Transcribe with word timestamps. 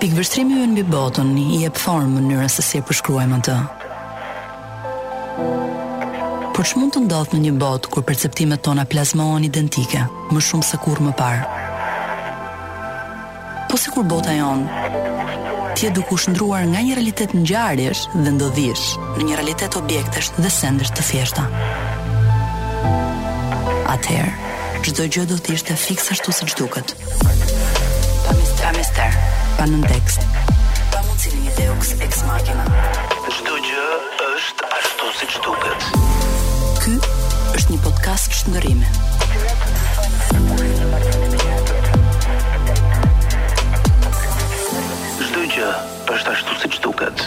Pikvështrimi 0.00 0.54
ju 0.56 0.62
në 0.66 0.74
bi 0.78 0.82
botën 0.96 1.30
i 1.36 1.58
e 1.66 1.70
pëthorën 1.76 2.08
më 2.14 2.20
njërën 2.24 2.48
se 2.48 2.62
si 2.64 2.78
e 2.80 2.84
përshkruajmë 2.88 3.38
të. 3.44 3.56
Por 6.56 6.64
që 6.70 6.80
mund 6.80 6.94
të 6.96 7.02
ndodhë 7.04 7.34
në 7.36 7.40
një 7.42 7.52
botë 7.60 7.90
kur 7.92 8.06
perceptimet 8.08 8.62
tona 8.64 8.86
plazmohen 8.88 9.44
identike, 9.44 10.00
më 10.32 10.42
shumë 10.46 10.68
se 10.70 10.80
kur 10.86 11.02
më 11.04 11.12
parë? 11.20 11.60
Po 13.68 13.76
se 13.78 13.92
kur 13.92 14.08
bota 14.14 14.32
jonë, 14.38 14.88
ti 15.76 15.90
e 15.90 15.92
duku 16.00 16.16
shëndruar 16.24 16.64
nga 16.72 16.80
një 16.80 16.96
realitet 16.96 17.36
në 17.36 17.44
gjarësh 17.52 18.06
dhe 18.16 18.32
ndodhish 18.38 18.88
në 19.18 19.28
një 19.28 19.38
realitet 19.42 19.76
objektesh 19.84 20.32
dhe 20.40 20.50
sendesh 20.56 20.94
të 20.96 21.04
fjeshta. 21.12 21.44
Atëherë, 23.92 24.32
gjdo 24.88 25.10
gjë 25.12 25.28
do 25.34 25.42
t'ishte 25.44 25.76
fiksa 25.86 26.16
shtu 26.16 26.32
se 26.32 26.48
gjduket. 26.54 26.96
Atëherë, 27.20 27.59
pa 29.60 29.66
në 29.68 29.80
tekst. 29.84 30.22
Pa 30.88 31.02
mundësi 31.04 31.34
në 31.36 31.40
një 31.44 31.50
deux 31.58 31.88
ex 32.00 32.22
machina. 32.24 32.62
Çdo 33.28 33.58
gjë 33.60 33.88
është 34.30 34.68
ashtu 34.76 35.10
siç 35.18 35.34
duket. 35.44 35.90
Ky 36.80 36.94
është 37.58 37.74
një 37.74 37.80
podcast 37.84 38.38
shndërrimi. 38.38 38.88
Çdo 45.28 45.44
gjë 45.52 45.70
është 46.16 46.32
ashtu 46.38 46.56
siç 46.64 46.80
duket. 46.86 47.26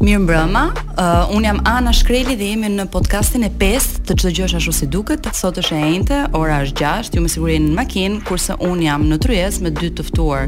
Mirëmbrëma, 0.00 0.64
Uh, 0.96 1.36
un 1.36 1.44
jam 1.44 1.58
Ana 1.68 1.90
Shkreli 1.92 2.36
dhe 2.40 2.46
jemi 2.54 2.70
në 2.72 2.86
podcastin 2.88 3.42
e 3.44 3.50
5 3.60 3.98
të 4.08 4.14
çdo 4.16 4.30
gjësh 4.32 4.54
ashtu 4.56 4.72
si 4.72 4.86
duket. 4.88 5.26
Sot 5.36 5.58
është 5.60 5.74
e 5.76 5.80
njëjtë, 5.82 6.20
ora 6.38 6.62
është 6.64 6.80
6, 6.88 7.18
ju 7.18 7.24
më 7.26 7.32
sigurojeni 7.34 7.66
në 7.68 7.74
makinë, 7.76 8.20
kurse 8.24 8.54
un 8.64 8.80
jam 8.80 9.02
në 9.04 9.18
tryezë 9.20 9.66
me 9.66 9.72
dy 9.76 9.90
të 9.98 10.06
ftuar 10.08 10.46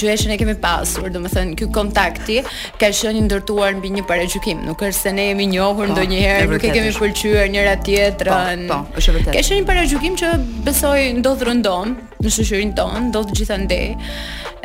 gjëja 0.00 0.14
që 0.22 0.30
ne 0.30 0.36
kemi 0.40 0.54
pasur, 0.62 1.10
domethënë 1.12 1.52
ky 1.60 1.66
kontakti 1.74 2.38
ka 2.80 2.88
qenë 3.02 3.26
ndërtuar 3.26 3.76
mbi 3.76 3.90
një 3.98 4.06
paragjykim. 4.08 4.62
Nuk 4.64 4.80
është 4.88 5.00
se 5.00 5.12
ne 5.18 5.26
jemi 5.28 5.50
njohur 5.52 5.90
po, 5.90 5.90
ndonjëherë, 5.92 6.48
nuk 6.54 6.64
e 6.64 6.72
kemi 6.72 6.94
pëlqyer 6.96 7.52
njëra 7.52 7.76
po, 7.76 7.88
tjetrën. 7.90 8.64
Po, 8.70 8.80
po, 8.80 9.00
është 9.02 9.16
vërtet. 9.18 9.36
Ka 9.36 9.44
qenë 9.50 9.60
një 9.60 9.68
paragjykim 9.74 10.16
që 10.22 10.32
besoj 10.70 10.98
ndodh 11.20 11.44
rëndon 11.50 11.94
në 12.24 12.34
shoqërinë 12.38 12.78
tonë, 12.80 13.04
ndodh 13.10 13.36
gjithandaj. 13.36 13.84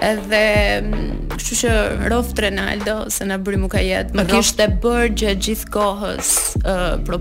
Edhe 0.02 0.44
mm, 0.80 1.08
kështu 1.34 1.56
që 1.60 1.72
rof 2.12 2.32
Trenaldo 2.38 2.96
se 3.12 3.26
na 3.28 3.38
bëri 3.42 3.60
mua 3.60 3.82
jetë. 3.84 4.16
Më 4.18 4.26
kishte 4.32 4.68
bër 4.84 5.12
gjë 5.20 5.34
gjithë 5.46 5.72
kohës 5.76 6.32
uh, 6.64 7.18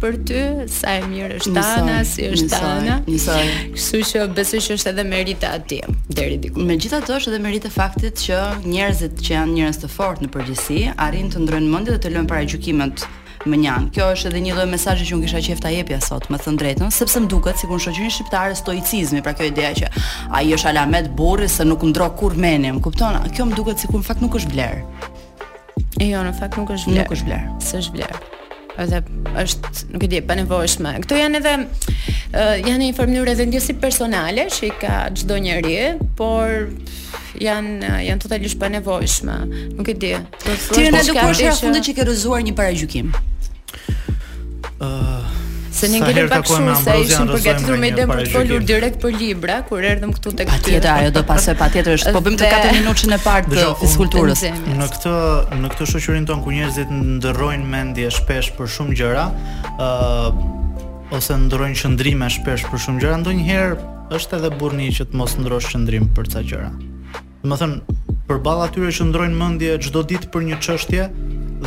për 0.00 0.18
ty, 0.28 0.42
sa 0.72 0.96
e 1.00 1.04
mirë 1.08 1.38
është 1.40 1.54
Tana, 1.56 1.98
si 2.08 2.28
është 2.28 2.50
Tana. 2.52 2.98
Kështu 3.74 4.02
që 4.10 4.26
besoj 4.36 4.60
që 4.66 4.76
është 4.78 4.92
edhe 4.92 5.06
merita 5.08 5.54
aty. 5.56 5.80
Deri 6.10 6.36
diku. 6.42 6.62
Megjithatë 6.68 7.16
është 7.16 7.32
edhe 7.32 7.42
merita 7.44 7.72
faktit 7.72 8.20
që 8.26 8.40
njerëzit 8.66 9.20
që 9.26 9.32
janë 9.36 9.56
njerëz 9.56 9.80
të 9.84 9.90
fortë 9.94 10.26
në 10.26 10.32
përgjithësi 10.34 10.82
arrin 11.06 11.32
të 11.32 11.46
ndrojnë 11.46 11.70
mendjet 11.72 11.96
dhe 11.96 12.04
të 12.08 12.14
lënë 12.18 12.30
para 12.32 12.44
gjykimet 12.50 13.06
më 13.48 13.56
njan. 13.62 13.88
Kjo 13.94 14.08
është 14.14 14.30
edhe 14.32 14.40
një 14.46 14.56
lloj 14.56 14.66
mesazhi 14.70 15.06
që 15.08 15.14
unë 15.16 15.26
kisha 15.28 15.42
qefta 15.48 15.68
ta 15.68 15.72
jepja 15.72 16.00
sot, 16.04 16.26
më 16.32 16.40
thën 16.44 16.58
drejtën, 16.60 16.90
sepse 16.92 17.20
më 17.24 17.30
duket 17.32 17.60
sikur 17.60 17.80
në 17.80 17.84
shoqërinë 17.86 18.14
shqiptare 18.16 18.56
stoicizmi, 18.58 19.22
pra 19.24 19.34
kjo 19.38 19.48
ideja 19.48 19.70
që 19.82 19.92
ai 20.36 20.48
është 20.56 20.72
alamet 20.72 21.10
burri 21.16 21.48
se 21.48 21.64
nuk 21.64 21.84
ndro 21.92 22.10
kur 22.20 22.36
menim, 22.36 22.80
kupton? 22.84 23.20
Kjo 23.36 23.48
më 23.50 23.58
duket 23.58 23.80
sikur 23.84 24.02
në 24.02 24.08
fakt 24.10 24.24
nuk 24.24 24.36
është 24.40 24.54
vlerë. 24.56 24.82
E 26.00 26.10
jo, 26.12 26.20
në 26.26 26.34
fakt 26.40 26.58
nuk 26.60 26.74
është 26.76 26.92
vlerë. 26.92 27.06
Nuk 27.06 27.16
është 27.16 27.30
vlerë. 27.30 27.56
S'është 27.70 27.96
vlerë 27.96 28.38
edhe 28.84 29.00
është 29.40 29.88
nuk 29.92 30.04
e 30.04 30.08
di 30.12 30.20
pa 30.26 30.36
nevojshme. 30.38 30.92
Kto 31.04 31.18
janë 31.18 31.40
edhe 31.40 31.52
uh, 31.62 32.54
janë 32.60 32.78
në 32.82 32.88
një 32.88 32.96
mënyrë 33.00 33.34
edhe 33.34 33.46
ndjesi 33.50 33.76
personale 33.82 34.46
që 34.52 34.68
i 34.68 34.72
ka 34.82 34.98
çdo 35.20 35.38
njeri, 35.44 35.76
por 36.18 36.70
janë 37.40 37.94
janë 38.08 38.22
totalisht 38.24 38.60
pa 38.60 38.70
nevojshme. 38.72 39.36
Nuk 39.76 39.92
e 39.94 39.98
di. 40.06 40.14
Po, 40.38 40.56
Ti 40.74 40.88
në 40.90 41.04
edukuar 41.04 41.36
shëra 41.38 41.56
fundit 41.60 41.86
që 41.90 41.98
ke 42.00 42.08
rrëzuar 42.08 42.44
një 42.48 42.56
paragjykim. 42.62 43.14
Ëh 44.80 44.88
uh 44.88 45.38
Se 45.70 45.88
ne 45.88 46.00
ngelëm 46.02 46.28
pak 46.34 46.46
shumë 46.50 46.72
se 46.82 46.94
ishim 47.06 47.28
përgatitur 47.30 47.78
me 47.78 47.88
idem 47.94 48.10
për 48.10 48.24
folur 48.32 48.64
direkt 48.66 48.98
për 49.02 49.14
libra 49.16 49.60
kur 49.68 49.84
erdhëm 49.86 50.12
këtu 50.16 50.32
tek 50.40 50.50
ty. 50.50 50.56
Patjetër 50.56 50.90
ajo 50.96 51.12
do 51.14 51.22
pasoj 51.28 51.54
patjetër 51.60 51.96
është. 51.98 52.14
Po 52.16 52.22
bëjmë 52.26 52.40
të 52.40 52.50
katër 52.50 52.76
minutën 52.80 53.14
e 53.14 53.18
parë 53.22 53.50
të 53.52 53.68
fizikulturës. 53.82 54.42
Në 54.80 54.88
këtë 54.96 55.14
në 55.62 55.70
këtë 55.74 55.88
shoqërinë 55.92 56.30
tonë 56.30 56.46
ku 56.46 56.54
njerëzit 56.56 56.94
ndërrojnë 56.96 57.70
mendje 57.74 58.10
shpesh 58.18 58.50
për 58.58 58.72
shumë 58.76 58.96
gjëra, 59.00 59.26
ë 59.78 61.18
ose 61.20 61.38
ndrojnë 61.46 61.78
qëndrime 61.84 62.30
shpesh 62.34 62.66
për 62.66 62.84
shumë 62.86 63.04
gjëra, 63.04 63.20
ndonjëherë 63.22 63.78
është 64.18 64.40
edhe 64.40 64.50
burni 64.58 64.90
që 64.96 65.06
të 65.12 65.20
mos 65.22 65.36
ndrosh 65.38 65.70
qëndrim 65.70 66.10
për 66.18 66.32
ca 66.34 66.42
gjëra. 66.50 66.72
Domethënë, 67.44 67.96
përballë 68.28 68.66
atyre 68.66 68.92
që 68.98 69.06
ndrojnë 69.12 69.38
mendje 69.38 69.78
çdo 69.86 70.02
ditë 70.10 70.32
për 70.34 70.44
një 70.50 70.58
çështje 70.66 71.06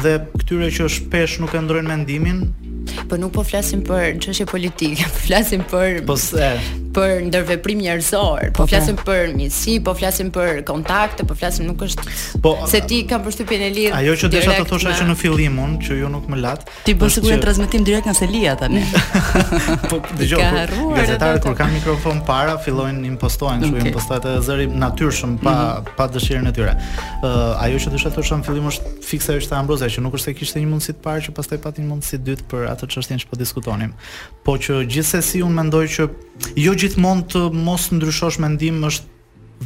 dhe 0.03 0.13
këtyre 0.41 0.69
që 0.75 0.89
shpesh 0.91 1.39
nuk 1.43 1.55
e 1.57 1.61
ndrojnë 1.65 1.89
mendimin, 1.91 2.43
Po 3.09 3.17
nuk 3.17 3.31
po 3.37 3.43
flasim 3.43 3.83
për 3.85 4.17
çështje 4.23 4.45
politike, 4.49 5.07
po 5.15 5.23
flasim 5.27 5.63
për 5.71 6.01
po 6.07 6.15
se 6.19 6.53
për 6.93 7.23
ndërveprim 7.25 7.79
njerëzor, 7.81 8.51
po, 8.51 8.51
po, 8.53 8.59
po. 8.59 8.65
flasim 8.69 8.97
për 9.01 9.31
miqësi, 9.33 9.79
po 9.81 9.95
flasim 9.97 10.27
për 10.35 10.59
kontakte, 10.67 11.23
po 11.25 11.33
flasim 11.39 11.65
nuk 11.65 11.81
është 11.87 12.03
po, 12.43 12.51
se 12.69 12.83
ti 12.85 12.99
kam 13.09 13.23
përshtypjen 13.25 13.63
e 13.65 13.69
lirë. 13.73 13.93
Ajo 13.97 14.13
që 14.21 14.29
desha 14.35 14.57
të 14.59 14.65
thosha 14.69 14.91
që 14.99 15.07
në 15.09 15.15
fillim 15.17 15.55
unë, 15.63 15.79
që 15.87 15.97
ju 16.03 16.11
nuk 16.13 16.27
më 16.29 16.37
lat. 16.43 16.67
Ti 16.85 16.93
bësh 16.93 17.01
po 17.01 17.09
sigurisht 17.15 17.39
që... 17.39 17.45
transmetim 17.47 17.87
direkt 17.87 18.05
nga 18.05 18.13
Selia 18.13 18.53
tani. 18.61 18.83
po 19.89 20.03
dëgjoj. 20.19 20.43
Po, 20.75 20.91
gazetarët 20.99 21.47
kur 21.49 21.57
kanë 21.63 21.79
mikrofon 21.79 22.21
para 22.29 22.59
fillojnë 22.61 23.01
impostojnë, 23.09 23.71
kështu 23.73 23.97
okay. 23.97 24.19
edhe 24.19 24.35
zëri 24.45 24.69
natyrshëm 24.85 25.33
pa 25.41 25.55
mm 25.55 25.81
-hmm. 25.81 25.97
pa 25.97 26.05
dëshirën 26.13 26.47
e 26.51 26.53
tyre. 26.59 26.77
Ë 26.77 27.25
uh, 27.25 27.65
ajo 27.65 27.77
që 27.87 27.95
desha 27.95 28.09
të 28.13 28.19
thosha 28.19 28.37
në 28.37 28.43
fillim 28.51 28.67
është 28.69 29.02
fiksa 29.03 29.35
është 29.39 29.57
Ambrozia, 29.59 29.89
që 29.91 30.03
nuk 30.03 30.15
është 30.17 30.31
se 30.31 30.35
kishte 30.39 30.61
një 30.63 30.69
mundësi 30.71 30.95
të 30.95 31.01
parë 31.03 31.23
që 31.27 31.33
pastaj 31.37 31.59
pati 31.63 31.83
një 31.83 31.91
mundësi 31.91 32.19
të 32.19 32.25
dytë 32.29 32.45
për 32.53 32.67
atë 32.73 32.89
çështjen 32.95 33.21
që 33.23 33.29
po 33.31 33.39
diskutonim. 33.39 33.93
Po 34.47 34.55
që 34.63 34.79
gjithsesi 34.93 35.43
unë 35.45 35.57
mendoj 35.61 35.83
që 35.97 36.07
jo 36.63 36.75
gjithmonë 36.83 37.27
të 37.33 37.43
mos 37.67 37.89
ndryshosh 37.97 38.39
mendim 38.43 38.79
është 38.89 39.11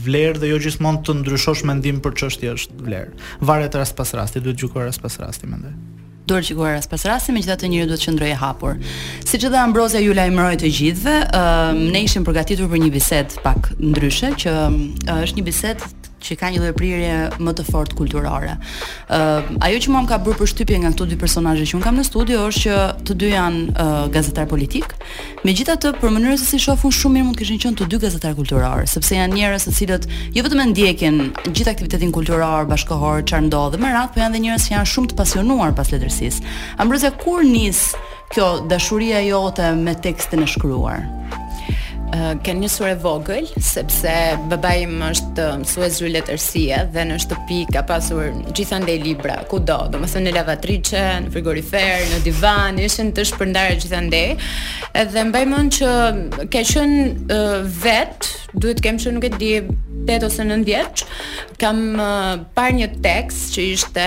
vlerë 0.08 0.42
dhe 0.44 0.50
jo 0.54 0.58
gjithmonë 0.66 1.04
të 1.08 1.16
ndryshosh 1.22 1.64
mendim 1.70 2.02
për 2.06 2.18
çështje 2.24 2.56
është 2.58 2.82
vlerë. 2.88 3.14
Varet 3.52 3.78
rast 3.82 3.96
pas 4.00 4.14
rasti, 4.20 4.44
duhet 4.46 4.60
gjykuar 4.62 4.90
rast 4.90 5.02
pas 5.02 5.16
rasti 5.24 5.50
mendoj. 5.50 5.74
Duhet 6.28 6.44
gjykuar 6.50 6.74
rast 6.76 6.92
pas 6.92 7.06
rasti, 7.08 7.32
megjithatë 7.32 7.70
njëri 7.72 7.88
duhet 7.88 8.02
të 8.04 8.10
qëndrojë 8.10 8.38
hapur. 8.42 8.82
Siç 9.26 9.46
dha 9.54 9.62
Ambrozia 9.64 10.02
ju 10.04 10.14
lajmëroi 10.18 10.60
të 10.60 10.72
gjithëve, 10.76 11.14
uh, 11.40 11.70
ne 11.94 12.02
ishim 12.04 12.26
përgatitur 12.28 12.68
për 12.74 12.82
një 12.84 12.90
bisedë 12.98 13.42
pak 13.46 13.72
ndryshe 13.80 14.34
që 14.44 14.56
uh, 14.68 15.22
është 15.24 15.40
një 15.40 15.46
bisedë 15.48 15.94
që 16.24 16.36
ka 16.40 16.50
një 16.54 16.62
veprierje 16.66 17.14
më 17.44 17.54
të 17.60 17.66
fortë 17.68 17.98
kulturore. 18.00 18.54
Ë 18.58 19.18
uh, 19.18 19.50
ajo 19.66 19.82
që 19.86 19.94
mua 19.94 20.02
më 20.06 20.10
ka 20.12 20.20
bërë 20.26 20.40
përshtypje 20.42 20.80
nga 20.84 20.92
këto 20.94 21.08
dy 21.12 21.18
personazhe 21.22 21.68
që 21.70 21.78
un 21.78 21.84
kam 21.84 21.98
në 22.00 22.06
studio 22.08 22.46
është 22.50 22.64
që 22.66 22.78
të 23.08 23.18
dy 23.22 23.30
janë 23.36 23.62
uh, 23.76 24.10
gazetar 24.16 24.48
politik. 24.50 24.96
Megjithatë, 25.48 25.94
për 26.02 26.14
mënyrën 26.18 26.40
se 26.42 26.50
si 26.52 26.62
shohun 26.64 26.94
shumë 26.98 27.18
mirë 27.18 27.30
mund 27.30 27.38
të 27.40 27.44
kishin 27.46 27.62
qenë 27.64 27.80
të 27.82 27.90
dy 27.94 28.02
gazetar 28.08 28.36
kulturorë, 28.40 28.88
sepse 28.92 29.18
janë 29.20 29.38
njerëz 29.38 29.68
të 29.70 29.76
cilët 29.80 30.10
jo 30.36 30.46
vetëm 30.48 30.64
ndjekin 30.74 31.22
gjithë 31.48 31.72
aktivitetin 31.76 32.14
kulturor 32.16 32.68
bashkëkohor 32.72 33.26
çfarë 33.30 33.48
ndodh, 33.50 33.80
më 33.82 33.94
radh 33.96 34.14
po 34.16 34.24
janë 34.24 34.34
dhe 34.38 34.46
njerëz 34.48 34.68
që 34.70 34.76
janë 34.78 34.92
shumë 34.94 35.14
të 35.14 35.20
pasionuar 35.22 35.76
pas 35.78 35.94
letërsisë. 35.94 36.58
Ambrose 36.82 37.14
kur 37.22 37.44
nis 37.48 37.90
kjo 38.34 38.52
dashuria 38.68 39.22
jote 39.30 39.72
me 39.80 39.94
tekstin 40.04 40.44
e 40.44 40.50
shkruar? 40.52 41.06
kanë 42.16 42.62
një 42.64 42.70
e 42.88 42.94
vogël 43.04 43.50
sepse 43.60 44.14
babai 44.48 44.84
im 44.86 45.00
është 45.10 45.48
mësues 45.60 45.98
zhvilletërsie 45.98 46.78
dhe 46.96 47.04
në 47.10 47.18
shtëpi 47.26 47.58
ka 47.74 47.82
pasur 47.90 48.30
gjithandaj 48.56 48.96
libra 49.04 49.42
kudo, 49.52 49.90
domethënë 49.92 50.30
në 50.30 50.36
lavatriçe, 50.38 51.02
në 51.28 51.32
frigorifer, 51.34 52.00
në 52.14 52.22
divan, 52.26 52.80
ishin 52.80 53.12
të 53.16 53.28
shpërndarë 53.32 53.80
gjithandaj. 53.82 54.30
Edhe 55.02 55.26
mbaj 55.30 55.44
mend 55.52 55.76
që 55.80 55.92
ka 56.54 56.64
qenë 56.72 57.42
vet, 57.84 58.32
duhet 58.58 58.80
të 58.80 58.86
kem 58.88 59.02
qenë 59.04 59.18
nuk 59.18 59.28
e 59.28 59.34
di 59.38 59.52
8 60.08 60.24
ose 60.24 60.46
9 60.48 60.64
vjeç, 60.64 61.04
kam 61.60 61.82
parë 62.56 62.76
një 62.80 62.90
tekst 63.04 63.52
që 63.58 63.66
ishte 63.74 64.06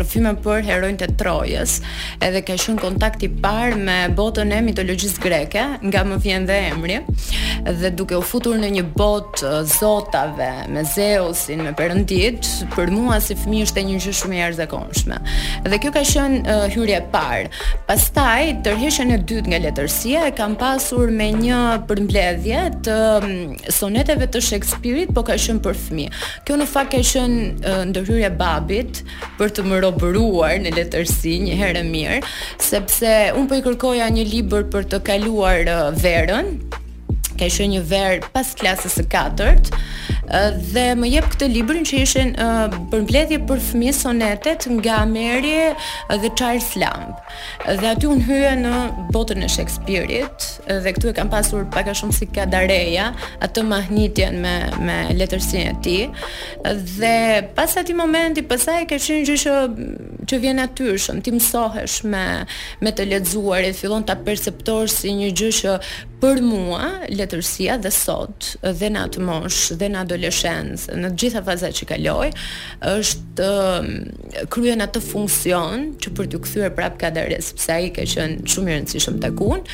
rrëfime 0.00 0.32
për 0.42 0.66
heronjtë 0.66 1.12
të 1.12 1.18
Trojës, 1.22 1.78
edhe 2.26 2.42
ka 2.42 2.58
qenë 2.64 2.82
kontakti 2.82 3.30
i 3.30 3.36
parë 3.44 3.78
me 3.86 3.96
botën 4.18 4.50
e 4.56 4.58
mitologjisë 4.66 5.22
greke, 5.22 5.68
nga 5.86 6.02
më 6.08 6.18
vjen 6.24 6.50
dhe 6.50 6.60
emri 6.74 6.98
dhe 7.80 7.90
duke 7.96 8.16
u 8.16 8.22
futur 8.30 8.56
në 8.58 8.68
një 8.76 8.82
bot 8.96 9.40
zotave 9.72 10.48
me 10.72 10.82
Zeusin 10.88 11.62
me 11.66 11.72
Perëndit, 11.76 12.46
për 12.74 12.92
mua 12.94 13.18
si 13.24 13.36
fëmijë 13.38 13.68
ishte 13.68 13.82
një 13.86 13.98
gjë 14.04 14.14
shumë 14.20 14.36
e 14.36 14.40
jashtëzakonshme. 14.42 15.18
Dhe 15.66 15.78
kjo 15.82 15.92
ka 15.94 16.02
qenë 16.12 16.40
uh, 16.44 16.66
hyrja 16.74 17.00
e 17.02 17.06
parë. 17.12 17.50
Pastaj 17.88 18.52
tërheqen 18.66 19.14
e 19.16 19.18
dytë 19.28 19.52
nga 19.52 19.62
letërsia 19.66 20.24
e 20.30 20.34
kam 20.38 20.56
pasur 20.60 21.10
me 21.20 21.28
një 21.36 21.62
përmbledhje 21.88 22.62
të 22.88 22.98
soneteve 23.76 24.28
të 24.32 24.42
Shakespeare-it, 24.48 25.12
por 25.16 25.26
ka 25.28 25.36
qenë 25.40 25.64
për 25.66 25.80
fëmijë. 25.84 26.22
Kjo 26.48 26.60
në 26.60 26.68
fakt 26.70 26.94
ka 26.96 27.02
qenë 27.12 27.42
uh, 27.42 27.82
ndërhyrja 27.92 28.30
e 28.32 28.36
babit 28.42 29.02
për 29.40 29.54
të 29.58 29.66
më 29.66 29.82
robëruar 29.86 30.60
në 30.64 30.74
letërsi 30.78 31.36
një 31.46 31.58
herë 31.60 31.84
mirë, 31.90 32.20
sepse 32.62 33.16
un 33.36 33.48
po 33.50 33.58
i 33.58 33.64
kërkoja 33.64 34.08
një 34.14 34.26
libër 34.32 34.68
për 34.74 34.90
të 34.92 35.02
kaluar 35.06 35.66
uh, 35.70 35.86
verën, 36.00 36.54
ka 37.38 37.46
ishe 37.50 37.66
një 37.68 37.82
verë 37.90 38.22
pas 38.34 38.52
klasës 38.58 38.96
së 38.98 39.04
katërt, 39.12 39.72
dhe 40.74 40.86
më 40.98 41.08
jep 41.12 41.26
këtë 41.34 41.48
librin 41.52 41.84
që 41.86 42.00
ishe 42.02 42.22
uh, 42.42 42.66
mbledhje 43.04 43.38
për 43.46 43.60
fëmi 43.68 43.92
sonetet 43.94 44.66
nga 44.80 45.02
Mary 45.08 45.54
dhe 46.10 46.30
Charles 46.38 46.72
Lamb. 46.80 47.14
Dhe 47.68 47.92
aty 47.92 48.08
unë 48.10 48.26
hyë 48.26 48.52
në 48.64 48.74
botën 49.14 49.44
e 49.46 49.50
Shakespeare-it, 49.52 50.48
dhe 50.82 50.94
këtu 50.96 51.12
e 51.12 51.16
kam 51.18 51.30
pasur 51.32 51.66
paka 51.76 51.94
shumë 51.96 52.16
si 52.16 52.28
kadareja, 52.36 53.12
atë 53.44 53.66
mahnitjen 53.68 54.40
me, 54.42 54.56
me 54.86 54.98
letërsin 55.18 55.68
e 55.70 55.76
ti, 55.84 55.96
dhe 56.96 57.14
pas 57.56 57.76
ati 57.80 57.94
momenti, 57.96 58.42
pasaj 58.46 58.82
ka 58.90 58.98
ishe 58.98 59.20
një 59.20 59.30
që 59.30 59.56
që 60.26 60.40
vjen 60.42 60.58
atyrshëm, 60.58 61.20
ti 61.22 61.30
mësohesh 61.36 62.00
me, 62.10 62.24
me 62.82 62.90
të 62.96 63.04
letëzuar, 63.12 63.62
e 63.68 63.74
fillon 63.78 64.02
të 64.08 64.18
perceptor 64.26 64.90
si 64.90 65.12
një 65.20 65.30
gjyshë 65.38 65.78
për 66.20 66.40
mua 66.44 66.86
letërsia 67.12 67.76
dhe 67.82 67.90
sot 67.92 68.50
dhe 68.78 68.88
në 68.92 69.00
atë 69.08 69.22
mosh 69.24 69.72
dhe 69.78 69.88
në 69.92 70.00
adoleshencë 70.04 70.96
në 71.02 71.10
të 71.10 71.20
gjitha 71.22 71.42
fazat 71.46 71.76
që 71.78 71.88
kaloj 71.90 72.28
është 72.94 73.48
um, 73.52 73.90
kryen 74.52 74.84
atë 74.84 75.02
funksion 75.04 75.84
që 76.02 76.12
për 76.16 76.30
të 76.32 76.40
kthyer 76.46 76.72
prapë 76.76 77.00
kadare 77.04 77.38
sepse 77.44 77.68
ai 77.76 77.90
ka 77.96 78.06
qënë 78.08 78.38
shumë 78.52 78.72
i 78.72 78.76
rëndësishëm 78.76 79.18
takun 79.24 79.64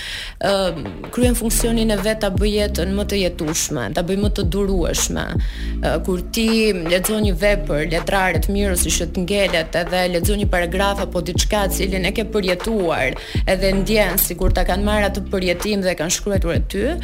um, 0.50 0.82
kryen 1.14 1.38
funksionin 1.38 1.94
e 1.94 1.98
vet 2.02 2.22
ta 2.24 2.30
bëj 2.34 2.52
jetën 2.56 2.90
më 2.98 3.06
të 3.12 3.22
jetueshme 3.22 3.86
ta 3.96 4.04
bëj 4.08 4.18
më 4.24 4.32
të 4.38 4.46
durueshme 4.56 5.26
uh, 5.34 5.96
kur 6.06 6.24
ti 6.34 6.48
lexon 6.90 7.22
një 7.28 7.36
vepër 7.42 7.86
letrare 7.94 8.42
të 8.42 8.56
i 8.56 8.66
shëtë 8.66 8.96
që 9.02 9.08
të 9.14 9.22
ngelet 9.26 9.78
edhe 9.82 10.02
lexon 10.16 10.42
një 10.42 10.50
paragraf 10.52 11.04
apo 11.06 11.22
diçka 11.28 11.64
cilin 11.72 12.04
e 12.10 12.14
ke 12.14 12.26
përjetuar 12.34 13.16
edhe 13.46 13.72
ndjen 13.80 14.18
kur 14.38 14.52
ta 14.56 14.64
kanë 14.66 14.84
marrë 14.86 15.08
atë 15.10 15.22
përjetim 15.30 15.82
dhe 15.84 15.94
kanë 15.98 16.31
luajtur 16.38 16.54
e 16.56 16.60
ty. 16.60 16.96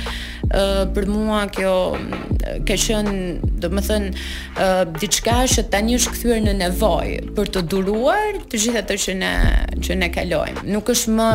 Ë 0.49 0.63
uh, 0.63 0.83
për 0.97 1.09
mua 1.13 1.43
kjo 1.53 1.73
ka 2.65 2.77
qenë, 2.81 3.15
domethënë, 3.63 4.11
thënë, 4.17 4.63
uh, 4.65 4.83
diçka 5.03 5.35
që 5.53 5.65
tani 5.73 5.97
është 5.99 6.13
kthyer 6.15 6.39
në 6.47 6.55
nevojë 6.63 7.25
për 7.37 7.51
të 7.57 7.63
duruar 7.69 8.39
të 8.49 8.61
gjitha 8.65 8.83
ato 8.85 8.97
që 9.05 9.17
ne 9.21 9.33
që 9.85 9.97
ne 10.03 10.09
kalojmë. 10.15 10.65
Nuk 10.73 10.89
është 10.95 11.17
më, 11.19 11.29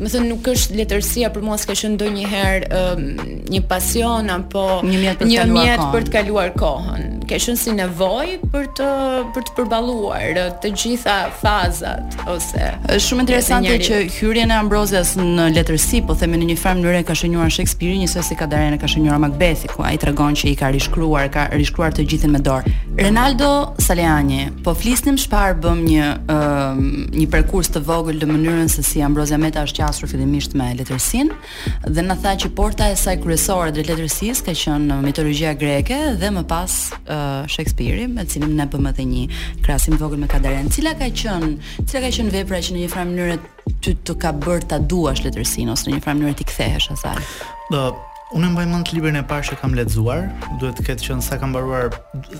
domethënë, 0.00 0.28
nuk 0.32 0.50
është 0.54 0.78
letërsia 0.80 1.30
për 1.36 1.46
mua 1.46 1.56
s'ka 1.62 1.76
qenë 1.80 1.94
ndonjëherë 1.96 2.82
uh, 2.82 3.30
një 3.54 3.62
pasion 3.70 4.28
apo 4.36 4.66
një 4.84 5.00
mjet 5.06 5.22
për, 5.24 5.32
një 5.56 5.78
për 5.94 6.08
të 6.10 6.14
kaluar 6.18 6.52
kohën. 6.60 7.08
Ka 7.30 7.38
qenë 7.38 7.60
si 7.62 7.72
nevojë 7.78 8.36
për 8.52 8.68
të 8.80 8.90
për 9.36 9.44
të 9.48 9.56
përballuar 9.56 10.40
të 10.60 10.74
gjitha 10.74 11.16
fazat 11.40 12.18
ose 12.28 12.72
është 12.90 13.04
shumë 13.06 13.24
interesante 13.24 13.74
që 13.88 14.00
hyrja 14.18 14.48
e 14.50 14.56
Ambrozës 14.60 15.14
në 15.16 15.46
letërsi, 15.54 16.02
po 16.04 16.14
themi 16.18 16.36
në 16.42 16.50
një 16.50 16.56
farë 16.60 16.80
mënyrë 16.82 17.04
ka 17.08 17.14
shënjuar 17.30 17.50
Shakespeare, 17.52 17.94
njësoj 17.98 18.22
si 18.26 18.34
Kadarena 18.38 18.78
ka 18.80 18.88
shënjuar 18.90 19.18
Macbethi, 19.22 19.68
ku 19.70 19.84
ai 19.86 19.96
tregon 20.00 20.34
që 20.36 20.48
i 20.50 20.54
ka 20.58 20.70
rishkruar, 20.74 21.28
ka 21.32 21.46
rishkruar 21.54 21.92
të 21.94 22.04
gjithën 22.10 22.32
me 22.34 22.40
dorë. 22.42 22.72
Rinaldo 23.00 23.50
Saleani, 23.80 24.48
po 24.64 24.74
flisnim 24.74 25.18
shparë 25.20 25.58
bëm 25.62 25.82
një 25.86 26.08
uh, 26.26 26.80
një 27.14 27.26
përkurs 27.32 27.70
të 27.70 27.82
vogël 27.86 28.18
në 28.20 28.28
mënyrën 28.32 28.68
se 28.72 28.82
si 28.84 29.02
Ambrozia 29.02 29.38
Meta 29.38 29.62
është 29.66 29.84
qasur 29.84 30.10
fillimisht 30.10 30.56
me 30.58 30.72
letërsinë 30.80 31.86
dhe 31.90 32.04
na 32.08 32.16
tha 32.18 32.34
që 32.42 32.50
porta 32.58 32.88
e 32.92 32.98
saj 32.98 33.20
kryesore 33.22 33.72
drejt 33.76 33.92
letërsisë 33.92 34.46
ka 34.48 34.54
qenë 34.62 34.98
mitologjia 35.04 35.54
greke 35.54 36.00
dhe 36.20 36.32
më 36.34 36.44
pas 36.50 36.74
uh, 37.06 37.46
Shakespeare, 37.48 38.08
me 38.10 38.26
cilin 38.26 38.56
në 38.58 38.68
bëm 38.74 38.90
edhe 38.90 39.06
një 39.14 39.24
krasim 39.64 39.96
vogël 40.00 40.18
me 40.24 40.30
Kadarena. 40.30 40.70
Cila 40.74 40.96
ka 40.98 41.10
qenë, 41.22 41.54
cila 41.86 42.06
ka 42.08 42.14
qenë 42.18 42.36
vepra 42.40 42.62
që 42.66 42.76
në 42.76 42.84
një 42.84 42.92
farë 42.94 43.10
mënyrë 43.14 43.38
ty 43.84 43.94
të 44.06 44.14
ka 44.20 44.30
bërë 44.42 44.68
ta 44.72 44.78
duash 44.80 45.22
letërsinë 45.24 45.72
ose 45.74 45.88
në 45.88 45.96
një 45.98 46.04
farë 46.04 46.20
mënyrë 46.20 46.38
ti 46.40 46.46
kthehesh 46.52 46.90
asaj? 46.96 47.20
Do 47.72 47.84
Unë 48.30 48.48
mbaj 48.52 48.64
të 48.86 48.92
librin 48.94 49.16
e 49.18 49.24
parë 49.26 49.42
që 49.48 49.56
kam 49.58 49.72
lexuar, 49.74 50.28
duhet 50.60 50.76
të 50.78 50.84
ketë 50.86 51.02
qenë 51.08 51.24
sa 51.26 51.34
kam 51.40 51.50
mbaruar, 51.50 51.96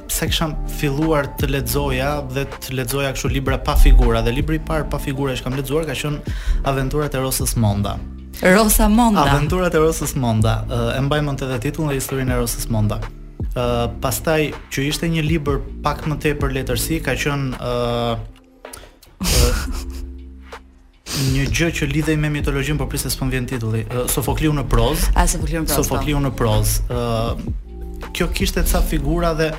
se 0.07 0.29
kësham 0.31 0.53
filluar 0.79 1.27
të 1.41 1.49
lexoja 1.51 2.13
dhe 2.31 2.45
të 2.53 2.77
lexoja 2.79 3.09
kështu 3.17 3.31
libra 3.33 3.57
pa 3.59 3.75
figura 3.75 4.21
dhe 4.23 4.31
libri 4.37 4.61
i 4.61 4.63
parë 4.63 4.87
pa 4.93 5.01
figura 5.03 5.35
që 5.35 5.43
kam 5.49 5.59
lexuar 5.59 5.89
ka 5.89 5.97
qenë 5.99 6.37
Aventurat 6.71 7.11
e 7.11 7.19
Rosës 7.25 7.57
Monda. 7.59 7.97
Rosa 8.39 8.87
Monda. 8.87 9.27
Aventurat 9.33 9.75
e 9.75 9.83
Rosës 9.83 10.15
Monda. 10.15 10.55
E 10.95 11.03
mbaj 11.09 11.21
të 11.41 11.49
edhe 11.49 11.59
titullin 11.67 11.91
dhe 11.91 11.99
historinë 11.99 12.37
e 12.37 12.39
Rosës 12.45 12.71
Monda. 12.71 13.01
pastaj 14.01 14.41
që 14.71 14.87
ishte 14.93 15.11
një 15.11 15.27
libër 15.27 15.59
pak 15.83 16.07
më 16.07 16.21
tepër 16.23 16.55
letërsi 16.55 17.01
ka 17.03 17.19
qenë 17.19 17.59
një 21.35 21.45
gjë 21.51 21.69
që 21.81 21.87
lidhej 21.91 22.17
me 22.23 22.31
mitologjin 22.33 22.79
por 22.79 22.87
prisë 22.91 23.11
s'po 23.13 23.27
vjen 23.33 23.47
titulli. 23.51 23.83
Sofokliu 24.13 24.53
në 24.57 24.65
prozë. 24.71 25.09
A 25.19 25.25
Sofokliu 25.29 25.65
në 25.65 25.71
prozë. 25.71 25.77
Po. 25.77 25.83
Sofokliu 25.83 26.21
në 26.23 26.31
prozë. 26.39 26.89
Ëh, 26.95 28.11
kjo 28.17 28.29
kishte 28.37 28.63
ca 28.71 28.83
figura 28.87 29.33
dhe 29.39 29.51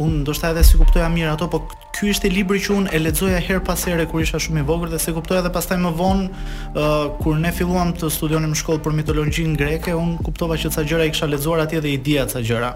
un 0.00 0.20
ndoshta 0.22 0.50
edhe 0.54 0.64
si 0.64 0.78
kuptoja 0.80 1.06
mirë 1.12 1.34
ato, 1.34 1.48
po 1.52 1.60
ky 1.96 2.08
ishte 2.14 2.30
libri 2.32 2.60
që 2.64 2.72
un 2.72 2.86
e 2.88 2.98
lexoja 3.02 3.36
her 3.44 3.60
pas 3.64 3.82
here 3.84 4.06
kur 4.08 4.22
isha 4.24 4.40
shumë 4.40 4.62
i 4.62 4.64
vogël 4.66 4.90
dhe 4.94 5.00
se 5.02 5.12
kuptoja 5.12 5.42
edhe 5.42 5.52
pastaj 5.52 5.76
më 5.82 5.90
vonë 5.98 6.46
uh, 6.72 7.18
kur 7.20 7.36
ne 7.36 7.52
filluam 7.52 7.92
të 7.98 8.08
studionim 8.14 8.54
në 8.54 8.60
shkollë 8.62 8.80
për 8.86 8.96
mitologjinë 9.02 9.58
greke, 9.60 9.92
un 9.92 10.16
kuptova 10.24 10.56
që 10.56 10.72
ca 10.72 10.86
gjëra 10.88 11.04
i 11.04 11.12
kisha 11.12 11.28
lexuar 11.28 11.66
atje 11.66 11.82
dhe 11.84 11.92
i 11.92 12.00
dija 12.00 12.24
ca 12.32 12.40
gjëra 12.40 12.72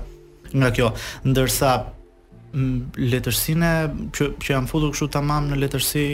nga 0.52 0.70
kjo. 0.76 0.92
Ndërsa 1.24 1.72
letërsinë 3.00 3.70
që 4.14 4.26
që 4.44 4.50
jam 4.52 4.66
futur 4.70 4.92
kështu 4.94 5.08
tamam 5.16 5.48
në 5.50 5.58
letërsi, 5.64 6.04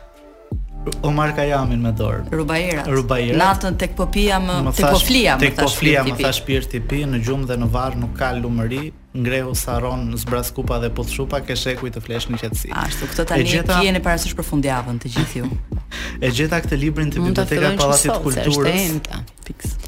Omar 1.02 1.34
Kajamin 1.36 1.80
me 1.80 1.90
dorë. 1.92 2.28
Rubajera. 2.30 2.82
Rubajera. 2.86 3.38
Natën 3.38 3.76
tek 3.78 3.96
popia 3.96 4.38
më 4.40 4.72
tek 4.74 4.90
poflia 4.92 5.36
më 5.36 5.38
thash. 5.38 5.50
tek 5.56 5.64
poflia 5.64 6.04
më 6.04 6.16
thash 6.22 6.40
i 6.48 6.60
tip 6.60 6.92
në 6.92 7.24
gjumë 7.24 7.46
dhe 7.46 7.56
në 7.56 7.70
varr 7.70 7.96
nuk 7.96 8.18
ka 8.18 8.32
lumëri, 8.34 8.92
ngrehu 9.16 9.54
sa 9.54 9.78
rron 9.78 10.12
në 10.12 10.16
zbraskupa 10.18 10.74
kupa 10.74 10.78
dhe 10.78 10.90
pothshupa 10.94 11.40
ke 11.40 11.56
shekuj 11.56 11.90
të 11.90 12.00
flesh 12.00 12.28
në 12.30 12.36
qetësi. 12.42 12.68
Ashtu 12.72 13.06
këtë 13.06 13.24
tani 13.26 13.44
gjeta... 13.44 13.72
e 13.72 13.80
kjeni 13.80 14.00
para 14.02 14.18
sysh 14.18 14.36
përfundjavën 14.36 14.98
të 14.98 15.08
gjithë 15.14 15.38
ju. 15.38 15.46
e 16.24 16.30
gjeta 16.30 16.60
këtë 16.60 16.76
librin 16.76 17.10
te 17.10 17.20
biblioteka 17.20 17.72
e 17.72 17.76
Pallatit 17.76 18.10
të 18.12 18.22
Kulturës. 18.22 19.00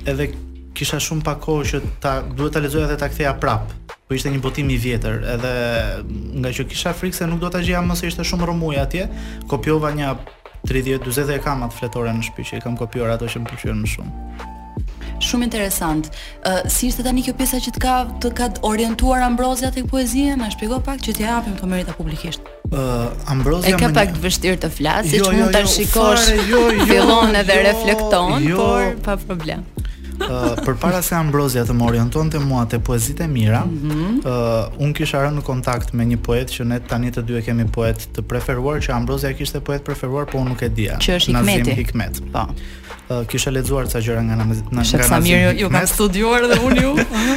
Edhe 0.06 0.24
kisha 0.76 0.98
shumë 1.04 1.24
pak 1.26 1.40
kohë 1.46 1.68
që 1.70 1.80
ta 2.04 2.12
duhet 2.36 2.56
ta 2.56 2.62
lexoja 2.64 2.90
dhe 2.90 2.96
ta 3.00 3.08
ktheja 3.10 3.32
prap. 3.42 3.70
Po 4.06 4.14
ishte 4.14 4.30
një 4.30 4.42
botim 4.44 4.68
i 4.70 4.76
vjetër, 4.78 5.16
edhe 5.34 5.52
nga 6.42 6.52
që 6.56 6.66
kisha 6.70 6.92
frikë 6.96 7.18
se 7.22 7.28
nuk 7.30 7.40
do 7.42 7.50
ta 7.50 7.62
gjeja 7.64 7.80
më 7.82 7.96
se 7.98 8.10
ishte 8.12 8.26
shumë 8.28 8.46
rrëmuj 8.50 8.78
atje, 8.82 9.08
kopjova 9.50 9.94
një 9.96 10.12
30 10.68 11.00
40 11.06 11.32
e 11.32 11.40
kam 11.46 11.64
atë 11.66 11.80
fletore 11.80 12.12
në 12.14 12.28
shtëpi 12.28 12.48
që 12.50 12.60
i 12.60 12.64
kam 12.66 12.76
kopjuar 12.80 13.16
ato 13.16 13.28
që 13.30 13.42
më 13.42 13.50
pëlqyen 13.50 13.82
më 13.82 13.94
shumë. 13.96 14.50
Shumë 15.26 15.46
interesant. 15.48 16.10
Ë 16.44 16.50
uh, 16.52 16.66
si 16.68 16.90
ishte 16.90 17.02
tani 17.06 17.22
kjo 17.24 17.32
pjesa 17.38 17.56
që 17.64 17.70
të 17.72 17.80
ka 17.82 17.94
të 18.20 18.30
ka 18.36 18.48
orientuar 18.68 19.22
Ambrozia 19.24 19.70
tek 19.72 19.86
poezia? 19.88 20.34
Na 20.36 20.50
shpjegoj 20.52 20.82
pak 20.84 21.00
që 21.06 21.14
t'i 21.16 21.24
japim 21.24 21.54
të 21.56 21.70
merrita 21.72 21.94
publikisht. 21.96 22.42
Ë 22.68 22.76
uh, 22.76 23.32
Ambrozia 23.32 23.78
më 23.78 23.80
ka 23.80 23.90
pak 23.96 24.12
të 24.18 24.22
vështirë 24.26 24.60
të 24.66 24.70
flasë, 24.76 25.16
jo, 25.16 25.24
që 25.24 25.32
jo, 25.32 25.40
mund 25.40 25.56
të 25.56 25.62
jo, 25.64 25.72
shikosh. 25.72 26.28
jo, 26.34 26.60
jo, 26.60 26.86
fillon 26.90 27.32
edhe 27.40 27.56
jo, 27.62 27.64
reflekton, 27.70 28.36
jo, 28.50 28.60
por 28.68 28.92
pa 29.08 29.16
problem 29.24 29.64
uh, 30.20 30.54
për 30.64 30.76
para 30.80 31.00
se 31.02 31.14
Ambrozia 31.16 31.64
të 31.68 31.74
më 31.76 32.04
të 32.32 32.40
mua 32.44 32.64
të 32.70 32.80
poezit 32.86 33.20
e 33.20 33.26
mira, 33.28 33.64
mm 33.64 33.78
-hmm. 33.78 34.10
uh, 34.24 34.78
unë 34.82 34.92
kisha 34.94 35.18
rënë 35.24 35.36
në 35.36 35.42
kontakt 35.44 35.92
me 35.94 36.04
një 36.04 36.16
poet 36.16 36.48
që 36.50 36.64
ne 36.66 36.80
tani 36.80 37.10
të 37.12 37.22
dy 37.24 37.36
e 37.38 37.42
kemi 37.42 37.66
poet 37.72 38.06
të 38.16 38.22
preferuar, 38.22 38.80
që 38.82 38.92
Ambrozia 38.94 39.32
kishte 39.34 39.60
poet 39.60 39.84
preferuar, 39.84 40.26
po 40.26 40.38
unë 40.38 40.48
nuk 40.48 40.62
e 40.62 40.68
dia. 40.68 40.96
Që 40.98 41.16
është 41.16 41.32
Hikmeti. 41.32 41.52
Nazim 41.56 41.76
Hikmet. 41.76 42.20
Po. 42.32 42.44
Kisha 43.06 43.24
kishe 43.24 43.50
lexuar 43.50 43.86
ca 43.86 44.00
gjëra 44.02 44.18
nga 44.22 44.34
nga 44.36 44.44
nga 44.44 44.82
nga 44.82 45.04
Samir 45.06 45.38
ju, 45.38 45.50
ju 45.58 45.68
ka 45.70 45.82
studiuar 45.86 46.42
dhe 46.50 46.56
unë 46.58 46.82
ju 46.82 46.88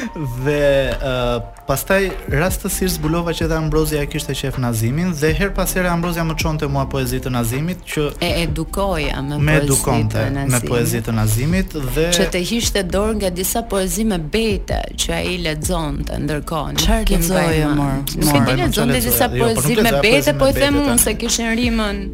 dhe 0.44 0.64
uh, 0.98 1.36
pastaj 1.70 2.08
rastësisht 2.34 2.98
zbulova 2.98 3.36
që 3.38 3.46
edhe 3.46 3.56
Ambrozia 3.60 4.02
kishte 4.10 4.34
qef 4.36 4.58
Nazimin 4.58 5.14
dhe 5.20 5.30
her 5.38 5.52
pas 5.54 5.70
here 5.78 5.90
Ambrozia 5.94 6.26
më 6.26 6.36
çonte 6.42 6.68
mua 6.74 6.88
poezitë 6.90 7.28
të 7.28 7.34
Nazimit 7.38 7.86
që 7.94 8.08
e 8.18 8.32
edukoja 8.48 9.22
me 9.22 9.60
poezitë 9.70 10.26
me 10.50 10.64
poezitë 10.66 11.06
të 11.12 11.18
Nazimit 11.20 11.78
dhe 11.94 12.08
që 12.18 12.26
të 12.34 12.42
hiqte 12.50 12.86
dorë 12.90 13.20
nga 13.22 13.30
disa 13.42 13.62
poezi 13.76 14.08
me 14.10 14.18
bete 14.18 14.82
që 15.06 15.14
ai 15.22 15.38
lexonte 15.46 16.18
ndërkohë 16.26 16.76
çfarë 16.82 17.14
lexoje 17.14 17.64
thënë 17.64 18.20
më 18.26 18.26
më 18.26 18.46
ke 18.50 18.60
lexuar 18.66 18.98
disa 18.98 19.30
jo, 19.30 19.32
po 19.46 19.54
poezi 19.60 19.78
me 19.86 19.94
bete 20.02 20.34
po 20.34 20.50
i 20.50 20.58
them 20.58 20.82
unë 20.82 20.98
se 21.06 21.14
kishin 21.22 21.54
rimën 21.62 22.06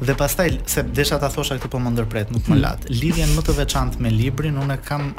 Dhe 0.00 0.14
pastaj 0.18 0.58
se 0.70 0.82
desha 0.96 1.18
ta 1.20 1.28
thosha 1.32 1.56
këtë 1.60 1.70
po 1.72 1.80
më 1.82 1.92
ndërpret, 1.96 2.32
nuk 2.34 2.46
më 2.46 2.52
hmm. 2.56 2.62
lat. 2.62 2.86
Lidhjen 2.90 3.32
më 3.36 3.44
të 3.46 3.56
veçantë 3.60 4.02
me 4.04 4.12
librin, 4.12 4.56
unë 4.60 4.76
kam 4.86 5.10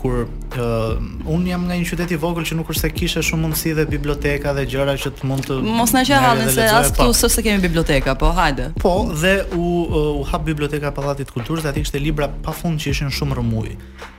kur 0.00 0.24
uh, 0.26 0.94
un 1.32 1.46
jam 1.48 1.64
nga 1.68 1.78
një 1.78 1.86
qytet 1.90 2.12
i 2.14 2.18
vogël 2.20 2.44
që 2.50 2.58
nuk 2.60 2.70
është 2.74 2.82
se 2.86 2.92
kishe 2.98 3.22
shumë 3.30 3.46
mundësi 3.46 3.72
dhe 3.78 3.86
biblioteka 3.90 4.52
dhe 4.58 4.66
gjëra 4.70 4.94
që 5.00 5.14
të 5.18 5.30
mund 5.30 5.46
të 5.48 5.58
Mos 5.66 5.94
na 5.96 6.02
qe 6.06 6.18
hallën 6.26 6.50
se 6.54 6.66
as 6.74 6.90
këtu 6.96 7.30
s'e 7.34 7.44
kemi 7.46 7.62
biblioteka, 7.66 8.14
po 8.18 8.30
hajde. 8.36 8.70
Po, 8.82 8.94
dhe 9.22 9.34
u 9.56 9.70
uh, 9.84 10.10
u 10.20 10.24
hap 10.30 10.44
biblioteka 10.46 10.90
e 10.90 10.94
Pallatit 10.94 11.30
të 11.30 11.36
Kulturës, 11.38 11.64
aty 11.70 11.82
kishte 11.84 11.98
libra 12.02 12.28
pafund 12.44 12.80
që 12.82 12.92
ishin 12.94 13.10
shumë 13.12 13.38
rëmuj. 13.38 13.74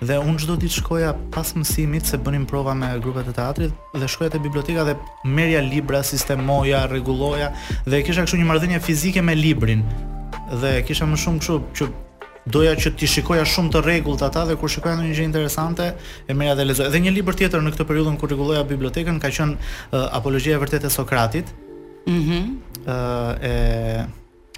Dhe 0.07 0.17
un 0.19 0.35
çdo 0.41 0.57
ditë 0.59 0.79
shkoja 0.81 1.13
pas 1.33 1.53
mësimit 1.55 2.05
se 2.09 2.17
bënim 2.19 2.47
prova 2.49 2.73
me 2.75 2.89
grupet 3.03 3.29
e 3.31 3.35
teatrit 3.35 3.95
dhe 3.95 4.09
shkoja 4.09 4.33
te 4.35 4.41
biblioteka 4.43 4.83
dhe 4.89 4.95
merja 5.37 5.61
libra, 5.63 6.01
sistemoja, 6.03 6.83
rregulloja 6.91 7.51
dhe 7.87 8.01
kisha 8.05 8.25
kështu 8.25 8.41
një 8.41 8.49
marrëdhënie 8.49 8.81
fizike 8.85 9.23
me 9.23 9.35
librin 9.37 9.84
dhe 10.61 10.71
kisha 10.87 11.05
më 11.09 11.17
shumë 11.23 11.41
kështu 11.43 11.59
që 11.79 11.87
doja 12.53 12.75
që 12.77 12.91
ti 12.99 13.07
shikoja 13.09 13.45
shumë 13.49 13.71
të 13.73 13.81
rregullt 13.85 14.21
ata 14.27 14.43
dhe 14.49 14.55
kur 14.61 14.69
shikoja 14.69 14.99
ndonjë 14.99 15.15
gjë 15.19 15.25
interesante 15.29 15.87
e 16.29 16.35
merrja 16.37 16.57
dhe 16.59 16.67
lexoja. 16.69 16.91
Dhe 16.93 17.01
një 17.05 17.13
libër 17.17 17.39
tjetër 17.39 17.63
në 17.65 17.73
këtë 17.73 17.87
periudhë 17.89 18.19
kur 18.21 18.29
rregulloja 18.31 18.65
bibliotekën 18.69 19.17
ka 19.23 19.31
qenë 19.33 19.55
uh, 19.55 20.05
Apologjia 20.19 20.59
e 20.59 20.61
vërtetë 20.65 20.91
e 20.91 20.95
Sokratit. 20.99 21.51
Mhm. 22.05 22.21
Mm 22.21 22.85
ë 22.85 22.93
uh, 22.95 23.41
e 23.41 24.13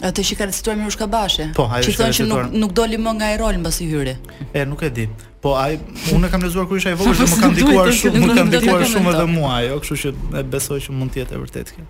Atë 0.07 0.21
që 0.27 0.35
ka 0.37 0.45
recituar 0.45 0.75
Mirush 0.77 0.97
Kabashi. 0.99 1.47
Po, 1.57 1.63
ai 1.73 1.79
thonë 1.81 2.13
që 2.13 2.25
nuk 2.29 2.51
nuk 2.61 2.73
doli 2.77 2.99
më 3.01 3.13
nga 3.17 3.29
ai 3.31 3.37
rol 3.41 3.55
mbasi 3.63 3.87
hyri. 3.89 4.13
E 4.53 4.65
nuk 4.69 4.83
e 4.85 4.91
di. 4.93 5.07
Po 5.41 5.55
ai 5.57 5.79
unë 6.13 6.27
e 6.27 6.35
kam 6.35 6.43
lexuar 6.45 6.67
kur 6.69 6.77
isha 6.77 6.93
i 6.93 6.99
vogël 6.99 7.17
dhe 7.23 7.29
më 7.31 7.39
kanë 7.45 7.57
dikuar 7.63 7.89
shumë, 8.03 8.21
më 8.27 8.37
kanë 8.37 8.53
dikuar 8.59 8.85
shumë 8.93 9.15
edhe 9.15 9.25
mua 9.33 9.55
ajo, 9.63 9.79
kështu 9.81 9.97
që 10.03 10.13
e 10.37 10.45
besoj 10.53 10.81
që 10.85 10.99
mund 11.01 11.15
të 11.15 11.23
jetë 11.23 11.33
e 11.33 11.41
vërtetë 11.47 11.79
kjo. 11.79 11.87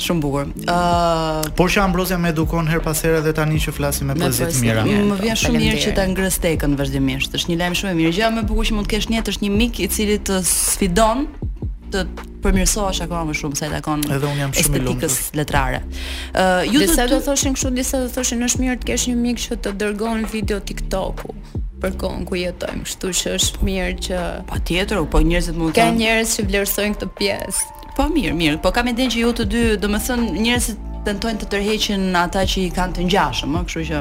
Shumë 0.00 0.22
bukur. 0.24 0.46
Mm. 0.48 0.66
Ëh, 0.66 0.70
uh, 0.70 1.50
por 1.58 1.70
që 1.72 1.82
Ambrozia 1.84 2.16
më 2.20 2.30
edukon 2.32 2.68
her 2.70 2.80
pas 2.84 2.96
here 3.04 3.20
dhe 3.24 3.32
tani 3.36 3.60
që 3.60 3.72
flasim 3.76 4.08
me 4.10 4.16
pozitë 4.18 4.48
të 4.54 4.62
mira. 4.62 4.84
Më 4.86 5.18
vjen 5.20 5.38
shumë 5.44 5.60
mirë 5.62 5.80
që 5.84 5.92
ta 5.98 6.06
ngres 6.08 6.38
tekën 6.44 6.76
vazhdimisht. 6.78 7.34
Është 7.36 7.52
një 7.52 7.58
lajm 7.60 7.76
shumë 7.80 7.92
i 7.94 7.98
mirë. 8.00 8.12
Gjaja 8.16 8.32
më 8.38 8.44
bukur 8.48 8.68
që 8.70 8.76
mund 8.78 8.88
të 8.88 8.92
kesh 8.94 9.08
njëtë 9.12 9.34
është 9.34 9.44
një 9.44 9.52
mik 9.60 9.80
i 9.84 9.88
cili 9.92 10.16
të 10.28 10.40
sfidon 10.48 11.26
të 11.90 12.04
përmirësohesh 12.44 13.02
akoma 13.04 13.26
më 13.32 13.36
shumë 13.40 13.58
sa 13.60 13.68
i 13.68 13.72
takon. 13.74 14.04
Edhe 14.08 14.28
un 14.30 14.40
jam 14.40 14.54
shumë 14.56 14.80
i 14.80 14.84
lumtur. 14.86 15.10
Estetikës 15.10 15.34
letrare. 15.40 15.82
Ëh, 16.32 16.46
uh, 16.46 16.70
ju 16.70 16.86
do 16.86 17.08
të, 17.10 17.18
thoshin 17.28 17.58
kështu, 17.58 17.72
disa 17.76 18.00
të 18.04 18.12
thoshin 18.16 18.46
është 18.48 18.64
mirë 18.64 18.80
të 18.84 18.88
kesh 18.94 19.08
një 19.12 19.18
mik 19.20 19.42
që 19.44 19.58
të 19.66 19.74
dërgon 19.82 20.22
video 20.32 20.62
TikToku 20.70 21.34
për 21.80 21.94
kohën 22.00 22.24
ku 22.28 22.36
jetojmë, 22.36 22.82
kështu 22.86 23.10
që 23.18 23.30
është 23.38 23.64
mirë 23.66 23.92
që 24.06 24.18
patjetër, 24.52 25.00
po 25.10 25.20
njerëzit 25.24 25.56
mund 25.56 25.72
të 25.74 25.80
kanë 25.80 25.98
njerëz 26.02 26.34
që 26.36 26.44
vlerësojnë 26.50 26.98
këtë 26.98 27.08
pjesë. 27.18 27.68
Po 27.96 28.06
mirë, 28.12 28.34
mirë. 28.36 28.58
Po 28.62 28.70
kam 28.74 28.90
idenë 28.90 29.14
që 29.14 29.22
ju 29.24 29.30
të 29.40 29.46
dy, 29.50 29.62
domethënë 29.82 30.40
njerëzit 30.44 30.86
tentojnë 31.00 31.40
të 31.40 31.46
tërheqin 31.54 32.02
ata 32.20 32.42
që 32.44 32.58
i 32.60 32.70
kanë 32.76 32.96
të 32.98 33.04
ngjashëm, 33.08 33.54
ë, 33.56 33.60
kështu 33.64 33.84
që 33.88 34.00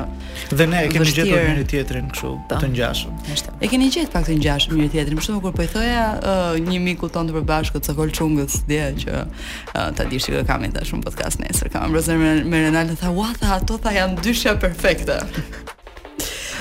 dhe 0.60 0.66
ne 0.68 0.82
e 0.84 0.90
kemi 0.92 1.06
vështir... 1.06 1.30
gjetur 1.30 1.48
njëri 1.48 1.64
tjetrin 1.72 2.10
kështu 2.12 2.32
po. 2.50 2.58
të 2.60 2.70
ngjashëm. 2.74 3.22
E 3.64 3.70
keni 3.72 3.88
gjetur 3.94 4.12
pak 4.18 4.28
të 4.28 4.36
ngjashëm 4.42 4.76
njëri 4.76 4.92
tjetrin. 4.98 5.20
Më 5.22 5.24
shumë 5.30 5.42
kur 5.46 5.56
po 5.56 5.64
i 5.64 5.70
thoja 5.72 6.04
uh, 6.20 6.60
një 6.68 6.82
miku 6.84 7.08
ton 7.14 7.30
të 7.32 7.38
përbashkët 7.38 7.88
të 7.88 7.96
Kolçungës, 8.02 8.60
dia 8.68 8.92
që 9.00 9.24
uh, 9.24 9.90
ta 9.96 10.10
dish 10.12 10.28
që 10.28 10.44
kam 10.52 10.68
edhe 10.68 10.84
shumë 10.92 11.08
podcast 11.08 11.40
nesër. 11.42 11.72
Kam 11.74 11.88
mbrozën 11.88 12.20
me, 12.20 12.34
me 12.52 12.66
Renaldo 12.68 13.00
tha, 13.00 13.16
"Ua, 13.16 13.32
tha, 13.40 13.56
ato 13.62 13.78
tha 13.80 13.96
janë 13.96 14.20
dyshja 14.26 14.58
perfekte." 14.66 15.20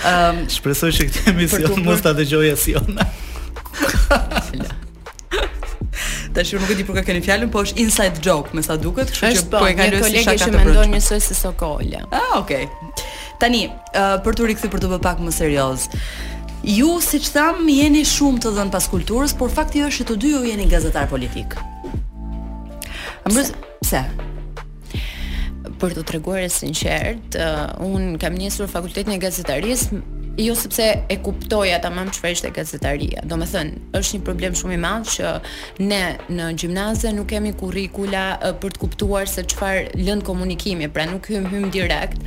Ëm, 0.06 0.12
um, 0.14 0.44
shpresoj 0.54 0.92
që 0.94 1.08
këtë 1.12 1.30
emision 1.34 1.80
mos 1.82 2.04
ta 2.06 2.12
dëgjojë 2.14 2.54
Siona. 2.62 3.08
Tash 6.34 6.52
unë 6.54 6.64
nuk 6.64 6.72
e 6.74 6.78
di 6.78 6.86
për 6.88 6.98
ka 7.00 7.04
keni 7.10 7.22
fjalën, 7.24 7.50
po 7.52 7.62
është 7.66 7.82
inside 7.84 8.22
joke, 8.24 8.54
me 8.56 8.64
sa 8.64 8.76
duket, 8.80 9.12
kështu 9.12 9.44
që 9.44 9.44
po, 9.52 9.62
po 9.62 9.70
e 9.70 9.76
kaloj 9.78 10.02
si 10.06 10.24
shaka 10.26 10.48
të 10.52 10.62
brojtë. 10.62 10.80
Është 10.82 10.94
njësoj 10.94 11.20
si 11.28 11.36
Sokola. 11.38 12.02
Ah, 12.08 12.34
okay. 12.40 12.68
Tani, 13.40 13.64
uh, 13.70 14.16
për 14.24 14.38
të 14.40 14.48
rikthyer 14.52 14.72
për 14.74 14.82
të 14.84 14.90
bërë 14.94 15.04
pak 15.06 15.20
më 15.22 15.34
serioz. 15.36 15.88
Ju, 16.66 16.94
siç 17.04 17.28
tham, 17.34 17.62
jeni 17.70 18.02
shumë 18.08 18.42
të 18.44 18.50
dhënë 18.56 18.72
pas 18.74 18.88
kulturës, 18.90 19.36
por 19.38 19.52
fakti 19.54 19.84
është 19.86 20.00
që 20.02 20.08
të 20.10 20.16
dy 20.24 20.32
ju 20.34 20.40
jeni 20.50 20.66
gazetar 20.72 21.06
politik. 21.12 21.54
Ambrës, 23.28 23.52
pse? 23.84 24.02
Për 25.78 25.94
të 25.94 26.02
treguar 26.10 26.42
e 26.42 26.48
sinqert, 26.50 27.38
uh, 27.38 27.68
un 27.86 28.16
kam 28.18 28.34
njësur 28.40 28.66
fakultetin 28.72 29.14
e 29.14 29.20
gazetarisë 29.22 30.02
Jo 30.38 30.54
sepse 30.54 31.02
e 31.08 31.16
kuptoja 31.18 31.80
ta 31.82 31.90
mam 31.90 32.12
çfarë 32.14 32.30
ishte 32.36 32.50
gazetaria. 32.54 33.24
Domethënë, 33.26 33.80
është 33.98 34.18
një 34.18 34.26
problem 34.26 34.54
shumë 34.54 34.76
i 34.76 34.76
madh 34.84 35.08
që 35.16 35.30
ne 35.82 36.02
në 36.30 36.44
gjimnaze 36.62 37.10
nuk 37.16 37.26
kemi 37.32 37.50
kurrikula 37.58 38.20
për 38.62 38.76
të 38.76 38.78
kuptuar 38.84 39.26
se 39.26 39.42
çfarë 39.50 39.96
lënd 39.98 40.22
komunikimi, 40.28 40.86
pra 40.94 41.08
nuk 41.10 41.26
hym 41.32 41.48
hym 41.50 41.66
direkt. 41.74 42.22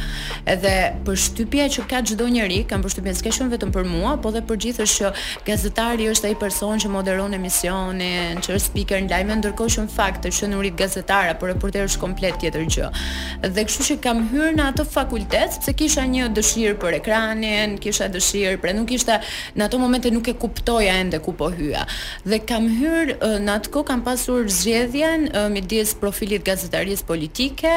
Edhe 0.51 0.73
përshtypja 1.07 1.69
që 1.71 1.85
ka 1.93 2.01
çdo 2.11 2.27
njeri, 2.33 2.59
kam 2.67 2.83
përshtypjen 2.83 3.15
se 3.15 3.25
kjo 3.31 3.47
vetëm 3.53 3.71
për 3.77 3.87
mua, 3.87 4.17
po 4.19 4.33
dhe 4.35 4.43
për 4.51 4.59
gjithë 4.67 4.89
është 4.89 4.99
që 4.99 5.29
gazetari 5.47 6.09
është 6.11 6.33
ai 6.33 6.37
person 6.43 6.83
që 6.83 6.91
moderon 6.91 7.37
emisionin, 7.39 8.43
që 8.43 8.57
është 8.57 8.73
speaker 8.73 9.03
në 9.07 9.13
lajme, 9.15 9.39
ndërkohë 9.45 9.75
që 9.77 9.85
në 9.87 9.95
fakt 9.95 10.27
një 10.27 10.33
shënurit 10.41 10.75
gazetar 10.83 11.31
apo 11.37 11.47
reporter 11.53 11.87
është 11.87 12.03
komplet 12.03 12.35
tjetër 12.43 12.67
gjë. 12.75 12.91
Dhe 13.47 13.65
kështu 13.71 13.89
që 13.93 13.99
kam 14.03 14.27
hyrë 14.35 14.51
në 14.59 14.69
atë 14.75 14.89
fakultet 14.99 15.55
sepse 15.55 15.77
kisha 15.79 16.03
një 16.11 16.27
dëshirë 16.35 16.75
për 16.83 16.99
ekranin, 16.99 17.79
kisha 17.81 18.00
kisha 18.01 18.09
dëshirë, 18.13 18.59
pra 18.61 18.71
nuk 18.73 18.91
ishte 18.95 19.17
në 19.55 19.65
ato 19.67 19.77
momente 19.79 20.09
nuk 20.11 20.27
e 20.27 20.33
kuptoja 20.33 20.93
ende 21.01 21.19
ku 21.19 21.33
po 21.33 21.49
hyja. 21.51 21.85
Dhe 22.25 22.39
kam 22.39 22.67
hyr 22.69 23.11
në 23.41 23.53
atë 23.53 23.71
kohë 23.73 23.87
kam 23.91 24.01
pasur 24.05 24.47
zgjedhjen 24.51 25.27
midis 25.53 25.93
profilit 26.01 26.43
gazetarisë 26.47 27.05
politike, 27.07 27.73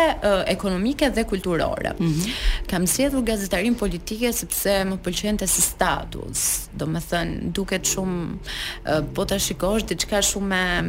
ekonomike 0.55 1.11
dhe 1.17 1.25
kulturore. 1.25 1.93
Mm 1.99 2.13
-hmm. 2.13 2.31
Kam 2.69 2.87
zgjedhur 2.87 3.23
gazetarin 3.23 3.75
politike 3.75 4.33
sepse 4.33 4.85
më 4.85 4.97
pëlqente 5.05 5.47
si 5.47 5.63
status. 5.63 6.69
Domethën 6.81 7.53
duket 7.53 7.83
shumë 7.87 8.39
po 9.15 9.25
ta 9.25 9.39
shikosh 9.39 9.85
diçka 9.87 10.19
shumë 10.23 10.83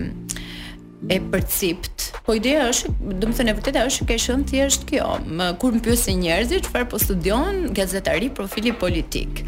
e 1.10 1.18
përcipt. 1.20 2.10
Po 2.26 2.34
ideja 2.34 2.64
është, 2.72 2.90
do 3.22 3.28
të 3.30 3.34
thënë 3.38 3.54
vërtetë 3.60 3.82
është 3.88 4.06
që 4.10 4.16
është 4.18 4.46
thjesht 4.50 4.86
kjo, 4.90 5.10
më, 5.38 5.48
kur 5.62 5.76
më 5.76 5.82
pyesin 5.86 6.22
njerëzit 6.24 6.66
çfarë 6.70 6.88
po 6.90 7.00
studion, 7.02 7.60
gazetari, 7.78 8.32
profili 8.34 8.72
politik. 8.80 9.44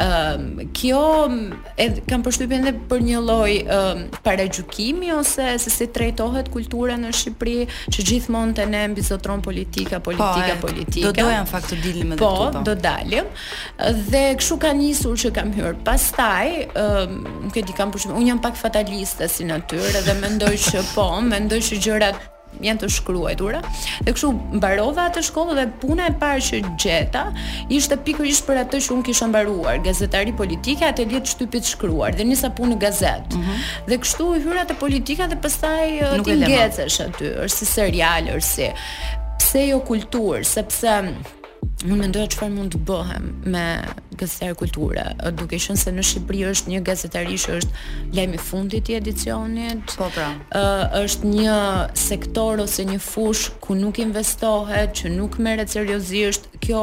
Ëm 0.00 0.62
kjo 0.76 1.02
e 1.80 1.88
kam 2.08 2.24
përshtypën 2.24 2.62
edhe 2.64 2.72
për 2.92 3.04
një 3.08 3.20
lloj 3.26 3.50
um, 3.62 4.04
paragjykimi 4.24 5.10
ose 5.18 5.48
se 5.64 5.72
si 5.74 5.88
trajtohet 5.94 6.48
kultura 6.54 6.96
në 7.00 7.10
Shqipëri, 7.18 7.66
që 7.92 8.06
gjithmonë 8.12 8.56
të 8.60 8.66
ne 8.72 8.84
mbizotron 8.94 9.42
politika, 9.44 10.00
politika 10.04 10.56
politike. 10.62 10.62
Po, 10.62 10.70
politika. 10.70 11.06
do 11.08 11.12
të 11.12 11.26
doja 11.26 11.42
në 11.44 11.50
fakt 11.52 11.72
të 11.74 11.80
dilnim 11.84 12.14
edhe 12.16 12.22
Po, 12.22 12.32
po. 12.54 12.64
do 12.70 12.76
dalim. 12.88 13.28
Dhe 14.14 14.24
kshu 14.40 14.56
ka 14.64 14.72
nisur 14.76 15.18
që 15.20 15.34
kam 15.36 15.52
hyr. 15.58 15.76
Pastaj, 15.84 16.56
ëm 16.72 17.14
um, 17.20 17.22
nuk 17.48 17.60
e 17.60 17.66
di 17.68 17.76
kam 17.76 17.92
përshtypën, 17.94 18.16
un 18.22 18.32
jam 18.32 18.40
pak 18.44 18.56
fataliste 18.58 19.28
si 19.28 19.44
natyrë 19.50 20.06
dhe 20.08 20.16
mendoj 20.24 20.54
që 20.70 20.84
Po, 20.94 21.08
mendoj 21.26 21.58
që 21.66 21.78
gjërat 21.82 22.20
janë 22.62 22.80
të 22.84 22.88
shkruajtura. 22.94 23.60
Dhe 24.06 24.12
kështu 24.14 24.28
mbarova 24.60 25.08
atë 25.10 25.24
shkollë 25.26 25.56
dhe 25.58 25.64
puna 25.82 26.06
e 26.06 26.12
parë 26.20 26.44
që 26.46 26.60
gjeta 26.78 27.24
ishte 27.74 27.98
pikërisht 28.06 28.46
për 28.46 28.60
atë 28.62 28.78
që 28.84 28.94
unë 28.94 29.06
kisha 29.10 29.26
mbaruar, 29.32 29.80
gazetari 29.82 30.34
politike, 30.38 30.86
atë 30.92 31.08
lidh 31.10 31.26
shtypit 31.34 31.66
shkruar 31.74 32.14
dhe 32.14 32.28
njësa 32.30 32.52
punë 32.54 32.76
në 32.76 32.80
gazet. 32.86 33.26
Mm 33.34 33.42
-hmm. 33.42 33.68
Dhe 33.90 33.98
kështu 34.06 34.28
hyra 34.46 34.62
te 34.70 34.78
politika 34.84 35.26
dhe 35.32 35.40
pastaj 35.46 35.86
ti 36.24 36.36
ngjecesh 36.46 37.00
aty, 37.08 37.28
është 37.44 37.56
si 37.56 37.66
serial, 37.66 38.30
është 38.38 38.52
si 38.54 38.72
pse 39.42 39.66
jo 39.68 39.78
kultur, 39.80 40.44
sepse 40.44 40.92
unë 41.86 41.96
mendoja 41.98 42.28
çfarë 42.32 42.52
mund 42.56 42.74
të 42.74 42.80
bëhem 42.88 43.28
me 43.54 43.62
gazetar 44.20 44.54
kulturë, 44.60 45.04
duke 45.38 45.58
qenë 45.60 45.76
se 45.80 45.92
në 45.94 46.04
Shqipëri 46.08 46.44
është 46.50 46.72
një 46.74 46.80
gazetari 46.86 47.38
që 47.44 47.56
është 47.60 47.84
lajm 48.18 48.36
i 48.36 48.40
fundit 48.50 48.90
i 48.92 48.96
edicionit. 48.98 49.96
Po 49.98 50.10
pra. 50.14 50.28
është 51.02 51.32
një 51.34 51.56
sektor 52.06 52.62
ose 52.64 52.86
një 52.88 53.00
fush 53.10 53.48
ku 53.64 53.74
nuk 53.78 53.98
investohet, 54.06 54.94
që 55.00 55.14
nuk 55.16 55.38
merret 55.42 55.70
seriozisht. 55.72 56.50
Kjo 56.64 56.82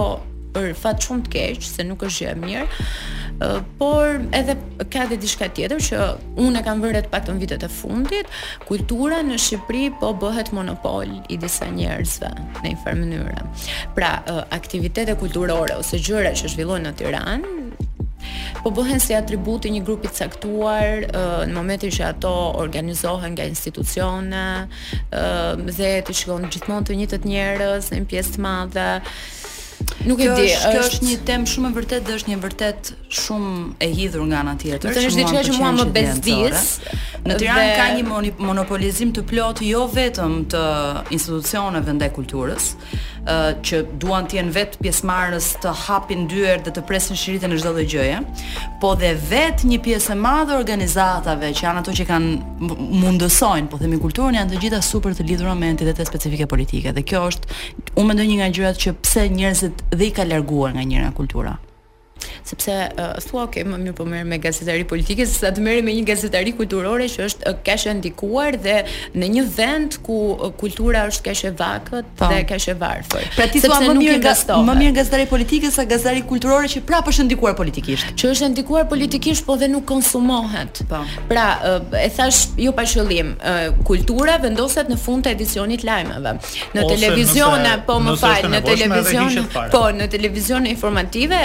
për 0.54 0.72
fat 0.78 1.06
shumë 1.06 1.26
të 1.28 1.32
keq 1.36 1.64
se 1.68 1.86
nuk 1.88 2.06
është 2.08 2.26
gjë 2.26 2.32
e 2.32 2.40
mirë. 2.46 2.88
Uh, 3.42 3.56
por 3.80 4.20
edhe 4.38 4.54
ka 4.94 5.08
dhe 5.10 5.18
diçka 5.22 5.48
tjetër 5.56 5.80
që 5.82 6.02
unë 6.44 6.60
e 6.60 6.66
kam 6.68 6.84
vënë 6.84 7.00
atë 7.02 7.12
pak 7.14 7.24
të 7.26 7.36
vitet 7.42 7.64
e 7.66 7.70
fundit, 7.74 8.30
kultura 8.68 9.22
në 9.26 9.40
Shqipëri 9.42 9.88
po 10.02 10.12
bëhet 10.22 10.52
monopol 10.54 11.16
i 11.34 11.40
disa 11.42 11.72
njerëzve 11.74 12.30
në 12.36 12.68
një 12.68 12.84
farë 12.84 13.00
mënyrë. 13.00 13.48
Pra 13.98 14.12
uh, 14.30 14.44
aktivitete 14.54 15.18
kulturore 15.22 15.80
ose 15.82 15.98
gjëra 15.98 16.36
që 16.38 16.54
zhvillohen 16.54 16.86
në 16.92 16.94
Tiranë 17.02 17.56
po 18.62 18.70
bëhen 18.78 19.00
si 19.02 19.16
atribut 19.18 19.66
i 19.66 19.72
një 19.74 19.80
grupi 19.88 20.06
të 20.12 20.20
caktuar 20.20 21.08
uh, 21.08 21.40
në 21.50 21.56
momentin 21.56 21.90
që 21.96 22.04
ato 22.12 22.30
organizohen 22.62 23.34
nga 23.34 23.48
institucione, 23.50 24.44
uh, 25.18 25.56
dhe 25.66 25.96
të 26.06 26.16
shkon 26.20 26.46
gjithmonë 26.54 26.92
të 26.92 26.98
njëjtët 27.00 27.26
njerëz 27.32 27.90
në 27.90 28.04
një 28.04 28.10
pjesë 28.14 28.36
të 28.38 28.46
madhe. 28.50 28.90
Uh, 29.02 29.40
Nuk 30.08 30.20
e 30.22 30.26
di, 30.34 30.48
është 30.50 30.72
kjo 30.76 30.82
është 30.88 31.08
një 31.08 31.18
temë 31.30 31.50
shumë 31.52 31.70
e 31.72 31.76
vërtetë 31.78 32.08
dhe 32.08 32.18
është 32.20 32.32
një 32.32 32.40
vërtet 32.46 32.92
shumë 33.22 33.54
e 33.88 33.90
hidhur 33.98 34.26
nga 34.32 34.42
ana 34.44 34.56
tjetër. 34.62 34.90
Do 34.90 34.96
të 34.96 35.06
thotë 35.06 35.22
diçka 35.22 35.46
që 35.50 35.56
mua 35.60 35.72
më 35.80 35.86
bezdis. 35.96 36.66
Në 37.22 37.36
Tiranë 37.44 37.72
ka 37.78 37.88
një 37.98 38.36
monopolizim 38.42 39.12
të 39.16 39.24
plot 39.30 39.60
jo 39.66 39.84
vetëm 39.94 40.40
të 40.52 40.62
institucioneve 41.14 41.94
ndaj 42.00 42.10
kulturës, 42.16 42.72
që 43.22 43.84
duan 44.02 44.26
të 44.26 44.40
jenë 44.40 44.54
vetë 44.56 44.82
pjesëmarrës 44.82 45.52
të 45.62 45.74
hapin 45.86 46.24
dyert 46.32 46.66
dhe 46.66 46.74
të 46.74 46.82
presin 46.90 47.20
shiritën 47.20 47.52
në 47.54 47.60
çdo 47.62 47.76
lloj 47.76 47.86
gjëje, 47.92 48.22
po 48.82 48.96
dhe 48.98 49.12
vetë 49.30 49.70
një 49.70 49.78
pjesë 49.86 50.16
e 50.16 50.18
madhe 50.18 50.58
organizatave 50.58 51.52
që 51.54 51.68
janë 51.68 51.84
ato 51.84 51.94
që 52.00 52.08
kanë 52.10 52.32
mundësojnë, 53.06 53.70
po 53.70 53.78
themi 53.84 54.02
kulturën 54.02 54.40
janë 54.40 54.56
të 54.56 54.64
gjitha 54.66 54.82
super 54.88 55.14
të 55.14 55.28
lidhura 55.30 55.54
me 55.60 55.70
entitete 55.76 56.08
specifike 56.10 56.50
politike 56.50 56.96
dhe 56.98 57.06
kjo 57.12 57.22
është 57.30 57.60
unë 58.02 58.08
mendoj 58.10 58.26
një 58.32 58.40
nga 58.42 58.50
gjërat 58.58 58.82
që 58.88 58.96
pse 59.06 59.28
njerëzit 59.38 59.71
dhe 59.98 60.06
i 60.10 60.14
ka 60.18 60.24
larguar 60.32 60.72
nga 60.74 60.84
njëra 60.88 61.16
kultura 61.20 61.54
sepse 62.44 62.92
uh, 62.98 63.24
thua 63.30 63.42
ok, 63.48 63.56
më 63.66 63.78
mirë 63.84 63.96
po 63.98 64.06
merr 64.10 64.26
me 64.28 64.38
gazetari 64.44 64.86
politike 64.88 65.26
sesa 65.30 65.52
të 65.56 65.64
merr 65.66 65.84
me 65.86 65.94
një 65.96 66.04
gazetari 66.10 66.54
kulturore 66.58 67.08
që 67.12 67.28
është 67.30 67.54
kaq 67.68 67.86
e 67.92 67.96
ndikuar 68.00 68.58
dhe 68.66 68.78
në 69.22 69.30
një 69.36 69.46
vend 69.58 69.98
ku 70.06 70.18
kultura 70.62 71.04
është 71.12 71.26
kaq 71.30 71.44
e 71.50 71.54
vakët 71.62 72.12
pa. 72.12 72.20
Po. 72.22 72.30
dhe 72.34 72.42
kaq 72.50 72.68
e 72.74 72.76
varfër. 72.82 73.30
Pra 73.38 73.48
ti 73.52 73.62
thua 73.64 73.80
më 73.88 73.96
mirë 74.00 74.18
gazetari 74.26 74.68
më 74.72 74.78
mirë 74.82 74.96
gazetari 75.00 75.28
politike 75.32 75.72
sa 75.74 75.86
gazetari 75.90 76.24
kulturore 76.32 76.70
që 76.74 76.84
prapë 76.90 77.14
është 77.16 77.28
ndikuar 77.30 77.56
politikisht. 77.60 78.14
Që 78.20 78.34
është 78.36 78.52
ndikuar 78.56 78.88
politikisht 78.92 79.46
po 79.48 79.58
dhe 79.62 79.70
nuk 79.72 79.86
konsumohet. 79.90 80.82
Po. 80.92 81.04
Pra 81.30 81.48
uh, 81.78 82.00
e 82.02 82.08
thash 82.18 82.44
jo 82.66 82.74
pa 82.78 82.86
qëllim, 82.90 83.36
uh, 83.38 83.82
kultura 83.88 84.38
vendoset 84.44 84.90
në 84.92 85.00
fund 85.02 85.26
të 85.28 85.36
edicionit 85.38 85.86
lajmeve. 85.88 86.36
Në 86.78 86.88
televizion 86.92 87.68
po 87.86 88.00
më 88.04 88.18
fal, 88.22 88.50
në 88.52 88.64
televizion 88.66 89.40
po 89.76 89.86
në 90.02 90.10
televizion 90.14 90.66
informative 90.70 91.38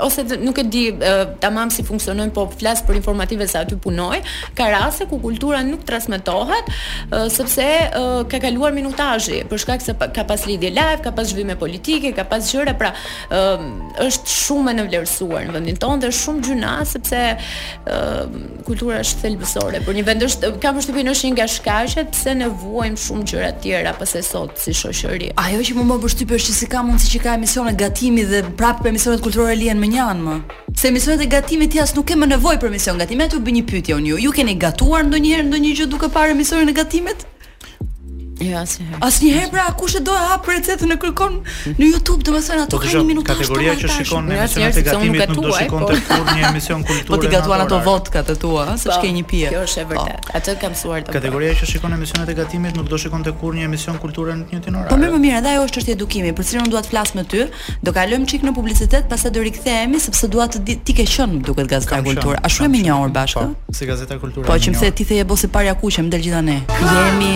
ose 0.00 0.24
nuk 0.40 0.58
e 0.58 0.62
di 0.68 0.90
uh, 0.90 1.24
tamam 1.42 1.68
si 1.70 1.82
funksionojnë, 1.86 2.32
po 2.34 2.44
flas 2.58 2.82
për 2.86 2.98
informative 3.00 3.46
se 3.50 3.58
aty 3.62 3.78
punoj, 3.82 4.20
ka 4.58 4.68
raste 4.72 5.06
ku 5.10 5.18
kultura 5.22 5.60
nuk 5.66 5.84
transmetohet 5.88 6.70
uh, 6.70 7.26
sepse 7.32 7.64
uh, 7.64 8.20
ka 8.30 8.40
kaluar 8.42 8.74
minutazhi 8.76 9.42
për 9.50 9.62
shkak 9.64 9.84
se 9.84 9.94
ka 9.98 10.24
pas 10.28 10.46
lidhje 10.48 10.70
live, 10.74 11.00
ka 11.04 11.12
pas 11.14 11.28
zhvillime 11.30 11.56
politike, 11.60 12.12
ka 12.16 12.24
pas 12.28 12.50
gjëra, 12.52 12.74
pra 12.78 12.92
uh, 12.94 13.66
është 14.06 14.34
shumë 14.38 14.72
e 14.74 14.78
nënvlerësuar 14.80 15.48
në 15.48 15.56
vendin 15.56 15.80
tonë 15.82 16.04
dhe 16.06 16.12
shumë 16.20 16.44
gjuna 16.48 16.74
sepse 16.88 17.22
uh, 17.36 18.38
kultura 18.66 19.00
është 19.02 19.24
thelbësore 19.26 19.82
për 19.86 19.98
një 19.98 20.06
vend 20.08 20.26
është 20.28 20.52
ka 20.62 20.74
përshtypjen 20.76 21.12
është 21.14 21.30
një 21.30 21.36
nga 21.38 21.48
shkaqet 21.56 22.12
pse 22.14 22.36
ne 22.42 22.50
vuajm 22.62 22.98
shumë 22.98 23.26
gjëra 23.30 23.50
të 23.56 23.64
tjera 23.66 23.94
pas 23.98 24.14
së 24.14 24.22
sot 24.26 24.54
si 24.62 24.72
shoqëri. 24.78 25.32
Ajo 25.44 25.60
që 25.68 25.76
më 25.78 25.86
më 25.90 25.98
është 26.12 26.38
se 26.48 26.54
si 26.60 26.66
ka 26.70 26.82
mundësi 26.86 27.10
që 27.16 27.20
ka 27.24 27.34
emisione 27.38 27.72
gatimi 27.78 28.24
dhe 28.28 28.42
prapë 28.58 28.88
emisionet 28.92 29.22
kulturore 29.22 29.56
lihen 29.58 29.78
me 29.80 29.87
Armenian 29.88 30.20
më. 30.24 30.36
Se 30.76 30.88
emisionet 30.88 31.20
e 31.24 31.26
gatimit 31.26 31.72
jas 31.74 31.94
nuk 31.96 32.06
kemë 32.10 32.28
nevojë 32.34 32.60
për 32.60 32.68
emision 32.70 33.00
gatimet, 33.00 33.34
u 33.34 33.40
bë 33.40 33.54
një 33.56 33.64
pyetje 33.70 33.96
unë 33.96 34.08
ju. 34.12 34.18
Ju 34.26 34.32
keni 34.36 34.54
gatuar 34.60 35.06
ndonjëherë 35.08 35.48
ndonjë 35.48 35.72
gjë 35.80 35.88
duke 35.94 36.10
parë 36.16 36.34
emisionin 36.36 36.68
e 36.68 36.76
gatimit? 36.76 37.24
Jo, 38.40 38.58
asnjëherë. 38.62 38.98
Asnjëherë 39.06 39.48
pra 39.52 39.64
kush 39.78 39.96
e 39.98 40.02
do 40.06 40.14
e 40.14 40.20
hap 40.30 40.46
recetën 40.46 40.92
e 40.94 40.96
kërkon 41.02 41.38
në 41.78 41.86
YouTube, 41.88 42.20
domethënë 42.28 42.66
ato 42.68 42.76
po, 42.76 42.80
kanë 42.84 43.00
një 43.00 43.06
minutë 43.08 43.26
tash. 43.26 43.40
Kategoria 43.40 43.72
që 43.80 43.88
shikon 43.96 44.28
në 44.28 44.36
emisionet 45.48 45.90
e 45.90 45.96
gatimit 45.98 46.34
nuk 46.36 46.46
do 46.46 46.54
shikon 46.54 46.76
të 46.76 46.78
kur 46.78 46.78
një 46.78 46.78
emision 46.78 46.82
kulturë. 46.86 47.08
Po 47.08 47.18
ti 47.22 47.32
gatuan 47.32 47.62
ato 47.64 47.80
vodka 47.84 48.22
të 48.28 48.36
tua, 48.42 48.66
se 48.78 48.92
ç'ke 48.94 49.10
një 49.16 49.24
pije. 49.30 49.50
Kjo 49.52 49.64
është 49.66 49.82
e 49.82 49.88
vërtetë. 49.90 50.30
Atë 50.38 50.54
kam 50.62 50.74
mësuar 50.76 51.02
të. 51.08 51.14
Kategoria 51.16 51.56
që 51.58 51.68
shikon 51.72 51.96
emisionet 51.98 52.30
e 52.30 52.36
gatimit 52.38 52.78
nuk 52.78 52.88
do 52.92 52.98
shikon 53.02 53.26
të 53.26 53.34
kur 53.40 53.58
një 53.58 53.66
emision 53.68 53.98
kulturë 54.04 54.38
në 54.38 54.46
të 54.46 54.54
njëjtin 54.54 54.78
orar. 54.78 54.92
Po 54.92 55.00
më 55.00 55.10
më 55.16 55.20
mirë, 55.26 55.36
edhe 55.40 55.52
ajo 55.56 55.66
është 55.66 55.78
çështje 55.78 55.98
edukimi, 55.98 56.34
për 56.38 56.48
cilën 56.50 56.70
dua 56.70 56.84
të 56.86 56.92
flas 56.94 57.14
me 57.18 57.24
ty. 57.26 57.42
Do 57.82 57.92
kalojmë 57.96 58.28
çik 58.30 58.46
në 58.46 58.54
publicitet, 58.54 59.10
pastaj 59.10 59.34
do 59.34 59.42
rikthehemi 59.48 59.98
sepse 60.00 60.28
dua 60.30 60.46
të 60.52 60.62
ti 60.86 60.92
ke 60.94 61.08
qenë 61.08 61.42
duket 61.48 61.66
gazeta 61.74 61.98
kulturë. 62.06 62.38
A 62.42 62.48
shuhemi 62.52 62.82
një 62.86 62.94
orë 63.08 63.14
bashkë? 63.18 63.46
Po, 63.66 63.74
si 63.80 63.88
gazeta 63.90 64.18
kulturë. 64.22 64.46
Po 64.46 64.54
që 64.56 64.76
më 64.76 64.82
the 64.84 64.92
ti 64.94 65.04
theje 65.10 65.24
bosi 65.26 65.48
parja 65.50 65.74
kuqe, 65.74 66.04
më 66.06 66.10
dal 66.12 66.22
gjithanë. 66.22 66.58
Jemi 66.84 67.32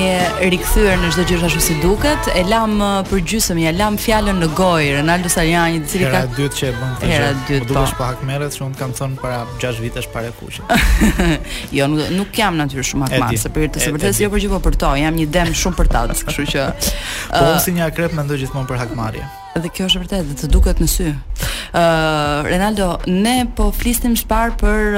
rikthyer 0.54 0.91
në 1.00 1.08
çdo 1.14 1.22
gjë 1.24 1.36
ashtu 1.46 1.60
si 1.64 1.74
duket. 1.80 2.26
E 2.36 2.42
lam 2.48 2.74
uh, 2.84 2.98
për 3.08 3.22
gjysëm, 3.30 3.58
ja 3.62 3.70
lam 3.72 3.94
fjalën 4.00 4.36
në 4.42 4.48
gojë 4.58 4.90
Ronaldo 4.98 5.30
Sarjani, 5.32 5.78
i 5.80 5.88
cili 5.88 6.04
ka 6.10 6.18
Era 6.24 6.36
dytë 6.36 6.58
që 6.58 6.66
e 6.68 6.72
bën 6.76 6.92
këtë. 6.98 7.10
Era 7.16 7.30
dytë. 7.48 7.66
Do 7.66 7.72
po 7.72 7.80
po. 7.80 7.84
të 7.84 7.86
shpa 7.94 8.08
hak 8.10 8.24
merret 8.28 8.56
se 8.56 8.64
unë 8.66 8.78
kam 8.80 8.92
thënë 8.98 9.18
para 9.22 9.38
6 9.64 9.80
vitesh 9.86 10.10
para 10.16 10.32
kuqe. 10.36 10.80
jo, 11.78 11.88
nuk, 11.94 12.12
nuk 12.18 12.34
jam 12.42 12.58
natyrë 12.60 12.84
shumë 12.92 13.08
akmat, 13.08 13.36
se 13.40 13.52
për 13.56 13.70
të 13.76 13.86
së 13.86 13.92
vërtetë 13.96 14.26
jo 14.26 14.32
për 14.36 14.44
gjë 14.44 14.52
po 14.56 14.60
për 14.68 14.80
to, 14.84 14.92
jam 15.04 15.20
një 15.22 15.30
dem 15.38 15.54
shumë 15.62 15.80
për 15.80 15.92
tac, 15.96 16.26
kështu 16.28 16.48
që 16.56 16.66
Po 16.82 17.46
uh... 17.54 17.62
si 17.64 17.76
një 17.78 17.88
akrep 17.88 18.18
mendoj 18.20 18.42
gjithmonë 18.44 18.68
për 18.74 18.84
hakmarrje. 18.84 19.30
Dhe 19.60 19.68
kjo 19.68 19.84
është 19.84 20.00
vërtet, 20.00 20.28
dhe 20.30 20.34
të 20.40 20.48
duket 20.48 20.78
në 20.80 20.86
sy. 20.88 21.08
Ëh 21.12 21.76
uh, 21.76 22.46
Ronaldo, 22.48 22.86
ne 23.12 23.42
po 23.56 23.66
flisnim 23.76 24.14
shpar 24.16 24.54
për 24.60 24.96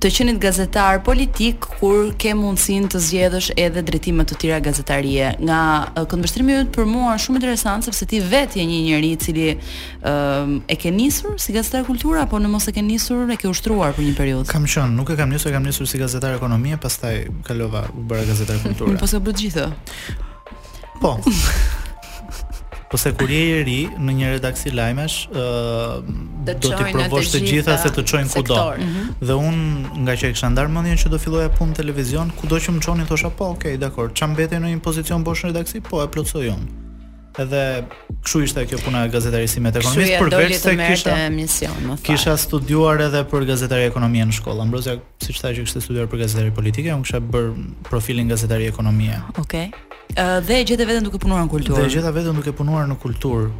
të 0.00 0.10
qenit 0.16 0.38
gazetar 0.40 1.02
politik 1.04 1.66
kur 1.76 2.14
ke 2.20 2.32
mundësin 2.36 2.86
të 2.92 3.00
zgjedhësh 3.04 3.50
edhe 3.60 3.82
drejtime 3.84 4.24
të 4.28 4.38
tjera 4.40 4.62
gazetarie. 4.64 5.34
Nga 5.42 5.60
uh, 5.84 6.08
këndvështrimi 6.08 6.56
yt 6.62 6.72
për 6.78 6.88
mua 6.88 7.12
është 7.18 7.26
shumë 7.26 7.40
interesant 7.42 7.84
sepse 7.88 8.08
ti 8.14 8.22
vetë 8.24 8.62
je 8.62 8.66
një 8.72 8.80
njerëz 8.88 9.12
i 9.12 9.20
cili 9.26 9.48
ëh 9.52 9.56
uh, 10.08 10.58
e 10.72 10.78
ke 10.80 10.92
nisur 10.96 11.36
si 11.40 11.52
gazetar 11.58 11.84
kultura 11.88 12.24
apo 12.24 12.40
në 12.40 12.48
mos 12.54 12.70
e 12.72 12.76
ke 12.76 12.84
nisur, 12.88 13.26
e 13.28 13.36
ke 13.36 13.52
ushtruar 13.52 13.92
për 13.98 14.06
një 14.08 14.16
periudhë. 14.16 14.48
Kam 14.52 14.64
qenë, 14.64 14.96
nuk 14.96 15.12
e 15.12 15.20
kam 15.20 15.32
nisur, 15.36 15.52
e 15.52 15.58
kam 15.58 15.68
nisur 15.68 15.84
si 15.88 16.00
gazetar 16.00 16.38
ekonomie, 16.40 16.80
pastaj 16.80 17.26
kalova 17.44 17.84
u 17.92 18.00
bëra 18.00 18.24
gazetar 18.32 18.56
kultura. 18.64 18.96
po 18.96 19.06
se 19.12 19.20
bëj 19.20 19.40
gjithë. 19.44 19.68
Po. 21.02 21.18
Ose 22.96 23.10
se 23.10 23.12
kur 23.18 23.30
je 23.30 23.40
i 23.60 23.64
ri 23.68 23.78
në 24.00 24.12
një 24.18 24.28
redaksi 24.36 24.70
lajmesh, 24.72 25.16
ë 25.28 25.42
do 26.46 26.54
të 26.64 26.86
provosh 26.94 27.32
të 27.34 27.40
gjitha 27.44 27.74
se 27.82 27.90
të 27.96 28.04
çojnë 28.12 28.32
kudo. 28.38 28.60
Mm 28.62 28.94
-hmm. 28.94 29.26
Dhe 29.28 29.34
un 29.50 29.58
nga 30.06 30.14
që 30.18 30.30
e 30.30 30.32
kisha 30.36 30.48
ndar 30.54 30.70
mendjen 30.76 30.96
që 31.04 31.12
do 31.14 31.18
filloja 31.24 31.50
punë 31.58 31.72
në 31.72 31.76
televizion, 31.82 32.32
kudo 32.40 32.56
që 32.64 32.70
më 32.76 32.80
çonin 32.86 33.10
thosha 33.10 33.30
po, 33.38 33.44
okay, 33.54 33.76
dakor. 33.84 34.10
Çam 34.16 34.34
vete 34.38 34.56
në 34.56 34.68
një 34.72 34.80
pozicion 34.88 35.20
bosh 35.28 35.44
në 35.44 35.52
redaksi, 35.52 35.76
po 35.88 36.00
e 36.04 36.08
plotsoj 36.14 36.46
unë. 36.56 36.68
Mm 36.70 36.85
Edhe 37.42 37.60
kshu 38.24 38.40
ishte 38.46 38.62
kjo 38.66 38.78
puna 38.80 39.02
e 39.06 39.10
gazetarisë 39.12 39.60
me 39.64 39.68
ekonomisë 39.72 40.20
përveç 40.22 40.54
se 40.62 40.72
kishte 40.80 41.16
emision, 41.26 41.74
më 41.84 41.96
thënë. 41.96 42.06
Kisha 42.06 42.34
studiuar 42.40 43.02
edhe 43.06 43.20
për 43.28 43.44
gazetari 43.50 43.84
ekonomie 43.90 44.24
në 44.30 44.36
shkollë. 44.38 44.64
Ambroseja, 44.64 45.02
sikthaj 45.26 45.52
që 45.58 45.64
kishte 45.66 45.82
studiuar 45.84 46.08
për 46.14 46.22
gazetari 46.24 46.54
politike, 46.56 46.94
unë 46.96 47.04
kisha 47.10 47.20
bër 47.34 47.50
profilin 47.90 48.30
gazetari 48.32 48.70
ekonomie. 48.70 49.18
Okej. 49.42 49.66
Ë 50.16 50.26
dhe 50.48 50.62
gjeta 50.70 50.88
veten 50.88 51.04
duke 51.10 51.20
punuar 51.20 51.44
në 51.44 51.50
kulturë. 51.56 51.82
Dhe 51.84 51.92
gjeta 51.98 52.14
veten 52.16 52.40
duke 52.40 52.56
punuar 52.62 52.88
në 52.90 52.96
kulturë. 53.04 53.52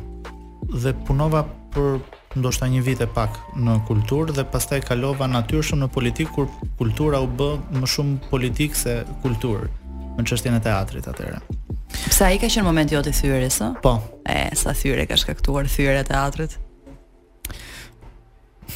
Dhe 0.87 0.95
punova 1.07 1.45
për 1.77 1.99
ndoshta 2.41 2.67
një 2.73 2.81
vit 2.87 3.05
e 3.05 3.11
pak 3.17 3.37
në 3.61 3.77
kulturë 3.91 4.35
dhe 4.39 4.47
pastaj 4.57 4.81
kalova 4.89 5.29
natyrshëm 5.37 5.85
në 5.85 5.91
politikë 5.95 6.33
kur 6.37 6.49
kultura 6.81 7.21
u 7.21 7.29
b 7.29 7.53
më 7.77 7.93
shumë 7.93 8.33
politikë 8.33 8.83
se 8.85 8.97
kultur 9.25 9.69
në 10.17 10.25
çështjen 10.33 10.57
e 10.57 10.65
teatrit 10.65 11.07
atëherë. 11.13 11.45
Pse 11.93 12.25
ai 12.27 12.37
ka 12.43 12.49
qenë 12.51 12.67
momenti 12.67 12.97
jot 12.97 13.09
i 13.11 13.15
thyrës, 13.15 13.61
ëh? 13.63 13.75
Po. 13.85 13.97
E, 14.27 14.51
sa 14.59 14.75
thyre 14.77 15.05
ka 15.11 15.17
shkaktuar 15.21 15.69
thyre 15.71 16.03
teatrit? 16.09 16.57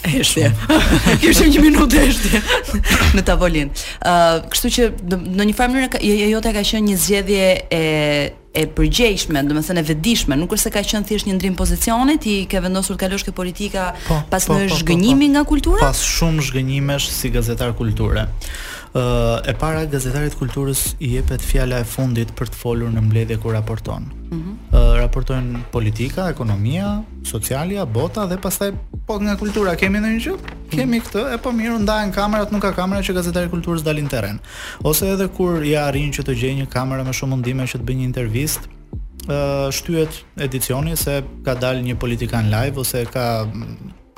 Eshtë. 0.06 0.46
Kishim 1.20 1.50
një 1.52 1.64
minutë 1.64 2.04
eshtë 2.06 2.60
në 3.18 3.24
tavolin. 3.26 3.72
Ë, 4.06 4.12
uh, 4.12 4.36
kështu 4.52 4.70
që 4.76 4.86
në 5.42 5.48
një 5.50 5.56
farë 5.58 5.72
mënyrë 5.74 5.98
jo, 6.06 6.12
jo, 6.22 6.28
jota 6.36 6.54
ka 6.56 6.62
qenë 6.72 6.90
një 6.92 7.00
zgjedhje 7.06 7.48
e 7.70 7.80
e 8.50 8.64
përgjegjshme, 8.74 9.44
domethënë 9.46 9.78
e 9.78 9.86
vetëdijshme, 9.92 10.34
nuk 10.34 10.50
kurse 10.50 10.72
ka 10.74 10.80
qenë 10.82 11.06
thjesht 11.06 11.28
një 11.28 11.36
ndrim 11.36 11.52
pozicioni, 11.54 12.16
ti 12.18 12.32
ke 12.50 12.58
vendosur 12.64 12.96
të 12.98 13.04
kalosh 13.04 13.22
kjo 13.28 13.34
politika 13.36 13.92
po, 14.08 14.16
pas 14.26 14.42
po, 14.48 14.56
një 14.58 14.66
po, 14.72 14.78
zhgënjimi 14.80 15.12
po, 15.12 15.12
po. 15.12 15.20
po. 15.20 15.30
nga 15.36 15.42
kultura? 15.52 15.82
Pas 15.92 16.00
shumë 16.16 16.48
zhgënjimesh 16.48 17.06
si 17.14 17.30
gazetar 17.30 17.70
kulture 17.78 18.24
e 19.48 19.52
para 19.58 19.84
gazetarit 19.86 20.34
kulturës 20.34 20.94
i 20.98 21.12
jepet 21.14 21.42
fjala 21.46 21.78
e 21.80 21.86
fundit 21.86 22.30
për 22.34 22.50
të 22.50 22.56
folur 22.58 22.88
në 22.90 23.04
mbledhje 23.06 23.36
ku 23.42 23.52
raporton. 23.54 24.04
Ëh, 24.04 24.34
mm 24.34 24.40
-hmm. 24.40 24.96
raportojnë 25.02 25.60
politika, 25.72 26.28
ekonomia, 26.30 27.02
socialia, 27.24 27.84
bota 27.84 28.26
dhe 28.26 28.36
pastaj 28.36 28.72
po 29.06 29.20
nga 29.20 29.36
kultura 29.36 29.76
kemi 29.76 29.98
ndonjë 29.98 30.24
gjë? 30.24 30.32
Mm 30.32 30.40
-hmm. 30.40 30.70
Kemi 30.76 31.00
këtë, 31.00 31.20
e 31.34 31.38
po 31.38 31.50
mirë, 31.52 31.78
ndajnë 31.86 32.12
kamerat, 32.14 32.52
nuk 32.52 32.62
ka 32.62 32.72
kamera 32.72 33.00
që 33.02 33.12
gazetari 33.14 33.48
kulturës 33.48 33.82
dalin 33.84 34.06
terren. 34.08 34.38
Ose 34.84 35.04
edhe 35.12 35.26
kur 35.36 35.62
ja 35.64 35.86
arrin 35.86 36.10
që 36.10 36.22
të 36.26 36.32
gjejë 36.40 36.56
një 36.62 36.66
kamerë 36.68 37.04
me 37.04 37.12
shumë 37.12 37.30
mundime 37.30 37.62
që 37.62 37.76
të 37.78 37.84
bëjë 37.86 37.98
një 37.98 38.06
intervistë, 38.10 38.64
ëh, 39.34 39.70
shtyhet 39.76 40.12
edicioni 40.36 40.96
se 40.96 41.22
ka 41.44 41.54
dalë 41.54 41.82
një 41.82 41.94
politikan 41.94 42.50
live 42.54 42.80
ose 42.82 43.04
ka 43.04 43.26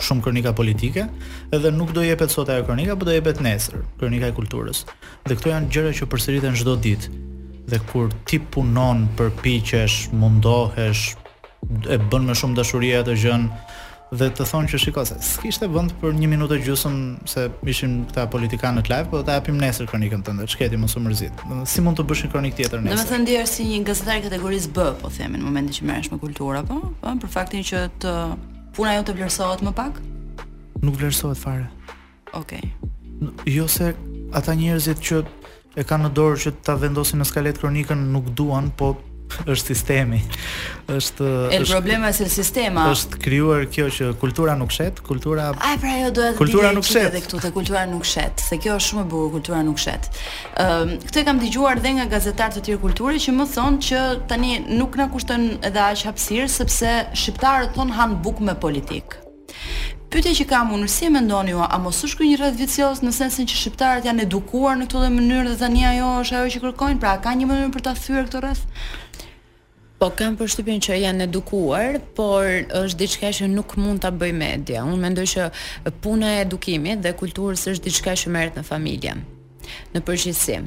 shumë 0.00 0.22
kronika 0.22 0.52
politike 0.52 1.07
dhe 1.52 1.70
nuk 1.72 1.92
do 1.92 2.02
jepet 2.05 2.31
sot 2.33 2.48
ajo 2.48 2.64
kronika, 2.66 2.96
por 2.96 3.07
do 3.09 3.12
jepet 3.16 3.40
nesër, 3.42 3.83
kronika 4.00 4.31
e 4.31 4.37
kulturës. 4.37 4.85
Dhe 5.28 5.37
këto 5.37 5.52
janë 5.52 5.70
gjëra 5.72 5.92
që 6.00 6.09
përsëriten 6.12 6.57
çdo 6.59 6.76
ditë. 6.85 7.11
Dhe 7.70 7.78
kur 7.92 8.11
ti 8.26 8.38
punon, 8.40 9.07
përpiqesh, 9.18 10.11
mundohesh, 10.12 11.12
e 11.88 11.98
bën 12.00 12.26
me 12.26 12.35
shumë 12.35 12.59
dashuri 12.59 12.94
atë 12.98 13.14
gjën 13.22 13.46
dhe 14.12 14.26
të 14.28 14.44
thonë 14.44 14.68
që 14.68 14.78
shikoj 14.83 15.02
se 15.09 15.14
s'kishte 15.24 15.64
vend 15.72 15.94
për 16.02 16.11
1 16.18 16.26
minutë 16.28 16.59
gjysmë 16.66 17.28
se 17.33 17.46
ishin 17.70 17.94
këta 18.11 18.26
politikanë 18.35 18.83
në 18.83 18.90
live, 18.90 19.07
por 19.09 19.22
do 19.22 19.24
ta 19.31 19.38
japim 19.38 19.57
nesër 19.62 19.87
kronikën 19.88 20.24
tënde, 20.26 20.44
çketi 20.52 20.76
mos 20.76 20.92
u 20.98 21.00
mërzit. 21.00 21.40
Si 21.70 21.81
mund 21.81 21.96
të 21.96 22.05
bësh 22.11 22.26
një 22.26 22.31
kronik 22.35 22.59
tjetër 22.59 22.83
nesër? 22.85 22.98
Domethënë 22.98 23.28
dhe 23.31 23.44
si 23.48 23.64
një 23.70 23.78
gazetar 23.88 24.20
kategorisë 24.26 24.74
B, 24.76 24.85
po 25.00 25.09
themin, 25.16 25.40
në 25.40 25.48
momentin 25.48 25.78
që 25.78 25.88
merresh 25.88 26.12
me 26.12 26.20
kulturë 26.26 26.61
apo, 26.61 26.83
po 26.98 27.14
për 27.24 27.33
faktin 27.38 27.64
që 27.64 27.87
të 28.05 28.12
puna 28.76 28.96
jote 28.96 29.12
vlerësohet 29.16 29.62
më 29.66 29.72
pak? 29.78 30.00
Nuk 30.82 30.96
vlerësohet 30.98 31.38
fare. 31.38 31.68
Okej. 32.40 32.64
Okay. 32.72 33.52
Jo 33.52 33.68
se 33.70 33.92
ata 34.35 34.54
njerëzit 34.56 35.02
që 35.08 35.20
e 35.78 35.85
kanë 35.88 36.08
në 36.08 36.12
dorë 36.16 36.40
që 36.44 36.52
ta 36.66 36.74
vendosin 36.80 37.20
në 37.22 37.28
skalet 37.28 37.61
kronikën 37.62 38.02
nuk 38.14 38.32
duan, 38.38 38.72
po 38.76 38.96
është 39.52 39.66
sistemi. 39.74 40.18
Është 40.92 41.28
është 41.58 41.70
problema 41.70 42.11
është 42.12 42.26
se 42.26 42.28
sistema. 42.40 42.85
Është 42.92 43.20
krijuar 43.22 43.64
kjo 43.72 43.87
që 43.94 44.11
kultura 44.20 44.54
nuk 44.58 44.72
shet, 44.74 45.00
kultura. 45.00 45.46
A 45.56 45.76
pra 45.80 45.92
ajo 45.96 46.11
do 46.14 46.26
të 46.32 46.38
kultura 46.38 46.72
nuk 46.76 46.85
shet 46.87 47.08
edhe 47.08 47.22
këtu, 47.26 47.40
kultura 47.54 47.85
nuk 47.92 48.04
shet, 48.08 48.42
se 48.46 48.58
kjo 48.61 48.76
është 48.80 48.88
shumë 48.90 49.04
e 49.04 49.08
bukur 49.14 49.30
kultura 49.38 49.62
nuk 49.68 49.80
shet. 49.87 50.11
Ëm 50.61 50.74
um, 50.76 50.94
këtë 51.06 51.22
e 51.22 51.26
kam 51.30 51.40
dëgjuar 51.40 51.80
dhe 51.85 51.94
nga 51.96 52.06
gazetarë 52.12 52.58
të 52.58 52.64
tjerë 52.68 52.82
kulture 52.85 53.22
që 53.26 53.35
më 53.38 53.48
thonë 53.54 53.82
që 53.88 54.04
tani 54.32 54.54
nuk 54.76 55.00
na 55.00 55.08
kushton 55.14 55.48
edhe 55.70 55.85
aq 55.88 56.04
hapësirë 56.11 56.52
sepse 56.58 56.94
shqiptarët 57.22 57.74
thon 57.78 57.96
han 57.98 58.18
buk 58.26 58.44
me 58.48 58.54
politik. 58.68 59.18
Pyetja 60.12 60.35
që 60.42 60.44
kam 60.44 60.72
unë, 60.77 60.87
si 60.92 61.07
e 61.07 61.09
mendoni 61.09 61.55
ju, 61.55 61.61
a 61.64 61.79
mos 61.81 62.03
është 62.05 62.18
ky 62.20 62.27
një 62.29 62.35
rreth 62.42 62.59
vicioz 62.61 62.98
në 63.01 63.14
sensin 63.16 63.46
që 63.48 63.57
shqiptarët 63.57 64.05
janë 64.05 64.27
edukuar 64.27 64.75
në 64.77 64.85
këtë 64.90 64.98
lloj 65.01 65.12
mënyrë 65.14 65.46
dhe 65.46 65.55
tani 65.62 65.87
ajo 65.88 66.09
është 66.18 66.37
ajo 66.37 66.51
që 66.53 66.61
kërkojnë, 66.66 66.98
pra 67.01 67.14
ka 67.25 67.33
një 67.38 67.46
mënyrë 67.48 67.70
për 67.72 67.85
ta 67.87 67.94
thyer 67.96 68.27
këtë 68.27 68.42
rreth? 68.44 68.61
Po 70.03 70.11
kam 70.18 70.37
përshtypjen 70.37 70.85
që 70.85 70.98
janë 71.07 71.25
edukuar, 71.31 71.96
por 72.18 72.44
është 72.83 73.01
diçka 73.07 73.31
që 73.38 73.48
nuk 73.55 73.72
mund 73.81 74.05
ta 74.05 74.11
bëj 74.12 74.35
media. 74.37 74.83
Unë 74.85 75.01
mendoj 75.07 75.25
që 75.33 75.48
puna 76.05 76.35
e 76.35 76.42
edukimit 76.44 77.01
dhe 77.07 77.16
kulturës 77.22 77.64
është 77.72 77.88
diçka 77.88 78.18
që 78.25 78.35
merret 78.37 78.61
në 78.61 78.68
familje 78.68 79.16
në 79.94 80.01
përgjithësi 80.05 80.59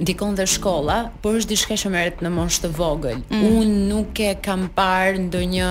ndikon 0.00 0.34
dhe 0.36 0.44
shkolla, 0.48 0.98
por 1.24 1.36
është 1.38 1.50
diçka 1.54 1.76
që 1.80 1.90
merret 1.92 2.20
në 2.24 2.30
moshë 2.34 2.62
të 2.66 2.70
vogël. 2.76 3.20
Mm. 3.30 3.44
Unë 3.56 3.76
nuk 3.88 4.18
e 4.20 4.32
kam 4.44 4.66
parë 4.76 5.22
ndonjë 5.24 5.68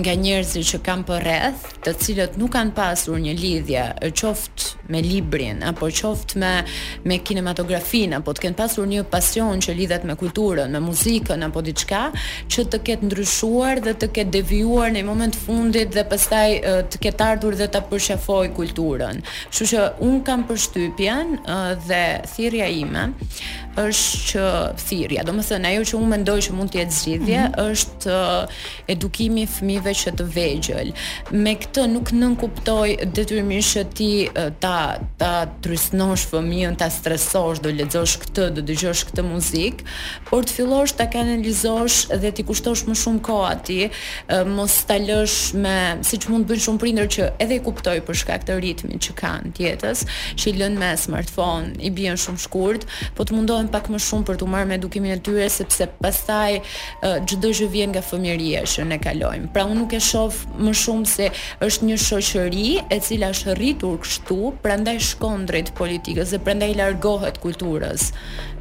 nga 0.00 0.14
njerëzit 0.22 0.64
që 0.70 0.80
kam 0.86 1.02
për 1.08 1.24
rreth, 1.26 1.66
të 1.84 1.92
cilët 2.00 2.38
nuk 2.40 2.54
kanë 2.54 2.72
pasur 2.78 3.20
një 3.20 3.34
lidhje, 3.36 3.82
qoftë 4.16 4.78
me 4.90 5.02
librin 5.04 5.60
apo 5.70 5.86
qoftë 5.92 6.54
me 7.08 7.18
kinematografin 7.24 8.16
apo 8.16 8.32
të 8.34 8.46
kenë 8.46 8.58
pasur 8.58 8.88
një 8.90 9.04
pasion 9.12 9.60
që 9.62 9.76
lidhet 9.78 10.08
me 10.08 10.16
kulturën, 10.18 10.72
me 10.74 10.80
muzikën 10.86 11.44
apo 11.46 11.62
diçka, 11.68 12.00
që 12.50 12.64
të 12.72 12.80
ketë 12.88 13.10
ndryshuar 13.10 13.82
dhe 13.84 13.94
të 14.00 14.10
ketë 14.16 14.34
devijuar 14.38 14.96
në 14.96 15.04
moment 15.06 15.36
fundit 15.38 15.92
dhe 15.94 16.06
pastaj 16.10 16.46
të 16.94 17.02
ketë 17.06 17.28
ardhur 17.28 17.60
dhe 17.60 17.68
ta 17.76 17.84
përshafoj 17.92 18.48
kulturën. 18.56 19.20
Kështu 19.52 19.70
që 19.74 19.86
un 20.08 20.18
kam 20.26 20.46
përshtypjen 20.48 21.36
dhe 21.86 22.02
thirrja 22.32 22.66
ime 22.80 23.10
është 23.78 24.22
që 24.28 24.44
thirrja, 24.88 25.22
domethënë 25.26 25.70
ajo 25.70 25.84
që 25.90 25.96
unë 25.98 26.08
mendoj 26.12 26.36
që 26.46 26.54
mund 26.56 26.72
të 26.74 26.80
jetë 26.80 26.96
zgjidhje 26.96 27.40
mm 27.40 27.52
-hmm. 27.52 27.72
është 27.72 28.14
edukimi 28.94 29.42
i 29.46 29.50
fëmijëve 29.54 29.94
që 30.00 30.12
të 30.18 30.26
vegjël. 30.36 30.92
Me 31.44 31.54
këtë 31.62 31.84
nuk 31.92 32.12
nënkuptoj 32.12 32.96
detyrimisht 33.16 33.76
që 33.76 33.84
ti 33.94 34.10
ta 34.60 34.76
ta 35.18 35.34
trysnosh 35.62 36.26
fëmijën, 36.32 36.76
ta 36.82 36.90
stresosh, 36.90 37.60
do 37.62 37.70
lexosh 37.74 38.14
këtë, 38.24 38.44
do 38.56 38.62
dëgjosh 38.68 39.02
këtë 39.10 39.22
muzikë, 39.30 39.84
por 40.30 40.42
të 40.44 40.52
fillosh 40.56 40.94
ta 40.98 41.06
kanalizosh 41.12 41.96
dhe 42.22 42.30
ti 42.36 42.42
kushtosh 42.48 42.84
më 42.88 42.94
shumë 43.02 43.20
kohë 43.28 43.46
atij, 43.54 43.84
mos 44.56 44.76
ta 44.88 44.94
lësh 45.08 45.38
me 45.62 45.76
siç 46.10 46.22
mund 46.30 46.44
të 46.44 46.48
bëjnë 46.50 46.64
shumë 46.66 46.80
prindër 46.82 47.08
që 47.14 47.22
edhe 47.46 47.54
i 47.54 47.60
kuptoj 47.68 47.98
për 48.06 48.14
shkak 48.20 48.40
të 48.48 48.52
ritmit 48.64 49.00
që 49.06 49.12
kanë 49.22 49.54
jetës, 49.62 49.98
që 50.38 50.44
i 50.50 50.56
lënë 50.60 50.78
me 50.82 50.90
smartphone, 50.96 51.66
i 51.86 51.90
bien 51.90 52.16
shumë 52.22 52.42
shkurt, 52.44 52.82
po 53.16 53.24
të 53.24 53.32
mundohen 53.40 53.70
pak 53.72 53.88
më 53.90 53.96
shumë 54.04 54.26
për 54.28 54.38
të 54.42 54.46
marrë 54.52 54.68
me 54.68 54.76
edukimin 54.78 55.14
e 55.16 55.20
tyre 55.24 55.46
sepse 55.52 55.86
pastaj 56.02 56.58
çdo 57.30 57.48
uh, 57.50 57.54
gjë 57.56 57.68
vjen 57.72 57.92
nga 57.94 58.02
fëmijëria 58.04 58.62
që 58.72 58.84
ne 58.90 58.98
kalojmë. 59.00 59.48
Pra 59.54 59.64
unë 59.68 59.78
nuk 59.80 59.94
e 59.96 60.00
shoh 60.04 60.36
më 60.60 60.74
shumë 60.82 61.08
se 61.14 61.28
është 61.64 61.88
një 61.90 61.98
shoqëri 62.04 62.66
e 62.92 62.98
cila 63.06 63.32
është 63.34 63.54
rritur 63.58 63.96
kështu, 64.04 64.38
prandaj 64.64 64.98
shkon 65.12 65.46
drejt 65.48 65.72
politikës 65.78 66.34
dhe 66.34 66.40
prandaj 66.44 66.70
largohet 66.80 67.40
kulturës. 67.42 68.10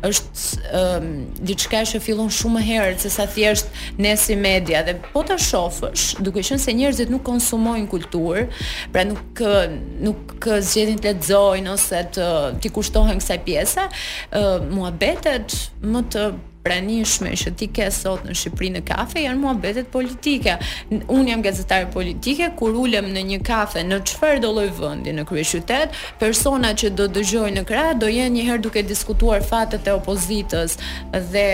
Është 0.08 0.74
uh, 0.80 1.10
diçka 1.44 1.82
që 1.92 2.00
fillon 2.06 2.30
shumë 2.32 2.60
më 2.62 2.66
herët 2.70 3.04
se 3.06 3.12
sa 3.12 3.26
thjesht 3.28 3.68
ne 4.00 4.14
si 4.20 4.38
media 4.40 4.84
dhe 4.88 4.96
po 5.10 5.26
ta 5.28 5.36
shohësh, 5.44 6.14
duke 6.24 6.44
qenë 6.48 6.62
se 6.64 6.76
njerëzit 6.78 7.12
nuk 7.12 7.26
konsumojnë 7.28 7.90
kulturë, 7.92 8.46
pra 8.96 9.04
nuk 9.12 9.44
nuk 10.08 10.48
zgjedhin 10.64 11.02
të 11.04 11.12
lexojnë 11.14 11.72
ose 11.76 12.00
të 12.16 12.30
ti 12.64 12.72
kushtohen 12.74 13.20
kësaj 13.20 13.40
pjese, 13.44 13.86
muhabetet 14.70 15.56
më 15.82 16.04
të 16.14 16.24
pranishme 16.64 17.32
që 17.40 17.52
ti 17.58 17.68
ke 17.72 17.88
sot 17.94 18.26
në 18.28 18.34
Shqipëri 18.36 18.70
në 18.76 18.82
kafe 18.88 19.24
janë 19.24 19.40
muhabetet 19.40 19.90
politike. 19.94 20.58
Un 21.12 21.30
jam 21.30 21.44
gazetar 21.46 21.86
politike 21.94 22.50
kur 22.60 22.76
ulem 22.84 23.08
në 23.16 23.24
një 23.30 23.38
kafe 23.48 23.84
në 23.88 24.00
çfarë 24.10 24.42
do 24.44 24.52
lloj 24.56 24.68
vendi 24.80 25.14
në 25.16 25.24
kryeqytet, 25.30 25.96
persona 26.20 26.74
që 26.82 26.92
do 27.00 27.08
dëgjojnë 27.16 27.60
në 27.62 27.64
krah 27.70 27.94
do 28.02 28.10
jenë 28.12 28.34
një 28.38 28.46
herë 28.50 28.64
duke 28.66 28.84
diskutuar 28.90 29.46
fatet 29.48 29.88
e 29.88 29.94
opozitës 29.96 30.76
dhe 31.32 31.46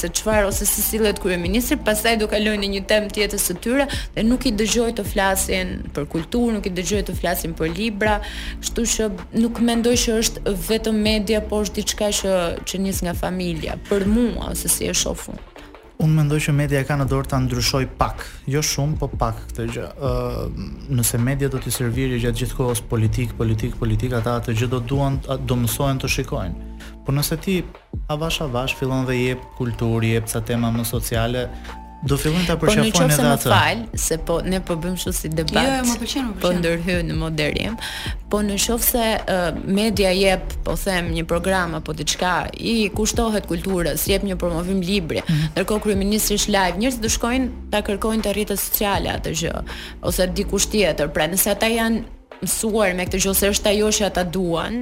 se 0.00 0.10
çfarë 0.18 0.50
ose 0.50 0.66
si 0.66 0.82
sillet 0.82 1.22
kryeministri, 1.22 1.78
pastaj 1.86 2.16
do 2.20 2.28
kalojnë 2.32 2.64
në 2.66 2.72
një 2.74 2.82
temë 2.90 3.14
tjetër 3.16 3.44
së 3.44 3.56
tyre 3.64 3.86
dhe 4.16 4.26
nuk 4.26 4.48
i 4.50 4.54
dëgjoj 4.58 4.90
të 4.98 5.06
flasin 5.12 5.72
për 5.94 6.08
kulturë, 6.16 6.56
nuk 6.58 6.66
i 6.70 6.74
dëgjoj 6.80 7.04
të 7.10 7.16
flasin 7.20 7.54
për 7.58 7.70
libra, 7.78 8.18
kështu 8.64 8.86
që 8.96 9.08
nuk 9.44 9.62
mendoj 9.70 9.94
që 10.06 10.18
është 10.24 10.56
vetëm 10.68 11.00
media, 11.04 11.38
por 11.40 11.62
është 11.66 11.80
diçka 11.80 12.10
që 12.20 12.36
që 12.68 12.80
nis 12.82 13.02
nga 13.06 13.12
familja. 13.16 13.76
Për 13.88 14.06
mua 14.10 14.39
mua 14.40 14.50
ose 14.52 14.68
si 14.68 14.84
e 14.88 14.92
shoh 14.96 15.26
unë. 15.32 15.48
Unë 16.00 16.14
mendoj 16.16 16.38
që 16.46 16.52
media 16.56 16.80
ka 16.88 16.96
në 16.96 17.04
dorë 17.10 17.28
ta 17.28 17.36
ndryshoj 17.44 17.82
pak, 18.00 18.22
jo 18.48 18.62
shumë, 18.64 18.96
po 19.02 19.08
pak 19.20 19.36
këtë 19.50 19.66
gjë. 19.74 19.82
Ëh, 20.00 20.86
nëse 20.96 21.20
media 21.20 21.50
do 21.52 21.60
t'i 21.60 21.72
servirë 21.74 22.22
gjatë 22.22 22.40
gjithë 22.40 22.56
kohës 22.56 22.80
politik, 22.88 23.34
politik, 23.36 23.74
politik, 23.82 24.16
ata 24.16 24.38
atë 24.40 24.54
gjë 24.62 24.70
do 24.72 24.80
duan, 24.80 25.20
do 25.44 25.58
mësohen 25.60 26.00
të 26.00 26.08
shikojnë. 26.14 26.68
Por 27.04 27.12
nëse 27.18 27.36
ti 27.44 27.58
avash 28.16 28.40
avash 28.46 28.78
fillon 28.80 29.04
dhe 29.10 29.18
jep 29.20 29.44
kulturë, 29.58 30.14
jep 30.16 30.32
ca 30.32 30.40
tema 30.48 30.72
më 30.72 30.86
sociale, 30.88 31.44
do 32.02 32.16
fillojnë 32.16 32.48
ta 32.48 32.56
po, 32.56 32.66
përshafojnë 32.68 32.88
edhe 32.88 33.14
atë. 33.14 33.20
Po 33.20 33.26
nëse 33.26 33.26
më 33.28 33.50
fal, 33.50 34.02
se 34.04 34.16
po 34.28 34.36
ne 34.50 34.60
po 34.64 34.76
bëjmë 34.80 34.96
kështu 35.00 35.12
si 35.16 35.30
debat. 35.32 35.58
Jo, 35.58 35.72
jo, 35.72 35.86
më 35.88 35.96
pëlqen, 36.02 36.28
më 36.28 36.32
po 36.32 36.36
pëlqen. 36.42 36.44
Po 36.44 36.52
ndërhy 36.58 36.96
në 37.10 37.16
moderim. 37.20 37.76
Po 38.32 38.40
nëse 38.46 38.76
uh, 38.76 39.42
media 39.80 40.12
jep, 40.16 40.46
po 40.66 40.76
them, 40.80 41.10
një 41.16 41.26
program 41.32 41.74
apo 41.78 41.94
diçka 41.98 42.32
i 42.56 42.74
kushtohet 42.96 43.48
kulturës, 43.50 44.06
jep 44.10 44.24
një 44.26 44.38
promovim 44.40 44.82
libri, 44.84 45.20
mm 45.26 45.48
ndërkohë 45.50 45.82
kryeministri 45.82 46.36
është 46.38 46.52
live, 46.54 46.78
njerëzit 46.78 47.02
do 47.02 47.08
shkojnë 47.10 47.48
ta 47.72 47.80
kërkojnë 47.84 48.22
te 48.22 48.30
rrjetet 48.32 48.60
sociale 48.60 49.10
atë 49.10 49.32
gjë 49.40 49.54
ose 50.06 50.26
dikush 50.36 50.68
tjetër. 50.72 51.10
Pra 51.16 51.26
nëse 51.32 51.50
ata 51.50 51.66
janë 51.72 52.04
mësuar 52.44 52.92
me 52.96 53.04
këtë 53.08 53.20
gjë 53.24 53.32
se 53.36 53.48
është 53.54 53.72
ajo 53.74 53.90
që 53.96 54.06
ata 54.08 54.22
duan. 54.34 54.76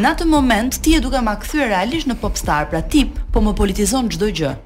Në 0.00 0.06
atë 0.14 0.26
moment 0.30 0.76
ti 0.82 0.94
e 0.96 1.02
duke 1.02 1.20
ma 1.26 1.34
kthyer 1.42 1.68
realisht 1.72 2.08
në 2.08 2.16
popstar, 2.22 2.70
pra 2.70 2.80
tip, 2.82 3.16
po 3.34 3.42
më 3.42 3.56
politizon 3.58 4.08
çdo 4.14 4.28
gjë. 4.32 4.56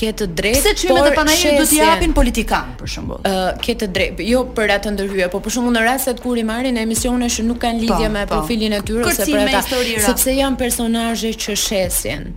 Ke 0.00 0.14
të 0.16 0.26
drejtë. 0.38 0.60
Se 0.64 0.72
çmimet 0.80 1.10
e 1.10 1.16
panajit 1.16 1.58
do 1.60 1.64
t'i 1.68 1.80
japin 1.80 2.14
politikan 2.16 2.70
për 2.78 2.88
shembull. 2.88 3.18
Ë 3.28 3.32
uh, 3.32 3.58
ke 3.60 3.74
të 3.82 3.88
drejtë, 3.92 4.24
jo 4.32 4.42
për 4.56 4.72
atë 4.78 4.92
ndërhyje, 4.94 5.26
po 5.32 5.40
për 5.44 5.54
shembull 5.58 5.74
në 5.76 5.82
rastet 5.84 6.22
kur 6.24 6.38
i 6.40 6.44
marrin 6.48 6.78
emisione 6.80 7.28
që 7.32 7.44
nuk 7.48 7.58
kanë 7.60 7.82
lidhje 7.82 8.06
po, 8.08 8.14
me 8.14 8.22
pa. 8.24 8.28
Po. 8.30 8.38
profilin 8.40 8.78
e 8.78 8.80
tyre 8.88 9.04
ose 9.10 9.26
për 9.28 9.50
ata, 9.50 9.82
sepse 10.06 10.36
janë 10.38 10.60
personazhe 10.60 11.34
që 11.42 11.56
shesin. 11.66 12.30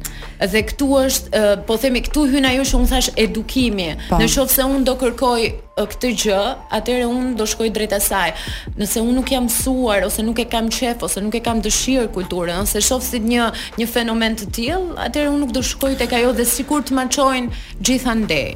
Dhe 0.44 0.64
këtu 0.72 0.90
është, 1.06 1.36
uh, 1.38 1.54
po 1.70 1.78
themi 1.80 2.04
këtu 2.10 2.26
hyn 2.34 2.50
ajo 2.52 2.66
që 2.74 2.82
un 2.82 2.90
thash 2.92 3.12
edukimi. 3.24 3.88
Po. 4.10 4.20
Nëse 4.20 4.42
qoftë 4.42 4.58
se 4.60 4.68
un 4.74 4.84
do 4.90 4.98
kërkoj 5.04 5.46
këtë 5.78 6.10
gjë, 6.22 6.42
atëherë 6.78 7.06
unë 7.10 7.32
do 7.40 7.46
shkoj 7.50 7.68
drejt 7.74 7.94
asaj. 7.98 8.34
Nëse 8.78 9.02
unë 9.02 9.16
nuk 9.18 9.32
jam 9.34 9.46
mësuar 9.48 10.06
ose 10.06 10.22
nuk 10.26 10.38
e 10.40 10.46
kam 10.52 10.68
qef 10.74 11.02
ose 11.08 11.22
nuk 11.24 11.34
e 11.34 11.42
kam 11.46 11.62
dëshirë 11.66 12.12
kulturën, 12.14 12.60
ose 12.62 12.82
shoh 12.86 13.02
si 13.02 13.22
një 13.26 13.48
një 13.82 13.88
fenomen 13.90 14.38
të 14.38 14.48
tillë, 14.54 14.98
atëherë 15.08 15.32
unë 15.34 15.42
nuk 15.46 15.54
do 15.58 15.64
shkoj 15.70 15.94
tek 16.02 16.14
ajo 16.20 16.34
dhe 16.38 16.46
sikur 16.54 16.86
të 16.88 16.98
maçojnë 17.00 17.62
gjithandej. 17.90 18.52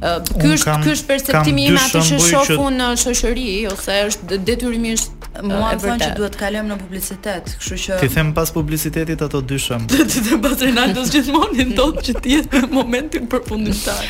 Ky 0.00 0.54
është 0.56 0.78
ky 0.86 0.94
është 0.96 1.10
perceptimi 1.12 1.66
im 1.72 1.80
atë 1.82 2.04
që 2.08 2.22
shoh 2.30 2.54
unë 2.56 2.78
në 2.78 2.88
shoqëri 3.04 3.50
ose 3.74 4.00
është 4.12 4.42
detyrimisht 4.48 5.18
Mua 5.32 5.70
më 5.72 5.78
thonë 5.80 5.92
që 6.02 6.06
duhet 6.18 6.34
të 6.36 6.40
kalojmë 6.42 6.68
në 6.68 6.74
publicitet, 6.76 7.46
kështu 7.56 7.76
që 7.80 7.94
Ti 8.02 8.08
them 8.12 8.34
pas 8.36 8.50
publicitetit 8.52 9.22
ato 9.24 9.38
dyshëm. 9.48 9.86
Ti 9.88 10.20
them 10.26 10.42
pas 10.44 10.60
Renaldos 10.60 11.08
gjithmonë 11.14 11.64
ndodh 11.70 12.02
që 12.04 12.14
ti 12.20 12.34
jetë 12.34 12.60
në 12.66 12.68
momentin 12.74 13.24
përfundimtar. 13.32 14.02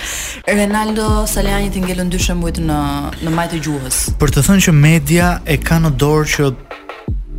Renaldo 0.60 1.06
Saliani 1.30 1.70
ti 1.70 1.84
ngelën 1.84 2.10
dyshëm 2.10 2.42
në 2.60 2.78
në 3.22 3.30
majtë 3.32 3.56
të 3.56 3.60
gjuhës. 3.66 3.98
Për 4.20 4.30
të 4.36 4.42
thënë 4.46 4.62
që 4.66 4.72
media 4.76 5.28
e 5.48 5.56
ka 5.60 5.78
në 5.80 5.90
dorë 5.96 6.28
që 6.28 6.50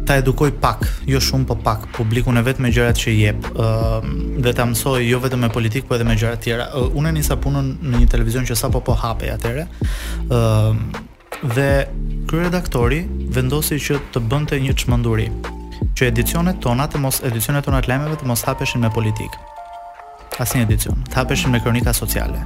ta 0.08 0.18
edukoj 0.20 0.50
pak, 0.60 0.82
jo 1.08 1.20
shumë 1.24 1.46
po 1.48 1.56
pak 1.64 1.86
publikun 1.96 2.38
e 2.38 2.42
vet 2.44 2.60
me 2.60 2.72
gjërat 2.76 2.98
që 3.06 3.12
jep, 3.14 3.46
ëh 3.54 4.08
dhe 4.44 4.54
ta 4.58 4.66
mësoj 4.68 5.02
jo 5.08 5.20
vetëm 5.24 5.46
me 5.46 5.50
politikë, 5.54 5.88
por 5.88 5.96
edhe 5.98 6.08
me 6.08 6.18
gjëra 6.20 6.38
të 6.38 6.48
tjera. 6.48 6.68
Unë 6.98 7.14
nisa 7.16 7.38
punën 7.40 7.70
në 7.84 8.02
një 8.04 8.10
televizion 8.12 8.48
që 8.48 8.58
sapo 8.60 8.82
po 8.82 8.94
hapej 9.04 9.34
atëre. 9.36 9.68
ëh 10.30 10.76
dhe 11.44 11.68
kryeredaktori 12.30 13.02
redaktori 13.04 13.30
vendosi 13.36 13.76
që 13.80 13.98
të 14.14 14.20
bënte 14.32 14.60
një 14.62 14.76
çmenduri, 14.80 15.28
që 15.98 16.08
edicionet 16.08 16.60
tona 16.64 16.88
të 16.88 17.02
mos 17.04 17.22
edicionet 17.24 17.66
tona 17.66 17.82
të 17.82 17.90
lajmeve 17.92 18.16
të 18.16 18.26
mos 18.26 18.46
hapeshin 18.48 18.82
me 18.82 18.90
politikë. 18.90 19.42
Asnjë 20.40 20.64
edicion, 20.64 21.04
të 21.10 21.16
hapeshin 21.20 21.52
me 21.52 21.60
kronika 21.60 21.94
sociale 21.94 22.40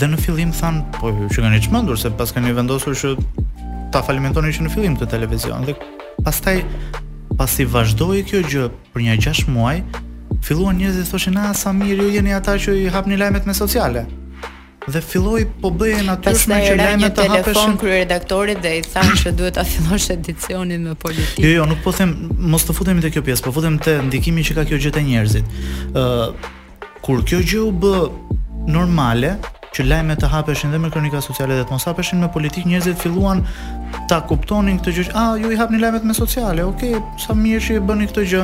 dhe 0.00 0.08
në 0.08 0.18
fillim 0.22 0.52
thanë, 0.56 0.84
po 0.96 1.10
që 1.32 1.42
kanë 1.44 1.58
një 1.66 1.98
se 2.00 2.10
pas 2.16 2.30
ka 2.32 2.40
një 2.40 2.54
vendosur 2.56 2.94
që 2.96 3.16
ta 3.92 4.00
falimentoni 4.04 4.48
që 4.56 4.64
në 4.66 4.72
fillim 4.72 4.96
të 4.96 5.08
televizion, 5.14 5.66
dhe 5.68 5.74
pas 6.24 6.40
taj, 6.40 6.62
pas 7.36 7.58
i 7.60 7.64
vazhdoj 7.68 8.22
kjo 8.30 8.40
gjë 8.48 8.68
për 8.94 9.04
një 9.04 9.16
6 9.28 9.44
muaj, 9.52 9.82
filluan 10.44 10.78
njerëz 10.80 11.02
të 11.02 11.10
thoshin, 11.10 11.36
a, 11.38 11.50
ah, 11.50 11.54
sa 11.56 11.74
mirë 11.76 12.06
ju 12.08 12.14
jeni 12.16 12.32
ata 12.34 12.56
që 12.58 12.74
i 12.82 12.88
hapni 12.94 13.14
një 13.16 13.24
lajmet 13.26 13.46
me 13.48 13.54
sociale. 13.58 14.06
Dhe 14.82 14.98
filloi 15.04 15.44
po 15.62 15.70
bëje 15.78 16.00
natyrshme 16.08 16.56
që 16.64 16.70
lajmet 16.80 17.12
të 17.14 17.28
hapeshin. 17.28 17.30
Pastaj 17.30 17.52
telefon 17.52 17.76
krye 17.78 18.00
redaktorit 18.00 18.62
dhe 18.64 18.72
i 18.80 18.80
thanë 18.82 19.18
se 19.20 19.30
duhet 19.38 19.54
ta 19.54 19.62
fillosh 19.68 20.08
edicionin 20.16 20.88
me 20.88 20.96
politikë. 20.98 21.44
Jo, 21.44 21.52
jo, 21.60 21.68
nuk 21.70 21.84
po 21.84 21.92
them, 21.94 22.16
mos 22.50 22.64
të 22.66 22.74
futemi 22.74 23.04
te 23.04 23.12
kjo 23.14 23.22
pjesë, 23.28 23.44
po 23.44 23.52
futem 23.54 23.76
te 23.78 24.00
ndikimi 24.08 24.42
që 24.48 24.56
ka 24.58 24.64
kjo 24.72 24.80
gjë 24.82 24.94
te 24.96 25.04
njerëzit. 25.06 25.54
Ë 25.92 26.02
uh, 26.02 26.50
kur 27.06 27.22
kjo 27.30 27.44
gjë 27.44 27.62
u 27.68 27.70
b 27.70 27.94
normale, 28.72 29.36
që 29.72 29.86
lajme 29.88 30.16
të 30.20 30.28
hapeshin 30.28 30.72
dhe 30.74 30.78
me 30.80 30.90
kronika 30.92 31.20
sociale 31.24 31.56
dhe 31.56 31.64
të 31.68 31.72
mos 31.72 31.86
hapeshin 31.88 32.20
me 32.20 32.28
politik, 32.32 32.66
njerëzit 32.68 32.98
filluan 33.00 33.40
ta 34.10 34.18
kuptonin 34.28 34.78
këtë 34.80 34.94
gjë. 34.98 35.06
Ah, 35.16 35.32
ju 35.40 35.52
i 35.54 35.58
hapni 35.58 35.80
lajmet 35.80 36.04
me 36.04 36.16
sociale. 36.16 36.64
Ok, 36.68 36.84
sa 37.24 37.32
mirë 37.36 37.62
që 37.66 37.78
e 37.80 37.84
bëni 37.88 38.08
këtë 38.10 38.26
gjë. 38.34 38.42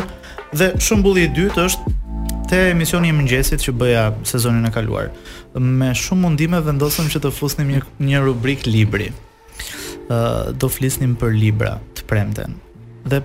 Dhe 0.62 0.70
shembulli 0.88 1.26
i 1.28 1.32
dytë 1.36 1.66
është 1.68 1.94
te 2.48 2.62
emisioni 2.70 3.12
i 3.12 3.16
mëngjesit 3.18 3.60
që 3.66 3.76
bëja 3.82 4.06
sezonin 4.30 4.64
e 4.70 4.72
kaluar. 4.72 5.10
Me 5.58 5.90
shumë 5.96 6.24
mundime 6.24 6.62
vendosëm 6.64 7.12
që 7.12 7.22
të 7.26 7.34
fusnim 7.36 7.74
një, 7.76 7.84
një 8.08 8.24
rubrik 8.24 8.64
libri. 8.68 9.10
Uh, 10.08 10.48
do 10.56 10.70
flisnim 10.72 11.12
për 11.20 11.36
libra 11.36 11.74
të 11.98 12.06
premten. 12.08 12.56
Dhe 13.04 13.20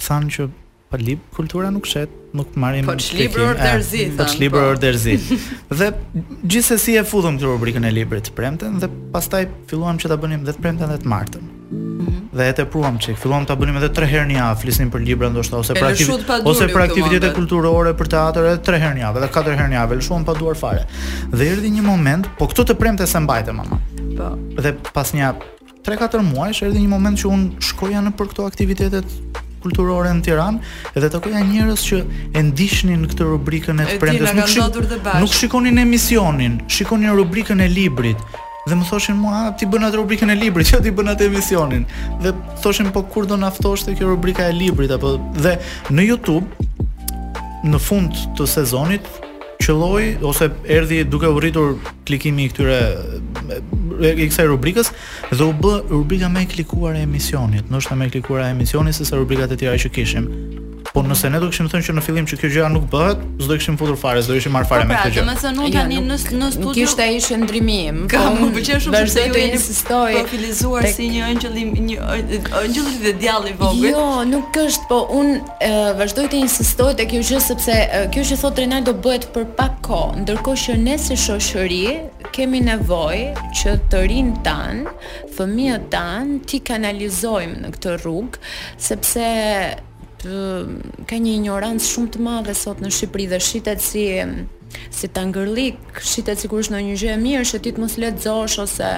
thanë 0.00 0.32
që 0.36 0.48
Po 0.92 0.98
lib 1.00 1.20
kultura 1.32 1.68
nuk 1.72 1.86
shet, 1.88 2.10
nuk 2.36 2.52
marrim. 2.62 2.84
Po 2.84 2.92
çlibër 3.00 3.42
or 3.46 3.56
derzi. 3.56 4.02
Po 4.16 4.26
çlibër 4.28 4.60
or 4.66 4.74
po. 4.76 4.82
derzi. 4.82 5.14
Dhe 5.72 5.88
gjithsesi 6.52 6.92
e 7.00 7.04
futëm 7.08 7.38
këtë 7.40 7.48
rubrikën 7.48 7.86
e 7.88 7.92
librit 7.96 8.26
të 8.28 8.34
premten 8.36 8.76
dhe 8.80 8.90
pastaj 9.14 9.46
filluam 9.70 9.96
që 10.00 10.10
ta 10.12 10.18
bënim 10.20 10.42
vetë 10.44 10.60
premten 10.60 10.90
edhe 10.92 10.98
të 11.00 11.08
martën. 11.14 11.46
Mm 11.70 12.00
-hmm. 12.00 12.26
Dhe 12.36 12.48
e 12.50 12.56
tepruam 12.58 12.98
çik, 13.00 13.16
filluam 13.22 13.46
ta 13.48 13.56
bënim 13.56 13.78
edhe 13.80 13.88
3 13.88 14.10
herë 14.12 14.26
në 14.32 14.36
javë, 14.36 14.58
flisnim 14.62 14.90
për 14.92 15.04
libra 15.08 15.30
ndoshta 15.32 15.56
ose 15.56 15.72
për 15.74 15.86
aktivit, 15.90 16.30
ose 16.50 16.66
për 16.74 16.82
aktivitete 16.82 17.30
kulturore 17.38 17.94
për 18.00 18.06
teatër 18.16 18.44
edhe 18.52 18.60
3 18.70 18.82
herë 18.84 18.94
në 18.98 19.02
javë, 19.06 19.18
edhe 19.22 19.30
4 19.36 19.56
herë 19.60 19.68
në 19.72 19.76
javë, 19.80 19.94
lëshuam 20.00 20.24
pa 20.28 20.34
duar 20.40 20.56
fare. 20.64 20.84
Dhe 21.36 21.48
erdhi 21.54 21.70
një 21.78 21.82
moment, 21.86 22.28
po 22.38 22.46
këto 22.52 22.64
të 22.68 22.74
premte 22.82 23.06
se 23.06 23.18
mbajte 23.20 23.52
mama. 23.52 23.80
Po. 24.18 24.28
Dhe 24.62 24.72
pas 24.92 25.12
një 25.14 25.32
3-4 25.88 26.22
muajsh 26.34 26.62
erdhi 26.68 26.84
një 26.84 26.88
moment 26.96 27.16
që 27.24 27.32
un 27.36 27.48
shkoja 27.68 28.02
në 28.04 28.12
për 28.18 28.26
këto 28.34 28.46
aktivitetet 28.54 29.04
kulturore 29.64 30.12
në 30.18 30.24
Tiranë 30.26 30.74
dhe 31.00 31.10
takoja 31.14 31.42
njerëz 31.46 31.84
që 31.88 31.98
e 32.36 32.42
ndiqnin 32.50 33.06
këtë 33.12 33.28
rubrikën 33.30 33.82
e, 33.84 33.86
e 33.96 34.20
Nuk, 34.22 34.46
shik 34.48 34.78
nuk 35.22 35.36
shikonin 35.38 35.78
emisionin, 35.84 36.58
shikonin 36.72 37.14
rubrikën 37.18 37.62
e 37.64 37.68
librit. 37.70 38.20
Dhe 38.68 38.76
më 38.78 38.84
thoshin 38.90 39.16
mua, 39.18 39.48
ti 39.58 39.66
bën 39.66 39.88
atë 39.88 39.98
rubrikën 39.98 40.30
e 40.30 40.36
librit, 40.38 40.68
jo 40.72 40.78
ti 40.84 40.92
bën 40.94 41.10
atë 41.14 41.26
emisionin. 41.30 41.84
Dhe 42.22 42.34
thoshin 42.62 42.90
po 42.94 43.02
kur 43.10 43.26
do 43.26 43.38
na 43.38 43.50
ftosh 43.54 43.86
te 43.88 43.96
kjo 43.98 44.12
rubrika 44.14 44.46
e 44.48 44.54
librit 44.56 44.94
apo 44.94 45.16
dhe 45.38 45.56
në 45.90 46.06
YouTube 46.10 46.46
në 47.70 47.82
fund 47.88 48.24
të 48.38 48.46
sezonit 48.56 49.06
qëlloj 49.62 50.04
ose 50.26 50.46
erdhi 50.76 51.02
duke 51.08 51.28
u 51.30 51.38
rritur 51.42 51.76
klikimi 52.08 52.48
i 52.48 52.50
këtyre 52.50 52.78
i 54.10 54.26
kësaj 54.28 54.48
rubrikës 54.50 54.90
dhe 55.32 55.44
u 55.46 55.54
bë 55.62 55.74
rubrika 55.92 56.30
më 56.32 56.44
e 56.46 56.50
klikuar 56.56 56.98
e 56.98 57.04
emisionit, 57.06 57.68
ndoshta 57.70 57.96
më 57.98 58.08
e 58.10 58.14
klikuar 58.16 58.46
e 58.46 58.50
emisionit 58.56 58.98
sesa 58.98 59.20
rubrikat 59.20 59.54
e 59.56 59.60
tjera 59.62 59.78
që 59.84 59.92
kishim. 59.98 60.28
Po 60.92 61.00
nëse 61.02 61.30
ne 61.32 61.38
do 61.40 61.46
kishim 61.48 61.68
thënë 61.72 61.86
që 61.86 61.92
në 61.96 62.02
fillim 62.04 62.26
që 62.28 62.36
kjo 62.40 62.48
gjëja 62.52 62.66
nuk 62.72 62.82
bëhet, 62.92 63.20
s'do 63.40 63.56
kishim 63.56 63.78
futur 63.80 63.94
fare, 63.96 64.20
s'do 64.24 64.34
ishim 64.36 64.52
marr 64.52 64.66
fare 64.68 64.84
po 64.84 64.88
me 64.90 64.96
pra, 64.96 65.04
këtë 65.06 65.14
gjë. 65.14 65.22
Po, 65.24 65.26
më 65.28 65.34
thonë 65.40 65.66
tani 65.76 66.00
në 66.04 66.16
në 66.18 66.48
studio. 66.52 66.64
Nuk 66.64 66.74
kishte 66.76 67.04
ai 67.06 67.20
shëndrimim. 67.24 68.00
Ka 68.12 68.20
më 68.34 68.48
pëlqen 68.52 68.80
shumë 68.84 68.98
se 69.14 69.22
ju 69.24 69.38
insistoj. 69.40 69.52
insistoi. 69.56 70.16
Profilizuar 70.18 70.88
si 70.92 71.06
një 71.08 71.30
i 71.32 71.64
një 71.72 72.10
ëngjëll 72.28 72.90
i 73.06 73.12
djalli 73.22 73.54
i 73.54 73.56
vogël. 73.62 73.86
Jo, 73.88 74.02
nuk 74.34 74.58
është, 74.62 74.88
po 74.90 74.98
un 75.20 75.32
vazhdoj 76.02 76.26
të 76.34 76.42
insistoj 76.44 76.90
te 77.00 77.06
kjo 77.08 77.22
gjë 77.30 77.40
sepse 77.46 77.76
kjo 78.12 78.24
që 78.28 78.38
thot 78.42 78.60
Renaldo 78.60 78.92
bëhet 79.06 79.30
për 79.34 79.46
pak 79.56 79.78
kohë, 79.88 80.20
ndërkohë 80.26 80.60
që 80.66 80.76
ne 80.82 80.98
si 81.06 81.16
shoqëri 81.22 81.86
kemi 82.36 82.60
nevojë 82.66 83.48
që 83.62 83.78
të 83.92 84.02
rin 84.12 84.28
tan, 84.44 84.84
fëmijët 85.38 85.88
tan, 85.96 86.36
ti 86.48 86.60
kanalizojmë 86.64 87.64
në 87.64 87.72
këtë 87.78 87.96
rrugë, 88.02 88.38
sepse 88.88 89.26
ka 90.22 91.16
një 91.18 91.32
ignorancë 91.40 91.86
shumë 91.88 92.10
të 92.14 92.20
madhe 92.22 92.54
sot 92.54 92.82
në 92.84 92.90
Shqipëri 92.94 93.28
dhe 93.32 93.38
shitet 93.42 93.80
si 93.82 94.04
si 94.88 95.04
tangërlik, 95.12 95.98
shitet 96.00 96.40
sigurisht 96.40 96.72
në 96.72 96.78
një 96.86 96.94
gjë 97.00 97.10
e 97.12 97.16
mirë, 97.20 97.42
që 97.50 97.58
ti 97.60 97.72
të 97.76 97.82
mos 97.82 97.98
lexosh 98.00 98.54
ose 98.62 98.88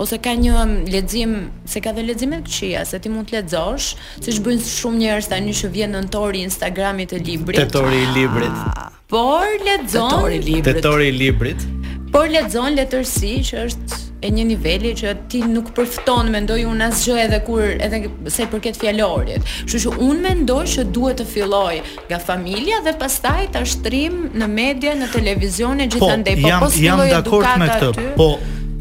ose 0.00 0.18
ka 0.24 0.32
një 0.40 0.62
lexim, 0.88 1.34
se 1.68 1.82
ka 1.84 1.92
dhe 1.96 2.06
lexime 2.08 2.38
të 2.38 2.48
këqija, 2.48 2.86
se 2.88 3.00
ti 3.04 3.12
mund 3.12 3.28
të 3.28 3.36
lexosh, 3.36 3.90
siç 4.24 4.40
bëjnë 4.46 4.72
shumë 4.72 5.02
njerëz 5.02 5.28
tani 5.34 5.52
që 5.60 5.70
vjen 5.76 5.92
në 5.98 6.00
tori 6.16 6.46
Instagrami 6.48 7.06
të 7.12 7.20
librit. 7.26 7.60
Tetori 7.60 8.00
i 8.06 8.08
librit. 8.16 8.56
Ah, 8.72 8.88
por 9.12 9.48
lexon 9.68 10.14
tetori 10.14 10.40
i 10.40 10.46
librit. 10.48 10.80
Tetori 10.80 11.12
i 11.12 11.16
librit. 11.20 11.68
Por 12.12 12.32
lexon 12.32 12.78
letërsi 12.80 13.34
që 13.50 13.64
është 13.68 14.04
e 14.20 14.30
një 14.34 14.44
niveli 14.48 14.92
që 14.98 15.12
ti 15.30 15.40
nuk 15.46 15.70
përfton 15.76 16.30
mendoj 16.34 16.58
unë 16.68 16.88
gjë 16.98 17.18
edhe 17.26 17.38
kur 17.46 17.62
edhe 17.76 18.00
sa 18.32 18.44
i 18.46 18.50
përket 18.50 18.80
fjalorit. 18.80 19.44
Kështu 19.62 19.82
që 19.84 19.94
unë 20.08 20.24
mendoj 20.26 20.60
që 20.74 20.86
duhet 20.94 21.20
të 21.22 21.26
filloj 21.32 21.76
nga 22.10 22.18
familja 22.30 22.80
dhe 22.86 22.96
pastaj 22.98 23.46
ta 23.54 23.62
shtrim 23.66 24.24
në 24.34 24.50
media, 24.54 24.96
në 24.98 25.10
televizion 25.14 25.84
e 25.84 25.88
po, 25.92 26.00
gjithandej, 26.00 26.38
po 26.42 26.48
jam, 26.52 26.62
po 26.66 26.72
filloj 26.74 27.08
jam 27.12 27.24
dakord 27.24 27.50
me 27.62 27.70
këtë. 27.72 28.12
po 28.18 28.30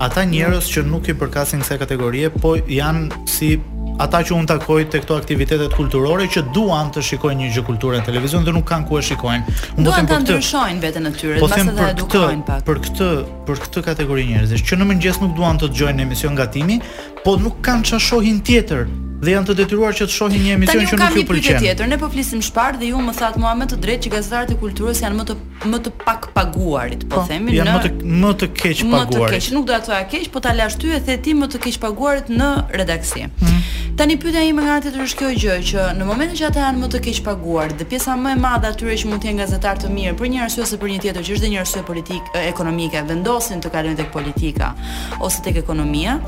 ata 0.07 0.25
njerëz 0.33 0.71
që 0.73 0.85
nuk 0.89 1.09
i 1.13 1.17
përkasin 1.21 1.61
kësaj 1.65 1.81
kategorie, 1.85 2.33
po 2.41 2.57
janë 2.57 3.25
si 3.37 3.55
ata 4.01 4.21
që 4.21 4.35
unë 4.37 4.49
takoj 4.51 4.83
të 4.93 4.99
këto 5.03 5.15
aktivitetet 5.19 5.73
kulturore 5.77 6.27
që 6.33 6.43
duan 6.55 6.91
të 6.93 7.01
shikojnë 7.07 7.41
një 7.41 7.53
gjë 7.55 7.63
kulturën 7.69 8.03
televizion 8.05 8.45
dhe 8.45 8.53
nuk 8.53 8.67
kanë 8.69 8.85
ku 8.89 8.99
e 8.99 9.01
shikojnë. 9.09 9.55
Unë 9.75 9.79
po 9.79 9.87
duan 9.89 10.07
të 10.11 10.19
ndryshojnë 10.25 10.83
veten 10.85 11.09
aty, 11.09 11.23
tyre, 11.23 11.41
po 11.41 11.49
edhe 11.57 11.89
edukojnë 11.95 12.45
pak. 12.47 12.63
Për 12.67 12.81
këtë, 12.85 13.09
për 13.49 13.63
këtë 13.65 13.85
kategori 13.89 14.27
njerëzish 14.29 14.65
që 14.69 14.79
në 14.79 14.89
mëngjes 14.93 15.21
nuk 15.25 15.33
duan 15.39 15.57
të 15.57 15.71
dëgjojnë 15.73 16.05
emision 16.07 16.37
gatimi, 16.37 16.79
po 17.25 17.35
nuk 17.41 17.61
kanë 17.65 17.89
çfarë 17.89 18.07
shohin 18.11 18.41
tjetër 18.47 18.85
dhe 19.21 19.33
janë 19.33 19.49
të 19.49 19.53
detyruar 19.63 19.95
që 19.97 20.05
të 20.07 20.13
shohin 20.13 20.43
një 20.45 20.55
emision 20.57 20.77
që 20.77 20.81
nuk 20.81 20.83
ju 20.85 20.95
pëlqen. 20.95 20.97
Tanë 20.97 21.01
kam 21.01 21.15
një 21.17 21.27
pyetje 21.29 21.59
tjetër, 21.63 21.87
ne 21.91 21.97
po 22.01 22.09
flisim 22.13 22.41
çfar 22.45 22.77
dhe 22.77 22.89
ju 22.91 22.99
më 23.01 23.13
thaat 23.17 23.37
mua 23.41 23.53
më 23.57 23.67
të 23.71 23.79
drejtë 23.85 24.05
që 24.05 24.11
gazetarët 24.13 24.51
e 24.53 24.57
kulturës 24.61 25.01
janë 25.03 25.17
më 25.17 25.27
të 25.29 25.39
më 25.71 25.77
të 25.87 25.91
pak 26.03 26.27
paguarit, 26.37 27.03
po, 27.09 27.17
po 27.17 27.23
themi 27.25 27.49
në. 27.49 27.55
Janë 27.57 27.73
më 27.73 27.79
të 27.85 28.17
më 28.21 28.33
të 28.43 28.49
keq 28.59 28.83
paguarit. 28.85 29.15
Më 29.17 29.17
të 29.17 29.29
keq, 29.31 29.47
nuk 29.55 29.65
do 29.65 29.73
ta 29.73 29.79
thoya 29.87 30.03
keq, 30.11 30.27
po 30.35 30.41
ta 30.45 30.53
lash 30.53 30.77
ty 30.81 30.93
e 30.93 30.99
the 31.07 31.17
ti 31.25 31.33
më 31.33 31.49
të 31.55 31.63
keq 31.65 31.79
paguarit 31.87 32.29
në 32.29 32.49
redaksi. 32.77 33.25
Hmm. 33.25 33.63
Tani 33.97 34.19
pyetja 34.21 34.43
ime 34.45 34.61
nga 34.61 34.75
atë 34.77 34.93
është 35.01 35.23
kjo 35.23 35.31
gjë 35.33 35.55
që 35.71 35.87
në 35.97 36.05
momentin 36.05 36.37
që 36.37 36.51
ata 36.51 36.67
janë 36.67 36.83
më 36.83 36.91
të 36.93 37.01
keq 37.07 37.23
paguar, 37.25 37.73
dhe 37.79 37.87
pjesa 37.89 38.13
më 38.21 38.35
e 38.35 38.37
madhe 38.43 38.69
atyre 38.69 38.97
që 39.01 39.09
mund 39.09 39.23
të 39.23 39.31
jenë 39.31 39.41
gazetar 39.41 39.81
të 39.81 39.89
mirë 39.95 40.13
për 40.19 40.31
një 40.35 40.43
arsye 40.45 40.61
ose 40.67 40.77
për 40.77 40.93
një 40.93 40.99
tjetër, 41.07 41.25
që 41.25 41.35
është 41.39 41.49
një 41.55 41.59
arsye 41.63 41.81
politike, 41.89 42.43
ekonomike, 42.51 43.01
vendosin 43.09 43.63
të 43.65 43.71
kalojnë 43.73 43.97
tek 44.03 44.13
politika 44.13 44.75
ose 45.17 45.41
tek 45.47 45.57
ekonomia. 45.63 46.19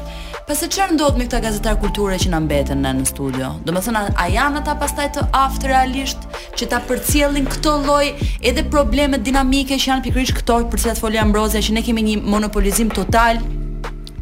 Pse 0.50 0.66
çfarë 0.66 0.96
ndodh 0.98 1.20
me 1.22 1.28
këta 1.30 1.44
gazetarë 1.46 1.78
kulture 1.84 2.18
që 2.24 2.32
na 2.34 2.40
mbetën? 2.42 2.79
ne 2.82 2.94
në 3.00 3.06
studio. 3.10 3.52
Do 3.68 3.74
me 3.76 3.82
thëna, 3.86 4.06
a 4.20 4.28
janë 4.32 4.62
ata 4.64 4.76
pastaj 4.82 5.10
të 5.18 5.26
aftë 5.42 5.72
realisht 5.72 6.28
që 6.60 6.70
ta 6.72 6.82
përcjellin 6.90 7.48
këto 7.54 7.76
loj 7.88 8.06
edhe 8.50 8.66
problemet 8.74 9.26
dinamike 9.28 9.78
që 9.80 9.92
janë 9.94 10.08
pikrish 10.10 10.34
këto 10.42 10.62
për 10.74 10.86
cilat 10.86 11.04
folja 11.04 11.28
mbrozja 11.30 11.64
që 11.68 11.78
ne 11.80 11.86
kemi 11.90 12.08
një 12.10 12.18
monopolizim 12.26 12.92
total 12.96 13.42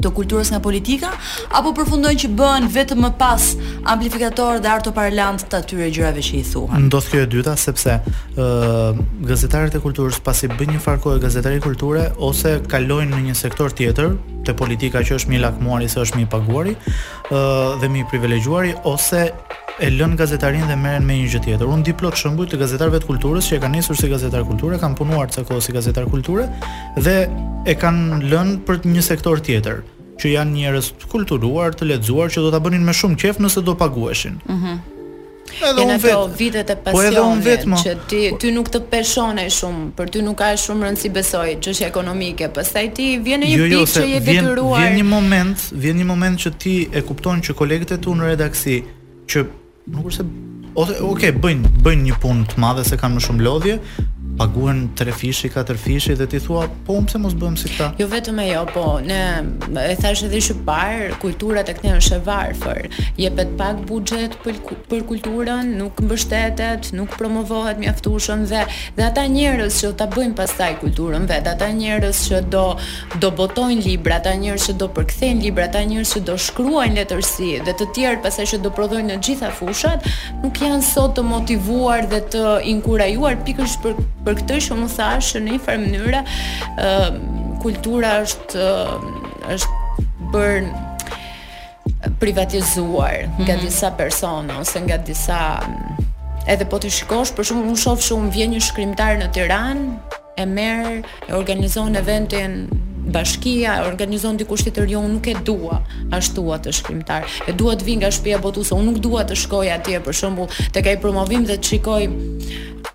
të 0.03 0.09
kulturës 0.17 0.51
nga 0.53 0.59
politika 0.63 1.11
apo 1.57 1.71
përfundojnë 1.77 2.21
që 2.23 2.29
bëhen 2.37 2.67
vetëm 2.73 3.01
më 3.05 3.09
pas 3.21 3.45
amplifikator 3.93 4.59
dhe 4.61 4.69
artë 4.71 4.93
parlant 4.97 5.45
të 5.49 5.59
atyre 5.63 5.87
gjërave 5.95 6.23
që 6.27 6.35
i 6.39 6.43
thuan. 6.47 6.85
Ndos 6.87 7.09
kjo 7.11 7.23
e 7.25 7.29
dyta 7.33 7.55
sepse 7.59 7.97
ë 7.97 8.47
uh, 8.47 8.99
gazetarët 9.29 9.77
e 9.77 9.81
kulturës 9.83 10.19
pasi 10.27 10.49
bëjnë 10.53 10.77
një 10.77 10.83
farkë 10.85 11.15
e 11.17 11.23
gazetarit 11.25 11.65
kulturë 11.65 12.05
ose 12.29 12.57
kalojnë 12.71 13.09
në 13.15 13.23
një 13.29 13.37
sektor 13.41 13.73
tjetër 13.77 14.13
të 14.47 14.55
politika 14.59 15.01
që 15.03 15.17
është 15.17 15.33
më 15.33 15.81
i 15.83 15.89
se 15.91 16.03
është 16.05 16.19
më 16.21 16.27
i 16.27 16.29
paguari 16.35 16.75
ë 16.75 16.91
uh, 17.31 17.79
dhe 17.81 17.89
më 17.89 18.03
i 18.05 18.09
privilegjuari 18.11 18.75
ose 18.93 19.29
e 19.79 19.89
lën 19.89 20.13
gazetarin 20.17 20.65
dhe 20.67 20.75
merren 20.75 21.05
me 21.05 21.13
një 21.19 21.27
gjë 21.33 21.41
tjetër. 21.45 21.67
Unë 21.73 21.83
di 21.85 21.93
plot 21.93 22.15
të 22.51 22.57
gazetarëve 22.57 22.99
të 23.01 23.05
kulturës 23.11 23.45
që 23.49 23.57
e 23.57 23.59
kanë 23.61 23.75
nisur 23.77 23.95
si 23.97 24.07
gazetar 24.09 24.43
kulture, 24.45 24.77
kanë 24.81 24.95
punuar 24.97 25.29
ca 25.29 25.43
kohë 25.43 25.61
si 25.61 25.71
gazetar 25.71 26.05
kulture 26.09 26.47
dhe 26.97 27.17
e 27.65 27.75
kanë 27.75 28.25
lënë 28.31 28.57
për 28.65 28.81
një 28.85 29.03
sektor 29.05 29.37
tjetër 29.39 29.81
që 30.17 30.31
janë 30.31 30.53
njerëz 30.57 30.89
të 30.97 31.09
kulturuar, 31.13 31.75
të 31.77 31.85
lexuar 31.93 32.31
që 32.33 32.41
do 32.45 32.51
ta 32.53 32.57
bënin 32.61 32.81
me 32.81 32.93
shumë 32.93 33.19
qejf 33.21 33.37
nëse 33.43 33.61
do 33.61 33.75
pagueshin. 33.75 34.39
Mhm. 34.49 34.71
Mm 34.71 34.93
edhe 35.47 35.79
unë 35.79 35.93
vetë. 36.03 36.35
vitet 36.37 36.69
e 36.69 36.75
Po 36.75 36.99
unë 36.99 37.77
që 37.85 37.91
ti 38.09 38.21
ty 38.41 38.47
nuk 38.57 38.67
të 38.69 38.79
peshone 38.91 39.45
shumë, 39.59 39.83
për 39.97 40.07
ty 40.11 40.19
nuk 40.27 40.35
ka 40.41 40.49
shumë 40.65 40.81
rëndësi 40.85 41.09
besoj 41.17 41.49
çështje 41.63 41.85
ekonomike. 41.91 42.49
Pastaj 42.51 42.89
ti 42.97 43.05
vjen 43.23 43.41
një 43.45 43.53
jo, 43.57 43.57
jo, 43.57 43.63
pikë 43.63 43.79
jo, 43.79 43.83
që 43.93 44.05
je 44.13 44.19
vjen, 44.27 44.45
Vjen 44.51 44.97
një 44.99 45.05
moment, 45.15 45.57
vjen 45.83 45.97
një 46.01 46.05
moment 46.13 46.35
që 46.43 46.49
ti 46.61 46.75
e 46.91 47.01
kupton 47.01 47.39
që 47.41 47.51
kolegët 47.61 47.95
e 47.95 47.97
tu 47.97 48.11
në 48.15 48.23
redaksi 48.35 48.75
që 49.31 49.45
Nuk 49.89 50.07
është 50.11 50.19
se 50.19 50.23
ose 50.77 50.95
okay, 51.09 51.31
bëjnë, 51.43 51.69
bëjnë 51.85 52.03
një 52.09 52.15
punë 52.21 52.47
të 52.51 52.59
madhe 52.61 52.83
se 52.85 52.97
kanë 53.01 53.17
më 53.17 53.21
shumë 53.25 53.45
lodhje, 53.47 53.77
paguan 54.37 54.89
3 54.95 55.11
fishi, 55.11 55.49
4 55.49 55.77
fishi 55.85 56.13
dhe 56.19 56.27
ti 56.33 56.39
thua, 56.45 56.65
po 56.85 56.93
unë 57.01 57.07
pse 57.09 57.19
mos 57.23 57.35
bëhem 57.41 57.55
si 57.57 57.71
këta? 57.71 57.87
Jo 58.01 58.07
vetëm 58.11 58.41
ajo, 58.43 58.61
po 58.73 58.83
ne 59.05 59.19
e 59.89 59.95
thash 60.01 60.21
edhe 60.27 60.41
që 60.47 60.55
par, 60.69 61.05
kultura 61.23 61.63
tek 61.69 61.79
ne 61.85 61.95
është 61.97 62.19
e 62.19 62.21
varfër. 62.27 62.79
Jepet 63.23 63.55
pak 63.61 63.81
buxhet 63.89 64.35
për 64.45 64.59
për 64.91 65.05
kulturën, 65.11 65.71
nuk 65.81 66.03
mbështetet, 66.05 66.91
nuk 66.99 67.15
promovohet 67.17 67.81
mjaftueshëm 67.81 68.45
dhe 68.51 68.61
dhe 68.99 69.07
ata 69.07 69.25
njerëz 69.37 69.79
që 69.81 69.91
ta 70.01 70.07
bëjnë 70.13 70.37
pastaj 70.37 70.69
kulturën 70.83 71.25
vet, 71.33 71.49
ata 71.53 71.71
njerëz 71.79 72.21
që 72.29 72.43
do 72.55 72.65
do 73.25 73.31
botojnë 73.41 73.87
libra, 73.87 74.19
ata 74.21 74.35
njerëz 74.43 74.69
që 74.69 74.77
do 74.83 74.89
përkthejnë 74.99 75.47
libra, 75.47 75.65
ata 75.71 75.81
njerëz 75.93 76.13
që 76.17 76.23
do 76.29 76.37
shkruajnë 76.45 76.99
letërsi 77.01 77.49
dhe 77.65 77.73
të 77.81 77.89
tjerë 77.97 78.21
pastaj 78.27 78.45
që 78.53 78.61
do 78.65 78.71
prodhojnë 78.77 79.09
në 79.09 79.17
gjitha 79.27 79.49
fushat, 79.57 80.05
nuk 80.45 80.61
janë 80.67 80.85
sot 80.91 81.17
të 81.17 81.25
motivuar 81.31 82.05
dhe 82.13 82.21
të 82.35 82.43
inkurajuar 82.75 83.39
pikërisht 83.47 83.81
për 83.83 83.95
për 84.27 84.41
këtë 84.41 84.59
që 84.65 84.77
të 84.83 84.89
thash 84.95 85.35
në 85.37 85.53
një 85.53 85.61
farë 85.65 85.85
mënyrë 85.85 86.21
ë 86.83 86.89
kultura 87.63 88.13
është 88.25 88.67
është 89.55 90.05
bërë 90.35 90.85
privatizuar 92.21 93.21
nga 93.39 93.55
mhm. 93.55 93.63
disa 93.63 93.93
persona 93.99 94.57
ose 94.61 94.81
nga 94.83 94.97
disa 95.09 95.39
edhe 96.53 96.67
po 96.71 96.79
të 96.81 96.91
shikosh 96.99 97.33
për 97.37 97.49
shumë 97.51 97.69
unë 97.71 97.81
shoh 97.83 98.03
shumë 98.09 98.33
vjen 98.35 98.53
një 98.55 98.63
shkrimtar 98.67 99.17
në 99.21 99.31
Tiranë 99.35 100.19
e 100.37 100.45
merr 100.45 100.99
e 101.27 101.35
organizon 101.39 101.97
eventin 101.99 102.59
bashkia 103.07 103.81
e 103.81 103.87
organizon 103.87 104.37
diku 104.37 104.57
shtetëri 104.59 104.91
jo, 104.95 105.01
unë 105.05 105.13
nuk 105.15 105.27
e 105.31 105.35
dua 105.47 105.79
ashtu 106.15 106.43
atë 106.55 106.73
shkrimtar 106.75 107.25
e 107.47 107.55
dua 107.57 107.77
të 107.79 107.87
vi 107.87 107.95
nga 108.01 108.11
shtëpia 108.13 108.39
botuese 108.43 108.75
unë 108.77 108.87
nuk 108.91 108.99
dua 109.03 109.25
të 109.27 109.37
shkoj 109.43 109.69
atje 109.77 110.01
për 110.07 110.17
shembull 110.21 110.51
tek 110.75 110.91
ai 110.91 110.97
promovim 111.03 111.47
dhe 111.49 111.57
të 111.63 111.71
shikoj 111.73 112.01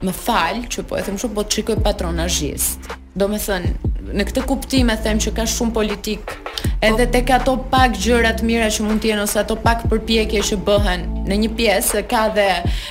më 0.05 0.17
fal 0.23 0.65
që 0.73 0.85
po 0.91 0.99
e 1.01 1.05
them 1.07 1.19
shumë 1.21 1.39
po 1.41 1.47
të 1.49 1.61
shikoj 1.61 1.81
patronazhist 1.89 2.93
do 3.19 3.29
të 3.35 3.41
thënë 3.49 3.91
në 4.11 4.25
këtë 4.31 4.45
kuptim 4.49 4.91
e 4.93 4.97
them 5.05 5.21
që 5.23 5.33
ka 5.37 5.45
shumë 5.49 5.75
politik 5.77 6.35
edhe 6.83 7.05
tek 7.15 7.31
ato 7.37 7.55
pak 7.71 7.95
gjëra 8.03 8.33
të 8.39 8.47
mira 8.47 8.67
që 8.75 8.85
mund 8.87 9.01
të 9.03 9.13
jenë 9.13 9.23
ose 9.25 9.39
ato 9.41 9.55
pak 9.63 9.85
përpjekje 9.91 10.41
që 10.49 10.57
bëhen 10.67 11.05
në 11.29 11.37
një 11.45 11.51
pjesë 11.59 12.01
ka 12.11 12.25
dhe 12.35 12.47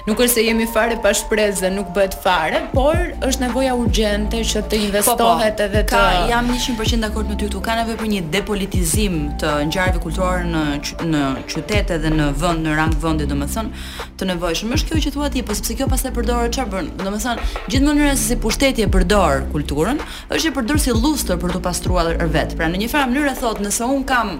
nuk 0.07 0.21
është 0.23 0.33
se 0.37 0.43
jemi 0.45 0.67
fare 0.71 0.95
pa 1.03 1.11
shpresë 1.15 1.65
dhe 1.65 1.69
nuk 1.75 1.89
bëhet 1.95 2.15
fare, 2.23 2.61
por 2.71 2.95
është 3.27 3.41
nevoja 3.43 3.73
urgjente 3.75 4.39
që 4.47 4.61
të 4.71 4.77
investohet 4.87 5.19
po, 5.19 5.33
po, 5.41 5.47
edhe 5.47 5.81
të 5.81 5.83
ka 5.91 6.05
jam 6.31 6.47
100% 6.53 7.03
dakord 7.03 7.27
me 7.29 7.35
ty 7.41 7.49
këtu. 7.49 7.59
Ka 7.65 7.75
nevojë 7.81 7.97
për 7.99 8.07
një 8.13 8.21
depolitizim 8.31 9.17
të 9.41 9.51
ngjarjeve 9.67 10.01
kulturore 10.05 10.47
në 10.47 10.63
në 11.11 11.25
qytete 11.51 11.97
dhe 12.05 12.13
në 12.15 12.29
vend 12.39 12.63
në 12.69 12.77
rang 12.79 12.95
vendi 13.03 13.27
domethënë 13.27 13.83
të 14.21 14.29
nevojshëm. 14.31 14.71
Është 14.77 14.93
kjo 14.95 15.01
që 15.09 15.13
thua 15.17 15.29
ti, 15.35 15.43
po 15.43 15.57
sepse 15.59 15.75
kjo 15.81 15.89
pastaj 15.91 16.13
përdoret 16.15 16.55
çfarë 16.55 16.71
bën? 16.71 16.89
Domethënë 17.03 17.51
gjithmonë 17.75 18.13
se 18.21 18.31
si 18.31 18.39
pushteti 18.47 18.85
e 18.85 18.89
përdor 18.95 19.43
kulturën, 19.51 19.99
është 20.31 20.53
e 20.53 20.55
përdor 20.55 20.79
si 20.81 20.95
lustër 21.01 21.39
për 21.41 21.55
të 21.57 21.61
pastruar 21.65 22.13
er 22.15 22.31
vet. 22.33 22.55
Pra 22.59 22.69
në 22.69 22.83
një 22.83 22.91
farë 22.93 23.11
mënyrë 23.11 23.37
thot, 23.41 23.61
nëse 23.65 23.85
un 23.89 24.03
kam 24.07 24.35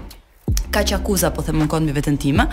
kaq 0.72 0.88
akuza 0.96 1.28
po 1.36 1.42
them 1.44 1.60
unkon 1.66 1.84
me 1.84 1.92
veten 1.92 2.14
time, 2.16 2.46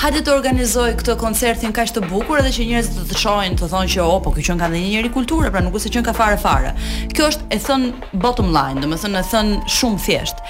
hajde 0.00 0.22
të 0.24 0.32
organizoj 0.32 0.94
këtë 0.96 1.14
koncertin 1.20 1.74
kaq 1.76 1.90
të 1.92 2.02
bukur 2.08 2.40
edhe 2.40 2.48
që 2.54 2.64
njerëzit 2.70 2.96
të 2.96 3.04
të 3.10 3.18
shohin, 3.20 3.56
të 3.60 3.68
thonë 3.68 3.90
që 3.92 4.00
oh, 4.06 4.16
po 4.24 4.32
kjo 4.32 4.46
qen 4.46 4.62
ka 4.62 4.70
ndonjë 4.72 4.94
njerëz 4.94 5.12
kulturë, 5.12 5.50
pra 5.52 5.60
nuk 5.64 5.76
është 5.76 5.90
se 5.90 5.92
qen 5.98 6.06
ka 6.08 6.14
fare 6.16 6.38
fare. 6.40 6.72
Kjo 7.12 7.28
është 7.34 7.46
e 7.52 7.60
thën 7.66 7.84
bottom 8.24 8.48
line, 8.56 8.80
domethënë 8.80 9.20
e 9.20 9.24
thën 9.28 9.52
shumë 9.76 10.00
thjesht. 10.08 10.40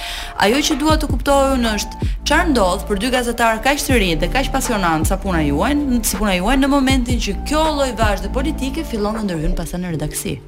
Ajo 0.47 0.63
që 0.71 0.79
dua 0.85 0.95
të 1.03 1.11
kuptoj 1.13 1.57
unë 1.59 1.75
është 1.83 2.07
çfarë 2.23 2.51
ndodh 2.55 2.87
për 2.93 3.03
dy 3.05 3.11
gazetarë 3.19 3.63
kaq 3.67 3.83
të 3.87 3.99
rinj 4.03 4.19
dhe 4.23 4.31
kaq 4.39 4.53
pasionant 4.55 5.11
sa 5.11 5.19
puna 5.25 5.43
juaj, 5.51 5.75
si 6.07 6.23
puna 6.23 6.39
juaj 6.39 6.57
në 6.63 6.71
momentin 6.79 7.19
që 7.27 7.41
kjo 7.51 7.67
lloj 7.81 7.91
vazhde 7.99 8.31
politike 8.39 8.87
fillon 8.87 9.19
të 9.19 9.27
ndërhyjnë 9.27 9.59
pasën 9.59 9.83
në 9.83 9.97
redaksi. 9.99 10.39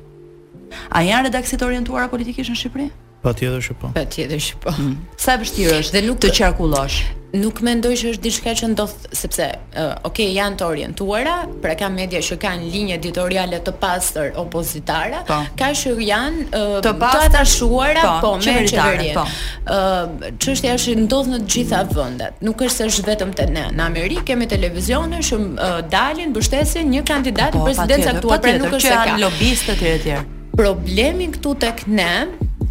A 0.91 1.03
janë 1.05 1.29
redaksit 1.31 1.63
orientuar 1.67 2.09
politikisht 2.13 2.53
në 2.53 2.61
Shqipëri? 2.63 2.89
Pa 3.19 3.33
që 3.35 3.51
po. 3.81 3.89
Pa 3.97 4.05
që 4.07 4.39
po. 4.63 4.71
Mm. 4.79 4.93
Sa 5.19 5.33
e 5.35 5.41
vështirë 5.41 5.79
është 5.81 5.95
dhe 5.97 6.03
nuk 6.07 6.21
të 6.23 6.29
qarkullosh? 6.37 6.99
Nuk 7.43 7.59
mendoj 7.67 7.91
që 7.99 8.13
është 8.15 8.23
diçka 8.25 8.53
që 8.61 8.69
ndodh 8.75 8.93
sepse, 9.19 9.49
uh, 9.83 10.23
janë 10.23 10.57
të 10.61 10.65
orientuara, 10.69 11.35
pra 11.61 11.75
kanë 11.81 11.99
media 11.99 12.21
që 12.25 12.39
kanë 12.41 12.71
linjë 12.73 12.95
editoriale 13.01 13.59
të 13.67 13.73
pastër 13.83 14.39
opozitare, 14.45 15.25
po. 15.29 15.41
ka 15.59 15.73
që 15.77 15.93
janë 16.07 16.47
uh, 16.47 16.79
të 16.87 16.95
atashuara, 17.25 18.07
po, 18.07 18.15
po 18.23 18.33
me 18.47 18.55
qeverinë. 18.71 19.19
Po. 19.19 19.27
Uh, 19.67 20.31
Çështja 20.39 20.79
është 20.79 20.97
ndodh 21.03 21.35
në 21.35 21.43
të 21.43 21.53
gjitha 21.59 21.83
vendet. 21.91 22.41
Nuk 22.49 22.63
është 22.69 22.77
se 22.79 22.89
është 22.95 23.07
vetëm 23.13 23.35
te 23.43 23.51
ne. 23.53 23.67
Në 23.75 23.89
Amerikë 23.91 24.27
kemi 24.33 24.49
televizione 24.55 25.21
që 25.27 25.43
uh, 25.43 25.77
dalin, 25.91 26.31
mbështesin 26.31 26.89
një 26.95 27.05
kandidat 27.13 27.59
po, 27.59 27.67
aktual, 27.67 28.41
pra 28.47 28.57
nuk 28.63 28.79
është 28.79 28.87
se 28.95 28.99
kanë 29.11 29.25
lobistë 29.27 29.73
të 29.83 29.95
tjerë 30.07 30.27
problemi 30.57 31.29
këtu 31.35 31.53
tek 31.63 31.85
ne 31.91 32.13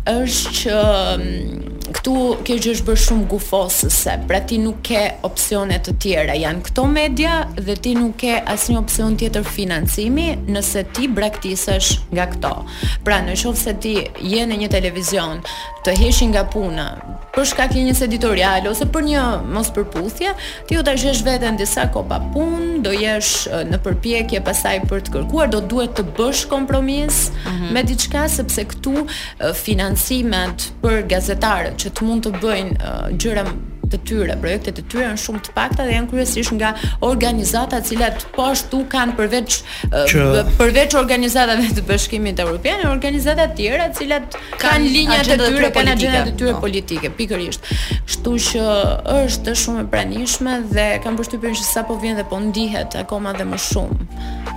është 0.07 0.51
që 0.61 0.75
mm, 1.21 1.63
këtu 1.97 2.13
kjo 2.47 2.55
gjë 2.63 2.71
është 2.75 2.85
bërë 2.87 3.01
shumë 3.03 3.25
gufosëse, 3.31 4.13
pra 4.27 4.39
ti 4.47 4.57
nuk 4.59 4.81
ke 4.87 5.01
opsione 5.27 5.77
të 5.83 5.93
tjera, 6.03 6.35
janë 6.39 6.63
këto 6.67 6.83
media 6.91 7.39
dhe 7.57 7.75
ti 7.83 7.93
nuk 7.97 8.17
ke 8.23 8.37
asnjë 8.53 8.79
opsion 8.81 9.15
tjetër 9.19 9.47
financimi 9.47 10.29
nëse 10.51 10.83
ti 10.95 11.07
braktisesh 11.11 12.09
nga 12.11 12.27
këto. 12.33 12.53
Pra 13.07 13.21
në 13.23 13.37
shumë 13.43 13.61
se 13.63 13.75
ti 13.83 13.95
je 14.33 14.47
në 14.47 14.59
një 14.65 14.71
televizion 14.75 15.39
të 15.87 15.93
heshin 16.01 16.33
nga 16.33 16.41
puna 16.51 16.85
për 17.35 17.45
shkak 17.53 17.71
të 17.71 17.83
njës 17.85 18.01
editorial 18.03 18.65
ose 18.67 18.83
për 18.91 19.05
një 19.07 19.21
mos 19.55 19.69
përputhje, 19.75 20.31
ti 20.67 20.75
do 20.75 20.81
ta 20.83 20.95
gjesh 20.99 21.21
veten 21.23 21.55
disa 21.59 21.85
kohë 21.93 22.09
pa 22.09 22.17
punë, 22.33 22.79
do 22.83 22.91
jesh 22.97 23.31
në 23.69 23.77
përpjekje 23.85 24.41
pasaj 24.49 24.81
për 24.89 25.05
të 25.05 25.13
kërkuar, 25.13 25.51
do 25.53 25.61
duhet 25.71 25.93
të 25.99 26.03
bësh 26.17 26.43
kompromis 26.51 27.21
mm 27.29 27.49
-hmm. 27.49 27.71
me 27.75 27.83
diçka 27.87 28.27
sepse 28.35 28.65
këtu 28.73 29.05
financimet 29.63 30.67
për 30.83 30.95
gazetarët 31.15 31.75
që 31.83 31.89
të 31.95 32.01
mund 32.09 32.21
të 32.27 32.33
bëjnë 32.43 32.93
gjëra 33.23 33.45
të 33.91 33.99
tyre. 34.09 34.35
Projektet 34.41 34.79
e 34.81 34.83
tyre 34.91 35.05
janë 35.05 35.21
shumë 35.21 35.41
të 35.47 35.53
pakta 35.55 35.85
dhe 35.87 35.93
janë 35.95 36.09
kryesisht 36.11 36.53
nga 36.59 36.71
organizata 37.07 37.79
të 37.79 37.91
cilat 37.91 38.25
po 38.35 38.45
ashtu 38.51 38.81
kanë 38.93 39.15
përveç 39.19 39.57
që... 40.11 40.25
përveç 40.59 40.97
organizatave 41.01 41.69
të 41.77 41.85
Bashkimit 41.87 42.41
Evropian, 42.43 42.83
organizata 42.91 43.47
të 43.51 43.59
tjera 43.61 43.89
të 43.93 43.99
cilat 44.01 44.37
kanë 44.63 44.93
linjat 44.97 45.31
e 45.35 45.39
tyre, 45.43 45.71
kanë 45.77 45.95
agjendat 45.95 46.31
e 46.33 46.35
tyre 46.41 46.55
po. 46.57 46.63
politike, 46.67 47.13
pikërisht. 47.19 47.71
Kështu 48.09 48.35
që 48.49 48.67
është 49.15 49.57
shumë 49.63 49.85
e 49.85 49.89
pranishme 49.95 50.59
dhe 50.73 50.87
kam 51.05 51.19
përshtypjen 51.21 51.57
se 51.59 51.67
sapo 51.71 51.97
vjen 52.03 52.19
dhe 52.19 52.27
po 52.33 52.41
ndihet 52.47 52.99
akoma 53.05 53.35
dhe 53.39 53.47
më 53.53 53.61
shumë 53.69 54.55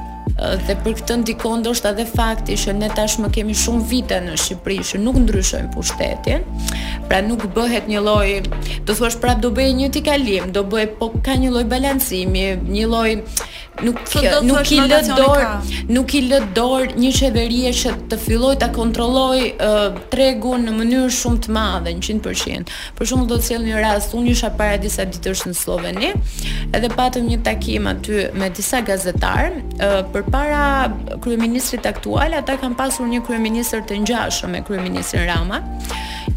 dhe 0.66 0.74
për 0.84 0.94
këtë 1.00 1.16
ndikon 1.20 1.60
ndoshta 1.60 1.90
edhe 1.92 2.06
fakti 2.08 2.56
që 2.60 2.72
ne 2.78 2.88
tashmë 2.96 3.28
kemi 3.34 3.56
shumë 3.60 3.84
vite 3.90 4.20
në 4.24 4.38
Shqipëri 4.40 4.78
që 4.90 5.00
nuk 5.04 5.18
ndryshojmë 5.26 5.70
pushtetin. 5.74 6.46
Pra 7.10 7.20
nuk 7.26 7.44
bëhet 7.56 7.90
një 7.92 8.00
lloj, 8.00 8.30
do 8.88 8.96
thuash 8.96 9.18
prapë 9.20 9.44
do 9.44 9.50
bëj 9.56 9.72
një 9.82 9.90
tikalim, 9.98 10.50
do 10.54 10.62
bëj 10.64 10.86
po 11.00 11.10
ka 11.24 11.36
një 11.42 11.52
lloj 11.54 11.66
balancimi, 11.70 12.46
një 12.68 12.88
lloj 12.92 13.10
nuk 13.80 14.00
kjo, 14.08 14.40
nuk 14.44 14.70
i 14.74 14.80
lë 14.84 14.98
dorë, 15.08 15.84
nuk 15.96 16.14
i 16.18 16.20
lë 16.30 16.40
dorë 16.56 16.98
një 17.00 17.10
qeverie 17.18 17.70
që 17.80 17.92
të 18.12 18.18
filloj 18.20 18.54
ta 18.60 18.68
kontrolloj 18.74 19.38
uh, 19.52 20.02
tregun 20.12 20.64
në 20.68 20.74
mënyrë 20.80 21.12
shumë 21.18 21.42
të 21.46 21.54
madhe 21.56 21.94
100%. 21.96 22.72
Për 22.98 23.08
shembull 23.08 23.30
do 23.34 23.38
të 23.40 23.48
sjell 23.50 23.64
një 23.68 23.80
rast, 23.86 24.12
unë 24.18 24.34
isha 24.34 24.50
para 24.58 24.76
disa 24.82 25.06
ditësh 25.08 25.44
në 25.48 25.56
Sloveni, 25.60 26.12
edhe 26.76 26.90
patëm 26.96 27.26
një 27.30 27.38
takim 27.46 27.88
aty 27.90 28.26
me 28.38 28.50
disa 28.56 28.80
gazetarë 28.86 29.62
uh, 29.80 29.96
për 30.12 30.29
para 30.30 30.94
kryeministrit 31.22 31.84
aktual 31.86 32.30
ata 32.38 32.54
kanë 32.60 32.78
pasur 32.78 33.06
një 33.10 33.20
kryeminist 33.26 33.74
të 33.90 33.98
ngjashëm 34.04 34.54
me 34.54 34.60
kryeministrin 34.66 35.26
Rama 35.28 35.58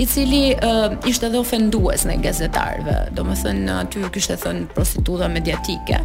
i 0.01 0.07
cili 0.09 0.41
uh, 0.57 0.93
ishte 1.07 1.27
edhe 1.29 1.39
ofendues 1.43 2.03
në 2.09 2.15
gazetarëve, 2.25 2.95
domethënë 3.17 3.75
aty 3.83 4.01
uh, 4.01 4.09
kishte 4.15 4.39
thënë 4.41 4.71
prostituta 4.75 5.29
mediatike 5.29 6.01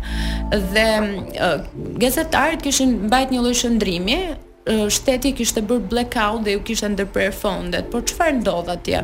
dhe 0.74 0.86
uh, 1.06 1.70
gazetarët 2.04 2.60
kishin 2.68 2.98
mbajt 3.08 3.32
një 3.34 3.44
lloj 3.46 3.56
shndrimi 3.62 4.20
shteti 4.92 5.32
kishte 5.36 5.62
bërë 5.64 5.88
blackout 5.88 6.42
dhe 6.46 6.52
ju 6.56 6.60
kishte 6.68 6.90
ndërprer 6.92 7.32
fondet. 7.34 7.86
Por 7.92 8.02
çfarë 8.08 8.38
ndodh 8.42 8.70
atje? 8.72 9.00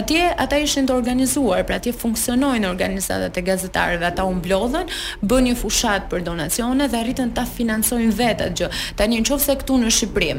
Atje 0.00 0.28
ata 0.40 0.56
ishin 0.62 0.86
të 0.88 0.94
organizuar, 0.96 1.62
pra 1.68 1.76
atje 1.80 1.92
funksionojnë 1.96 2.68
organizatat 2.70 3.36
e 3.38 3.42
gazetarëve, 3.44 4.04
ata 4.08 4.24
u 4.28 4.32
mblodhën, 4.38 4.88
bën 5.20 5.44
një 5.50 5.56
fushat 5.60 6.08
për 6.12 6.24
donacione 6.30 6.88
dhe 6.90 7.00
arritën 7.02 7.34
ta 7.36 7.44
financojnë 7.48 8.16
vetë 8.20 8.48
atë 8.48 8.58
gjë. 8.62 8.70
Tani 9.00 9.20
nëse 9.20 9.58
këtu 9.60 9.76
në 9.84 9.92
Shqipëri, 9.98 10.34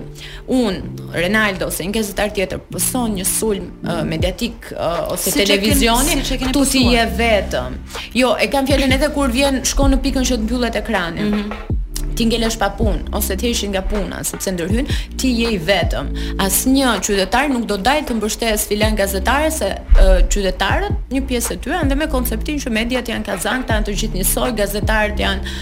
un 0.56 0.82
Renaldo 1.14 1.70
ose 1.70 1.86
një 1.86 1.94
gazetar 2.00 2.34
tjetër 2.36 2.62
pson 2.74 3.14
një 3.20 3.26
sulm 3.30 3.70
uh, 3.86 4.02
mediatik 4.08 4.72
uh, 4.74 5.06
ose 5.14 5.30
si 5.34 5.44
televizioni, 5.46 6.18
si 6.26 6.40
tu 6.56 6.66
si 6.68 6.82
je 6.96 7.06
vetëm. 7.18 7.78
Jo, 8.18 8.34
e 8.42 8.50
kam 8.52 8.66
fjalën 8.68 8.98
edhe 8.98 9.12
kur 9.16 9.32
vjen 9.34 9.62
shkon 9.68 9.94
në 9.96 10.02
pikën 10.06 10.26
që 10.28 10.40
të 10.42 10.48
mbyllet 10.50 10.82
ekrani. 10.84 11.26
Mm 11.26 11.42
-hmm 11.42 11.82
ti 12.14 12.26
ngelesh 12.30 12.58
pa 12.62 12.70
punë 12.78 13.10
ose 13.18 13.34
ti 13.40 13.50
heshin 13.50 13.74
nga 13.74 13.82
puna 13.90 14.22
sepse 14.28 14.52
ndërhyn 14.54 14.86
ti 15.20 15.32
je 15.40 15.50
i 15.56 15.60
vetëm. 15.70 16.12
Asnjë 16.46 16.94
qytetar 17.06 17.50
nuk 17.52 17.66
do 17.70 17.78
dalë 17.88 18.06
të 18.10 18.18
mbështes 18.20 18.66
sfilan 18.66 18.96
gazetare 19.00 19.52
se 19.54 19.72
uh, 19.76 20.18
qytetarët 20.32 21.12
një 21.14 21.24
pjesë 21.30 21.58
e 21.58 21.62
tyre 21.66 21.82
ndër 21.88 22.02
me 22.06 22.10
konceptin 22.12 22.60
që 22.62 22.74
mediat 22.80 23.10
janë 23.12 23.28
kazan, 23.32 23.66
janë 23.70 23.90
të 23.90 23.98
gjithë 24.02 24.20
njësoj, 24.22 24.52
gazetarët 24.60 25.24
janë 25.26 25.56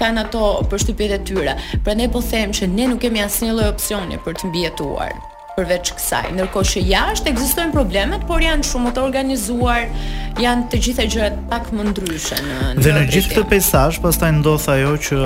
kanë 0.00 0.26
ato 0.26 0.44
përshtypjet 0.72 1.16
e 1.16 1.22
tyre. 1.30 1.54
Prandaj 1.86 2.10
po 2.14 2.22
them 2.32 2.52
që 2.54 2.68
ne 2.74 2.90
nuk 2.92 3.00
kemi 3.06 3.24
asnjë 3.26 3.56
lloj 3.56 3.72
opsioni 3.72 4.20
për 4.26 4.40
të 4.40 4.50
mbijetuar 4.50 5.16
përveç 5.56 5.94
kësaj. 5.96 6.34
Ndërkohë 6.36 6.68
që 6.74 6.80
jashtë 6.84 7.30
ekzistojnë 7.32 7.72
problemet, 7.72 8.26
por 8.28 8.42
janë 8.44 8.66
shumë 8.68 8.90
të 8.92 9.00
organizuar, 9.06 9.86
janë 10.36 10.66
të 10.74 10.80
gjitha 10.84 11.06
gjërat 11.14 11.38
pak 11.48 11.70
më 11.72 11.86
ndryshe 11.94 12.40
në 12.44 12.74
Dhe 12.84 12.92
në 12.92 13.06
gjithë 13.14 13.38
këtë 13.38 13.86
pastaj 14.04 14.34
ndodh 14.42 14.68
ajo 14.74 14.92
që 15.08 15.24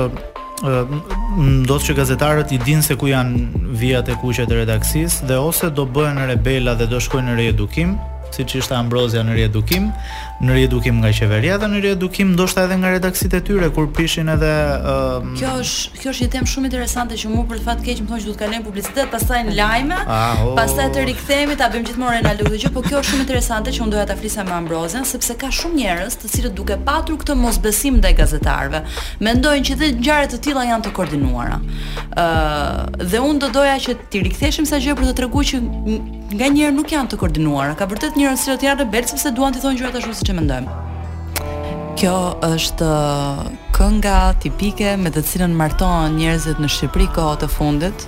do 0.63 1.79
të 1.79 1.85
që 1.91 1.95
gazetarët 1.97 2.53
i 2.53 2.59
dinë 2.61 2.85
se 2.85 2.97
ku 3.01 3.09
janë 3.09 3.75
vijat 3.81 4.09
e 4.13 4.17
kuqet 4.21 4.51
e 4.53 4.59
redaksis 4.61 5.21
dhe 5.27 5.39
ose 5.41 5.71
do 5.73 5.87
bëhen 5.87 6.21
rebela 6.29 6.75
dhe 6.77 6.87
do 6.91 7.01
shkojnë 7.01 7.31
në 7.33 7.37
reedukim 7.41 7.97
si 8.35 8.45
që 8.45 8.61
ishte 8.61 8.77
Ambrozia 8.77 9.25
në 9.27 9.39
reedukim 9.39 9.89
në 10.41 10.55
riedukim 10.57 10.97
nga 11.03 11.11
qeveria 11.13 11.59
dhe 11.61 11.67
në 11.69 11.81
riedukim 11.85 12.31
ndoshta 12.33 12.63
edhe 12.65 12.79
nga 12.81 12.91
redaksitë 12.95 13.39
e 13.39 13.43
tyre 13.45 13.67
kur 13.77 13.89
prishin 13.93 14.29
edhe 14.33 14.49
uh... 14.51 15.27
kjo 15.37 15.51
është 15.61 16.01
kjo 16.01 16.13
është 16.15 16.25
një 16.27 16.31
temë 16.37 16.49
shumë 16.53 16.69
interesante 16.71 17.19
që 17.21 17.29
mua 17.33 17.45
për 17.51 17.59
të 17.61 17.67
fat 17.67 17.83
keq 17.85 17.99
më 18.01 18.09
thonë 18.09 18.23
që 18.23 18.29
do 18.29 18.33
të 18.33 18.41
kalojmë 18.41 18.65
publicitet 18.65 19.11
pastaj 19.13 19.41
në 19.51 19.57
lajme 19.59 19.99
ah, 20.01 20.41
oh. 20.43 20.53
pastaj 20.57 20.87
të 20.95 21.05
rikthehemi 21.11 21.57
ta 21.61 21.69
bëjmë 21.73 21.89
gjithmonë 21.91 22.23
Ronaldo 22.23 22.47
këtë 22.49 22.61
gjë 22.63 22.71
por 22.79 22.87
kjo 22.87 23.03
është 23.03 23.13
shumë 23.13 23.25
interesante 23.27 23.75
që 23.77 23.83
unë 23.85 23.95
doja 23.97 24.07
ta 24.09 24.17
flisja 24.23 24.47
me 24.49 24.55
Ambrozen 24.57 25.05
sepse 25.11 25.37
ka 25.43 25.51
shumë 25.59 25.77
njerëz 25.83 26.17
të 26.23 26.33
cilët 26.37 26.57
duke 26.57 26.79
patur 26.89 27.21
këtë 27.21 27.37
mosbesim 27.41 27.99
ndaj 28.01 28.15
gazetarëve 28.23 28.81
mendojnë 29.27 29.69
që 29.69 29.77
dhe 29.77 29.93
gjërat 30.01 30.33
të 30.39 30.41
tilla 30.49 30.65
janë 30.71 30.89
të 30.89 30.95
koordinuara 30.97 31.61
ë 32.09 32.25
uh, 32.25 33.05
dhe 33.13 33.21
unë 33.27 33.45
do 33.45 33.53
doja 33.59 33.77
që 33.85 33.99
ti 34.11 34.25
riktheshim 34.25 34.65
sa 34.67 34.81
gjë 34.81 34.97
për 34.99 35.13
të 35.13 35.17
treguar 35.21 35.47
që 35.53 35.61
nganjëherë 36.31 36.73
nuk 36.77 36.93
janë 36.95 37.11
të 37.13 37.19
koordinuara 37.21 37.75
ka 37.79 37.87
vërtet 37.91 38.17
njerëz 38.19 38.49
që 38.49 38.69
janë 38.71 38.83
rebel 38.87 39.07
sepse 39.11 39.33
duan 39.35 39.55
të 39.55 39.65
thonë 39.65 39.81
gjërat 39.81 39.99
ashtu 40.01 40.19
siç 40.21 40.30
që 40.31 40.39
mendojmë. 40.39 40.79
Kjo 41.99 42.17
është 42.55 42.91
kënga 43.77 44.17
tipike 44.45 44.95
me 45.01 45.11
të 45.13 45.25
cilën 45.27 45.55
martohen 45.59 46.17
njerëzit 46.21 46.61
në 46.63 46.71
Shqipëri 46.77 47.11
kohë 47.17 47.43
të 47.45 47.49
fundit. 47.55 48.07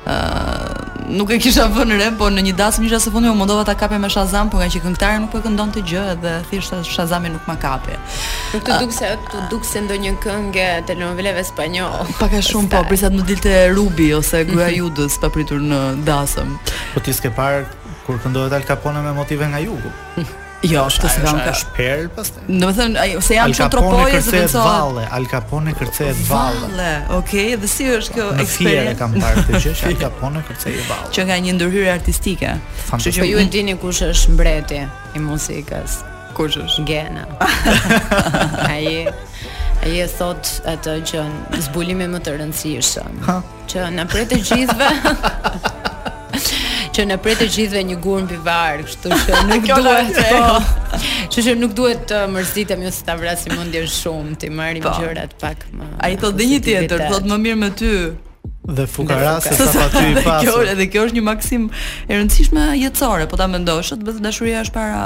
ë 0.00 0.12
uh, 0.16 0.76
nuk 1.12 1.30
e 1.30 1.36
kisha 1.42 1.66
vënë 1.76 1.96
re, 2.00 2.06
por 2.16 2.30
në 2.32 2.40
një 2.46 2.54
dasmë 2.56 2.86
isha 2.88 2.96
së 3.04 3.10
fundi 3.12 3.28
u 3.28 3.34
mundova 3.36 3.66
ta 3.68 3.74
kapem 3.76 4.00
me 4.00 4.08
Shazam, 4.08 4.48
por 4.48 4.62
nga 4.62 4.68
që 4.72 4.80
këngëtari 4.84 5.18
nuk 5.20 5.30
po 5.34 5.42
e 5.42 5.44
këndon 5.44 5.74
të 5.74 5.82
gjë 5.90 6.04
dhe 6.22 6.32
thjesht 6.48 6.88
Shazami 6.88 7.28
nuk 7.34 7.44
më 7.44 7.56
kapi. 7.60 7.98
Nuk 8.54 8.64
të 8.64 8.78
dukse, 8.86 9.10
uh, 9.18 9.28
të 9.28 9.42
dukse 9.52 9.82
ndonjë 9.84 10.14
këngë 10.24 10.66
telenoveleve 10.88 11.44
spanjolle. 11.44 12.00
Uh, 12.08 12.16
pak 12.22 12.38
a 12.40 12.40
shumë 12.48 12.72
po, 12.72 12.80
brisa 12.88 13.12
të 13.12 13.20
më 13.20 13.28
dilte 13.28 13.52
Rubi 13.76 14.08
ose 14.16 14.40
mhm. 14.40 14.50
Gruaja 14.54 14.80
Judës 14.80 15.20
pa 15.20 15.28
pritur 15.36 15.60
në 15.68 15.82
dasëm. 16.08 16.56
Po 16.94 17.04
ti 17.04 17.12
s'ke 17.12 17.34
parë 17.36 17.66
kur 18.06 18.16
këndohet 18.24 18.56
Al 18.56 18.64
Capone 18.72 19.04
me 19.04 19.12
motive 19.20 19.52
nga 19.52 19.60
jugu. 19.60 19.92
Jo, 20.62 20.82
është 20.90 21.08
se 21.08 21.20
kam 21.24 21.38
ka 21.40 21.52
shper 21.56 22.02
pastaj. 22.12 22.42
Do 22.60 22.68
të 22.68 22.74
thënë, 22.76 22.98
ai 23.00 23.20
se 23.24 23.36
jam 23.38 23.52
çotropoje 23.56 24.18
se 24.22 24.32
të 24.34 24.50
thonë. 24.52 24.66
Valle, 24.68 25.06
Al 25.16 25.24
Capone 25.30 25.72
kërcehet 25.76 26.18
valle. 26.28 26.60
Valle, 26.60 26.90
okay, 27.16 27.54
dhe 27.60 27.68
si 27.70 27.86
është 27.88 28.16
kjo 28.18 28.26
eksperiencë? 28.42 28.92
Ai 28.92 28.98
kam 28.98 29.14
marrë 29.16 29.44
këtë 29.46 29.56
gjë, 29.56 29.72
Al 29.88 29.96
Capone 30.04 30.42
kërcehet 30.44 30.84
valle. 30.90 31.12
Që 31.16 31.24
nga 31.30 31.38
një 31.46 31.54
ndërhyrje 31.56 31.94
artistike. 31.94 32.52
Kështu 32.92 33.14
që 33.18 33.30
ju 33.30 33.40
e 33.40 33.46
dini 33.56 33.78
kush 33.80 34.04
është 34.04 34.36
mbreti 34.36 34.82
i 35.16 35.24
muzikës. 35.24 35.96
Kush 36.36 36.60
është? 36.60 36.84
Gena. 36.88 37.24
ai 38.74 39.08
ai 39.86 39.96
e 40.04 40.10
thot 40.12 40.58
atë 40.74 40.98
që 41.08 41.24
zbulimi 41.70 42.04
më 42.12 42.20
të 42.20 42.36
rëndësishëm. 42.36 43.24
Që 43.72 43.88
na 43.96 44.04
pritet 44.12 44.44
gjithve. 44.52 44.94
që 46.96 47.04
në 47.10 47.16
pretë 47.22 47.46
gjithve 47.54 47.82
një 47.90 47.96
gurë 48.04 48.24
mbi 48.26 48.38
varë, 48.46 48.84
kështu 48.88 49.10
që 49.26 49.42
nuk 49.50 49.68
duhet 49.70 50.16
po. 50.32 51.02
Kështu 51.26 51.44
që 51.46 51.54
nuk 51.60 51.74
duhet 51.78 52.02
të 52.10 52.22
mërzitemi 52.34 52.88
ose 52.90 53.04
ta 53.06 53.14
vrasim 53.20 53.54
mendjen 53.60 53.86
shumë, 54.00 54.38
ti 54.42 54.50
marrim 54.54 54.84
po. 54.86 54.94
gjërat 54.98 55.36
pak 55.42 55.66
më. 55.74 55.92
Ai 56.06 56.16
thot 56.22 56.36
dhe 56.40 56.48
një 56.54 56.60
tjetër, 56.66 57.06
thot 57.12 57.30
më 57.30 57.40
mirë 57.46 57.60
me 57.62 57.70
ty 57.80 57.94
dhe 58.66 58.86
fukarase 58.86 59.54
sa 59.54 59.64
pa 59.88 60.00
ty 60.00 60.10
i 60.12 60.14
pasur. 60.22 60.44
Kjo 60.44 60.72
edhe 60.74 60.86
kjo 60.92 61.04
është 61.08 61.16
një 61.16 61.22
maksim 61.24 61.68
e 62.08 62.12
rëndësishme 62.12 62.64
jetësore, 62.76 63.26
po 63.30 63.38
ta 63.40 63.46
mendosh, 63.48 63.94
të 63.96 64.04
thotë 64.06 64.24
dashuria 64.24 64.60
është 64.66 64.74
para 64.74 65.00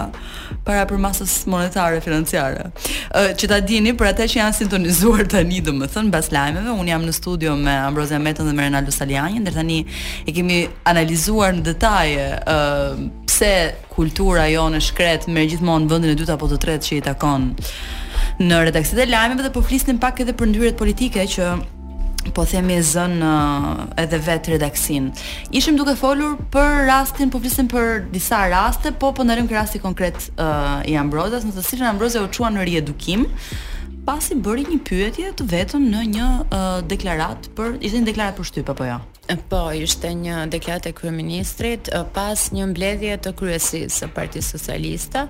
para 0.67 0.85
për 0.91 0.99
masës 1.01 1.35
monetare 1.49 2.01
financiare. 2.05 2.67
Ë 3.15 3.37
që 3.41 3.51
ta 3.53 3.61
dini 3.63 3.95
për 3.95 4.11
ata 4.11 4.27
që 4.27 4.41
janë 4.41 4.57
sintonizuar 4.59 5.29
tani, 5.31 5.61
domethënë 5.63 6.11
mbas 6.11 6.31
lajmeve, 6.35 6.75
un 6.75 6.91
jam 6.91 7.07
në 7.07 7.15
studio 7.15 7.55
me 7.57 7.77
Ambrozia 7.87 8.19
Metën 8.19 8.49
dhe 8.51 8.57
me 8.59 8.67
Renaldo 8.67 8.93
Saliani, 8.95 9.41
ndër 9.45 9.61
tani 9.61 9.81
e 10.27 10.35
kemi 10.35 10.65
analizuar 10.91 11.55
në 11.59 11.63
detaje 11.71 12.27
ë 12.43 12.57
pse 13.31 13.53
kultura 13.95 14.49
jonë 14.51 14.83
shkret 14.83 15.29
me 15.31 15.47
gjithmonë 15.47 15.91
vendin 15.93 16.11
e 16.15 16.19
dytë 16.19 16.35
apo 16.35 16.51
të 16.51 16.59
tretë 16.67 16.89
që 16.91 16.95
i 16.99 17.05
takon 17.07 17.53
në 18.43 18.65
redaksit 18.69 18.99
e 18.99 19.07
lajmeve 19.11 19.47
dhe 19.47 19.55
po 19.55 19.63
flisnim 19.63 19.99
pak 20.03 20.23
edhe 20.23 20.35
për 20.39 20.51
ndyrjet 20.51 20.79
politike 20.79 21.23
që 21.35 21.51
po 22.33 22.45
themi 22.47 22.79
zën 22.83 23.19
uh, 23.23 23.85
edhe 24.01 24.21
vetë 24.25 24.55
redaksin. 24.55 25.11
Ishim 25.53 25.77
duke 25.79 25.97
folur 25.99 26.37
për 26.55 26.85
rastin, 26.89 27.31
po 27.31 27.41
flisim 27.43 27.69
për 27.71 28.05
disa 28.15 28.45
raste, 28.53 28.93
po 28.99 29.13
po 29.17 29.27
ndarim 29.27 29.49
kë 29.51 29.59
rasti 29.59 29.83
konkret 29.83 30.19
uh, 30.39 30.81
i 30.87 30.97
Ambrozës, 31.01 31.45
në 31.49 31.55
të 31.59 31.67
cilën 31.69 31.91
Ambrozës 31.93 32.25
u 32.25 32.31
çuan 32.33 32.55
në 32.59 32.69
riedukim 32.71 33.29
pasi 34.05 34.35
bëri 34.37 34.67
një 34.69 34.83
pyetje 34.85 35.31
të 35.41 35.45
vetëm 35.49 35.85
në 35.89 36.01
një 36.13 36.25
uh, 36.43 36.83
deklarat 36.85 37.47
për 37.57 37.79
ishte 37.81 38.03
një 38.03 38.09
deklarat 38.11 38.37
për 38.37 38.49
shtyp 38.51 38.69
apo 38.75 38.85
jo. 38.85 38.99
Po, 39.49 39.61
ishte 39.73 40.11
një 40.13 40.43
deklarat 40.53 40.91
e 40.91 40.93
kryeministrit 40.93 41.89
uh, 41.89 42.03
pas 42.13 42.43
një 42.53 42.67
mbledhje 42.75 43.15
të 43.25 43.33
kryesisë 43.41 44.03
së 44.03 44.11
Partisë 44.13 44.51
Socialiste. 44.59 45.25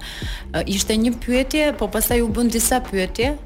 Uh, 0.50 0.64
ishte 0.74 0.98
një 0.98 1.14
pyetje, 1.22 1.68
po 1.78 1.86
pastaj 1.94 2.18
u 2.26 2.30
bën 2.34 2.50
disa 2.50 2.82
pyetje 2.90 3.36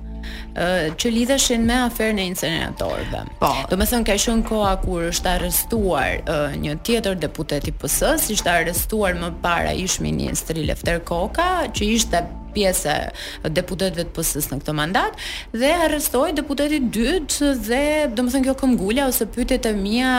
që 0.98 1.10
lidheshin 1.14 1.64
me 1.68 1.76
aferën 1.86 2.18
e 2.18 2.24
inceneratorëve. 2.32 3.20
Po. 3.42 3.50
Domethënë 3.70 4.08
ka 4.08 4.16
qenë 4.24 4.46
koha 4.48 4.72
kur 4.82 5.06
është 5.10 5.32
arrestuar 5.36 6.16
uh, 6.24 6.56
një 6.58 6.74
tjetër 6.88 7.18
deputet 7.22 7.68
i 7.70 7.74
PS-s, 7.80 8.28
ishte 8.34 8.50
arrestuar 8.52 9.14
më 9.20 9.30
para 9.44 9.74
ish 9.78 10.00
ministri 10.04 10.66
Lefter 10.68 10.98
Koka, 11.08 11.48
që 11.76 11.92
ishte 11.94 12.24
pjesë 12.58 12.94
e 13.46 13.50
deputetëve 13.54 14.06
të 14.08 14.14
PS-s 14.16 14.50
në 14.50 14.58
këtë 14.62 14.74
mandat 14.78 15.18
dhe 15.56 15.70
arrestoi 15.86 16.32
deputetin 16.36 16.88
dytë 16.94 17.52
dhe 17.68 17.82
domethënë 18.18 18.48
kjo 18.48 18.54
këmbgula 18.62 19.06
ose 19.12 19.28
pyetjet 19.34 19.68
e 19.70 19.74
mia 19.78 20.14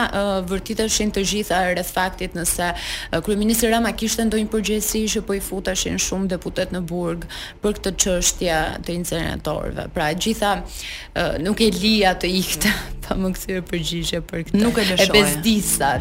vërtetëshin 0.48 1.12
të 1.16 1.24
gjitha 1.32 1.60
rreth 1.74 1.92
faktit 1.96 2.36
nëse 2.38 2.70
kryeministri 3.26 3.70
Rama 3.72 3.92
kishte 4.02 4.24
ndonjë 4.26 4.50
përgjegjësi 4.54 5.02
që 5.16 5.24
po 5.28 5.36
i 5.36 5.42
futeshin 5.44 6.00
shumë 6.00 6.30
deputet 6.34 6.72
në 6.74 6.82
burg 6.92 7.26
për 7.64 7.76
këtë 7.78 7.92
çështje 8.06 8.58
të 8.86 8.96
incineratorëve. 8.98 9.84
Pra 9.94 10.08
gjitha 10.16 10.54
nuk 11.44 11.60
e 11.66 11.70
lija 11.76 12.14
të 12.22 12.30
ikte 12.40 12.70
pa 13.06 13.16
më 13.18 13.32
kthyer 13.34 13.64
përgjigje 13.66 14.20
për 14.28 14.44
këtë. 14.48 14.62
Nuk 14.62 14.78
e 14.78 14.86
lëshoj. 14.86 15.08
E 15.08 15.12
bezdisa 15.14 15.92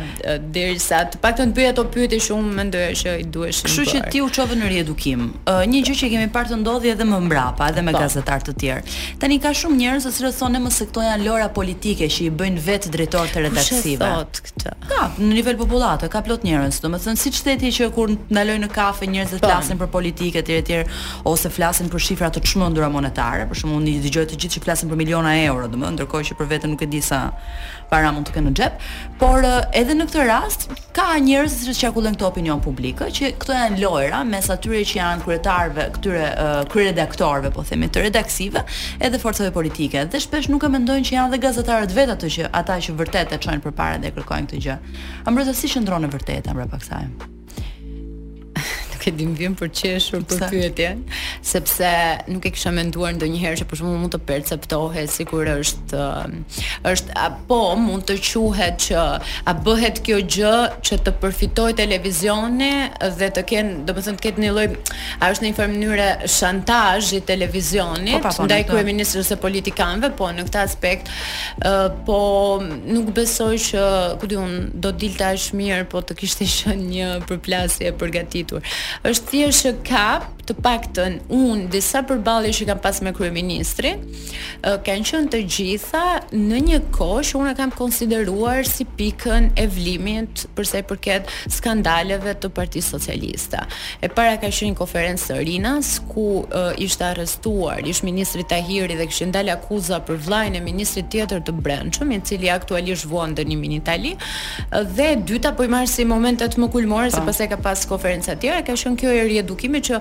derisa 0.55 1.01
të 1.13 1.21
paktën 1.23 1.53
bëja 1.57 1.73
ato 1.75 1.87
pyetje 1.93 2.21
shumë 2.29 2.55
mendoja 2.59 2.91
që 3.01 3.15
i 3.23 3.27
duheshin. 3.35 3.67
Kështu 3.69 3.87
që 3.93 4.01
ti 4.13 4.21
u 4.25 4.29
çove 4.39 4.57
në 4.59 4.69
riedukim. 4.75 5.25
Një 5.47 5.83
gjë 5.89 5.97
që 6.03 6.11
kemi 6.13 6.28
parë 6.33 6.53
të 6.53 6.57
ndodhi 6.61 6.91
edhe 6.93 7.05
më 7.07 7.19
mbrapa, 7.25 7.67
edhe 7.73 7.83
me 7.85 7.93
po. 7.93 8.01
gazetar 8.03 8.43
të 8.45 8.53
tjerë. 8.61 8.95
Tani 9.21 9.39
ka 9.41 9.51
shumë 9.59 9.77
njerëz 9.81 10.07
që 10.13 10.25
rrethonë 10.25 10.61
më 10.65 10.71
se 10.75 10.87
këto 10.89 11.03
janë 11.05 11.25
lora 11.27 11.49
politike 11.53 12.07
që 12.13 12.21
i 12.25 12.29
bëjnë 12.41 12.63
vet 12.65 12.87
drejtor 12.93 13.31
të 13.33 13.43
redaksive. 13.47 13.97
Po 14.01 14.21
thot 14.21 14.41
këtë. 14.47 14.73
Ka 14.89 15.07
në 15.19 15.29
nivel 15.33 15.59
popullate, 15.59 16.09
ka 16.11 16.21
plot 16.27 16.45
njerëz, 16.47 16.79
domethënë 16.83 17.21
si 17.23 17.31
shteti 17.35 17.71
që 17.79 17.89
kur 17.95 18.13
ndalojnë 18.15 18.65
në 18.67 18.71
kafe 18.73 19.09
njerëz 19.11 19.35
të 19.35 19.41
po. 19.43 19.47
flasin 19.49 19.77
për 19.81 19.89
politikë 19.97 20.43
etj 20.43 20.55
etj 20.57 21.01
ose 21.29 21.49
flasin 21.53 21.89
për 21.91 21.99
shifra 22.05 22.31
të 22.33 22.43
çmendura 22.45 22.89
monetare, 22.93 23.47
për 23.49 23.57
shembull, 23.63 23.81
unë 23.81 23.99
dëgjoj 24.05 24.25
të 24.29 24.39
gjithë 24.41 24.57
që 24.59 24.63
flasin 24.67 24.89
për 24.91 24.99
miliona 25.03 25.35
euro, 25.47 25.67
domethënë 25.67 25.97
ndërkohë 25.99 26.27
që 26.31 26.37
për 26.39 26.47
veten 26.55 26.69
nuk 26.75 26.81
e 26.85 26.89
di 26.89 27.01
sa 27.05 27.25
para 27.89 28.11
mund 28.13 28.27
të 28.29 28.33
kenë 28.35 28.49
në 28.53 28.57
xhep, 28.59 28.81
por 29.19 29.45
edhe 29.75 29.95
në 29.97 30.05
këtë 30.09 30.25
rast 30.29 30.67
ka 30.95 31.07
njerëz 31.23 31.55
që 31.67 31.75
çarkullojnë 31.79 32.17
këtë 32.19 32.27
opinion 32.27 32.61
publik, 32.63 33.01
që 33.15 33.31
këto 33.41 33.55
janë 33.55 33.79
lojra 33.83 34.21
mes 34.29 34.49
atyre 34.53 34.83
që 34.89 34.99
janë 34.99 35.25
kryetarëve, 35.25 35.87
këtyre 35.97 36.27
uh, 36.29 36.59
kryeredaktorëve, 36.69 37.51
po 37.55 37.65
themi, 37.67 37.89
të 37.89 38.05
redaksive, 38.07 38.63
edhe 39.05 39.21
forcave 39.21 39.49
politike. 39.55 40.05
Dhe 40.13 40.21
shpesh 40.21 40.51
nuk 40.53 40.65
e 40.65 40.71
mendojnë 40.75 41.09
që 41.09 41.17
janë 41.17 41.33
dhe 41.33 41.41
gazetarët 41.47 41.95
vetë 41.97 42.17
ato 42.17 42.31
që 42.37 42.51
ata 42.61 42.77
që 42.87 42.95
vërtet 43.01 43.35
e 43.37 43.41
çojnë 43.47 43.65
përpara 43.65 43.99
dhe 44.05 44.13
kërkojnë 44.17 44.51
këtë 44.53 44.63
gjë. 44.67 44.79
Ambrosi 45.31 45.57
si 45.63 45.73
qëndron 45.73 46.05
në 46.05 46.13
vërtetë 46.17 46.53
ambra 46.53 46.69
pa 46.71 46.81
kësaj? 46.83 47.07
nuk 48.99 49.07
e 49.07 49.13
di 49.15 49.25
mbiem 49.31 49.53
për 49.59 49.69
qeshur 49.79 50.23
për 50.27 50.43
pyetjen, 50.51 51.01
sepse 51.47 51.87
nuk 52.31 52.45
e 52.45 52.51
kisha 52.51 52.71
menduar 52.75 53.13
ndonjëherë 53.15 53.59
që 53.61 53.67
për 53.69 53.79
shkakun 53.79 54.01
mund 54.03 54.13
të 54.15 54.19
perceptohet 54.27 55.11
sikur 55.13 55.47
është 55.53 55.99
është 56.89 57.15
apo 57.27 57.59
mund 57.79 58.03
të 58.09 58.17
quhet 58.27 58.79
që 58.89 59.03
a 59.47 59.53
bëhet 59.65 60.01
kjo 60.05 60.19
gjë 60.35 60.53
që 60.85 60.97
të 61.05 61.13
përfitoj 61.23 61.69
televizioni 61.79 62.71
dhe 63.19 63.29
të 63.37 63.43
ken, 63.49 63.71
domethënë 63.87 64.19
të 64.19 64.25
ketë 64.27 64.43
një 64.45 64.51
lloj 64.57 64.67
a 64.67 65.31
është 65.31 65.45
në 65.45 65.49
një 65.49 65.57
farë 65.61 65.73
mënyrë 65.75 66.09
shantazhi 66.35 67.19
i 67.21 67.25
televizionit 67.31 68.19
po, 68.23 68.33
po 68.41 68.47
ndaj 68.49 68.61
kryeministrës 68.73 69.31
së 69.33 69.39
politikanëve, 69.43 70.11
po 70.19 70.27
në 70.35 70.43
këtë 70.49 70.61
aspekt, 70.65 71.13
po 72.07 72.19
nuk 72.65 73.13
besoj 73.17 73.53
që 73.69 73.83
ku 74.21 74.27
diun 74.31 74.53
do 74.75 74.91
dilte 74.91 75.29
aq 75.31 75.49
mirë 75.59 75.87
po 75.91 76.03
të 76.03 76.19
kishte 76.19 76.47
qenë 76.55 76.87
një 76.91 77.09
përplasje 77.29 77.93
përgatitur 78.01 78.65
është 79.03 79.31
thjesht 79.31 79.65
që 79.65 79.73
ka 79.91 80.05
të 80.49 80.55
paktën 80.65 81.15
unë 81.29 81.67
disa 81.75 81.99
përballje 82.09 82.51
që 82.59 82.65
kam 82.71 82.79
pas 82.81 82.97
me 83.05 83.11
kryeministrin, 83.13 83.99
kanë 84.65 85.05
qenë 85.13 85.29
të 85.35 85.41
gjitha 85.55 86.01
në 86.33 86.61
një 86.65 86.79
kohë 86.95 87.19
që 87.29 87.35
unë 87.37 87.51
kam 87.59 87.73
konsideruar 87.77 88.65
si 88.65 88.87
pikën 88.97 89.51
e 89.61 89.65
vlimit 89.69 90.47
për 90.57 90.69
sa 90.71 90.81
i 90.81 90.85
përket 90.89 91.29
skandaleve 91.53 92.33
të 92.41 92.49
Partisë 92.57 92.95
Socialiste. 92.95 93.59
E 94.01 94.09
para 94.13 94.39
ka 94.41 94.49
qenë 94.49 94.79
konferenca 94.79 95.35
e 95.35 95.35
të 95.35 95.37
Rinas 95.51 95.91
ku 96.09 96.25
e, 96.49 96.63
ishte 96.87 97.05
arrestuar 97.11 97.85
ish 97.85 98.01
ministri 98.07 98.41
Tahiri 98.49 98.97
dhe 98.97 99.05
kishin 99.11 99.29
dalë 99.35 99.53
akuza 99.53 100.01
për 100.09 100.17
vllajën 100.25 100.57
e 100.57 100.63
ministrit 100.65 101.11
tjetër 101.13 101.45
të 101.45 101.53
brendshëm, 101.61 102.15
i 102.17 102.23
cili 102.25 102.49
aktualisht 102.55 103.05
vuan 103.11 103.37
dënimin 103.37 103.75
në 103.75 103.79
Itali. 103.83 104.15
Dhe 104.97 105.11
e 105.13 105.19
dyta 105.29 105.53
po 105.53 105.69
i 105.69 105.69
marr 105.69 105.85
si 105.93 106.09
momentet 106.09 106.57
më 106.57 106.73
kulmore 106.73 107.13
sepse 107.13 107.51
ka 107.53 107.61
pas 107.69 107.85
konferenca 107.93 108.33
të 108.33 108.41
tjera, 108.47 108.65
ka 108.65 108.78
qenë 108.83 108.99
kjo 109.01 109.13
e 109.19 109.23
riedukimi 109.27 109.81
që 109.87 109.99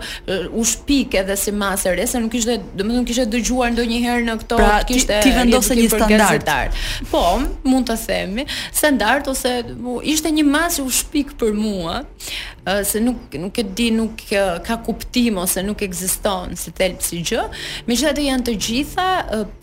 u 0.58 0.64
shpik 0.70 1.16
edhe 1.22 1.36
si 1.40 1.54
masë 1.54 1.94
e 1.98 2.06
se 2.08 2.20
nuk 2.22 2.34
ishte, 2.40 2.58
do 2.76 2.86
më 2.86 2.96
thënë, 2.96 3.06
kishe 3.10 3.24
dëgjuar 3.32 3.72
ndo 3.74 3.84
në 3.88 4.36
këto, 4.44 4.58
pra, 4.60 4.78
kishte 4.88 5.20
ti, 5.22 5.30
ti 5.30 5.34
vendose 5.36 5.76
një 5.78 5.86
standart. 5.92 6.78
Po, 7.10 7.22
mund 7.70 7.88
të 7.90 7.98
themi, 8.06 8.44
standart, 8.74 9.28
ose 9.34 9.56
ishte 10.14 10.32
një 10.38 10.46
masë 10.48 10.86
u 10.86 10.94
shpik 11.00 11.34
për 11.40 11.54
mua, 11.58 12.02
se 12.84 12.98
nuk 13.00 13.32
nuk 13.40 13.56
e 13.58 13.62
di 13.62 13.90
nuk 13.90 14.14
ka 14.68 14.76
kuptim 14.86 15.36
ose 15.42 15.58
nuk 15.66 15.82
ekziston 15.86 16.56
si 16.62 16.70
thelb 16.78 17.00
si 17.04 17.20
gjë. 17.30 17.44
Megjithatë 17.88 18.24
janë 18.26 18.46
të 18.48 18.54
gjitha 18.66 19.06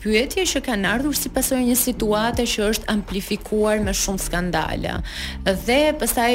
pyetje 0.02 0.44
që 0.52 0.62
kanë 0.66 0.88
ardhur 0.94 1.16
si 1.18 1.30
pasojë 1.36 1.66
një 1.68 1.76
situate 1.82 2.46
që 2.54 2.68
është 2.72 2.90
amplifikuar 2.94 3.82
me 3.86 3.94
shumë 3.96 4.24
skandale. 4.26 4.96
Dhe 5.68 5.78
pastaj 6.00 6.32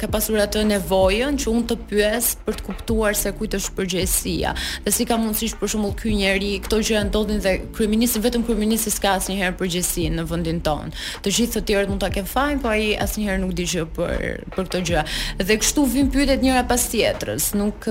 ka 0.00 0.10
pasur 0.12 0.40
atë 0.44 0.66
nevojën 0.74 1.38
që 1.44 1.50
unë 1.54 1.64
të 1.72 1.78
pyes 1.90 2.32
për 2.46 2.58
të 2.60 2.66
kuptuar 2.68 3.16
se 3.18 3.32
kujt 3.38 3.56
është 3.60 3.74
përgjegjësia. 3.80 4.54
Dhe 4.84 4.94
si 4.96 5.08
ka 5.08 5.18
mundësi 5.22 5.52
për 5.60 5.72
shembull 5.76 5.96
ky 6.00 6.14
njerëz 6.18 6.66
këto 6.66 6.82
që 6.86 6.96
janë 6.98 7.10
ndodhin 7.12 7.42
dhe 7.44 7.54
kryeministri 7.76 8.22
vetëm 8.26 8.44
kryeministri 8.48 8.92
ka 9.04 9.14
asnjëherë 9.20 9.56
përgjegjësi 9.60 10.08
në 10.18 10.26
vendin 10.30 10.60
ton. 10.66 10.92
Të 11.24 11.34
gjithë 11.38 11.58
të 11.58 11.64
tjerët 11.70 11.92
mund 11.92 12.02
ta 12.04 12.08
kenë 12.14 12.28
fajin, 12.30 12.60
po 12.62 12.70
ai 12.72 12.92
asnjëherë 13.04 13.40
nuk 13.44 13.52
di 13.58 13.66
gjë 13.70 13.84
për 13.96 14.24
për 14.56 14.62
këtë 14.68 14.80
gjë. 14.88 15.02
Dhe 15.48 15.56
kështu 15.62 15.84
vi 15.92 16.01
hyn 16.02 16.10
pyetet 16.10 16.42
njëra 16.42 16.62
pas 16.66 16.82
tjetrës. 16.90 17.46
Nuk 17.58 17.86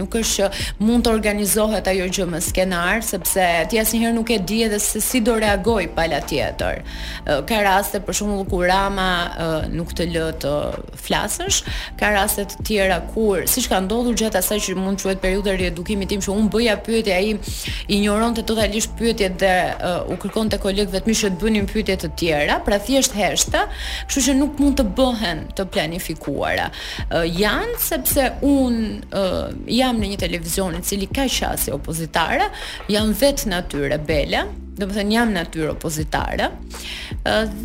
nuk 0.00 0.14
është 0.20 0.48
mund 0.80 1.04
të 1.04 1.12
organizohet 1.12 1.88
ajo 1.92 2.06
gjë 2.08 2.26
me 2.32 2.40
skenar 2.44 3.02
sepse 3.06 3.44
ti 3.72 3.78
asnjëherë 3.80 4.16
nuk 4.16 4.30
e 4.34 4.38
di 4.48 4.62
edhe 4.64 4.78
se 4.82 5.00
si 5.04 5.20
do 5.24 5.34
reagoj 5.42 5.90
pala 5.96 6.22
tjetër. 6.24 6.80
Ka 7.48 7.60
raste 7.66 8.00
për 8.06 8.16
shembull 8.20 8.46
kur 8.48 8.64
Rama 8.70 9.66
nuk 9.72 9.92
të 9.98 10.08
lë 10.14 10.26
të 10.44 10.54
flasësh, 11.04 11.60
ka 12.00 12.12
raste 12.14 12.46
të 12.52 12.66
tjera 12.70 13.00
kur 13.12 13.44
siç 13.50 13.68
ka 13.70 13.80
ndodhur 13.84 14.16
gjatë 14.20 14.40
asaj 14.40 14.60
që 14.68 14.76
mund 14.80 15.00
të 15.00 15.08
quhet 15.10 15.22
periudha 15.24 15.56
e 15.58 15.70
edukimit 15.70 16.10
tim 16.12 16.24
që 16.24 16.32
un 16.32 16.48
bëja 16.52 16.78
pyetje 16.86 17.14
ai 17.16 17.34
ignoronte 17.92 18.44
totalisht 18.48 18.94
pyetjet 18.98 19.36
dhe 19.42 19.54
u 20.12 20.16
kërkonte 20.22 20.58
kolegëve 20.62 21.02
të 21.04 21.10
mi 21.10 21.18
që 21.20 21.32
të 21.34 21.40
bënin 21.44 21.68
pyetje 21.70 21.98
të 22.04 22.10
tjera, 22.20 22.56
pra 22.64 22.78
thjesht 22.80 23.14
heshta, 23.18 23.66
kështu 24.08 24.24
që 24.28 24.36
nuk 24.38 24.60
mund 24.62 24.78
të 24.80 24.86
bëhen 24.98 25.44
të 25.58 25.66
planifikuara. 25.74 26.70
Ja 27.40 27.49
veçant 27.50 27.78
sepse 27.78 28.32
un 28.44 28.78
uh, 29.16 29.50
jam 29.72 29.98
në 30.00 30.10
një 30.12 30.18
televizion 30.20 30.74
i 30.78 30.82
cili 30.86 31.06
ka 31.08 31.24
qasje 31.30 31.72
opozitare, 31.74 32.46
janë 32.92 33.14
vetë 33.22 33.50
natyrë 33.52 33.98
bele 34.08 34.44
do 34.80 34.86
të 34.88 34.96
thënë 34.96 35.14
jam 35.16 35.32
natyrë 35.34 35.68
opozitare. 35.74 36.48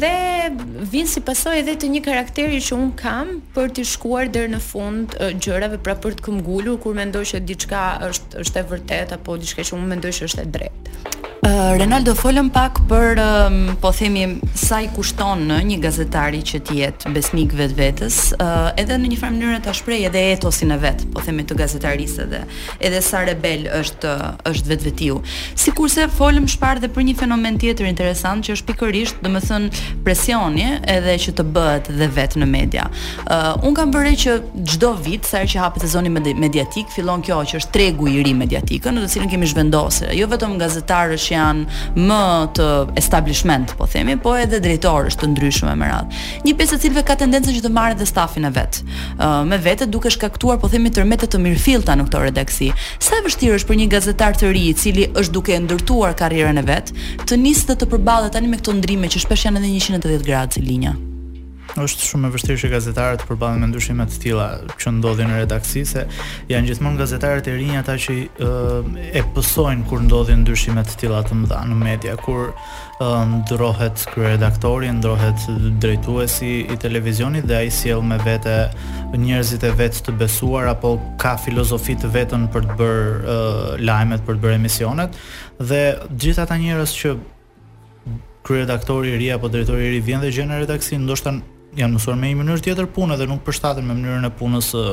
Dhe 0.01 0.51
vin 0.93 1.07
si 1.09 1.23
pasojë 1.25 1.61
edhe 1.63 1.77
të 1.81 1.89
një 1.95 2.03
karakteri 2.09 2.59
që 2.67 2.77
un 2.77 2.91
kam 2.99 3.35
për 3.55 3.71
të 3.77 3.87
shkuar 3.95 4.29
deri 4.35 4.51
në 4.55 4.61
fund 4.65 5.15
gjërave 5.45 5.79
pra 5.85 5.95
për 6.03 6.19
të 6.19 6.27
këmbgulur 6.27 6.77
kur 6.83 6.97
mendoj 6.99 7.23
se 7.33 7.41
diçka 7.47 7.85
është 8.11 8.43
është 8.45 8.61
e 8.63 8.67
vërtetë 8.73 9.19
apo 9.19 9.39
diçka 9.41 9.63
që 9.65 9.77
un 9.79 9.87
mendoj 9.93 10.13
se 10.19 10.29
është 10.31 10.43
e 10.43 10.49
drejtë. 10.57 11.01
Ronaldo 11.45 12.15
folëm 12.17 12.47
pak 12.49 12.79
për 12.89 13.19
po 13.83 13.91
themi 13.93 14.23
sa 14.57 14.79
i 14.81 14.87
kushton 14.95 15.43
në 15.51 15.59
një 15.67 15.75
gazetari 15.83 16.39
që 16.49 16.59
të 16.65 16.77
jetë 16.79 17.11
besnik 17.13 17.51
vetvetes, 17.55 18.17
edhe 18.81 18.97
në 18.97 19.11
një 19.11 19.19
farë 19.21 19.33
mënyrë 19.35 19.59
ta 19.67 19.75
shprehë 19.77 20.07
edhe 20.09 20.23
etosin 20.31 20.73
e 20.73 20.79
vet, 20.81 21.03
po 21.13 21.21
themi 21.21 21.45
të 21.45 21.57
gazetarisë 21.59 22.25
edhe 22.25 22.39
edhe 22.89 23.01
sa 23.05 23.21
rebel 23.29 23.67
është 23.77 24.13
është 24.51 24.71
vetvetiu. 24.73 25.19
Sikurse 25.67 26.09
folëm 26.17 26.49
shpar 26.49 26.81
dhe 26.81 26.89
për 26.97 27.04
një 27.05 27.13
fenomen 27.19 27.57
tjetër 27.61 27.87
interesant 27.89 28.43
që 28.47 28.55
është 28.57 28.69
pikërisht, 28.71 29.19
domethënë, 29.25 29.81
presioni 30.05 30.65
edhe 30.91 31.13
që 31.25 31.33
të 31.37 31.45
bëhet 31.55 31.89
dhe 31.99 32.07
vetë 32.17 32.41
në 32.41 32.47
media. 32.49 32.87
Ë 33.25 33.37
uh, 33.37 33.67
un 33.69 33.75
kam 33.77 33.91
vënë 33.93 34.13
që 34.21 34.35
çdo 34.73 34.91
vit 35.05 35.25
sa 35.29 35.41
herë 35.41 35.51
që 35.53 35.61
hapet 35.61 35.85
sezoni 35.85 36.11
mediatik, 36.15 36.89
fillon 36.95 37.23
kjo 37.25 37.37
që 37.51 37.59
është 37.61 37.73
tregu 37.75 38.09
i 38.11 38.17
ri 38.25 38.33
mediatikën, 38.39 38.95
në 38.97 39.05
të 39.05 39.11
cilin 39.15 39.31
kemi 39.31 39.49
zhvendosur. 39.51 40.11
Jo 40.17 40.27
vetëm 40.31 40.57
gazetarët 40.61 41.21
që 41.25 41.33
janë 41.35 41.93
më 42.09 42.21
të 42.57 42.69
establishment, 43.01 43.75
po 43.79 43.87
themi, 43.91 44.17
po 44.25 44.33
edhe 44.39 44.59
drejtorësh 44.63 45.19
të 45.21 45.29
ndryshëm 45.33 45.73
më 45.83 45.91
radh. 45.91 46.19
Një 46.47 46.55
pjesë 46.59 46.77
e 46.79 46.83
cilëve 46.85 47.05
ka 47.07 47.17
tendencën 47.21 47.59
që 47.59 47.63
të 47.67 47.73
marrin 47.75 47.99
dhe 48.01 48.09
stafin 48.09 48.49
e 48.49 48.53
vet. 48.55 48.81
Ë 49.19 49.27
uh, 49.27 49.39
me 49.45 49.59
vete 49.61 49.87
duke 49.91 50.09
shkaktuar, 50.13 50.57
po 50.61 50.71
themi, 50.73 50.91
tërmete 50.95 51.29
të 51.31 51.41
mirëfillta 51.43 51.95
në 51.99 52.09
këtë 52.09 52.23
redaksi. 52.25 52.71
Sa 53.03 53.19
e 53.19 53.25
vështirë 53.27 53.59
është 53.59 53.69
për 53.71 53.81
një 53.81 53.89
gazetar 53.93 54.37
të 54.39 54.51
ri 54.55 54.65
i 54.71 54.75
cili 54.77 55.09
është 55.13 55.33
duke 55.37 55.59
ndërtuar 55.65 56.15
karrierën 56.19 56.61
e 56.61 56.65
vet, 56.65 56.94
të 57.29 57.37
nisë 57.41 57.67
dhe 57.71 57.75
të 57.81 57.89
përbalë 57.95 58.31
tani 58.37 58.51
me 58.53 58.61
këto 58.61 58.77
ndrime 58.79 59.11
që 59.15 59.25
shpesh 59.25 59.47
janë 59.49 59.61
edhe 59.63 59.73
110 59.89 60.27
gradë 60.31 60.57
si 60.59 60.65
linja 60.69 60.95
është 61.83 62.05
shumë 62.07 62.29
e 62.29 62.31
vështirë 62.33 62.59
që 62.63 62.69
gazetarët 62.71 63.21
të 63.23 63.27
përballen 63.27 63.61
me 63.63 63.67
ndryshime 63.67 64.05
të 64.07 64.19
tilla 64.23 64.45
që 64.79 64.91
ndodhin 64.99 65.27
në 65.31 65.39
redaksi 65.43 65.81
se 65.87 66.05
janë 66.49 66.69
gjithmonë 66.69 67.01
gazetarët 67.01 67.47
e 67.51 67.55
rinj 67.57 67.75
ata 67.81 67.95
që 67.99 68.15
e 69.19 69.23
pësojnë 69.35 69.87
kur 69.89 70.03
ndodhin 70.05 70.43
ndryshime 70.45 70.83
të 70.87 70.95
tilla 71.01 71.21
të 71.27 71.37
mëdha 71.41 71.59
në 71.67 71.79
media, 71.81 72.15
kur 72.23 72.47
ndrohet 72.47 72.53
ndrohet 73.35 74.05
kryeredaktori, 74.13 74.87
ndrohet 74.95 75.45
drejtuesi 75.83 76.51
i 76.71 76.77
televizionit 76.79 77.43
dhe 77.49 77.57
ai 77.65 77.71
sjell 77.71 78.03
me 78.07 78.15
vete 78.23 78.55
njerëzit 79.11 79.65
e 79.67 79.71
vet 79.75 79.99
të 80.05 80.13
besuar 80.21 80.69
apo 80.71 80.95
ka 81.19 81.35
filozofi 81.43 81.97
të 81.99 82.13
vetën 82.15 82.45
për 82.53 82.69
të 82.69 82.77
bërë 82.79 83.35
lajmet, 83.83 84.23
për 84.25 84.37
të 84.39 84.43
bërë 84.45 84.59
emisionet 84.61 85.19
dhe 85.59 85.83
gjithë 86.15 86.45
ata 86.45 86.55
njerëz 86.61 86.95
që 87.01 87.11
kryeredaktori 88.47 89.11
i 89.11 89.17
ri 89.19 89.29
apo 89.35 89.49
drejtori 89.51 89.89
i 89.89 89.91
ri 89.97 90.01
vjen 90.05 90.23
dhe 90.23 90.31
gjen 90.31 90.51
në 90.53 90.61
redaksi, 90.63 90.95
ndoshta 91.01 91.33
janë 91.75 91.97
mësuar 91.97 92.17
me 92.19 92.29
një 92.31 92.37
mënyrë 92.39 92.63
tjetër 92.65 92.87
punë 92.95 93.17
dhe 93.19 93.27
nuk 93.27 93.43
përshtaten 93.47 93.85
me 93.87 93.95
mënyrën 93.97 94.27
e 94.29 94.31
punës 94.39 94.71
së 94.71 94.83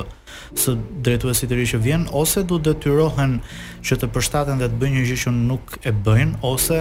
së 0.62 0.74
drejtuesit 1.06 1.50
të 1.50 1.58
ri 1.58 1.66
që 1.72 1.80
vjen 1.84 2.04
ose 2.22 2.42
do 2.48 2.58
detyrohen 2.58 3.38
që 3.86 3.98
të 4.02 4.08
përshtaten 4.14 4.60
dhe 4.62 4.68
të 4.72 4.80
bëjnë 4.82 4.98
një 5.02 5.06
gjë 5.10 5.18
që 5.24 5.32
nuk 5.36 5.76
e 5.84 5.92
bëjnë 6.06 6.40
ose 6.48 6.80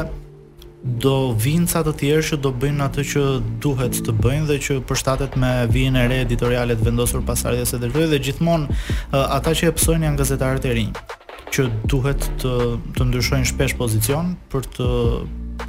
do 1.03 1.15
vinë 1.37 1.69
ca 1.69 1.83
të 1.85 1.93
tjerë 1.99 2.25
që 2.31 2.39
do 2.41 2.51
bëjnë 2.63 2.85
atë 2.87 3.03
që 3.11 3.25
duhet 3.61 3.99
të 4.07 4.15
bëjnë 4.23 4.47
dhe 4.49 4.57
që 4.67 4.77
përshtatet 4.89 5.37
me 5.43 5.51
vijën 5.73 5.99
e 6.01 6.07
re 6.09 6.21
editoriale 6.25 6.77
të 6.79 6.87
vendosur 6.89 7.21
pas 7.27 7.45
ardhjes 7.51 7.75
së 7.75 7.81
drejtuesit 7.83 8.13
dhe 8.15 8.21
gjithmonë 8.27 8.79
ata 9.27 9.53
që 9.59 9.69
e 9.69 9.75
psojnë 9.77 10.07
janë 10.09 10.21
gazetarët 10.23 10.65
e 10.65 10.73
rinj 10.79 11.03
që 11.51 11.67
duhet 11.91 12.25
të 12.41 12.57
të 12.95 13.07
ndryshojnë 13.09 13.51
shpesh 13.53 13.75
pozicion 13.77 14.33
për 14.53 14.69
të 14.79 14.89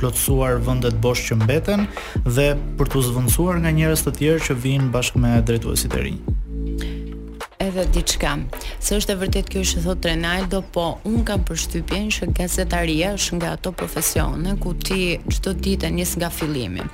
plotësuar 0.01 0.61
vendet 0.67 0.97
bosh 1.05 1.25
që 1.29 1.39
mbeten 1.43 1.85
dhe 2.39 2.47
për 2.81 2.91
të 2.95 3.05
zvendosur 3.09 3.61
nga 3.65 3.75
njerëz 3.81 4.07
të 4.07 4.17
tjerë 4.21 4.47
që 4.49 4.59
vinë 4.67 4.93
bashkë 4.97 5.25
me 5.25 5.35
drejtuesit 5.51 5.99
e 5.99 6.07
rinj 6.09 6.41
edhe 7.63 7.85
diçka. 7.95 8.35
Se 8.83 8.97
është 8.99 9.15
e 9.15 9.19
vërtet 9.21 9.51
kjo 9.53 9.63
që 9.71 9.83
thot 9.85 10.07
Ronaldo, 10.09 10.61
po 10.75 10.85
un 11.09 11.21
kam 11.27 11.43
përshtypjen 11.47 12.09
që 12.15 12.29
gazetaria 12.37 13.13
është 13.17 13.39
nga 13.39 13.53
ato 13.57 13.71
profesione 13.77 14.57
ku 14.63 14.73
ti 14.83 15.05
çdo 15.33 15.53
ditë 15.65 15.91
nis 15.95 16.15
nga 16.19 16.31
fillimi. 16.35 16.85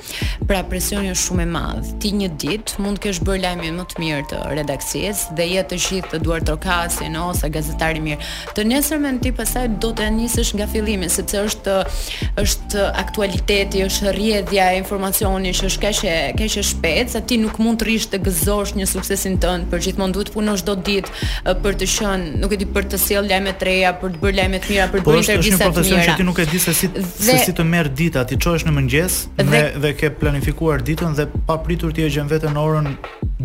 Pra 0.48 0.60
presioni 0.68 1.10
është 1.14 1.24
shumë 1.28 1.46
i 1.46 1.50
madh. 1.54 1.92
Ti 2.02 2.12
një 2.20 2.30
ditë 2.42 2.82
mund 2.84 3.00
të 3.00 3.04
kesh 3.06 3.22
bërë 3.26 3.42
lajmin 3.46 3.78
më 3.78 3.86
të 3.92 4.02
mirë 4.02 4.24
të 4.32 4.42
redaksisë 4.60 5.36
dhe 5.38 5.48
ja 5.54 5.64
të 5.70 5.78
gjithë 5.84 6.12
të 6.14 6.22
duart 6.26 6.46
trokasin 6.50 7.14
no, 7.16 7.28
ose 7.32 7.48
gazetar 7.54 7.96
i 7.98 8.04
mirë. 8.04 8.28
Të 8.56 8.66
nesër 8.68 9.02
më 9.06 9.14
ti 9.24 9.32
pastaj 9.38 9.68
do 9.82 9.92
të 9.96 10.10
nisësh 10.18 10.52
nga 10.58 10.68
fillimi 10.72 11.08
sepse 11.12 11.44
është 11.48 11.78
është 12.42 12.84
aktualiteti, 13.02 13.82
është 13.86 14.12
rrjedhja 14.14 14.68
e 14.74 14.80
informacionit 14.82 15.56
që 15.58 15.68
është 15.70 15.82
kaq 15.86 16.02
e 16.12 16.16
kaq 16.38 16.58
e 16.60 16.64
shpejtë 16.70 17.14
sa 17.16 17.22
ti 17.28 17.38
nuk 17.40 17.56
mund 17.62 17.80
të 17.80 17.88
rish 17.88 18.08
të 18.12 18.20
gëzosh 18.26 18.74
një 18.78 18.86
suksesin 18.90 19.38
tënd, 19.42 19.68
por 19.70 19.82
gjithmonë 19.84 20.14
duhet 20.14 20.30
të 20.30 20.34
punosh 20.36 20.57
çdo 20.60 20.74
ditë 20.86 21.54
për 21.64 21.78
të 21.80 21.88
qenë, 21.94 22.30
nuk 22.42 22.54
e 22.56 22.60
di 22.62 22.68
për 22.74 22.88
të 22.92 23.00
sjell 23.02 23.28
lajme 23.30 23.54
të 23.60 23.68
reja, 23.68 23.94
për 24.00 24.14
të 24.16 24.22
bërë 24.24 24.38
lajme 24.40 24.60
të 24.64 24.72
mira, 24.72 24.88
për 24.92 25.02
të 25.02 25.06
po, 25.08 25.14
bërë 25.14 25.22
intervista 25.22 25.58
të 25.58 25.68
mira. 25.68 25.70
Po, 25.70 25.78
është 25.78 25.78
një 25.78 25.78
profesion 25.78 26.04
që 26.04 26.18
ti 26.18 26.28
nuk 26.28 26.42
e 26.44 26.48
di 26.52 26.62
se 26.66 26.74
si 26.80 26.90
dhe, 26.92 27.04
se 27.28 27.38
si 27.46 27.54
të 27.58 27.66
merr 27.74 27.90
dita, 28.00 28.24
ti 28.28 28.38
çohesh 28.46 28.66
në 28.68 28.74
mëngjes 28.78 29.18
dhe 29.38 29.48
dhe, 29.52 29.62
dhe 29.84 29.94
ke 30.00 30.10
planifikuar 30.20 30.84
ditën 30.88 31.16
dhe 31.18 31.28
pa 31.48 31.58
pritur 31.64 31.94
ti 31.96 32.06
e 32.06 32.10
gjën 32.12 32.30
veten 32.30 32.54
në 32.56 32.66
orën 32.66 32.90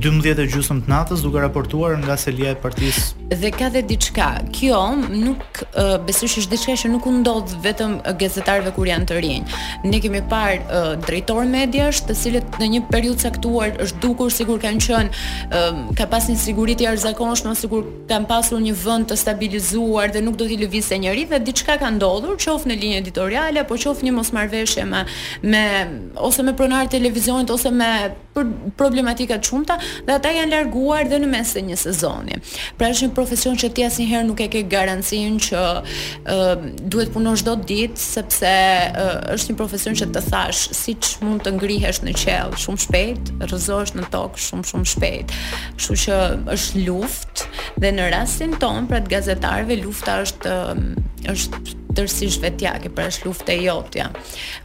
12:30 0.04 0.40
e 0.42 0.48
gjysmë 0.50 0.80
të 0.84 0.90
natës 0.90 1.22
duke 1.22 1.42
raportuar 1.44 1.94
nga 2.02 2.16
selia 2.18 2.56
e 2.56 2.58
partisë. 2.58 3.28
Dhe 3.30 3.52
ka 3.54 3.68
edhe 3.70 3.84
diçka. 3.92 4.30
Kjo 4.56 4.80
nuk 5.14 5.60
besoj 6.08 6.32
se 6.34 6.42
është 6.42 6.54
diçka 6.56 6.74
që 6.82 6.90
nuk 6.96 7.06
u 7.06 7.12
ndodh 7.20 7.52
vetëm 7.62 7.92
gazetarëve 8.22 8.72
kur 8.74 8.90
janë 8.90 9.06
të 9.12 9.20
rinj. 9.22 9.54
Ne 9.86 10.00
kemi 10.02 10.24
parë 10.34 10.82
drejtorë 11.06 11.46
medias, 11.52 12.02
të 12.10 12.16
cilët 12.24 12.58
në 12.64 12.72
një 12.74 12.80
periudhë 12.90 13.22
caktuar 13.28 13.78
është 13.86 14.02
dukur 14.08 14.34
sigur 14.34 14.58
kanë 14.66 14.82
qenë 14.88 15.62
ka 16.02 16.10
pasur 16.10 16.42
siguri 16.42 16.74
të 16.76 16.90
zakonshme 17.04 17.52
ose 17.54 17.68
kur 17.74 17.84
kam 18.10 18.24
pasur 18.30 18.60
një 18.64 18.74
vend 18.84 19.08
të 19.12 19.18
stabilizuar 19.24 20.12
dhe 20.16 20.24
nuk 20.26 20.40
do 20.40 20.48
t'i 20.50 20.58
lëvizë 20.64 21.00
njerëzit 21.04 21.36
dhe 21.36 21.42
diçka 21.50 21.76
ka 21.84 21.92
ndodhur, 21.98 22.38
qoftë 22.46 22.72
në 22.72 22.80
linjë 22.84 23.00
editoriale 23.04 23.64
apo 23.64 23.78
qoftë 23.86 24.08
një 24.08 24.16
mosmarrveshje 24.20 24.86
me 24.94 25.04
me 25.56 25.66
ose 26.30 26.46
me 26.50 26.56
pronar 26.62 26.90
televizionit 26.98 27.52
ose 27.58 27.72
me 27.82 27.92
për 28.34 28.48
problematika 28.78 29.38
të 29.42 29.50
shumta 29.50 29.76
dhe 30.08 30.16
ata 30.18 30.32
janë 30.36 30.54
larguar 30.54 31.08
dhe 31.10 31.20
në 31.22 31.30
mes 31.32 31.52
të 31.56 31.64
një 31.70 31.78
sezoni. 31.84 32.38
Pra 32.80 32.90
është 32.94 33.08
një 33.10 33.16
profesion 33.18 33.58
që 33.62 33.70
ti 33.76 33.86
asnjëherë 33.88 34.28
nuk 34.30 34.42
e 34.44 34.48
ke 34.54 34.64
garancinë 34.72 35.42
që 35.48 35.62
ë 35.64 36.36
uh, 36.36 36.66
duhet 36.94 37.14
punosh 37.14 37.44
çdo 37.44 37.56
ditë 37.70 38.00
sepse 38.04 38.48
uh, 38.48 39.14
është 39.36 39.54
një 39.54 39.58
profesion 39.60 39.98
që 40.00 40.10
të 40.16 40.24
thash 40.32 40.66
siç 40.82 41.14
mund 41.24 41.44
të 41.46 41.56
ngrihesh 41.58 42.04
në 42.08 42.16
qell 42.24 42.58
shumë 42.66 42.84
shpejt, 42.88 43.34
rrezohesh 43.44 43.96
në 44.00 44.10
tokë 44.14 44.46
shumë 44.50 44.70
shumë 44.72 44.92
shpejt. 44.94 45.36
Kështu 45.78 46.00
që 46.06 46.22
është 46.58 46.86
luftë 46.88 47.33
Dhe 47.82 47.92
në 47.96 48.10
rastin 48.14 48.56
ton, 48.62 48.88
pra 48.90 49.02
të 49.04 49.14
gazetarëve 49.16 49.80
lufta 49.84 50.20
është 50.28 50.56
um, 50.60 50.86
është 51.34 51.76
tërësisht 51.94 52.42
vetjake, 52.42 52.90
pra 52.92 53.04
është 53.06 53.28
luftë 53.28 53.52
e 53.54 53.56
jotja. 53.68 54.08
Ja. 54.08 54.24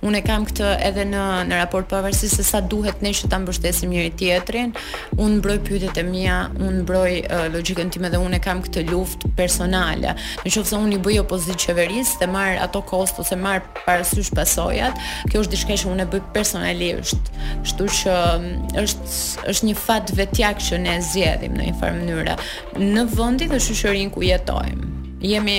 Unë 0.09 0.23
e 0.23 0.23
kam 0.25 0.47
këtë 0.49 0.71
edhe 0.89 1.03
në 1.11 1.25
në 1.51 1.59
raport 1.61 1.85
pavarësisht 1.91 2.39
se 2.41 2.45
sa 2.49 2.63
duhet 2.65 3.03
ne 3.05 3.11
që 3.15 3.29
ta 3.29 3.37
mbështesim 3.43 3.91
njëri 3.93 4.13
tjetrin, 4.17 4.71
unë 5.13 5.37
mbroj 5.43 5.59
pyetjet 5.67 6.01
e 6.01 6.05
mia, 6.09 6.39
unë 6.57 6.79
mbroj 6.79 7.19
uh, 7.27 7.43
logjikën 7.53 7.93
time 7.95 8.09
dhe 8.11 8.21
unë 8.25 8.39
e 8.39 8.43
kam 8.47 8.63
këtë 8.65 8.87
luftë 8.89 9.33
personale. 9.37 10.15
Në 10.41 10.53
qoftë 10.57 10.71
se 10.73 10.81
unë 10.81 10.97
i 10.97 11.03
bëj 11.05 11.19
opozitë 11.27 11.59
qeverisë 11.67 12.23
dhe 12.23 12.31
marr 12.33 12.57
ato 12.65 12.81
kosto 12.89 13.21
ose 13.27 13.37
marr 13.39 13.61
parasysh 13.83 14.33
pasojat, 14.39 14.97
kjo 15.29 15.45
është 15.45 15.55
diçka 15.59 15.79
që 15.85 15.93
unë 15.93 16.07
e 16.07 16.11
bëj 16.17 16.25
personalisht. 16.39 17.31
Kështu 17.67 17.91
që 17.99 18.17
um, 18.41 18.49
është 18.87 19.19
është 19.53 19.69
një 19.69 19.77
fat 19.85 20.15
vetjak 20.17 20.65
që 20.71 20.81
ne 20.87 20.97
zgjedhim 21.13 21.61
në 21.61 21.69
një 21.69 21.77
farë 21.85 22.01
mënyrë 22.01 22.41
në 22.79 23.05
vendin 23.17 23.51
e 23.55 23.59
shysherin 23.63 24.11
ku 24.15 24.23
jetojmë 24.23 25.27
jemi 25.27 25.57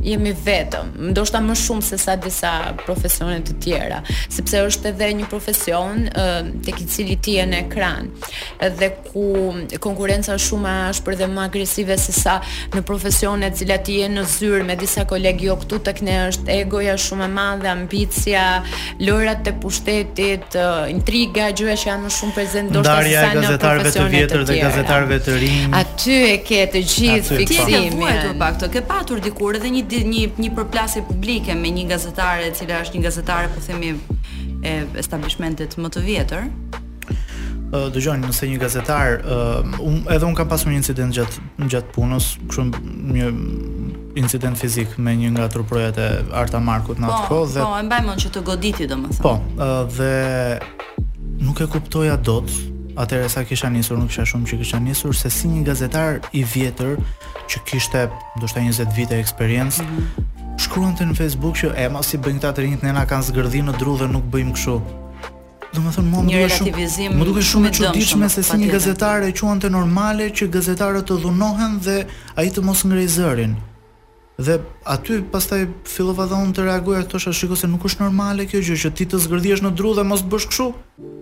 jemi 0.00 0.32
vetëm, 0.42 0.88
ndoshta 1.12 1.38
më 1.44 1.54
shumë 1.62 1.84
se 1.84 1.98
sa 2.00 2.14
disa 2.20 2.50
profesione 2.82 3.36
të 3.44 3.54
tjera, 3.62 3.98
sepse 4.32 4.62
është 4.66 4.90
edhe 4.92 5.08
një 5.20 5.26
profesion 5.30 6.00
uh, 6.08 6.46
tek 6.64 6.80
i 6.82 6.86
cili 6.90 7.18
ti 7.22 7.34
je 7.36 7.44
në 7.50 7.58
ekran, 7.68 8.08
edhe 8.64 8.88
ku 9.10 9.24
konkurenca 9.84 10.32
është 10.38 10.46
shumë 10.48 10.70
e 10.70 10.86
ashpër 10.94 11.18
dhe 11.20 11.28
më 11.34 11.44
agresive 11.44 11.98
se 12.00 12.14
sa 12.16 12.38
në 12.72 12.82
profesione 12.88 13.50
të 13.52 13.60
cilat 13.62 13.84
ti 13.90 13.98
je 14.00 14.08
në 14.14 14.24
zyrë 14.32 14.64
me 14.70 14.76
disa 14.80 15.04
kolegë 15.10 15.46
jo 15.50 15.58
këtu 15.60 15.82
tek 15.90 16.00
ne 16.08 16.16
është 16.30 16.54
egoja 16.62 16.96
shumë 17.06 17.28
e 17.28 17.30
madhe, 17.36 17.70
ambicia, 17.72 18.46
lojrat 19.04 19.44
të 19.46 19.54
pushtetit, 19.62 20.56
uh, 20.58 20.88
intriga, 20.92 21.50
gjëra 21.54 21.76
që 21.82 21.92
janë 21.92 22.08
më 22.08 22.12
shumë 22.16 22.36
prezente 22.38 22.74
ndoshta 22.78 22.96
se 23.04 23.14
sa 23.20 23.30
në 23.36 23.46
gazetarëve 23.46 23.92
të 23.98 24.08
vjetër 24.16 24.46
dhe 24.50 24.58
gazetarëve 24.64 25.22
të 25.28 25.38
rinj. 25.44 25.78
Aty 25.82 26.18
e 26.32 26.36
ke 26.46 26.60
të 26.74 26.82
gjithë 26.96 27.40
fiksimin. 27.42 27.88
Ti 27.88 27.88
ke 27.90 27.96
vuajtur 28.00 28.36
pak 28.40 28.56
këtë, 28.58 28.72
ke 28.76 28.86
patur 28.92 29.22
dikur 29.22 29.58
edhe 29.60 29.70
një 29.74 29.81
di 29.88 30.02
një 30.04 30.38
një 30.40 30.50
përplasje 30.56 31.02
publike 31.08 31.54
me 31.58 31.70
një 31.74 31.86
gazetare 31.90 32.50
e 32.50 32.54
cila 32.56 32.80
është 32.84 32.98
një 32.98 33.04
gazetare 33.08 33.48
po 33.52 33.60
themi 33.64 33.94
e 34.66 34.74
establishmentit 35.02 35.76
më 35.78 35.90
të 35.94 36.02
vjetër. 36.06 36.48
Uh, 37.72 38.02
nëse 38.18 38.46
një 38.50 38.58
gazetar, 38.60 39.22
uh, 39.24 39.60
edhe 40.14 40.26
un 40.28 40.34
kam 40.36 40.48
pasur 40.48 40.68
një 40.72 40.82
incident 40.82 41.14
gjat 41.16 41.38
gjat 41.72 41.88
punës, 41.94 42.34
kështu 42.46 42.66
një 42.68 43.30
incident 44.20 44.58
fizik 44.60 44.98
me 45.00 45.14
një 45.16 45.30
nga 45.38 45.46
truprojat 45.48 45.96
e 45.98 46.08
Arta 46.36 46.60
Markut 46.60 47.00
në 47.00 47.08
atë 47.08 47.22
po, 47.22 47.40
kohë 47.40 47.50
dhe 47.54 47.62
Po, 47.62 47.70
po, 47.70 47.78
e 47.80 47.86
mbajmën 47.88 48.20
që 48.24 48.32
të 48.34 48.42
goditi 48.44 48.88
domethënë. 48.90 49.24
Po, 49.24 49.34
uh, 49.38 49.72
dhe 49.88 51.42
nuk 51.42 51.64
e 51.64 51.68
kuptoja 51.74 52.18
dot 52.20 52.52
atëherë 53.00 53.28
sa 53.32 53.42
kisha 53.46 53.70
nisur, 53.72 53.96
nuk 53.98 54.10
kisha 54.12 54.24
shumë 54.28 54.48
që 54.50 54.58
kisha 54.62 54.80
nisur 54.84 55.14
se 55.16 55.30
si 55.32 55.48
një 55.50 55.62
gazetar 55.68 56.18
i 56.36 56.42
vjetër 56.44 56.98
që 57.50 57.62
kishte 57.68 58.04
ndoshta 58.36 58.60
20 58.64 58.96
vite 58.96 59.18
eksperiencë, 59.18 59.82
mm 59.82 59.88
-hmm. 59.88 60.60
shkruante 60.60 61.04
në 61.04 61.14
Facebook 61.16 61.56
që 61.56 61.72
e 61.84 61.88
mos 61.88 62.14
i 62.14 62.18
bëjnë 62.18 62.40
këta 62.40 62.50
të 62.56 62.60
rinjt, 62.64 62.82
ne 62.82 62.92
na 62.92 63.06
kanë 63.06 63.24
zgërdhin 63.28 63.66
në 63.70 63.78
dru 63.80 63.96
dhe 63.98 64.08
nuk 64.14 64.24
bëjmë 64.32 64.52
kështu. 64.56 64.80
Domethënë 65.74 66.08
mua 66.10 66.22
më 66.22 66.32
duket 66.32 66.54
shumë 66.58 67.16
më 67.18 67.24
duket 67.24 67.44
shumë 67.50 67.66
e 67.68 67.70
çuditshme 67.76 68.26
se 68.28 68.42
si 68.48 68.56
një 68.60 68.68
gazetar 68.76 69.22
e 69.28 69.30
quante 69.40 69.68
normale 69.78 70.24
që 70.36 70.44
gazetarët 70.56 71.04
të 71.08 71.14
dhunohen 71.22 71.80
dhe 71.84 71.98
ai 72.36 72.48
të 72.50 72.60
mos 72.62 72.84
ngrejë 72.84 73.12
zërin. 73.18 73.54
Dhe 74.46 74.54
aty 74.84 75.22
pastaj 75.32 75.66
fillova 75.88 76.26
dhe 76.30 76.38
unë 76.44 76.54
të 76.56 76.64
reagoj 76.66 76.96
ato 77.02 77.20
sa 77.22 77.32
shikoj 77.34 77.58
se 77.60 77.68
nuk 77.70 77.84
është 77.86 78.02
normale 78.04 78.46
kjo 78.50 78.62
gjë 78.66 78.78
që 78.86 78.92
ti 78.98 79.06
të 79.12 79.20
zgërdhish 79.26 79.62
në 79.64 79.74
dru 79.78 79.94
dhe 79.98 80.06
mos 80.06 80.24
bësh 80.32 80.48
kështu. 80.50 80.70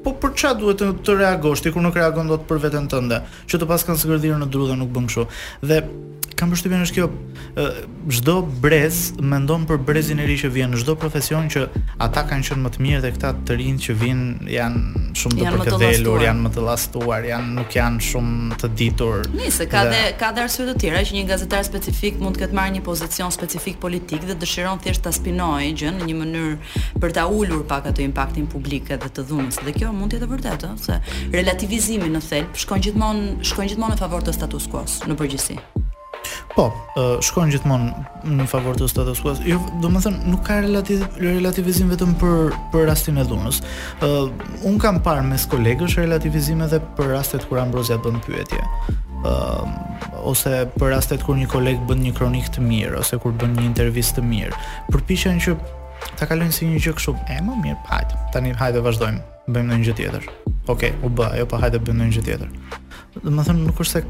Po 0.04 0.14
për 0.22 0.32
çfarë 0.40 0.60
duhet 0.62 0.80
të, 0.80 0.92
të 1.04 1.18
reagosh 1.20 1.64
ti 1.64 1.72
kur 1.74 1.84
nuk 1.84 1.96
reagon 2.00 2.28
dot 2.32 2.46
për 2.48 2.62
veten 2.66 2.88
tënde, 2.90 3.20
që 3.50 3.60
të 3.60 3.68
pas 3.68 3.84
kanë 3.84 4.00
zgërdhirë 4.00 4.40
në 4.40 4.48
dru 4.54 4.70
dhe 4.70 4.78
nuk 4.80 4.94
bën 4.94 5.10
kështu. 5.10 5.26
Dhe 5.68 5.82
kam 6.40 6.52
përshtypjen 6.54 6.86
është 6.86 6.94
kjo 6.96 7.06
çdo 8.16 8.34
uh, 8.40 8.46
brez 8.64 8.98
mendon 9.28 9.66
për 9.68 9.80
brezin 9.90 10.22
e 10.24 10.24
ri 10.24 10.38
që 10.40 10.48
vjen, 10.54 10.72
çdo 10.80 10.94
profesion 10.96 11.50
që 11.52 11.66
ata 12.00 12.22
kanë 12.30 12.46
qenë 12.48 12.64
më 12.64 12.70
të 12.72 12.80
mirë 12.86 13.00
dhe 13.04 13.10
këta 13.12 13.32
të 13.44 13.56
rinj 13.60 13.82
që 13.84 13.96
vijnë 14.00 14.48
janë 14.54 15.02
shumë 15.20 15.36
të 15.42 15.50
përkëdhelur, 15.66 16.24
janë 16.24 16.44
më 16.46 16.52
të 16.54 16.64
llastuar, 16.64 17.26
janë, 17.28 17.52
nuk 17.58 17.76
janë 17.76 18.04
shumë 18.08 18.58
të 18.62 18.70
ditur. 18.78 19.20
Nice, 19.36 19.66
ka 19.68 19.82
dhe, 19.84 19.92
dhe 20.00 20.14
ka 20.22 20.30
dhe 20.38 20.46
arsye 20.46 20.66
të 20.70 20.76
tjera 20.80 21.04
që 21.10 21.18
një 21.18 21.26
gazetar 21.28 21.66
specifik 21.68 22.16
mund 22.24 22.40
të 22.40 22.46
ketë 22.46 22.56
marrë 22.56 22.78
një 22.78 22.86
pozicion 22.88 23.36
specifik 23.36 23.49
specifik 23.50 23.76
politik 23.82 24.22
dhe 24.28 24.36
dëshiron 24.38 24.78
thjesht 24.84 25.02
ta 25.04 25.10
spinojë 25.14 25.70
gjën 25.80 25.96
në 25.98 26.06
një 26.10 26.16
mënyrë 26.20 26.82
për 27.02 27.14
ta 27.16 27.24
ulur 27.26 27.64
pak 27.72 27.88
atë 27.90 28.04
impaktin 28.04 28.46
publik 28.52 28.92
edhe 28.94 29.08
të 29.10 29.24
dhunës. 29.26 29.56
Dhe 29.66 29.72
kjo 29.74 29.90
mund 29.96 30.12
të 30.14 30.20
jetë 30.20 30.28
vërtetë, 30.30 30.70
se 30.78 30.98
relativizimi 31.34 32.12
në 32.14 32.22
thelb 32.28 32.54
shkon 32.62 32.84
gjithmonë 32.86 33.42
shkon 33.50 33.66
gjithmonë 33.72 33.96
në 33.96 34.02
favor 34.04 34.22
të 34.22 34.36
status 34.38 34.68
quo 34.70 34.84
në 35.10 35.16
përgjithësi. 35.18 35.58
Po, 36.54 36.68
shkon 37.26 37.50
gjithmonë 37.50 38.38
në 38.38 38.46
favor 38.50 38.78
të 38.78 38.86
status 38.94 39.22
quo. 39.24 39.34
Jo, 39.48 39.58
do 39.82 39.90
të 39.90 40.04
thënë 40.06 40.30
nuk 40.30 40.46
ka 40.46 40.60
relativizim 41.24 41.90
vetëm 41.90 42.14
për 42.22 42.56
për 42.70 42.86
rastin 42.92 43.18
e 43.18 43.26
dhunës. 43.26 43.62
Ëh, 44.06 44.66
un 44.70 44.78
kam 44.82 45.02
parë 45.08 45.26
mes 45.32 45.50
kolegësh 45.50 45.98
relativizim 46.04 46.62
edhe 46.68 46.78
për 46.98 47.14
rastet 47.16 47.46
kur 47.50 47.58
Ambrozia 47.66 47.98
bën 47.98 48.22
pyetje. 48.28 48.62
Ehm, 49.20 49.74
ose 50.24 50.52
për 50.78 50.92
rastet 50.94 51.22
kur 51.26 51.36
një 51.36 51.48
koleg 51.52 51.80
bën 51.88 52.00
një 52.06 52.12
kronik 52.16 52.46
të 52.54 52.62
mirë 52.64 53.00
ose 53.02 53.18
kur 53.20 53.34
bën 53.36 53.52
një 53.58 53.66
intervistë 53.68 54.20
të 54.20 54.24
mirë. 54.24 54.60
Përpiqen 54.92 55.40
që 55.44 55.56
ta 56.16 56.28
kalojnë 56.30 56.56
si 56.56 56.68
një 56.70 56.80
gjë 56.86 56.94
kështu. 56.96 57.14
E 57.28 57.36
më 57.44 57.58
mirë, 57.66 57.78
hajde. 57.90 58.20
Tani 58.34 58.54
hajde 58.60 58.82
vazhdojmë. 58.86 59.20
Bëjmë 59.50 59.68
ndonjë 59.68 59.86
gjë 59.92 59.96
tjetër. 60.00 60.26
Okej, 60.68 60.92
okay, 60.92 60.92
u 61.04 61.10
bë, 61.12 61.28
ajo 61.36 61.46
po 61.52 61.60
hajde 61.60 61.80
bëjmë 61.84 62.02
ndonjë 62.02 62.18
gjë 62.18 62.26
tjetër. 62.26 62.52
Do 63.16 63.24
të 63.28 63.46
thonë 63.50 63.64
nuk 63.66 63.80
është 63.82 63.92
se 63.92 64.04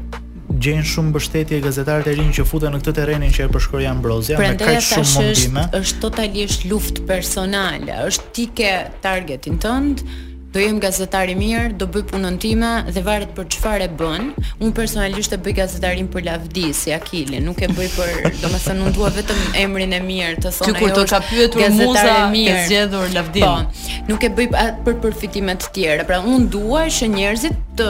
gjejnë 0.61 0.89
shumë 0.91 1.11
mbështetje 1.13 1.59
gazetarët 1.63 2.09
e 2.11 2.15
rinj 2.19 2.33
që 2.37 2.45
futen 2.47 2.73
në 2.75 2.81
këtë 2.83 2.93
terrenin 2.99 3.31
që 3.33 3.45
e 3.47 3.51
përshkroi 3.55 3.85
Ambrozia 3.89 4.39
me 4.39 4.49
kaq 4.59 4.81
shumë 4.83 5.13
mundime. 5.17 5.65
Është, 5.65 5.81
është 5.81 6.01
totalisht 6.03 6.65
luftë 6.69 7.05
personale, 7.09 7.95
është 8.11 8.25
ti 8.37 8.47
ke 8.59 8.73
targetin 9.01 9.55
tënd, 9.63 10.03
Do 10.51 10.59
jem 10.59 10.79
gazetar 10.83 11.29
i 11.31 11.35
mirë, 11.39 11.69
do 11.79 11.85
bëj 11.87 12.01
punën 12.09 12.35
time 12.43 12.69
dhe 12.91 12.99
varet 13.05 13.29
për 13.37 13.45
çfarë 13.53 13.85
bën. 13.95 14.25
Unë 14.59 14.73
personalisht 14.75 15.31
e 15.31 15.39
bëj 15.39 15.53
gazetarin 15.61 16.09
për 16.11 16.25
lavdi, 16.27 16.65
si 16.75 16.91
Akili, 16.91 17.39
nuk 17.39 17.61
e 17.63 17.69
bëj 17.71 17.87
për, 17.95 18.11
domethënë, 18.41 18.83
unë 18.89 18.93
dua 18.97 19.13
vetëm 19.15 19.55
emrin 19.63 19.95
e 19.95 20.01
mirë 20.03 20.41
të 20.43 20.51
thonë. 20.57 20.75
Kur 20.81 20.91
do 20.97 21.05
ka 21.07 21.21
pyetur 21.29 21.63
muza 21.77 22.03
të 22.35 22.57
zgjedhur 22.67 23.15
lavdin. 23.15 23.45
Po. 23.45 23.95
Nuk 24.11 24.27
e 24.27 24.31
bëj 24.41 24.49
për 24.89 24.99
përfitime 25.05 25.55
të 25.61 25.71
tjera. 25.79 26.07
Pra 26.11 26.19
unë 26.19 26.51
dua 26.51 26.83
që 26.97 27.07
njerëzit 27.15 27.55
të 27.79 27.87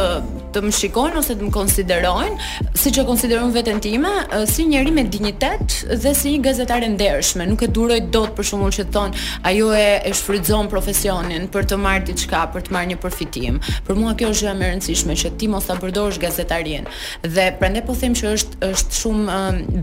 të 0.51 0.59
më 0.67 0.69
shikojnë 0.75 1.15
ose 1.17 1.31
të 1.39 1.45
më 1.47 1.51
konsiderojnë 1.55 2.73
siç 2.77 2.97
e 2.99 3.03
konsideron 3.07 3.53
veten 3.55 3.77
time, 3.81 4.09
si 4.51 4.65
njëri 4.67 4.91
me 4.93 5.03
dinjitet 5.07 5.73
dhe 6.03 6.11
si 6.15 6.33
një 6.35 6.41
gazetar 6.45 6.83
i 6.85 6.89
ndershëm. 6.93 7.45
Nuk 7.53 7.61
e 7.65 7.69
duroj 7.73 7.97
dot 8.13 8.33
për 8.37 8.47
shkakun 8.51 8.75
që 8.75 8.83
thon, 8.93 9.15
ajo 9.47 9.69
e, 9.71 9.85
e 10.03 10.39
profesionin 10.73 11.47
për 11.53 11.65
të 11.71 11.77
marrë 11.81 12.03
diçka 12.11 12.41
për 12.53 12.65
të 12.67 12.73
marrë 12.75 12.89
një 12.91 12.97
përfitim. 13.03 13.59
Për 13.87 13.99
mua 14.01 14.13
kjo 14.19 14.29
është 14.33 14.53
më 14.59 14.65
e 14.65 14.69
rëndësishme 14.75 15.15
që 15.21 15.31
ti 15.41 15.49
mos 15.51 15.67
ta 15.67 15.75
përdorësh 15.81 16.19
gazetarinë. 16.23 16.95
Dhe 17.35 17.45
prandaj 17.59 17.83
po 17.87 17.95
them 18.01 18.15
që 18.17 18.33
është 18.35 18.71
është 18.71 18.99
shumë 19.01 19.37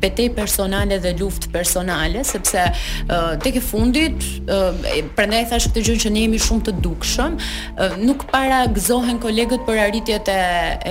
betejë 0.05 0.33
personale 0.37 0.99
dhe 1.05 1.15
luftë 1.21 1.53
personale 1.55 2.23
sepse 2.29 2.65
tek 3.45 3.59
e 3.59 3.63
fundit 3.65 4.27
prandaj 5.19 5.43
thash 5.53 5.69
këtë 5.73 5.85
gjë 5.89 5.97
që 6.05 6.13
ne 6.15 6.25
jemi 6.27 6.41
shumë 6.45 6.67
të 6.69 6.75
dukshëm, 6.85 7.39
nuk 8.09 8.27
para 8.33 8.63
gëzohen 8.77 9.19
kolegët 9.23 9.65
për 9.67 9.81
arritjet 9.87 10.29
e, 10.33 10.39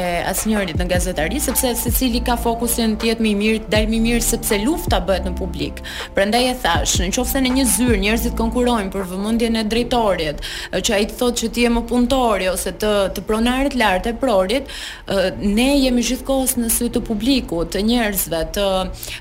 e 0.01 0.05
asnjërit 0.31 0.77
në 0.81 0.87
gazetari 0.91 1.41
sepse 1.43 1.73
secili 1.79 2.21
ka 2.27 2.37
fokusin 2.41 2.97
të 3.01 3.11
jetë 3.11 3.25
më 3.25 3.29
i 3.29 3.35
mirë, 3.41 3.61
dal 3.71 3.87
më 3.91 3.97
i 3.97 4.01
mirë 4.07 4.25
sepse 4.25 4.59
lufta 4.65 4.99
bëhet 5.05 5.27
në 5.27 5.33
publik. 5.39 5.81
Prandaj 6.15 6.43
e 6.49 6.55
thash, 6.63 6.97
nëse 7.05 7.41
në 7.45 7.53
një 7.57 7.65
zyrë 7.75 7.99
njerëzit 8.05 8.37
konkurrojnë 8.39 8.91
për 8.93 9.05
vëmendjen 9.11 9.59
e 9.61 9.65
drejtorit, 9.71 10.43
që 10.75 10.95
ai 10.97 11.07
të 11.11 11.17
thotë 11.21 11.41
që 11.43 11.49
ti 11.57 11.66
je 11.67 11.73
më 11.75 11.81
punëtori 11.89 12.47
ose 12.51 12.71
të 12.81 12.91
të 13.15 13.23
pronarit 13.27 13.75
lart 13.81 14.07
e 14.07 14.13
prorit, 14.23 14.71
ne 15.41 15.67
jemi 15.75 16.05
gjithkohës 16.09 16.55
në 16.61 16.71
sy 16.77 16.89
të 16.95 17.03
publikut, 17.09 17.71
të 17.75 17.83
njerëzve, 17.89 18.43
të 18.57 18.67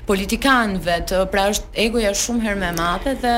politikanëve, 0.09 0.99
të 1.11 1.23
pra 1.35 1.49
është 1.53 1.75
egoja 1.87 2.15
shumë 2.23 2.47
herë 2.47 2.63
më 2.65 2.71
e 2.73 2.77
madhe 2.81 3.15
dhe 3.25 3.35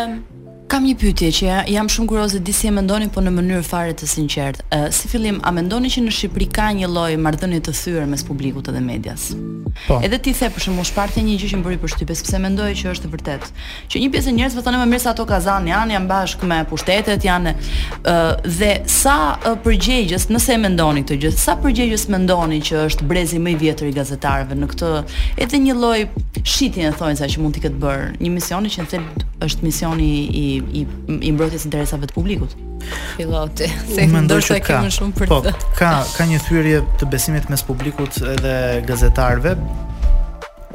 Kam 0.70 0.84
një 0.86 0.92
pyetje 1.02 1.30
që 1.34 1.54
jam 1.74 1.88
shumë 1.90 2.10
kurioze 2.12 2.38
disi 2.46 2.68
si 2.68 2.68
e 2.70 2.72
mendoni 2.72 3.08
po 3.10 3.24
në 3.26 3.32
mënyrë 3.34 3.64
fare 3.66 3.94
të 3.98 4.06
sinqertë. 4.12 4.66
Uh, 4.76 4.84
si 4.94 5.10
fillim 5.10 5.40
a 5.42 5.50
mendoni 5.56 5.90
që 5.90 6.04
në 6.06 6.12
Shqipëri 6.14 6.46
ka 6.54 6.68
një 6.78 6.86
lloj 6.92 7.16
marrëdhënie 7.26 7.58
të 7.66 7.74
thyer 7.74 8.06
mes 8.12 8.22
publikut 8.28 8.70
edhe 8.70 8.82
medias? 8.86 9.32
Po. 9.88 9.98
Edhe 10.06 10.20
ti 10.22 10.34
the 10.38 10.50
për 10.54 10.60
shembull 10.68 10.86
shpartja 10.86 11.24
një 11.26 11.40
gjë 11.42 11.50
që 11.54 11.58
më 11.58 11.66
bëri 11.66 11.80
përshtypje 11.82 12.18
sepse 12.20 12.38
mendoj 12.42 12.68
që 12.78 12.92
është 12.94 13.10
e 13.10 13.12
vërtet. 13.16 13.50
Që 13.94 14.02
një 14.04 14.12
pjesë 14.14 14.30
e 14.30 14.34
njerëzve 14.38 14.62
thonë 14.66 14.82
më 14.84 14.88
mirë 14.92 15.02
sa 15.08 15.12
ato 15.16 15.26
kazan 15.30 15.66
janë 15.70 15.94
janë 15.94 16.08
bashkë 16.10 16.50
me 16.52 16.60
pushtetet 16.70 17.22
janë 17.26 17.56
ë 18.06 18.14
uh, 18.14 18.34
dhe 18.60 18.72
sa 19.00 19.18
përgjegjës, 19.66 20.30
nëse 20.30 20.54
e 20.54 20.60
mendoni 20.68 21.02
këtë 21.06 21.20
gjë, 21.24 21.34
sa 21.38 21.58
përgjegjës 21.64 22.06
mendoni 22.14 22.62
që 22.70 22.86
është 22.90 23.10
brezi 23.10 23.42
më 23.42 23.54
i 23.54 23.58
vjetër 23.66 23.90
i 23.90 23.96
gazetarëve 23.98 24.58
në 24.62 24.70
këtë 24.74 24.90
edhe 25.48 25.62
një 25.66 25.78
lloj 25.82 26.00
shitjen 26.46 26.94
thonë 26.98 27.20
sa 27.22 27.30
që 27.30 27.42
mund 27.44 27.58
të 27.58 27.66
këtë 27.68 27.82
bër, 27.84 28.06
një 28.22 28.34
misioni 28.38 28.74
që 28.74 28.86
në 28.86 29.04
është 29.46 29.64
misioni 29.64 30.10
i 30.44 30.59
i 30.74 30.86
i 31.22 31.32
mbrojtjes 31.34 31.66
interesave 31.68 32.08
të 32.10 32.16
publikut. 32.16 32.56
Filloti, 33.18 33.68
se 33.92 34.06
më 34.08 34.24
se 34.46 34.60
ka 34.64 34.80
shumë 34.96 35.18
për 35.20 35.32
po, 35.34 35.42
të. 35.48 35.54
Po, 35.60 35.74
ka 35.80 35.92
ka 36.16 36.28
një 36.32 36.42
thyrje 36.48 36.82
të 37.02 37.10
besimit 37.12 37.50
mes 37.52 37.64
publikut 37.70 38.22
edhe 38.36 38.54
gazetarëve, 38.88 39.56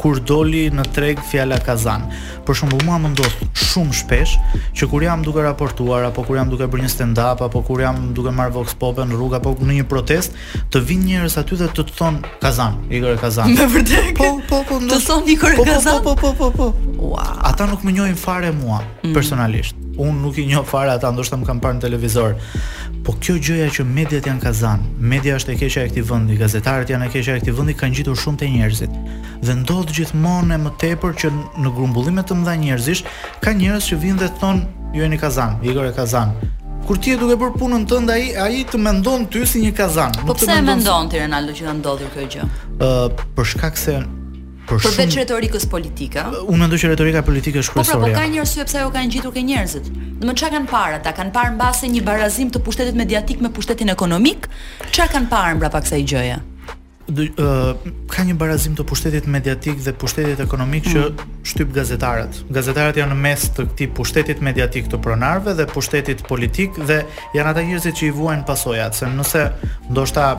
kur 0.00 0.18
doli 0.20 0.66
në 0.74 0.84
treg 0.94 1.20
fjala 1.30 1.58
kazan. 1.62 2.06
Për 2.46 2.58
shembull, 2.58 2.82
mua 2.86 2.98
më 3.02 3.12
ndodh 3.14 3.42
shumë 3.64 3.94
shpesh 4.00 4.34
që 4.78 4.88
kur 4.90 5.04
jam 5.06 5.22
duke 5.26 5.42
raportuar 5.44 6.06
apo 6.08 6.24
kur 6.26 6.38
jam 6.38 6.50
duke 6.50 6.68
bërë 6.70 6.86
një 6.86 6.90
stand 6.92 7.18
up 7.22 7.42
apo 7.46 7.62
kur 7.66 7.82
jam 7.84 8.10
duke 8.16 8.32
marr 8.34 8.52
vox 8.54 8.74
pop 8.78 8.98
në 9.00 9.14
rrugë 9.14 9.38
apo 9.40 9.54
në 9.64 9.78
një 9.80 9.86
protestë, 9.90 10.34
të 10.74 10.82
vinë 10.88 11.06
njerëz 11.12 11.38
aty 11.42 11.60
dhe 11.62 11.70
të 11.74 11.86
të 11.90 11.96
thonë 11.98 12.32
kazan, 12.42 12.80
Igor 12.94 13.18
kazan. 13.22 13.54
Me 13.54 13.68
vërtetë? 13.70 14.16
Po, 14.18 14.32
po, 14.50 14.60
po. 14.70 14.80
Të 14.90 15.00
thonë 15.06 15.34
Igor 15.36 15.54
po, 15.58 15.64
po, 15.64 15.64
po, 15.64 15.70
kazan. 15.78 16.02
Po, 16.04 16.16
po, 16.20 16.34
po, 16.38 16.50
po, 16.50 16.68
po. 16.74 17.08
Ua, 17.12 17.24
ata 17.52 17.68
nuk 17.70 17.84
më 17.86 17.96
njohin 17.98 18.16
fare 18.18 18.52
mua 18.52 18.82
mm. 19.02 19.14
personalisht. 19.16 19.83
Unë 19.96 20.18
nuk 20.22 20.38
i 20.40 20.46
njoh 20.50 20.64
fare 20.66 20.90
ata, 20.90 21.10
ndoshtë 21.14 21.38
më 21.38 21.46
kam 21.46 21.60
parë 21.62 21.76
në 21.78 21.82
televizor 21.84 22.34
Po 23.06 23.14
kjo 23.22 23.36
gjëja 23.42 23.68
që 23.76 23.84
mediat 23.86 24.26
janë 24.26 24.42
kazan 24.42 24.82
Media 24.98 25.36
është 25.38 25.54
e 25.54 25.58
keqa 25.60 25.84
e 25.86 25.92
këti 25.92 26.02
vëndi 26.08 26.38
Gazetarët 26.40 26.90
janë 26.90 27.06
e 27.06 27.12
keqa 27.14 27.36
e 27.38 27.42
këti 27.44 27.54
vëndi 27.54 27.76
Kanë 27.78 27.98
gjithur 28.00 28.18
shumë 28.18 28.40
të 28.40 28.48
njerëzit 28.56 28.96
Dhe 29.44 29.56
ndodhë 29.60 29.96
gjithmonë 30.00 30.56
e 30.56 30.58
më 30.64 30.72
tepër 30.82 31.14
Që 31.22 31.30
në 31.62 31.72
grumbullimet 31.76 32.26
të 32.28 32.40
mëdha 32.40 32.56
njerëzish 32.64 33.04
Ka 33.44 33.54
njerëz 33.54 33.88
që 33.92 34.00
vindhe 34.02 34.30
të 34.34 34.42
thonë 34.42 34.90
Ju 34.98 35.06
e 35.06 35.10
një 35.14 35.20
kazan, 35.22 35.56
igor 35.66 35.86
e 35.90 35.94
kazan 35.96 36.34
Kur 36.88 36.98
ti 37.00 37.14
e 37.14 37.20
duke 37.20 37.38
bërë 37.40 37.54
punën 37.56 37.86
të 37.88 38.02
ai 38.12 38.26
ai 38.46 38.64
të 38.68 38.76
mendon 38.82 39.22
të 39.30 39.40
ju 39.44 39.46
si 39.54 39.62
një 39.62 39.72
kazan 39.78 40.18
Po 40.26 40.34
pëse 40.34 40.58
e 40.58 40.66
mendon 40.72 41.08
të 41.12 41.22
që 41.30 41.64
të 41.70 41.78
ndodhur 41.78 42.10
kjo 42.16 42.28
gjë? 42.34 42.50
Uh, 42.74 43.08
për 43.38 43.52
shkak 43.54 43.78
se 43.80 44.02
për 44.68 44.78
përveç 44.84 45.16
retorikës 45.22 45.66
politike. 45.70 46.22
Unë 46.48 46.62
mendoj 46.64 46.78
që 46.84 46.92
retorika 46.94 47.22
politike 47.26 47.60
është 47.62 47.74
kryesore. 47.74 47.98
Po, 47.98 48.06
pra, 48.06 48.14
po 48.14 48.22
ka 48.22 48.28
një 48.34 48.40
arsye 48.44 48.66
pse 48.68 48.80
ajo 48.82 48.92
ka 48.94 49.02
ngjitur 49.08 49.34
ke 49.36 49.42
njerëzit. 49.44 49.92
Do 50.22 50.24
të 50.24 50.32
thonë 50.32 50.54
kanë 50.56 50.70
parë 50.72 50.98
ata, 51.02 51.12
kanë 51.18 51.34
parë 51.36 51.54
mbase 51.58 51.90
një 51.92 52.04
barazim 52.06 52.50
të 52.54 52.62
pushtetit 52.64 52.96
mediatik 52.98 53.42
me 53.44 53.50
pushtetin 53.58 53.92
ekonomik. 53.92 54.48
Çfarë 54.90 55.16
kanë 55.18 55.30
parë 55.32 55.58
mbrapa 55.60 55.82
kësaj 55.84 56.06
gjëje? 56.14 56.42
Dë, 57.04 57.24
uh, 57.36 57.74
ka 58.08 58.22
një 58.24 58.38
barazim 58.40 58.72
të 58.78 58.86
pushtetit 58.88 59.26
mediatik 59.28 59.82
dhe 59.84 59.92
pushtetit 60.00 60.38
ekonomik 60.40 60.86
që 60.88 61.02
mm. 61.10 61.34
shtyp 61.50 61.74
gazetarët. 61.76 62.38
Gazetarët 62.56 62.96
janë 63.02 63.12
në 63.12 63.18
mes 63.26 63.44
të 63.58 63.66
këtij 63.68 63.90
pushtetit 63.98 64.40
mediatik 64.40 64.88
të 64.88 65.02
pronarëve 65.04 65.52
dhe 65.58 65.66
pushtetit 65.68 66.24
politik 66.28 66.80
dhe 66.88 67.02
janë 67.36 67.52
ata 67.52 67.66
njerëzit 67.68 68.00
që 68.00 68.08
i 68.08 68.14
vuajn 68.16 68.46
pasojat, 68.48 68.96
se 68.96 69.12
nëse 69.12 69.44
ndoshta 69.92 70.30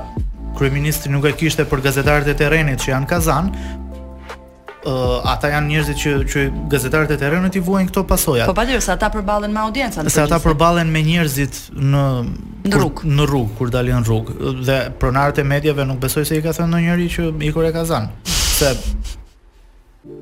kryeministri 0.57 1.13
nuk 1.13 1.27
e 1.29 1.35
kishte 1.37 1.67
për 1.69 1.83
gazetarët 1.85 2.33
e 2.33 2.37
terrenit 2.39 2.81
që 2.81 2.95
janë 2.95 3.09
Kazan, 3.13 3.53
uh, 4.85 5.31
ata 5.31 5.49
janë 5.53 5.71
njerëzit 5.71 5.99
që 6.01 6.11
që 6.31 6.43
gazetarët 6.71 7.13
e 7.15 7.17
terrenit 7.19 7.57
i 7.59 7.63
vuajnë 7.63 7.89
këto 7.91 8.03
pasojat. 8.09 8.49
Po 8.49 8.55
patjetër 8.57 8.83
se 8.85 8.93
ata 8.93 9.09
përballen 9.13 9.53
me 9.53 9.63
audiencën. 9.65 10.09
Se 10.13 10.23
ata 10.23 10.39
përballen 10.43 10.91
me 10.93 11.01
njerëzit 11.07 11.63
në 11.75 12.05
në 12.65 12.79
rrugë, 12.79 13.09
në 13.15 13.27
rrugë 13.29 13.55
kur 13.59 13.73
dalin 13.73 14.05
rrugë 14.05 14.53
dhe 14.65 14.77
pronarët 15.01 15.41
e 15.41 15.45
medjave 15.45 15.85
nuk 15.85 15.99
besoj 16.01 16.25
se 16.25 16.37
i 16.39 16.45
ka 16.45 16.53
thënë 16.57 16.71
ndonjëri 16.73 17.09
që 17.15 17.29
Igor 17.49 17.67
e 17.69 17.73
ka 17.75 17.83
zan. 17.87 18.09
Se 18.25 18.71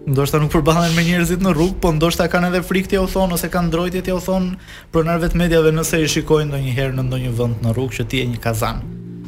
ndoshta 0.07 0.39
nuk 0.39 0.51
përballen 0.53 0.95
me 0.95 1.03
njerëzit 1.07 1.43
në 1.43 1.53
rrugë, 1.55 1.79
po 1.83 1.91
ndoshta 1.95 2.29
kanë 2.31 2.51
edhe 2.53 2.61
frikë 2.63 2.93
t'i 2.93 2.99
u 2.99 3.07
thonë 3.11 3.35
ose 3.37 3.49
kanë 3.51 3.69
ndrojtje 3.71 4.01
t'i 4.05 4.15
u 4.15 4.19
thonë 4.23 4.57
pronarëve 4.95 5.31
të 5.33 5.41
medjave 5.43 5.73
nëse 5.75 5.99
i 6.05 6.07
shikojnë 6.15 6.51
ndonjëherë 6.51 6.95
në 6.99 7.07
ndonjë 7.09 7.33
vend 7.39 7.67
në 7.67 7.75
rrugë 7.75 7.97
që 7.99 8.05
ti 8.11 8.23
je 8.23 8.29
një 8.33 8.41
kazan. 8.43 8.83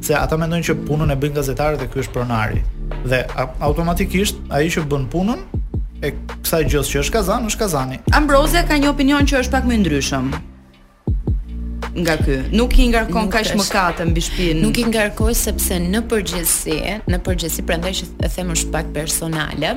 Se 0.05 0.13
ata 0.15 0.37
mendojnë 0.39 0.67
që 0.69 0.75
punën 0.87 1.11
e 1.11 1.19
bëjnë 1.19 1.39
gazetarët 1.39 1.83
e 1.83 1.89
ky 1.91 2.03
është 2.03 2.13
pronari 2.15 2.61
dhe 3.05 3.25
automatikisht 3.61 4.37
a 4.53 4.59
i 4.61 4.69
që 4.71 4.83
bën 4.89 5.05
punën 5.11 5.41
e 6.05 6.11
kësaj 6.31 6.65
gjësë 6.71 6.93
që 6.95 7.01
është 7.05 7.13
kazan, 7.17 7.47
është 7.51 7.61
kazani. 7.61 7.99
Ambrozia 8.17 8.65
ka 8.67 8.77
një 8.81 8.91
opinion 8.91 9.25
që 9.29 9.41
është 9.43 9.55
pak 9.55 9.69
më 9.69 9.79
ndryshëm 9.83 10.29
nga 11.95 12.15
ky. 12.19 12.37
Nuk 12.51 12.73
i 12.83 12.89
ngarkon 12.91 13.29
kaq 13.31 13.53
më 13.55 13.65
katë 13.71 14.05
mbi 14.09 14.21
shtëpinë. 14.25 14.59
Nuk 14.65 14.79
i 14.81 14.83
ngarkoj 14.89 15.31
sepse 15.45 15.77
në 15.85 16.01
përgjithësi, 16.11 16.77
në 17.07 17.19
përgjithësi 17.23 17.63
prandaj 17.69 17.93
që 18.01 18.07
e 18.27 18.31
them 18.35 18.51
është 18.55 18.71
pak 18.73 18.91
personale 18.97 19.75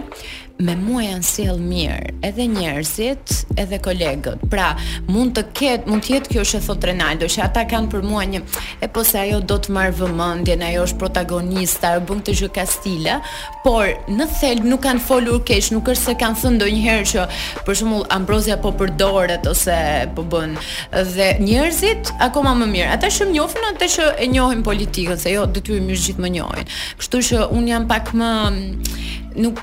me 0.59 0.75
mua 0.75 1.03
janë 1.07 1.23
sjell 1.25 1.61
mirë, 1.63 2.15
edhe 2.27 2.47
njerëzit, 2.51 3.35
edhe 3.63 3.79
kolegët. 3.83 4.41
Pra, 4.51 4.73
mund 5.07 5.37
të 5.37 5.45
ketë, 5.55 5.91
mund 5.91 6.03
të 6.03 6.17
jetë 6.17 6.33
kjo 6.35 6.45
që 6.53 6.61
thot 6.67 6.87
Ronaldo, 6.89 7.29
që 7.31 7.45
ata 7.45 7.63
kanë 7.71 7.93
për 7.93 8.03
mua 8.09 8.25
një 8.27 8.41
e 8.83 8.89
po 8.91 9.05
se 9.07 9.21
ajo 9.23 9.39
do 9.47 9.61
të 9.63 9.75
marr 9.77 9.95
vëmendjen, 10.01 10.65
ajo 10.69 10.87
është 10.89 10.99
protagonista, 11.03 11.93
ajo 11.93 12.03
bën 12.09 12.23
këtë 12.25 12.37
gjë 12.41 12.49
Kastila, 12.59 13.21
por 13.67 13.93
në 14.11 14.27
thelb 14.41 14.67
nuk 14.73 14.83
kanë 14.89 15.05
folur 15.07 15.39
keq, 15.47 15.71
nuk 15.77 15.93
është 15.95 16.11
se 16.11 16.17
kanë 16.25 16.41
thënë 16.43 16.57
ndonjëherë 16.57 17.07
që 17.13 17.29
për 17.69 17.79
shembull 17.83 18.09
Ambrozia 18.19 18.59
po 18.63 18.75
përdoret 18.81 19.47
ose 19.51 19.79
po 20.17 20.27
bën 20.35 20.59
dhe 21.15 21.31
njerëzit 21.45 22.11
akoma 22.27 22.57
më 22.59 22.71
mirë. 22.73 22.91
Ata 22.97 23.13
shumë 23.15 23.37
njohin 23.37 23.69
atë 23.71 23.91
që 23.95 24.11
e 24.27 24.31
njohin 24.35 24.67
politikën, 24.67 25.19
se 25.23 25.37
jo 25.39 25.47
detyrimisht 25.47 26.09
gjithmonë 26.11 26.39
njohin. 26.41 26.73
Kështu 26.99 27.23
që 27.31 27.47
un 27.55 27.71
jam 27.71 27.87
pak 27.91 28.11
më 28.19 28.31
nuk 29.39 29.63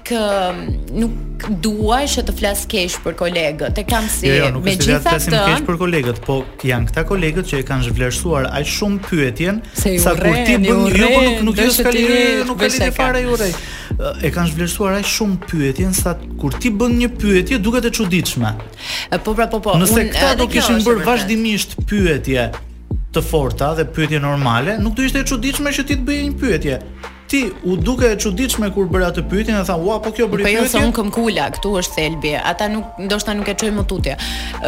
nuk 1.00 1.16
duaj 1.62 2.06
që 2.16 2.24
të 2.28 2.34
flas 2.40 2.62
keq 2.72 2.96
për 3.04 3.16
kolegët. 3.20 3.80
E 3.82 3.84
kam 3.88 4.06
si 4.10 4.30
jo, 4.32 4.38
jo, 4.40 4.48
nuk 4.56 4.64
me 4.66 4.74
gjithë 4.80 4.96
ata. 5.02 5.16
Jo, 5.28 5.42
keq 5.52 5.66
për 5.68 5.78
kolegët, 5.82 6.20
po 6.26 6.38
janë 6.66 6.90
këta 6.90 7.04
kolegët 7.10 7.50
që 7.50 7.60
e 7.62 7.66
kanë 7.68 7.88
zhvlerësuar 7.90 8.48
aq 8.50 8.70
shumë 8.76 9.00
pyetjen 9.08 9.60
se 9.76 9.94
sa 10.02 10.14
kur 10.18 10.38
ti 10.48 10.56
bën 10.64 10.78
një 10.78 11.02
jo, 11.02 11.18
nuk 11.22 11.42
nuk 11.50 11.62
jesh 11.64 11.82
kali 11.86 12.06
nuk 12.48 12.60
kali 12.62 12.86
të 12.86 12.90
fare 12.98 13.24
ju 13.26 13.40
E 13.96 14.30
kanë 14.34 14.52
zhvlerësuar 14.54 14.98
aq 15.02 15.10
shumë 15.12 15.38
pyetjen 15.52 15.94
sa 15.96 16.16
kur 16.42 16.56
ti 16.60 16.72
bën 16.72 16.96
një 17.04 17.12
pyetje 17.20 17.60
duket 17.64 17.90
e 17.90 17.92
çuditshme. 18.00 18.54
Po 19.26 19.34
pra 19.38 19.50
po 19.54 19.60
po. 19.66 19.76
Nëse 19.80 20.00
un, 20.02 20.10
këta 20.14 20.34
do 20.40 20.48
kishin 20.52 20.82
bërë 20.88 21.04
vazhdimisht 21.08 21.76
pyetje 21.90 22.48
të 23.16 23.24
forta 23.24 23.74
dhe 23.78 23.86
pyetje 23.96 24.20
normale, 24.20 24.80
nuk 24.84 24.96
do 24.98 25.04
ishte 25.08 25.22
e 25.24 25.28
çuditshme 25.32 25.72
që 25.78 25.88
ti 25.88 26.00
të 26.00 26.08
bëje 26.10 26.24
një 26.30 26.36
pyetje 26.42 26.80
ti 27.36 27.52
u 27.64 27.76
duke 27.78 28.06
e 28.12 28.18
çuditshme 28.18 28.70
kur 28.76 28.86
bëra 28.92 29.10
atë 29.12 29.24
pyetjen 29.30 29.60
e 29.60 29.64
tha, 29.68 29.76
"Ua, 29.86 29.98
po 30.04 30.12
kjo 30.16 30.28
bëri 30.32 30.44
pyetje." 30.46 30.58
Po 30.58 30.80
jo, 30.80 30.84
unë 30.86 30.96
kam 30.98 31.10
këtu 31.16 31.70
është 31.82 31.94
thelbi. 32.00 32.32
Ata 32.52 32.68
nuk 32.76 32.86
ndoshta 33.06 33.34
nuk 33.36 33.48
e 33.54 33.56
çojnë 33.60 33.78
më 33.80 33.84
tutje. 33.92 34.14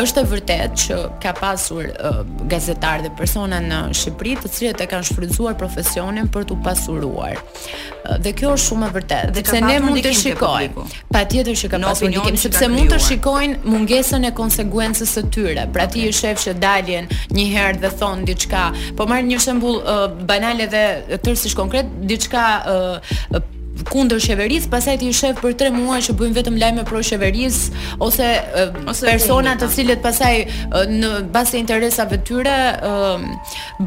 Është 0.04 0.18
e 0.22 0.26
vërtetë 0.32 0.74
që 0.84 0.96
ka 1.24 1.32
pasur 1.44 1.84
uh, 1.84 2.24
gazetarë 2.54 3.02
dhe 3.06 3.12
persona 3.20 3.58
në 3.72 3.78
Shqipëri 4.00 4.34
të 4.42 4.48
cilët 4.56 4.82
e 4.84 4.88
kanë 4.92 5.08
shfrytzuar 5.10 5.54
profesionin 5.64 6.28
për 6.34 6.48
t'u 6.50 6.56
pasuruar. 6.68 7.36
Uh, 7.38 8.18
dhe 8.24 8.32
kjo 8.40 8.54
është 8.58 8.66
shumë 8.68 8.88
e 8.88 8.92
vërtetë, 8.98 9.36
sepse 9.40 9.62
ne 9.68 9.78
mund 9.86 10.00
të 10.06 10.12
shikojmë. 10.22 10.88
Patjetër 11.16 11.56
që 11.62 11.68
ka 11.72 11.78
pasur 11.88 12.10
ndikim, 12.12 12.38
sepse 12.46 12.66
mund 12.74 12.90
të 12.94 13.00
shikojnë 13.00 13.56
mungesën 13.74 14.28
e 14.30 14.32
konsekuencës 14.42 15.10
së 15.16 15.24
tyre. 15.36 15.64
Pra 15.76 15.88
ti 15.92 16.04
i 16.10 16.14
shef 16.22 16.42
që 16.46 16.58
dalin 16.66 17.08
një 17.38 17.46
herë 17.56 17.80
dhe 17.86 17.92
thon 18.00 18.26
diçka, 18.28 18.66
po 18.98 19.08
marr 19.10 19.24
një 19.32 19.40
shembull 19.46 19.78
uh, 19.80 20.08
banal 20.30 20.60
edhe 20.68 20.86
tërësisht 21.24 21.56
konkret, 21.56 21.96
diçka 22.12 22.46
Uh, 22.57 22.57
uh, 22.66 23.42
kundër 23.90 24.18
qeverisë, 24.24 24.70
pastaj 24.74 24.96
ti 25.04 25.10
shef 25.14 25.38
për 25.38 25.54
3 25.70 25.76
muaj 25.76 26.00
që 26.08 26.14
bëjnë 26.18 26.36
vetëm 26.40 26.56
lajme 26.60 26.84
pro 26.90 27.00
qeverisë 27.06 27.82
ose 28.04 28.26
uh, 28.26 28.80
ose 28.94 29.06
persona 29.06 29.54
të 29.60 29.68
po. 29.68 29.74
cilët 29.76 30.02
pasaj 30.06 30.32
uh, 30.48 30.80
në 30.90 31.12
bazë 31.36 31.54
të 31.54 31.60
interesave 31.62 32.18
tyre 32.28 32.56
uh, 32.90 33.28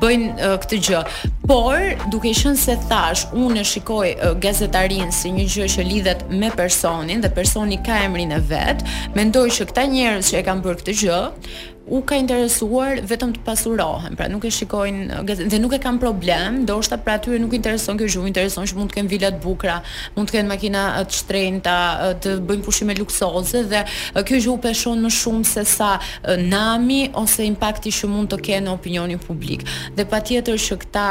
bëjnë 0.02 0.30
uh, 0.46 0.54
këtë 0.62 0.78
gjë. 0.86 1.02
Por 1.50 1.88
duke 2.12 2.30
qenë 2.30 2.60
se 2.62 2.76
thash, 2.86 3.24
unë 3.42 3.64
e 3.64 3.66
shikoj 3.72 4.12
uh, 4.14 4.32
gazetarin 4.44 5.10
si 5.14 5.34
një 5.34 5.48
gjë 5.56 5.68
që 5.74 5.88
lidhet 5.90 6.22
me 6.44 6.52
personin 6.54 7.20
dhe 7.26 7.32
personi 7.40 7.80
ka 7.86 7.98
emrin 8.06 8.36
e 8.36 8.38
vet, 8.52 8.86
mendoj 9.18 9.48
që 9.58 9.66
këta 9.72 9.88
njerëz 9.90 10.30
që 10.30 10.40
e 10.40 10.46
kanë 10.46 10.64
bërë 10.68 10.82
këtë 10.84 10.96
gjë, 11.02 11.20
u 11.90 12.00
ka 12.06 12.16
interesuar 12.22 13.00
vetëm 13.10 13.32
të 13.34 13.40
pasurohen, 13.44 14.14
pra 14.18 14.28
nuk 14.30 14.44
e 14.46 14.50
shikojnë 14.54 15.20
dhe 15.50 15.58
nuk 15.60 15.72
e 15.74 15.78
kanë 15.82 15.98
problem, 16.02 16.60
ndoshta 16.62 16.96
pra 17.02 17.16
atyre 17.18 17.40
nuk 17.42 17.56
intereson 17.56 17.98
kjo 17.98 18.06
gjë, 18.10 18.22
intereson 18.30 18.68
që 18.70 18.76
mund 18.78 18.92
të 18.92 18.98
kenë 19.00 19.10
vila 19.10 19.30
të 19.34 19.40
bukura, 19.42 19.78
mund 20.14 20.30
të 20.30 20.36
kenë 20.36 20.50
makina 20.52 20.84
të 21.08 21.18
shtrenjta, 21.20 21.74
të 22.22 22.34
bëjnë 22.46 22.64
pushime 22.68 22.94
luksoze 23.00 23.64
dhe 23.72 23.82
kjo 24.20 24.38
gjë 24.44 24.52
u 24.52 24.56
peshon 24.62 25.02
më 25.02 25.10
shumë 25.18 25.48
se 25.50 25.64
sa 25.72 25.90
nami 26.44 27.00
ose 27.24 27.48
impakti 27.48 27.90
që 27.98 28.10
mund 28.14 28.30
të 28.34 28.38
kenë 28.48 28.66
në 28.68 28.76
opinionin 28.76 29.22
publik. 29.24 29.66
Dhe 29.98 30.06
patjetër 30.14 30.60
që 30.62 30.78
këta 30.84 31.08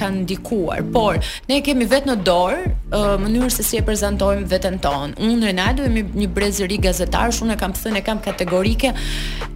kanë 0.00 0.22
ndikuar, 0.24 0.80
por 0.96 1.20
ne 1.52 1.60
kemi 1.66 1.90
vetë 1.92 2.08
në 2.08 2.16
dorë 2.24 3.04
mënyrën 3.26 3.52
se 3.52 3.66
si 3.68 3.76
e 3.76 3.84
prezantojmë 3.84 4.48
veten 4.50 4.80
tonë. 4.84 5.12
Unë 5.20 5.52
Renaldo 5.52 5.84
jemi 5.84 6.06
një 6.22 6.32
brezëri 6.32 6.80
gazetar, 6.88 7.28
shumë 7.36 7.56
e 7.56 7.60
kam 7.60 7.72
thënë, 7.76 7.98
e 8.00 8.04
kam 8.08 8.20
kategorike 8.24 8.92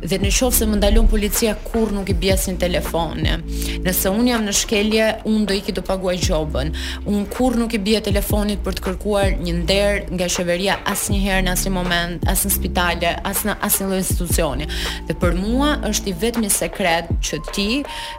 dhe 0.04 0.20
nëse 0.20 0.64
nëse 0.66 0.74
më 0.74 0.80
ndalon 0.82 1.06
policia 1.08 1.54
kur 1.62 1.92
nuk 1.94 2.08
i 2.10 2.14
bjesin 2.16 2.56
telefon 2.58 3.22
Nëse 3.84 4.10
unë 4.10 4.30
jam 4.32 4.44
në 4.46 4.54
shkelje, 4.56 5.06
unë 5.28 5.46
do 5.46 5.54
i 5.54 5.60
ki 5.62 5.72
të 5.76 5.82
paguaj 5.86 6.16
gjobën. 6.26 6.70
Unë 7.06 7.26
kur 7.34 7.56
nuk 7.58 7.74
i 7.76 7.78
bje 7.80 8.00
telefonit 8.08 8.60
për 8.64 8.78
të 8.78 8.84
kërkuar 8.86 9.36
një 9.44 9.54
nder 9.62 10.00
nga 10.14 10.28
qeveria 10.34 10.78
asnjëherë 10.92 11.14
një 11.14 11.24
herë 11.30 11.46
në 11.46 11.52
asnjë 11.54 11.70
një 11.70 11.74
moment, 11.76 12.26
as 12.32 12.42
në 12.46 12.52
spitale, 12.56 13.12
as 13.30 13.42
në 13.46 13.54
asnjë 13.68 13.90
një 13.92 14.00
institucioni. 14.02 14.68
Dhe 15.08 15.18
për 15.22 15.36
mua 15.38 15.76
është 15.90 16.10
i 16.10 16.14
vetëmi 16.24 16.50
sekret 16.50 17.12
që 17.20 17.42
ti 17.52 17.68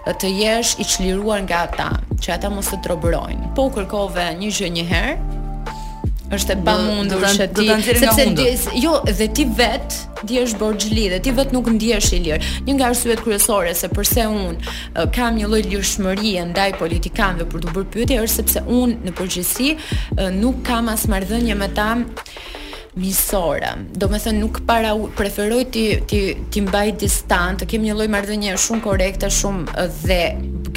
të 0.07 0.31
jesh 0.41 0.77
i 0.83 0.87
qliruar 0.93 1.43
nga 1.47 1.65
ata, 1.67 1.89
që 2.21 2.37
ata 2.37 2.53
mos 2.53 2.71
të 2.71 2.83
trobërojnë. 2.87 3.51
Po 3.59 3.67
kërkove 3.75 4.29
një 4.39 4.53
gjë 4.55 4.71
një 4.77 4.87
herë, 4.93 5.36
është 6.35 6.55
e 6.55 6.63
pamundur 6.65 7.21
që 7.23 7.45
ti 7.55 7.67
sepse 8.03 8.73
jo 8.83 8.97
dhe 9.07 9.27
ti 9.35 9.45
vet 9.57 9.95
diesh 10.27 10.57
borxhli 10.59 11.05
dhe 11.13 11.19
ti 11.23 11.31
vet 11.37 11.53
nuk 11.55 11.69
ndihesh 11.71 12.09
i 12.17 12.21
lirë. 12.25 12.49
Një 12.67 12.75
nga 12.75 12.87
arsyet 12.91 13.21
kryesore 13.23 13.73
se 13.77 13.87
pse 13.95 14.25
un 14.27 14.57
uh, 14.59 15.05
kam 15.15 15.37
një 15.39 15.47
lloj 15.49 15.61
lirshmërie 15.69 16.43
ndaj 16.51 16.71
politikanëve 16.81 17.47
për 17.51 17.63
të 17.65 17.75
bërë 17.77 17.91
pyetje 17.95 18.19
është 18.25 18.35
sepse 18.41 18.65
un 18.81 18.97
në 19.07 19.15
përgjithësi 19.19 19.73
uh, 19.77 20.29
nuk 20.35 20.63
kam 20.67 20.91
as 20.91 21.07
marrëdhënie 21.11 21.55
me 21.61 21.69
ta 21.77 21.91
misore. 22.97 23.75
Do 23.95 24.09
me 24.09 24.17
thënë 24.19 24.41
nuk 24.41 24.63
para 24.67 24.95
u, 24.97 25.07
preferoj 25.15 25.63
ti 25.75 25.85
ti 26.11 26.21
ti 26.51 26.63
mbaj 26.65 26.87
distancë, 27.05 27.67
kem 27.69 27.85
një 27.87 27.93
lloj 27.99 28.07
marrëdhënie 28.15 28.57
shumë 28.63 28.83
korrekte, 28.89 29.29
shumë 29.31 29.87
dhe 30.01 30.21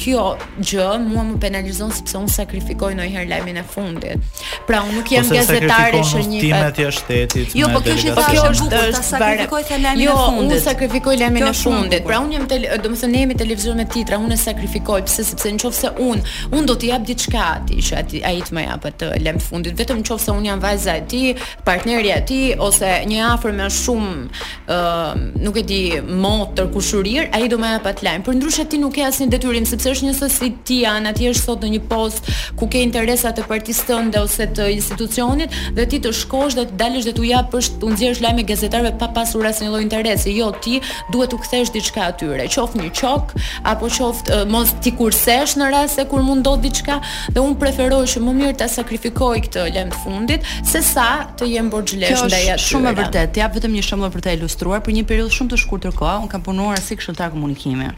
kjo 0.01 0.23
gjë 0.65 0.87
mua 1.05 1.25
më 1.29 1.39
penalizon 1.43 1.91
sepse 1.93 2.17
unë 2.21 2.33
sakrifikoj 2.33 2.95
ndonjëherë 2.97 3.29
lajmin 3.31 3.59
e 3.61 3.65
fundit. 3.67 4.31
Pra 4.69 4.81
unë 4.87 4.95
nuk 4.97 5.11
jam 5.13 5.29
gazetare 5.29 6.01
e 6.01 6.07
shënjit. 6.09 7.55
Jo, 7.59 7.69
po 7.75 7.83
kjo 7.85 7.97
është 7.99 8.15
kjo 8.17 8.45
është 8.51 8.65
bukur 8.65 8.95
ta 8.97 9.03
sakrifikoj 9.11 9.63
ta 9.69 9.79
lajmin 9.83 10.07
e 10.07 10.17
fundit. 10.17 10.33
Jo, 10.33 10.45
unë 10.45 10.61
sakrifikoj 10.65 11.19
lajmin 11.21 11.47
e 11.47 11.53
fundit. 11.61 12.07
Pra 12.09 12.21
unë 12.23 12.39
jam 12.39 12.47
do 12.51 12.59
të 12.87 13.01
thonë 13.03 13.21
jemi 13.23 13.37
televizion 13.43 13.79
me 13.81 13.87
titra, 13.95 14.19
unë 14.25 14.39
sakrifikoj 14.47 15.01
pse 15.09 15.27
sepse 15.31 15.53
nëse 15.57 15.93
unë 16.01 16.25
unë 16.57 16.65
do 16.71 16.79
të 16.81 16.91
jap 16.95 17.07
diçka 17.11 17.45
atij 17.59 17.91
që 17.91 18.05
ai 18.31 18.39
të 18.41 18.57
më 18.57 18.65
jap 18.67 18.89
atë 18.91 19.13
lajmin 19.27 19.43
e 19.45 19.49
fundit, 19.51 19.77
vetëm 19.79 20.01
nëse 20.05 20.33
unë 20.39 20.51
jam 20.51 20.65
vajza 20.65 20.97
e 20.97 21.05
tij, 21.13 21.29
partnerja 21.69 22.21
e 22.23 22.27
tij 22.31 22.57
ose 22.67 22.95
një 23.11 23.21
afër 23.37 23.57
më 23.61 23.69
shumë 23.83 24.17
ë 24.65 25.45
nuk 25.45 25.61
e 25.63 25.67
di 25.71 25.83
motër 26.23 26.71
kushurir, 26.75 27.29
ai 27.37 27.47
do 27.53 27.61
më 27.61 27.75
jap 27.77 27.91
atë 27.93 28.09
lajm. 28.09 28.27
Përndryshe 28.31 28.65
ti 28.71 28.79
nuk 28.81 28.95
ke 28.97 29.05
asnjë 29.07 29.31
detyrim 29.35 29.67
sepse 29.69 29.90
është 29.91 30.09
një 30.09 30.13
sosi 30.19 30.49
ti 30.69 30.79
an 30.89 31.09
aty 31.11 31.29
është 31.33 31.43
sot 31.47 31.65
në 31.67 31.71
një 31.75 31.81
post 31.91 32.29
ku 32.59 32.69
ke 32.73 32.83
interesat 32.87 33.39
e 33.43 33.47
partisë 33.49 33.87
tënde 33.89 34.23
ose 34.25 34.47
të 34.57 34.69
institucionit 34.77 35.55
dhe 35.77 35.87
ti 35.93 36.01
të 36.05 36.13
shkosh 36.21 36.57
dhe 36.59 36.65
të 36.71 36.79
dalësh 36.81 37.09
dhe 37.09 37.15
të 37.19 37.25
u 37.25 37.29
japësh 37.31 37.71
të 37.83 37.91
nxjerrësh 37.93 38.23
lajme 38.27 38.45
gazetarëve 38.51 38.93
pa 39.01 39.09
pasur 39.19 39.47
asnjë 39.51 39.71
lloj 39.75 39.83
interesi 39.85 40.35
jo 40.37 40.51
ti 40.65 40.79
duhet 41.15 41.33
të 41.33 41.39
u 41.39 41.41
kthesh 41.45 41.73
diçka 41.77 42.07
atyre 42.11 42.47
qoftë 42.55 42.83
një 42.83 42.93
çok 43.01 43.35
apo 43.73 43.91
qoftë 43.99 44.41
mos 44.53 44.73
ti 44.85 44.95
kursesh 44.99 45.57
në 45.61 45.71
rast 45.75 46.01
se 46.01 46.07
kur 46.11 46.23
mund 46.27 46.47
do 46.47 46.55
diçka 46.67 47.01
dhe 47.35 47.43
un 47.45 47.57
preferoj 47.63 48.05
që 48.15 48.23
më 48.27 48.37
mirë 48.43 48.59
ta 48.63 48.71
sakrifikoj 48.77 49.37
këtë 49.49 49.67
lajm 49.77 49.95
të 49.95 50.03
fundit 50.05 50.51
sesa 50.73 51.09
të 51.41 51.51
jem 51.55 51.73
borxhlesh 51.73 52.27
ndaj 52.29 52.45
atyre 52.47 52.67
shumë 52.69 52.93
e 52.95 52.99
vërtet 53.03 53.41
jap 53.43 53.59
vetëm 53.59 53.75
një 53.79 53.87
shembull 53.91 54.15
për 54.17 54.27
të 54.29 54.37
ilustruar 54.39 54.85
për 54.87 54.99
një 55.01 55.07
periudhë 55.11 55.35
shumë 55.39 55.55
të 55.57 55.63
shkurtër 55.65 55.99
kohë 55.99 56.19
un 56.27 56.31
kam 56.35 56.45
punuar 56.47 56.79
si 56.85 56.99
këshilltar 57.01 57.33
komunikimi 57.35 57.91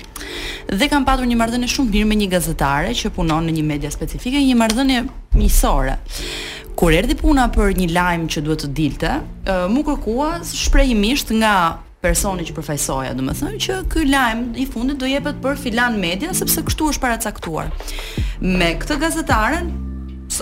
Dhe 0.79 0.89
kam 0.91 1.05
patur 1.07 1.27
një 1.29 1.37
marrëdhënie 1.41 1.69
shumë 1.71 1.93
mirë 1.97 2.09
me 2.11 2.17
një 2.23 2.29
gazetare 2.33 2.93
që 2.97 3.11
punon 3.17 3.47
në 3.49 3.55
një 3.59 3.65
media 3.71 3.91
specifike, 3.93 4.41
një 4.45 4.59
marrëdhënie 4.63 5.03
miqësore. 5.39 5.97
Kur 6.79 6.95
erdhi 6.97 7.17
puna 7.21 7.49
për 7.53 7.75
një 7.79 7.89
lajm 7.93 8.27
që 8.33 8.43
duhet 8.47 8.65
të 8.67 8.73
dilte, 8.79 9.15
më 9.75 9.85
kërkua 9.87 10.31
shprehimisht 10.49 11.35
nga 11.43 11.55
personi 12.03 12.43
që 12.47 12.57
përfaqësoja, 12.57 13.13
domethënë 13.15 13.61
që 13.63 13.77
ky 13.93 14.07
lajm 14.11 14.49
i 14.59 14.65
fundit 14.67 14.99
do 14.99 15.07
jepet 15.11 15.39
për 15.45 15.61
filan 15.61 16.01
media 16.03 16.33
sepse 16.35 16.65
kështu 16.67 16.91
është 16.95 17.05
paracaktuar. 17.05 17.71
Me 18.43 18.73
këtë 18.83 18.99
gazetaren 19.05 19.71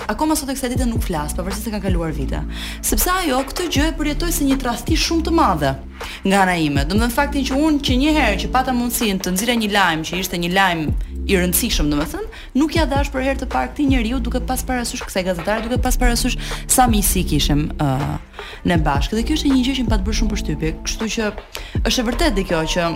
akoma 0.09 0.36
sot 0.38 0.51
e 0.51 0.55
kësaj 0.57 0.70
dite 0.74 0.86
nuk 0.88 1.03
flas, 1.05 1.32
pavarësisht 1.36 1.66
se 1.68 1.72
kanë 1.74 1.84
kaluar 1.88 2.14
vite. 2.16 2.41
Sepse 2.86 3.11
ajo 3.12 3.41
këtë 3.49 3.66
gjë 3.74 3.84
e 3.91 3.95
përjetoi 3.99 4.32
si 4.34 4.47
një 4.49 4.59
trashëti 4.62 4.97
shumë 5.01 5.26
të 5.28 5.34
madhe 5.36 5.72
nga 6.28 6.43
ana 6.45 6.55
ime. 6.61 6.84
Domethënë 6.86 7.11
në 7.11 7.16
faktin 7.16 7.47
që 7.49 7.59
unë 7.61 7.82
që 7.88 7.97
një 8.03 8.14
herë 8.18 8.38
që 8.45 8.51
pata 8.55 8.74
mundësinë 8.76 9.24
të 9.24 9.34
nxira 9.36 9.57
një 9.64 9.70
lajm 9.74 10.05
që 10.11 10.20
ishte 10.22 10.41
një 10.43 10.51
lajm 10.55 10.84
i 11.30 11.38
rëndësishëm 11.38 11.91
domethënë, 11.91 12.28
nuk 12.59 12.74
ja 12.76 12.86
dash 12.91 13.11
për 13.12 13.26
herë 13.26 13.43
të 13.45 13.49
parë 13.53 13.72
këtë 13.72 13.86
njeriu 13.91 14.20
duke 14.24 14.41
pas 14.51 14.62
parasysh 14.66 15.05
kësaj 15.07 15.24
gazetare, 15.28 15.62
duke 15.66 15.78
pas 15.84 15.97
parasysh 16.01 16.38
sa 16.66 16.86
miqësi 16.91 17.26
kishim 17.30 17.66
uh, 17.78 18.05
në 18.66 18.80
bashkë. 18.86 19.18
Dhe 19.20 19.26
kjo 19.28 19.38
është 19.38 19.53
një 19.55 19.62
gjë 19.68 19.78
që 19.80 19.86
më 19.88 19.95
pat 19.95 20.05
bërë 20.07 20.20
shumë 20.22 20.34
përshtypje. 20.34 20.74
Kështu 20.86 21.11
që 21.16 21.30
është 21.86 22.01
e 22.05 22.09
vërtetë 22.11 22.47
kjo 22.51 22.64
që 22.74 22.88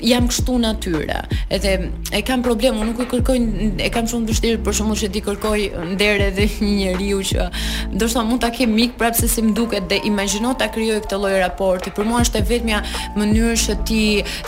jam 0.04 0.28
kështu 0.30 0.58
natyrë. 0.64 1.20
Edhe 1.56 1.74
e 2.14 2.22
kam 2.28 2.44
problem, 2.46 2.78
unë 2.82 2.92
nuk 2.92 3.02
e 3.04 3.08
kërkoj, 3.14 3.38
e 3.86 3.90
kam 3.94 4.08
shumë 4.10 4.30
vështirë 4.32 4.60
për 4.66 4.76
shkakun 4.80 5.00
që 5.02 5.10
di 5.16 5.22
kërkoj 5.28 5.62
nder 5.94 6.24
edhe 6.28 6.48
një 6.66 6.72
njeriu 6.80 7.22
që 7.30 7.48
ndoshta 7.96 8.24
mund 8.28 8.42
ta 8.44 8.52
kem 8.56 8.74
mik 8.76 8.98
prapë 9.00 9.22
se 9.24 9.30
si 9.36 9.44
më 9.48 9.54
duket 9.58 9.88
dhe 9.92 10.02
imagjino 10.10 10.54
ta 10.60 10.68
krijoj 10.74 11.00
këtë 11.06 11.20
lloj 11.24 11.34
raporti. 11.42 11.94
Për 11.96 12.10
mua 12.10 12.24
është 12.26 12.42
e 12.44 12.48
vetmja 12.52 12.82
mënyrë 13.20 13.56
që 13.64 13.78
ti 13.88 14.02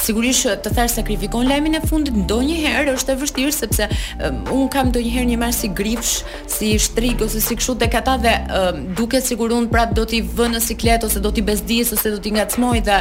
sigurisht 0.04 0.52
të 0.66 0.74
thash 0.76 0.98
sakrifikon 1.00 1.48
lajmin 1.50 1.80
e 1.80 1.82
fundit 1.88 2.16
ndonjëherë 2.26 2.96
është 2.98 3.16
e 3.16 3.20
vështirë 3.24 3.56
sepse 3.62 3.90
um, 4.28 4.66
kam 4.74 4.92
ndonjëherë 4.92 5.32
një 5.32 5.40
marsi 5.42 5.72
grifsh, 5.78 6.18
si 6.52 6.74
shtrik 6.80 7.22
ose 7.26 7.42
si 7.44 7.58
kështu 7.60 7.78
tek 7.86 7.96
ata 8.02 8.18
dhe 8.26 8.36
um, 8.60 8.84
duket 8.98 9.24
sigurisht 9.24 9.72
prapë 9.72 9.94
do 9.98 10.04
t'i 10.10 10.20
vënë 10.36 10.60
siklet 10.64 11.04
ose 11.08 11.22
do 11.24 11.30
t'i 11.32 11.44
bezdis 11.46 11.92
ose 11.96 12.10
do 12.16 12.20
t'i 12.22 12.32
ngacmoj 12.36 12.78
dhe 12.88 12.96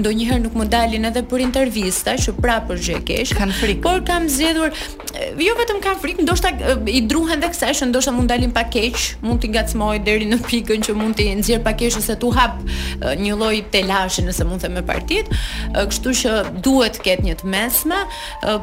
ndonjëherë 0.00 0.42
nuk 0.46 0.56
më 0.62 0.68
dalin 0.72 1.08
edhe 1.10 1.22
për 1.28 1.42
intervistë 1.44 1.91
turista 1.92 2.16
që 2.16 2.32
prapë 2.40 2.74
është 2.74 2.86
gjekesh. 2.92 3.32
Kan 3.36 3.52
frikë. 3.52 3.82
Por 3.84 4.02
kam 4.06 4.24
zgjedhur 4.30 4.72
eh, 4.72 5.32
jo 5.44 5.54
vetëm 5.58 5.80
kanë 5.84 6.00
frikë, 6.02 6.22
ndoshta 6.24 6.52
eh, 6.52 6.84
i 6.96 7.00
druhen 7.08 7.40
dhe 7.42 7.48
kësaj 7.52 7.72
që 7.82 7.88
ndoshta 7.90 8.12
mund 8.14 8.28
dalim 8.30 8.52
pa 8.54 8.62
keq, 8.64 8.96
mund 9.24 9.40
t'i 9.42 9.50
ngacmoj 9.52 9.98
deri 10.06 10.26
në 10.30 10.38
pikën 10.46 10.84
që 10.86 10.94
mund 10.96 11.18
t'i 11.18 11.26
nxjerr 11.36 11.62
pa 11.64 11.74
keq 11.76 11.98
ose 12.00 12.16
tu 12.20 12.30
hap 12.36 12.58
eh, 12.66 13.12
një 13.20 13.36
lloj 13.36 13.60
telashi 13.74 14.24
nëse 14.24 14.46
mund 14.48 14.62
të 14.62 14.68
them 14.70 14.76
me 14.78 14.84
partit. 14.88 15.28
Kështu 15.82 16.14
që 16.22 16.32
duhet 16.64 16.96
të 16.96 17.04
ketë 17.10 17.26
një 17.26 17.36
të 17.42 17.50
mesme, 17.52 17.98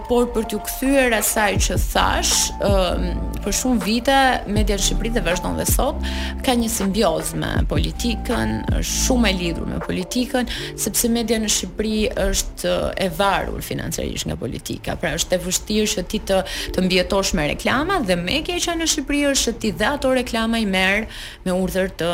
por 0.07 0.27
për 0.34 0.45
t'u 0.51 0.59
kthyer 0.65 1.13
asaj 1.19 1.51
që 1.67 1.77
thash, 1.89 2.32
ehm, 2.65 3.05
për 3.43 3.55
shumë 3.59 3.84
vite 3.86 4.15
media 4.49 4.77
e 4.77 4.86
Shqipërisë 4.86 5.15
dhe 5.17 5.23
vazhdon 5.25 5.57
dhe 5.59 5.65
sot 5.67 6.03
ka 6.45 6.55
një 6.59 6.69
simbioz 6.71 7.34
me 7.39 7.49
politikën, 7.71 8.55
është 8.80 8.97
shumë 9.07 9.32
e 9.32 9.34
lidhur 9.39 9.69
me 9.69 9.80
politikën, 9.84 10.49
sepse 10.80 11.11
media 11.11 11.39
në 11.43 11.51
Shqipëri 11.55 11.99
është 12.30 12.73
e 13.05 13.09
varur 13.20 13.61
financiarisht 13.61 14.26
nga 14.30 14.38
politika. 14.43 14.95
Pra 15.01 15.13
është 15.20 15.38
e 15.38 15.41
vështirë 15.45 15.89
që 15.95 16.05
ti 16.11 16.22
të 16.32 16.39
të 16.76 16.86
mbijetosh 16.86 17.34
me 17.38 17.47
reklama 17.53 17.99
dhe 18.07 18.17
më 18.22 18.38
e 18.39 18.43
keqja 18.51 18.78
në 18.80 18.89
Shqipëri 18.93 19.26
është 19.34 19.49
që 19.51 19.55
ti 19.63 19.74
dhe 19.80 19.89
ato 19.95 20.13
reklama 20.22 20.61
i 20.63 20.70
merr 20.76 21.05
me 21.45 21.57
urdhër 21.63 21.91
të 21.99 22.09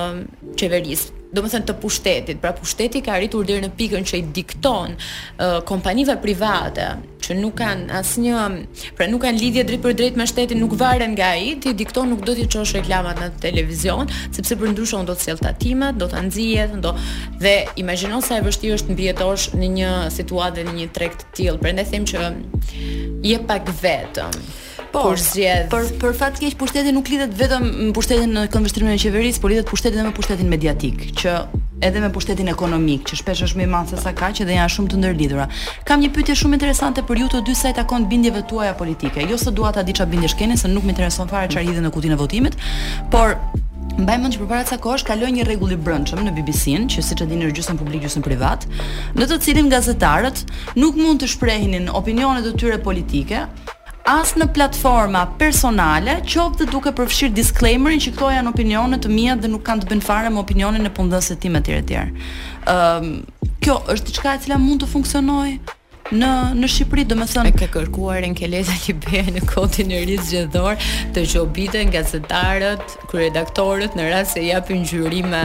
qeverisë 0.62 1.15
do 1.34 1.42
më 1.44 1.50
thënë 1.52 1.68
të 1.70 1.76
pushtetit, 1.82 2.40
pra 2.42 2.52
pushtetit 2.58 3.04
ka 3.06 3.18
rritur 3.18 3.46
dhe 3.48 3.58
në 3.64 3.70
pikën 3.80 4.06
që 4.08 4.20
i 4.20 4.24
dikton 4.36 4.94
uh, 4.98 5.58
kompanive 5.68 6.16
private, 6.22 6.88
që 7.26 7.38
nuk 7.40 7.56
kanë 7.58 7.88
asë 8.00 8.22
një, 8.24 8.42
pra 9.00 9.08
nuk 9.10 9.24
kanë 9.26 9.42
lidhje 9.42 9.64
drejt 9.68 9.82
për 9.84 9.96
drejt 9.98 10.20
me 10.20 10.28
shtetit, 10.30 10.60
nuk 10.62 10.76
varen 10.78 11.16
nga 11.18 11.32
i, 11.42 11.56
ti 11.62 11.74
dikton 11.78 12.12
nuk 12.14 12.26
do 12.28 12.36
t'i 12.38 12.46
qosh 12.52 12.76
reklamat 12.78 13.22
në 13.24 13.30
televizion, 13.46 14.10
sepse 14.36 14.58
për 14.60 14.76
ndryshon 14.76 15.08
do 15.10 15.16
të 15.18 15.26
sel 15.30 15.42
tatimet, 15.42 15.98
do 16.00 16.10
të 16.12 16.20
anëzijet, 16.22 16.78
do... 16.86 16.94
dhe 17.42 17.56
imagjino 17.82 18.22
sa 18.24 18.38
e 18.40 18.46
vështi 18.46 18.76
është 18.78 18.94
në 18.94 19.00
bjetosh 19.00 19.48
në 19.58 19.72
një 19.80 19.92
situatë 20.20 20.68
dhe 20.68 20.78
një 20.82 20.92
trekt 21.00 21.26
t'il, 21.36 21.58
për 21.64 21.80
ndethim 21.80 22.06
që 22.14 22.28
je 23.32 23.42
pak 23.50 23.74
vetëm 23.82 24.46
por 24.96 25.18
zgjedh. 25.20 25.68
Por 25.72 25.86
për 26.00 26.16
fat 26.18 26.38
keq 26.40 26.56
pushteti 26.60 26.94
nuk 26.96 27.10
lidhet 27.12 27.34
vetëm 27.38 27.66
me 27.88 27.92
pushtetin 27.96 28.32
në 28.36 28.46
këndvështrimin 28.54 28.96
e 28.98 29.02
qeverisë, 29.04 29.42
por 29.44 29.52
lidhet 29.52 29.68
pushteti 29.70 29.98
edhe 29.98 30.08
me 30.08 30.14
pushtetin 30.16 30.48
mediatik, 30.52 31.04
që 31.20 31.34
edhe 31.86 32.04
me 32.04 32.12
pushtetin 32.16 32.48
ekonomik, 32.52 33.04
që 33.10 33.20
shpesh 33.22 33.44
është 33.50 33.60
më 33.62 33.66
i 33.68 33.72
madh 33.74 33.92
se 33.94 34.00
sa 34.06 34.14
kaq 34.16 34.42
dhe 34.48 34.56
janë 34.58 34.74
shumë 34.78 34.94
të 34.94 35.00
ndërlidhura. 35.02 35.50
Kam 35.90 36.04
një 36.04 36.14
pyetje 36.16 36.38
shumë 36.44 36.60
interesante 36.60 37.04
për 37.10 37.22
ju 37.26 37.30
të 37.36 37.44
dy 37.50 37.58
sa 37.60 37.74
i 37.74 37.78
takon 37.82 38.08
bindjeve 38.12 38.46
tuaja 38.50 38.74
politike. 38.80 39.28
Jo 39.30 39.38
se 39.38 39.52
dua 39.52 39.74
ta 39.76 39.84
di 39.84 39.96
çfarë 39.98 40.16
bindje 40.16 40.32
shkeni, 40.36 40.58
se 40.58 40.72
nuk 40.72 40.88
më 40.88 40.96
intereson 40.96 41.30
fare 41.32 41.52
çfarë 41.52 41.70
hidhen 41.72 41.88
në 41.90 41.94
kutinë 41.98 42.18
e 42.18 42.22
votimit, 42.24 42.60
por 43.12 43.36
Mbaj 43.96 44.18
mend 44.20 44.34
që 44.36 44.40
përpara 44.42 44.66
ca 44.68 44.76
kohësh 44.84 45.06
kaloi 45.08 45.30
një 45.32 45.46
rregull 45.48 45.72
i 45.72 45.78
brendshëm 45.80 46.26
në 46.26 46.32
BBC-n, 46.36 46.90
që 46.92 47.04
siç 47.06 47.22
e 47.24 47.28
dini 47.30 47.46
është 47.48 47.62
gjysmë 47.62 47.76
publik, 47.80 48.02
gjysmë 48.04 48.26
privat, 48.26 48.66
në 49.16 49.30
të 49.30 49.38
cilin 49.46 49.70
gazetarët 49.72 50.42
nuk 50.82 50.98
mund 51.00 51.24
të 51.24 51.30
shprehin 51.32 51.88
opinionet 51.96 52.44
të 52.50 52.56
tyre 52.60 52.82
politike, 52.84 53.46
as 54.06 54.36
në 54.38 54.46
platforma 54.54 55.24
personale, 55.40 56.20
qoftë 56.30 56.68
duke 56.70 56.92
përfshirë 56.98 57.34
disclaimerin 57.40 58.02
që 58.04 58.14
këto 58.14 58.30
janë 58.36 58.52
opinione 58.52 59.00
të 59.02 59.10
mia 59.12 59.36
dhe 59.36 59.50
nuk 59.50 59.64
kanë 59.66 59.82
të 59.86 59.90
bëjnë 59.92 60.06
fare 60.06 60.30
me 60.34 60.44
opinionin 60.44 60.86
e 60.86 60.92
pundësit 60.94 61.42
tim 61.44 61.58
etj. 61.58 61.98
Ëm, 61.98 62.14
um, 62.76 63.50
kjo 63.66 63.80
është 63.96 64.12
diçka 64.12 64.36
e 64.38 64.44
cila 64.46 64.60
mund 64.62 64.84
të 64.86 64.92
funksionojë 64.94 65.56
në 66.14 66.28
në 66.56 66.68
Shqipëri, 66.70 67.04
domethënë 67.10 67.50
e 67.50 67.52
ke 67.58 67.66
kërkuar 67.74 68.26
Enkeleza 68.28 68.74
Libeja 68.84 69.26
në 69.34 69.42
kodin 69.50 69.90
e 69.96 70.04
ri 70.06 70.18
zgjedhor 70.22 70.76
të 71.16 71.24
qobiten 71.32 71.90
gazetarët, 71.94 72.84
kryeredaktorët 73.10 73.96
në 73.98 74.06
rast 74.12 74.36
se 74.38 74.44
japin 74.46 74.84
gjyrime 74.86 75.42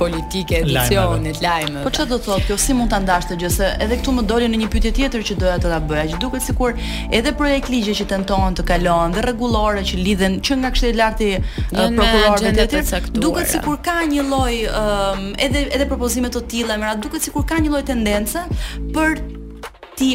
politike 0.00 0.62
edicionit 0.64 1.42
lajme. 1.44 1.82
Po 1.84 1.92
çfarë 1.92 2.10
do 2.12 2.16
të 2.16 2.28
thotë 2.30 2.48
kjo? 2.48 2.56
Si 2.62 2.76
mund 2.78 2.90
ta 2.94 3.00
ndash 3.04 3.28
të 3.28 3.36
gjë 3.42 3.50
se 3.58 3.68
edhe 3.84 3.98
këtu 4.00 4.14
më 4.16 4.24
doli 4.30 4.48
në 4.48 4.62
një 4.62 4.68
pyetje 4.72 4.92
tjetër 5.00 5.26
që 5.30 5.36
doja 5.42 5.58
të 5.66 5.72
ta 5.74 5.80
bëja, 5.90 6.04
që 6.14 6.20
duket 6.24 6.46
sikur 6.48 6.72
edhe 7.18 7.32
projekt 7.36 7.68
ligje 7.74 7.94
që 8.00 8.06
tentojnë 8.14 8.56
të 8.60 8.64
kalojnë 8.70 9.18
dhe 9.18 9.24
rregullore 9.26 9.82
që 9.90 10.00
lidhen 10.00 10.38
që 10.46 10.56
nga 10.62 10.70
kështeli 10.76 10.98
lartë 11.02 11.28
prokurorëve 11.74 12.56
të 12.56 12.66
tjerë, 12.72 13.02
duket 13.20 13.52
sikur 13.52 13.76
ka 13.84 13.98
një 14.08 14.24
lloj 14.32 14.56
um, 14.72 15.28
edhe 15.36 15.66
edhe 15.76 15.88
propozime 15.92 16.32
të 16.32 16.46
tilla, 16.54 16.80
më 16.80 16.96
duket 17.04 17.28
sikur 17.28 17.44
ka 17.48 17.60
një 17.60 17.74
lloj 17.76 17.84
tendence 17.92 18.46
për 18.96 19.20
ti 20.00 20.08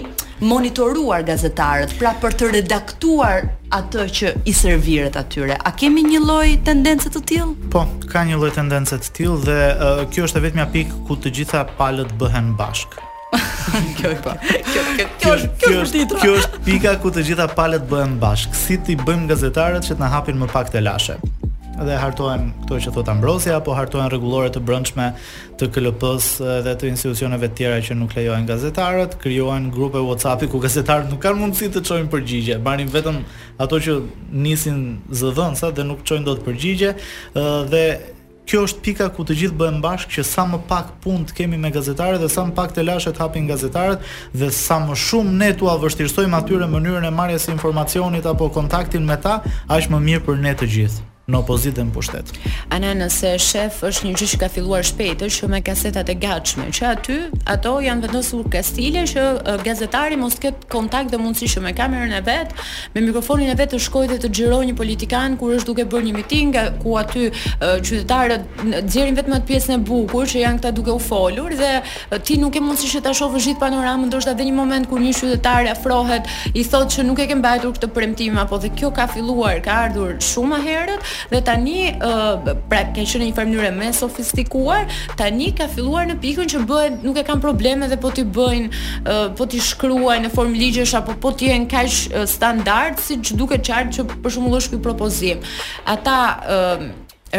monitoruar 0.49 1.21
gazetarët, 1.29 1.93
pra 2.01 2.13
për 2.21 2.33
të 2.39 2.47
redaktuar 2.57 3.45
atë 3.77 4.05
që 4.19 4.31
i 4.49 4.53
serviret 4.57 5.17
atyre. 5.19 5.57
A 5.57 5.73
kemi 5.79 6.01
një 6.09 6.21
lloj 6.25 6.53
tendence 6.67 7.11
të 7.13 7.21
tillë? 7.29 7.69
Po, 7.73 7.86
ka 8.11 8.23
një 8.27 8.39
lloj 8.41 8.49
tendence 8.59 8.97
të 9.03 9.13
tillë 9.17 9.41
dhe 9.45 9.59
uh, 9.73 10.05
kjo 10.11 10.25
është 10.29 10.41
vetëm 10.47 10.63
një 10.63 10.67
pikë 10.77 11.03
ku 11.07 11.19
të 11.21 11.36
gjitha 11.39 11.61
palët 11.79 12.15
bëhen 12.23 12.49
bashk. 12.59 12.97
kjo 13.99 14.11
po. 14.25 14.33
Kjo 14.47 14.81
kjo 14.81 15.05
kjo 15.21 15.38
është 15.38 15.49
kjo, 15.49 15.49
kjo, 15.49 15.63
kjo 15.63 15.81
është 15.93 16.19
kjo 16.23 16.36
është 16.41 16.61
pika 16.67 16.95
ku 17.03 17.11
të 17.17 17.27
gjitha 17.29 17.47
palët 17.57 17.86
bëhen 17.91 18.17
bashk. 18.21 18.57
Si 18.65 18.79
ti 18.88 18.97
bëjmë 19.05 19.31
gazetarët 19.36 19.86
që 19.88 19.95
të 19.99 20.03
na 20.05 20.11
hapin 20.17 20.39
më 20.41 20.49
pak 20.55 20.73
të 20.73 20.81
lashe? 20.86 21.17
dhe 21.84 21.95
hartohen 21.99 22.49
këto 22.63 22.78
që 22.86 22.93
thot 22.95 23.09
Ambrosia 23.11 23.57
apo 23.59 23.76
hartohen 23.76 24.07
rregullore 24.11 24.51
të 24.53 24.61
brendshme 24.63 25.09
të 25.59 25.67
KLP-s 25.76 26.30
dhe 26.65 26.73
të 26.80 26.89
institucioneve 26.91 27.49
tjera 27.57 27.82
që 27.84 27.97
nuk 27.99 28.15
lejojnë 28.15 28.47
gazetarët, 28.47 29.17
krijohen 29.21 29.69
grupe 29.76 29.99
WhatsApp-i 29.99 30.47
ku 30.51 30.61
gazetarët 30.63 31.11
nuk 31.11 31.21
kanë 31.23 31.41
mundësi 31.41 31.71
të 31.76 31.84
çojnë 31.89 32.11
përgjigje, 32.13 32.59
marrin 32.63 32.91
vetëm 32.93 33.21
ato 33.59 33.80
që 33.80 33.99
nisin 34.32 34.84
zëdhënësa 35.11 35.71
dhe 35.76 35.88
nuk 35.89 36.03
çojnë 36.07 36.28
dot 36.28 36.43
përgjigje 36.47 36.95
dhe 37.73 37.86
Kjo 38.45 38.59
është 38.67 38.82
pika 38.86 39.05
ku 39.09 39.23
të 39.26 39.34
gjithë 39.39 39.55
bëhen 39.57 39.80
bashkë 39.82 40.19
që 40.19 40.23
sa 40.30 40.43
më 40.45 40.59
pak 40.69 40.91
punë 41.01 41.32
të 41.32 41.36
kemi 41.39 41.57
me 41.63 41.71
gazetarët 41.73 42.21
dhe 42.21 42.28
sa 42.30 42.43
më 42.45 42.53
pak 42.59 42.76
të 42.76 42.84
lashet 42.86 43.17
hapin 43.17 43.47
gazetarët 43.49 44.05
dhe 44.38 44.51
sa 44.53 44.78
më 44.84 44.93
shumë 45.01 45.34
ne 45.41 45.49
tua 45.57 45.73
vështirësojmë 45.82 46.38
atyre 46.43 46.69
mënyrën 46.76 47.09
e 47.09 47.13
marrjes 47.17 47.49
së 47.49 47.55
informacionit 47.57 48.30
apo 48.30 48.51
kontaktin 48.53 49.09
me 49.09 49.17
ta, 49.17 49.39
aq 49.65 49.89
më 49.89 50.03
mirë 50.11 50.26
për 50.30 50.41
ne 50.45 50.53
të 50.61 50.69
gjithë 50.78 51.09
në 51.32 51.38
opozitë 51.41 51.84
në 51.88 51.93
pushtet. 51.95 52.32
Ana 52.76 52.91
nëse 52.95 53.32
shef 53.41 53.80
është 53.88 54.05
një 54.07 54.17
gjë 54.19 54.28
që 54.32 54.39
ka 54.43 54.49
filluar 54.53 54.84
shpejt, 54.86 55.23
që 55.38 55.47
me 55.49 55.61
kasetat 55.65 56.09
e 56.13 56.15
gatshme, 56.21 56.67
që 56.78 56.86
aty 56.91 57.15
ato 57.55 57.71
janë 57.82 58.05
vendosur 58.05 58.45
kastile 58.53 59.03
që 59.09 59.23
gazetari 59.65 60.19
mos 60.21 60.38
ketë 60.41 60.69
kontakt 60.71 61.11
dhe 61.13 61.19
mundësi 61.23 61.49
që 61.55 61.63
me 61.65 61.71
kamerën 61.78 62.13
e 62.19 62.21
vet, 62.28 62.53
me 62.93 63.03
mikrofonin 63.07 63.49
e 63.49 63.55
vet 63.57 63.73
të 63.73 63.80
shkojë 63.88 64.11
dhe 64.13 64.17
të 64.26 64.32
xhirojë 64.38 64.69
një 64.69 64.76
politikan 64.78 65.38
kur 65.41 65.55
është 65.57 65.69
duke 65.71 65.88
bërë 65.95 66.05
një 66.09 66.13
miting 66.19 66.59
ku 66.84 66.93
aty 67.01 67.30
qytetarët 67.59 68.61
xhirin 68.91 69.17
vetëm 69.17 69.38
atë 69.39 69.49
pjesën 69.49 69.76
e 69.78 69.80
bukur 69.89 70.30
që 70.30 70.43
janë 70.43 70.61
këta 70.61 70.73
duke 70.78 70.93
u 70.93 71.01
folur 71.07 71.57
dhe 71.57 71.73
ti 72.28 72.38
nuk 72.41 72.57
e 72.57 72.61
mundësi 72.63 72.91
që 72.93 73.01
ta 73.07 73.15
shohësh 73.17 73.49
gjithë 73.49 73.63
panoramën, 73.65 74.07
ndoshta 74.11 74.36
dhe 74.38 74.45
një 74.51 74.55
moment 74.57 74.89
kur 74.89 75.01
një 75.01 75.15
qytetar 75.17 75.71
afrohet, 75.73 76.30
i 76.53 76.61
thotë 76.63 76.99
që 76.99 77.07
nuk 77.07 77.19
e 77.23 77.28
ke 77.30 77.39
mbajtur 77.39 77.73
këtë 77.78 77.89
premtim 77.95 78.38
apo 78.41 78.61
dhe 78.61 78.69
kjo 78.78 78.91
ka 78.95 79.07
filluar, 79.11 79.57
ka 79.65 79.73
ardhur 79.88 80.17
shumë 80.23 80.61
herët 80.67 81.11
Dhe 81.32 81.41
tani, 81.41 81.86
uh, 82.07 82.55
pra 82.70 82.84
ka 82.91 82.95
qenë 82.99 83.20
në 83.22 83.28
një 83.30 83.36
farë 83.38 83.51
mënyrë 83.51 83.72
më 83.78 83.89
sofistikuar, 83.99 84.88
tani 85.20 85.49
ka 85.57 85.68
filluar 85.76 86.07
në 86.09 86.18
pikën 86.24 86.51
që 86.53 86.63
bëhet 86.72 87.05
nuk 87.05 87.20
e 87.22 87.26
kanë 87.28 87.43
probleme 87.43 87.89
dhe 87.91 87.99
po 88.05 88.11
ti 88.18 88.26
bëjnë, 88.38 88.84
uh, 89.03 89.24
po 89.38 89.47
ti 89.51 89.61
shkruajnë 89.70 90.28
në 90.28 90.34
formë 90.36 90.61
ligjësh 90.63 90.97
apo 91.01 91.18
po 91.26 91.34
ti 91.38 91.51
jenë 91.51 91.72
kaq 91.72 92.01
standard 92.36 93.01
si 93.03 93.20
ç'duket 93.24 93.63
qartë 93.68 93.97
që 93.99 94.07
për 94.16 94.38
shembull 94.38 94.59
është 94.59 94.76
ky 94.76 94.84
propozim. 94.88 95.43
Ata 95.95 96.20
uh, 96.43 96.86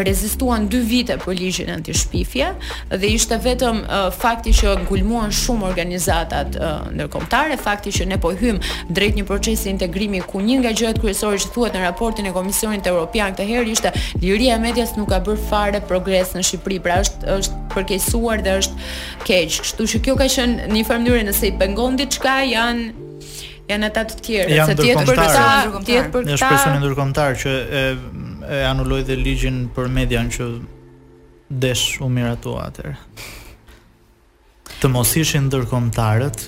rezistuan 0.04 0.68
2 0.68 0.82
vite 0.88 1.16
për 1.24 1.36
ligjin 1.40 1.70
antishpifje 1.72 2.48
dhe 2.92 3.10
ishte 3.16 3.38
vetëm 3.44 3.78
uh, 3.82 4.08
fakti 4.14 4.52
që 4.56 4.74
ngulmuan 4.84 5.32
shumë 5.34 5.66
organizatat 5.68 6.58
uh, 6.58 6.88
ndërkombëtare, 6.96 7.56
fakti 7.62 7.92
që 7.96 8.08
ne 8.12 8.18
po 8.20 8.32
hym 8.36 8.60
drejt 8.90 9.18
një 9.20 9.26
procesi 9.28 9.70
integrimi 9.72 10.20
ku 10.26 10.40
një 10.44 10.58
nga 10.62 10.72
gjërat 10.76 11.00
kryesore 11.02 11.40
që 11.44 11.52
thuhet 11.54 11.76
në 11.78 11.84
raportin 11.86 12.28
e 12.30 12.34
Komisionit 12.36 12.86
Evropian 12.86 13.32
këtë 13.36 13.48
herë 13.50 13.72
ishte 13.76 13.94
liria 14.24 14.58
e 14.58 14.62
medias 14.64 14.94
nuk 14.98 15.10
ka 15.14 15.20
bërë 15.24 15.46
fare 15.48 15.80
progres 15.88 16.34
në 16.36 16.44
Shqipëri, 16.50 16.80
pra 16.84 17.00
është 17.04 17.38
është 17.38 17.62
përkeqësuar 17.74 18.44
dhe 18.44 18.54
është 18.60 18.92
keq. 19.26 19.56
Kështu 19.64 19.86
që 19.92 20.02
kjo 20.04 20.14
ka 20.20 20.28
qenë 20.36 20.68
në 20.70 20.76
një 20.80 20.86
mënyrë 20.90 21.24
nëse 21.30 21.48
i 21.48 21.52
pengon 21.60 21.96
diçka 21.98 22.38
janë 22.50 22.86
janë 23.70 23.88
ata 23.90 24.04
të 24.10 24.20
tjerë, 24.22 24.64
se 24.68 24.74
tjetër 24.78 25.08
për 25.08 25.18
këtë, 25.18 25.80
tjetër 25.88 26.10
për 26.14 26.26
këtë. 26.26 26.30
Ne 26.30 26.38
shpresojmë 26.38 26.82
ndërkombëtar 26.84 27.38
që 27.40 27.54
e 28.50 28.62
anuloi 28.70 29.02
dhe 29.06 29.14
ligjin 29.18 29.56
për 29.74 29.88
median 29.92 30.28
që 30.34 30.46
desh 31.64 31.98
u 32.02 32.08
miratua 32.12 32.68
atër. 32.70 32.92
Të 34.76 34.90
mos 34.92 35.14
ishin 35.16 35.46
ndërkomtarët, 35.48 36.42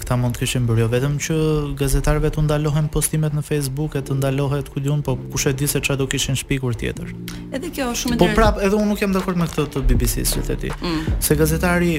këta 0.00 0.16
mund 0.16 0.36
të 0.38 0.42
kishin 0.46 0.64
bërë 0.68 0.80
jo 0.82 0.86
vetëm 0.94 1.16
që 1.24 1.34
gazetarëve 1.78 2.30
të 2.34 2.44
ndalohen 2.46 2.86
postimet 2.94 3.34
në 3.36 3.42
Facebook 3.46 3.98
e 3.98 4.02
të 4.06 4.16
ndalohet 4.16 4.70
ku 4.72 4.80
po 5.04 5.16
kush 5.32 5.46
e 5.50 5.52
di 5.52 5.66
se 5.68 5.80
çfarë 5.80 5.98
do 5.98 6.06
kishin 6.06 6.34
shpikur 6.36 6.72
tjetër. 6.74 7.08
Edhe 7.52 7.70
kjo 7.70 7.90
është 7.92 8.00
shumë 8.00 8.14
e 8.14 8.18
drejtë. 8.18 8.32
Po 8.32 8.40
prap, 8.40 8.62
edhe 8.64 8.76
unë 8.76 8.88
nuk 8.92 9.00
jam 9.02 9.12
dakord 9.12 9.36
me 9.36 9.44
këtë 9.44 9.66
të 9.74 9.84
BBC-s 9.88 10.36
vetë 10.40 10.56
ti. 10.60 10.70
Mm. 10.80 11.20
Se 11.20 11.36
gazetari 11.36 11.94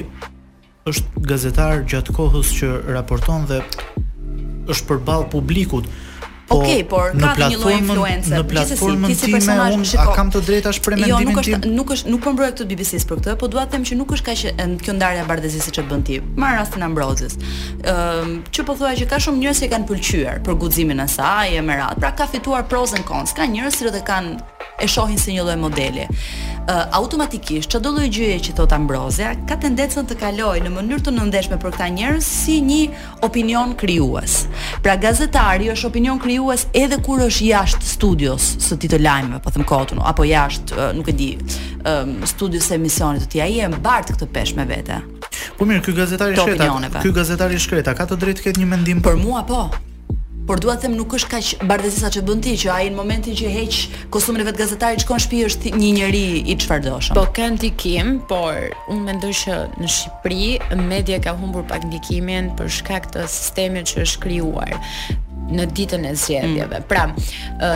është 0.88 1.24
gazetar 1.30 1.84
gjatë 1.86 2.16
kohës 2.16 2.50
që 2.58 2.74
raporton 2.96 3.46
dhe 3.48 3.62
është 4.72 4.88
përball 4.92 5.28
publikut. 5.30 5.86
Po, 6.48 6.56
ok, 6.64 6.70
por 6.88 7.10
ka 7.20 7.34
një 7.48 7.58
lloj 7.60 7.74
Në 7.76 7.88
platformën, 7.88 8.22
në 8.32 8.38
platformën 8.50 9.12
si, 9.14 9.26
time 9.32 9.56
unë 9.76 9.98
a 10.00 10.06
kam 10.16 10.30
të 10.32 10.40
drejtë 10.46 10.72
për 10.86 10.96
mendimin 10.96 11.18
tim. 11.18 11.26
Jo, 11.28 11.28
nuk 11.28 11.40
është 11.42 11.58
tim? 11.66 11.74
nuk 11.76 11.92
është 11.94 12.12
nuk 12.14 12.22
po 12.24 12.32
mbroj 12.32 12.48
këtë 12.54 12.66
BBC-s 12.72 13.06
për 13.10 13.20
këtë, 13.20 13.34
po 13.42 13.50
dua 13.52 13.64
të 13.68 13.74
them 13.76 13.84
që 13.90 13.98
nuk 14.00 14.14
është 14.16 14.28
kaq 14.28 14.60
kjo 14.86 14.94
ndarja 14.96 15.26
bardhëzi 15.28 15.60
siç 15.66 15.82
e 15.82 15.86
bën 15.90 16.04
ti. 16.08 16.20
Ma 16.40 16.54
rastin 16.56 16.86
Ambrozës. 16.88 17.36
Ëm, 17.36 18.34
uh, 18.48 18.64
po 18.64 18.78
thua 18.80 18.94
që 18.96 19.10
ka 19.12 19.20
shumë 19.26 19.44
njerëz 19.44 19.62
që 19.66 19.72
kanë 19.74 19.90
pëlqyer 19.92 20.40
për 20.48 20.58
guximin 20.64 21.04
e 21.04 21.08
saj 21.18 21.58
e 21.60 21.66
merat. 21.70 22.00
Pra 22.00 22.14
ka 22.16 22.30
fituar 22.32 22.64
pros 22.70 22.96
and 22.96 23.04
cons. 23.08 23.36
Ka 23.36 23.44
njerëz 23.44 23.76
që 23.82 23.90
do 23.90 23.96
të 23.98 24.06
kanë 24.08 24.38
e 24.82 24.86
shohin 24.88 25.18
si 25.18 25.34
një 25.34 25.42
lloj 25.44 25.56
modeli. 25.58 26.04
Uh, 26.68 26.82
automatikisht 26.98 27.70
çdo 27.72 27.90
lloj 27.96 28.10
gjëje 28.12 28.38
që 28.48 28.54
thot 28.58 28.72
Ambrosia 28.76 29.30
ka 29.48 29.56
tendencën 29.60 30.04
të 30.10 30.18
kalojë 30.20 30.66
në 30.66 30.72
mënyrë 30.74 31.04
të 31.06 31.14
nëndeshme 31.16 31.56
për 31.62 31.72
këta 31.74 31.86
njerëz 31.96 32.26
si 32.26 32.58
një 32.64 32.78
opinion 33.24 33.72
krijues. 33.80 34.42
Pra 34.84 34.98
gazetari 35.00 35.70
është 35.72 35.88
opinion 35.88 36.20
krijues 36.22 36.66
edhe 36.76 37.00
kur 37.02 37.24
është 37.24 37.48
jashtë 37.48 37.88
studios 37.94 38.50
së 38.66 38.78
ti 38.84 38.90
të 38.92 39.00
lajmëve, 39.02 39.40
po 39.42 39.54
them 39.54 39.64
kotun 39.66 40.04
apo 40.04 40.28
jashtë 40.28 40.76
uh, 40.76 40.90
nuk 41.00 41.08
e 41.12 41.16
di, 41.18 41.30
studios 42.28 42.68
së 42.68 42.76
emisionit 42.76 43.24
të 43.24 43.30
tij. 43.32 43.44
Ai 43.48 43.60
e 43.64 43.68
mbart 43.72 44.10
këtë 44.12 44.26
peshë 44.34 44.58
me 44.60 44.66
vete. 44.68 44.98
Po 45.58 45.64
mirë, 45.66 45.80
ky 45.86 45.94
gazetari 45.96 46.36
shkreta, 46.36 46.74
ky 47.02 47.14
gazetari 47.16 47.58
shkreta 47.62 47.94
ka 47.98 48.04
të 48.10 48.18
drejtë 48.22 48.42
të 48.42 48.48
ketë 48.50 48.62
një 48.64 48.68
mendim 48.76 49.00
për 49.06 49.16
mua 49.22 49.44
po 49.48 49.62
por 50.48 50.62
dua 50.64 50.78
të 50.80 50.86
them 50.86 50.94
nuk 50.96 51.12
është 51.18 51.28
kaq 51.34 51.48
bardhësisa 51.68 52.08
që 52.16 52.22
bën 52.24 52.40
ti 52.46 52.54
që 52.62 52.70
ai 52.72 52.86
në 52.88 52.96
momentin 52.96 53.36
që 53.36 53.50
heq 53.52 53.76
kostumin 54.14 54.40
e 54.40 54.46
vet 54.48 54.56
gazetari 54.56 54.96
që 54.96 55.04
shkon 55.04 55.20
në 55.20 55.24
shtëpi 55.26 55.42
është 55.48 55.72
një 55.76 55.90
njeri 55.98 56.22
i 56.38 56.56
çfarëdoshëm. 56.64 57.18
Po 57.18 57.26
kanë 57.36 57.60
t'ikim, 57.66 58.14
por 58.32 58.56
unë 58.94 59.04
mendoj 59.10 59.34
që 59.44 59.58
në 59.82 59.92
Shqipëri 59.98 60.82
media 60.88 61.20
ka 61.28 61.36
humbur 61.42 61.68
pak 61.68 61.84
ndikimin 61.90 62.48
për 62.58 62.72
shkak 62.80 63.10
të 63.12 63.28
sistemit 63.28 63.92
që 63.92 64.06
është 64.08 64.24
krijuar 64.24 64.72
në 65.48 65.64
ditën 65.72 66.04
e 66.04 66.12
zgjedhjeve. 66.18 66.80
Mm. 66.80 66.86
Pra, 66.90 67.04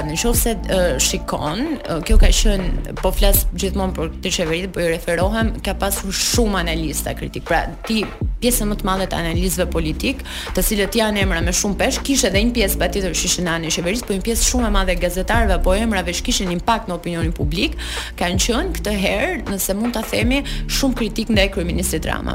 në 0.06 0.16
qoftë 0.18 0.40
se 0.42 0.82
shikon, 1.00 1.62
kjo 2.06 2.18
ka 2.20 2.30
qenë 2.34 2.96
po 3.00 3.12
flas 3.16 3.44
gjithmonë 3.56 3.96
për 3.96 4.10
këtë 4.18 4.34
qeveri, 4.38 4.68
po 4.72 4.82
i 4.84 4.90
referohem, 4.92 5.54
ka 5.64 5.74
pasur 5.80 6.12
shumë 6.12 6.62
analista 6.66 7.14
kritik. 7.16 7.44
Pra, 7.48 7.62
ti 7.88 8.02
pjesën 8.42 8.68
më 8.72 8.80
të 8.80 8.88
madhe 8.88 9.06
të 9.08 9.16
analizëve 9.22 9.68
politik, 9.72 10.24
të 10.56 10.64
cilët 10.66 10.96
janë 10.98 11.22
emra 11.22 11.40
me 11.46 11.52
shumë 11.54 11.78
peshë, 11.80 12.02
kishte 12.08 12.30
edhe 12.32 12.42
një 12.48 12.56
pjesë 12.58 12.80
patjetër 12.80 13.14
që 13.16 13.24
ishin 13.30 13.48
anë 13.54 13.70
qeverisë, 13.78 14.08
por 14.08 14.16
një 14.18 14.24
pjesë 14.26 14.48
shumë 14.50 14.68
e 14.68 14.72
madhe 14.74 14.96
gazetarëve 14.98 15.56
apo 15.60 15.76
emrave 15.78 16.14
që 16.18 16.26
kishin 16.26 16.50
impakt 16.58 16.90
në 16.90 16.96
opinionin 16.98 17.32
publik, 17.36 17.78
kanë 18.18 18.40
qenë 18.42 18.74
këtë 18.80 18.96
herë, 18.98 19.36
nëse 19.48 19.76
mund 19.78 19.94
ta 19.94 20.02
themi, 20.02 20.42
shumë 20.66 20.98
kritik 20.98 21.30
ndaj 21.30 21.48
kryeministit 21.54 22.10
Rama. 22.10 22.34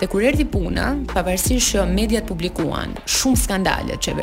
Dhe 0.00 0.08
kur 0.10 0.24
erdhi 0.26 0.48
puna, 0.50 0.88
pavarësisht 1.14 1.76
që 1.76 1.86
mediat 1.86 2.26
publikuan 2.26 2.96
shumë 3.06 3.44
skandale 3.44 3.94
të 4.02 4.18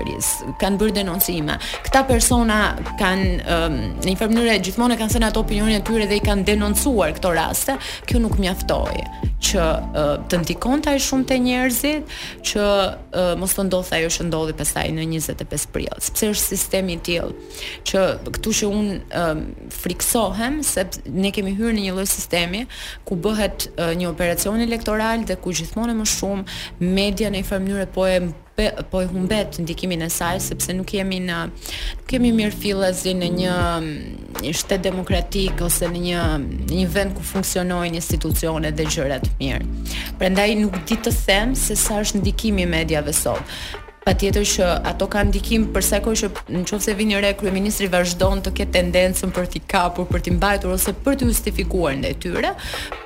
kanë 0.61 0.77
bërë 0.81 0.95
denoncime. 1.01 1.57
Këta 1.85 2.03
persona 2.09 2.57
kanë 2.99 3.55
um, 3.55 3.77
në 4.01 4.09
një 4.11 4.17
farë 4.19 4.35
mënyrë 4.35 4.57
gjithmonë 4.67 4.97
kanë 4.99 5.15
thënë 5.15 5.29
ato 5.29 5.43
opinionin 5.45 5.79
e 5.79 5.83
tyre 5.87 6.07
dhe 6.09 6.17
i 6.17 6.23
kanë 6.25 6.45
denoncuar 6.47 7.15
këto 7.17 7.33
raste. 7.35 7.77
Kjo 8.09 8.21
nuk 8.23 8.37
mjaftoi 8.41 9.03
që 9.41 9.59
uh, 9.59 10.13
të 10.29 10.39
ndikon 10.43 10.83
të 10.85 10.91
ajë 10.93 11.01
shumë 11.07 11.27
të 11.31 11.37
njerëzit 11.47 12.11
që 12.51 12.63
uh, 12.63 13.31
mos 13.41 13.55
të 13.57 13.65
ndodhë 13.67 13.95
ajo 13.97 14.11
që 14.17 14.27
ndodhë 14.27 14.55
pesaj 14.59 14.85
në 14.93 15.07
25 15.15 15.65
prill 15.73 16.03
sepse 16.05 16.29
është 16.35 16.45
sistemi 16.53 16.99
tjilë 17.01 17.47
që 17.89 18.03
këtu 18.37 18.53
që 18.59 18.69
unë 18.69 19.25
friksohem 19.73 20.59
se 20.65 20.85
ne 21.09 21.31
kemi 21.33 21.55
hyrë 21.57 21.73
në 21.79 21.87
një 21.87 21.95
lërë 21.97 22.11
sistemi 22.13 22.61
ku 23.07 23.17
bëhet 23.25 23.69
uh, 23.75 23.91
një 23.97 24.11
operacion 24.11 24.61
elektoral 24.61 25.25
dhe 25.25 25.39
ku 25.41 25.53
gjithmonë 25.57 25.97
më 26.03 26.07
shumë 26.13 26.61
media 27.01 27.33
në 27.33 27.41
i 27.41 27.49
farmënyre 27.49 27.89
po 27.97 28.05
e 28.13 28.19
më 28.29 28.40
pe, 28.55 28.71
po 28.91 29.01
i 29.01 29.05
humbet 29.07 29.59
ndikimin 29.63 30.01
e 30.01 30.09
saj 30.17 30.37
sepse 30.43 30.73
nuk 30.75 30.91
jemi 30.93 31.19
në 31.23 31.37
nuk 31.49 32.05
kemi 32.11 32.31
mirë 32.35 32.57
fillazin 32.63 33.21
në 33.23 33.29
një 33.37 33.55
mm, 33.57 34.25
një 34.43 34.53
shtet 34.59 34.83
demokratik 34.85 35.63
ose 35.67 35.89
në 35.93 36.01
një 36.07 36.25
në 36.45 36.71
një 36.81 36.87
vend 36.95 37.15
ku 37.17 37.25
funksionojnë 37.31 37.99
institucionet 38.01 38.75
dhe 38.77 38.87
gjërat 38.91 39.29
mirë. 39.39 39.63
Prandaj 40.19 40.49
nuk 40.63 40.77
di 40.89 40.97
të 40.99 41.13
them 41.23 41.55
se 41.55 41.77
sa 41.79 42.01
është 42.03 42.21
ndikimi 42.23 42.65
i 42.67 42.71
mediave 42.75 43.13
sot. 43.15 43.57
Pa 44.01 44.15
tjetër 44.17 44.45
që 44.49 44.65
ato 44.89 45.05
ka 45.13 45.21
ndikim 45.29 45.67
për 45.75 45.83
sa 45.85 45.97
kohë 46.01 46.17
që 46.23 46.27
në 46.55 46.61
qofë 46.71 46.81
se 46.87 46.93
vini 46.97 47.19
re, 47.21 47.35
kryeministri 47.37 47.85
vazhdon 47.93 48.39
të 48.47 48.53
ketë 48.57 48.73
tendencën 48.73 49.29
për 49.35 49.45
t'i 49.53 49.59
kapur, 49.69 50.07
për 50.09 50.23
t'i 50.25 50.33
mbajtur, 50.33 50.71
ose 50.73 50.93
për 51.05 51.19
t'i 51.19 51.27
justifikuar 51.29 51.99
në 51.99 52.09
e 52.09 52.15
tyre, 52.23 52.53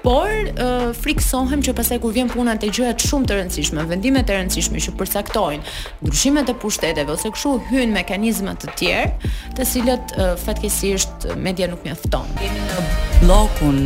por 0.06 0.32
friksohem 1.02 1.66
që 1.68 1.76
pasaj 1.76 2.00
kur 2.06 2.16
vjen 2.16 2.32
punat 2.32 2.64
e 2.64 2.72
gjyhet 2.72 3.04
shumë 3.10 3.28
të 3.28 3.42
rëndësishme, 3.42 3.84
vendimet 3.92 4.32
e 4.32 4.38
rëndësishme 4.40 4.80
që 4.86 4.96
përsaktojnë 5.02 5.74
ndryshimet 6.08 6.54
e 6.54 6.56
pushteteve, 6.64 7.12
ose 7.20 7.34
këshu 7.36 7.58
hynë 7.74 7.92
mekanizmat 7.98 8.64
të 8.64 8.80
tjerë, 8.80 9.34
të 9.60 9.68
cilët 9.74 10.16
fatkesisht 10.46 11.28
media 11.44 11.68
nuk 11.74 11.84
mjefton. 11.90 12.32
Jemi 12.40 12.70
në 12.70 12.88
blokun 13.26 13.82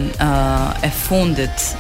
e 0.86 0.94
fundit 1.08 1.72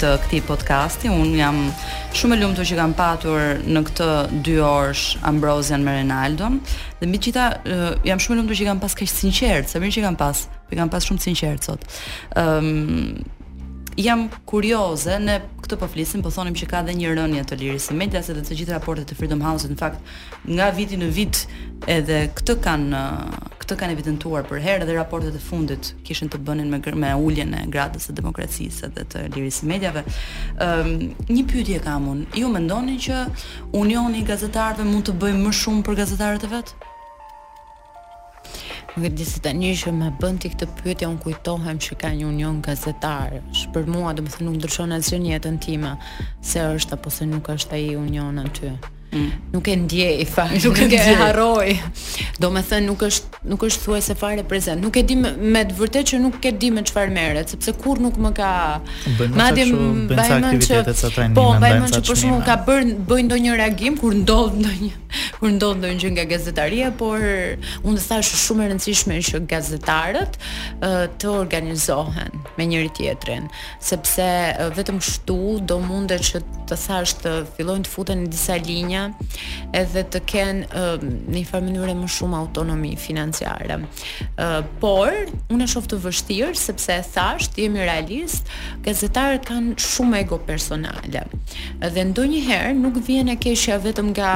të 0.00 0.16
këti 0.24 0.40
podcasti, 0.48 1.12
unë 1.12 1.42
jam 1.44 1.66
Shumë 2.12 2.36
e 2.36 2.40
lumë 2.44 2.56
të 2.58 2.64
që 2.68 2.76
kam 2.76 2.92
patur 2.92 3.44
në 3.72 3.80
këtë 3.88 4.06
dy 4.44 4.58
orësh 4.60 5.04
Ambrosian 5.30 5.80
me 5.86 5.94
Renaldon 5.96 6.58
Dhe 7.00 7.08
mbi 7.08 7.20
qita 7.24 7.46
uh, 7.64 7.84
jam 8.04 8.20
shumë 8.20 8.36
e 8.36 8.38
lumë 8.42 8.52
të 8.52 8.58
që 8.60 8.66
kam 8.68 8.82
pas 8.82 8.96
kështë 9.00 9.20
sinqertë 9.22 9.72
Se 9.72 9.80
mirë 9.80 9.96
që 9.96 10.04
kam 10.10 10.18
pas, 10.20 10.44
i 10.74 10.78
kam 10.80 10.92
pas 10.92 11.08
shumë 11.08 11.24
sinqertë 11.24 11.70
sot 11.70 11.86
um, 12.36 12.70
jam 14.00 14.26
kurioze 14.48 15.16
në 15.20 15.34
këtë 15.62 15.76
po 15.80 15.86
flisim, 15.90 16.22
po 16.24 16.30
thonim 16.32 16.54
që 16.56 16.68
ka 16.70 16.80
dhe 16.86 16.94
një 16.96 17.12
rënje 17.18 17.42
të 17.48 17.58
lirisë 17.60 17.90
së 17.90 17.96
medias 17.98 18.28
edhe 18.32 18.42
të 18.44 18.56
gjithë 18.60 18.76
raportet 18.76 19.08
të 19.10 19.16
Freedom 19.18 19.42
House 19.44 19.68
në 19.70 19.76
fakt 19.78 20.12
nga 20.48 20.70
viti 20.76 20.96
në 20.98 21.08
vit 21.12 21.42
edhe 21.90 22.22
këtë 22.36 22.56
kanë 22.64 23.00
këtë 23.62 23.76
kanë 23.78 23.94
evidentuar 23.94 24.46
për 24.48 24.62
herë 24.64 24.88
dhe 24.88 24.94
raportet 24.96 25.36
e 25.38 25.42
fundit 25.42 25.92
kishin 26.08 26.30
të 26.32 26.40
bënin 26.46 26.70
me 26.72 26.80
me 27.04 27.12
uljen 27.14 27.52
e 27.54 27.64
gradës 27.72 28.08
së 28.08 28.16
demokracisë 28.16 28.88
edhe 28.88 29.04
të 29.12 29.26
lirisë 29.36 29.62
së 29.62 29.68
mediave. 29.70 30.02
Ëm 30.58 30.62
ehm, 30.68 30.94
um, 30.94 31.26
një 31.30 31.44
pyetje 31.52 31.82
kam 31.84 32.08
unë. 32.14 32.26
Ju 32.40 32.48
mendoni 32.50 32.96
që 33.00 33.24
Unioni 33.72 34.22
i 34.22 34.24
Gazetarëve 34.26 34.88
mund 34.88 35.06
të 35.08 35.18
bëjë 35.20 35.44
më 35.44 35.54
shumë 35.60 35.86
për 35.86 36.00
gazetarët 36.02 36.48
e 36.50 36.54
vet? 36.56 36.74
Dhe 39.00 39.08
disi 39.18 39.38
të 39.44 39.50
një 39.58 39.68
që 39.82 39.90
me 40.00 40.08
bënd 40.22 40.40
t'i 40.44 40.48
këtë 40.54 40.66
pytja 40.80 41.08
unë 41.12 41.20
kujtohem 41.26 41.78
që 41.86 41.96
ka 42.02 42.10
një 42.18 42.26
union 42.30 42.58
gazetarë, 42.66 43.38
që 43.60 43.70
për 43.76 43.88
mua 43.94 44.12
dhe 44.18 44.24
më 44.26 44.32
thë 44.34 44.48
nuk 44.48 44.58
ndryshon 44.58 44.96
asë 44.98 45.20
një 45.24 45.30
jetën 45.36 45.56
time, 45.68 45.94
se 46.52 46.66
është 46.74 46.98
apo 46.98 47.14
se 47.20 47.30
nuk 47.32 47.54
është 47.56 47.78
aji 47.80 47.96
unionën 48.02 48.52
të. 48.60 48.74
Mm. 49.12 49.30
Nuk 49.52 49.66
e 49.68 49.74
ndjej, 49.76 50.20
i 50.24 50.24
Nuk, 50.54 50.64
nuk 50.64 50.78
e 50.80 50.84
ndjej. 50.86 51.14
harroj. 51.16 51.72
Do 52.40 52.48
thënë 52.50 52.86
nuk 52.86 53.02
është 53.04 53.44
nuk 53.50 53.64
është 53.66 53.80
thuajse 53.84 54.14
fare 54.16 54.44
prezant. 54.48 54.80
Nuk 54.80 54.96
e 54.96 55.02
di 55.04 55.16
me, 55.20 55.30
me 55.36 55.60
të 55.68 55.74
vërtetë 55.76 56.08
që 56.10 56.20
nuk 56.24 56.38
e 56.48 56.52
di 56.52 56.70
me 56.72 56.80
çfarë 56.80 57.12
merret, 57.12 57.52
sepse 57.52 57.74
kur 57.82 58.00
nuk 58.00 58.16
më 58.16 58.30
ka. 58.38 58.52
Madje 59.36 59.64
më 59.68 60.16
aktivitete 60.16 60.94
sa 60.94 61.08
trajnimi, 61.12 61.34
më 61.34 61.34
Po, 61.34 61.44
bëjnë 61.60 61.82
më 61.82 61.88
çfarë, 61.92 62.06
por 62.08 62.18
shumë 62.22 62.38
ka 62.46 62.54
bërë 62.68 62.94
bëj 63.10 63.20
ndonjë 63.28 63.56
reagim 63.60 63.98
kur 64.00 64.14
ndodh 64.22 64.56
ndonjë 64.62 64.90
kur 65.42 65.50
ndodh 65.58 65.76
ndonjë 65.80 66.00
gjë 66.02 66.12
nga 66.16 66.24
gazetaria, 66.32 66.88
por 66.96 67.20
unë 67.84 67.98
të 68.00 68.06
thash 68.08 68.32
shumë 68.46 68.62
e 68.64 68.70
rëndësishme 68.72 69.16
që 69.28 69.42
gazetarët 69.52 70.40
të 71.20 71.26
organizohen 71.34 72.40
me 72.56 72.64
njëri 72.70 72.88
tjetrin, 72.96 73.50
sepse 73.80 74.28
vetëm 74.78 75.02
kështu 75.04 75.38
do 75.68 75.76
mundet 75.88 76.22
që 76.30 76.40
të 76.70 76.74
thash 76.86 77.10
të 77.20 77.30
fillojnë 77.58 77.84
të 77.86 77.92
futen 77.98 78.24
në 78.24 78.30
disa 78.32 78.56
linja 78.62 79.01
edhe 79.72 80.02
të 80.12 80.20
ken 80.28 80.62
uh, 80.68 80.94
në 81.02 81.34
një 81.38 81.44
farë 81.48 81.66
mënyrë 81.68 81.94
më 82.00 82.08
shumë 82.16 82.38
autonomi 82.38 82.92
financiare. 83.00 83.78
Uh, 84.36 84.60
por 84.82 85.10
unë 85.52 85.66
e 85.66 85.70
shoh 85.72 85.86
të 85.90 85.98
vështirë 86.04 86.56
sepse 86.60 86.98
thash, 87.14 87.50
jemi 87.58 87.82
realist, 87.82 88.50
gazetarët 88.86 89.46
kanë 89.48 89.76
shumë 89.82 90.22
ego 90.22 90.38
personale. 90.48 91.24
Dhe 91.82 92.04
ndonjëherë 92.12 92.74
nuk 92.82 93.00
vjen 93.06 93.32
e 93.34 93.38
keshja 93.42 93.80
vetëm 93.84 94.12
nga 94.14 94.32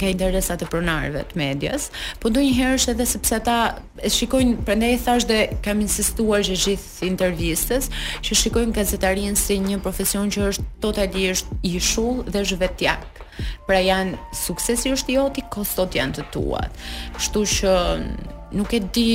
nga 0.00 0.10
interesat 0.12 0.62
e 0.64 0.68
pronarëve 0.70 1.22
të 1.30 1.38
medias, 1.40 1.88
po 2.22 2.30
ndonjëherë 2.32 2.78
është 2.80 2.94
edhe 2.96 3.08
sepse 3.10 3.38
ata 3.38 3.58
e 4.00 4.10
shikojnë 4.12 4.60
prandaj 4.66 4.94
thash 5.06 5.26
dhe 5.28 5.40
kam 5.64 5.80
insistuar 5.84 6.42
që 6.46 6.56
gjithë 6.66 7.08
intervistës 7.10 7.90
që 8.24 8.38
shikojnë 8.42 8.76
gazetarinë 8.76 9.38
si 9.40 9.58
një 9.62 9.80
profesion 9.84 10.30
që 10.32 10.46
është 10.50 10.66
totalisht 10.84 11.50
i 11.68 11.74
shull 11.80 12.22
dhe 12.30 12.42
zhvetjak. 12.50 13.04
Ëh, 13.20 13.29
pra 13.68 13.80
janë 13.82 14.18
suksesi 14.36 14.92
është 14.94 15.16
joti, 15.16 15.44
kostot 15.52 15.94
janë 15.98 16.18
të 16.20 16.28
tuat. 16.34 16.82
Kështu 17.18 17.46
që 17.56 17.74
mm, 17.96 18.38
nuk 18.60 18.72
e 18.78 18.84
di 18.96 19.10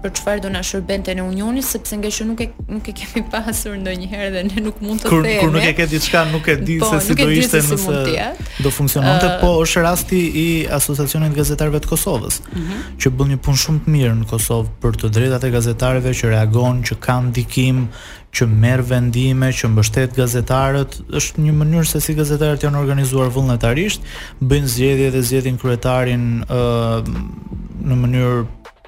për 0.00 0.12
çfarë 0.16 0.40
do 0.46 0.50
na 0.54 0.62
shërbente 0.64 1.12
në 1.12 1.26
Unionin 1.28 1.60
sepse 1.66 1.92
nga 2.00 2.08
që 2.16 2.24
nuk 2.24 2.38
e 2.40 2.46
nuk 2.72 2.86
e 2.88 2.94
kemi 2.96 3.20
pasur 3.34 3.74
ndonjëherë 3.82 4.30
dhe 4.32 4.44
ne 4.48 4.62
nuk 4.64 4.78
mund 4.80 5.02
të 5.02 5.10
kur, 5.12 5.20
themi. 5.26 5.34
Kur 5.42 5.52
nuk 5.52 5.66
e 5.68 5.74
ke 5.76 5.86
diçka 5.92 6.22
nuk 6.30 6.48
e 6.48 6.54
di 6.56 6.78
po, 6.80 6.88
se 6.94 7.02
si 7.04 7.16
do 7.18 7.26
ishte 7.36 7.60
si 7.60 7.74
nëse 7.76 8.46
do 8.64 8.72
funksiononte, 8.72 9.28
uh, 9.28 9.34
po 9.42 9.52
është 9.60 9.82
rasti 9.84 10.20
i 10.24 10.46
Asociacionit 10.72 11.36
Gazetarëve 11.36 11.82
të 11.84 11.92
Kosovës, 11.92 12.40
uh 12.48 12.56
mhm. 12.56 12.70
-huh. 12.70 12.86
që 13.02 13.12
bën 13.18 13.34
një 13.34 13.38
punë 13.44 13.60
shumë 13.66 13.84
të 13.84 13.94
mirë 13.98 14.14
në 14.22 14.30
Kosovë 14.32 14.72
për 14.82 14.96
të 15.02 15.12
drejtat 15.18 15.44
e 15.44 15.52
gazetarëve 15.58 16.14
që 16.22 16.32
reagojnë, 16.32 16.80
që 16.88 16.94
kanë 17.06 17.28
ndikim, 17.34 17.84
që 18.32 18.46
merr 18.46 18.82
vendime, 18.86 19.48
që 19.52 19.70
mbështet 19.72 20.12
gazetarët, 20.16 20.98
është 21.18 21.42
një 21.42 21.54
mënyrë 21.60 21.88
se 21.90 22.00
si 22.04 22.14
gazetarët 22.14 22.62
janë 22.66 22.78
organizuar 22.80 23.30
vullnetarisht, 23.34 24.06
bëjnë 24.38 24.70
zgjedhje 24.74 25.08
dhe 25.16 25.22
zgjedhin 25.30 25.58
kryetarin 25.58 26.28
ë 26.46 26.66
në 27.90 27.98
mënyrë 28.04 28.40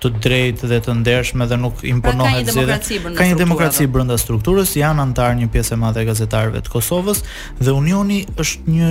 të 0.02 0.10
drejtë 0.23 0.66
dhe 0.70 0.78
të 0.82 0.94
ndershme 1.01 1.47
dhe 1.51 1.56
nuk 1.62 1.82
imponohet 1.86 2.48
pra, 2.51 2.78
ka 2.78 2.82
një 2.82 2.85
demokraci 2.86 3.01
brenda 3.05 3.19
ka 3.19 3.27
një 3.31 3.36
demokraci 3.40 4.23
strukturës 4.23 4.73
janë 4.78 5.02
antar 5.09 5.36
një 5.39 5.47
pjesë 5.55 5.77
e 5.77 5.78
madhe 5.78 6.02
e 6.02 6.09
gazetarëve 6.09 6.59
të 6.66 6.73
Kosovës 6.73 7.20
dhe 7.62 7.70
Unioni 7.77 8.24
është 8.35 8.74
një 8.74 8.90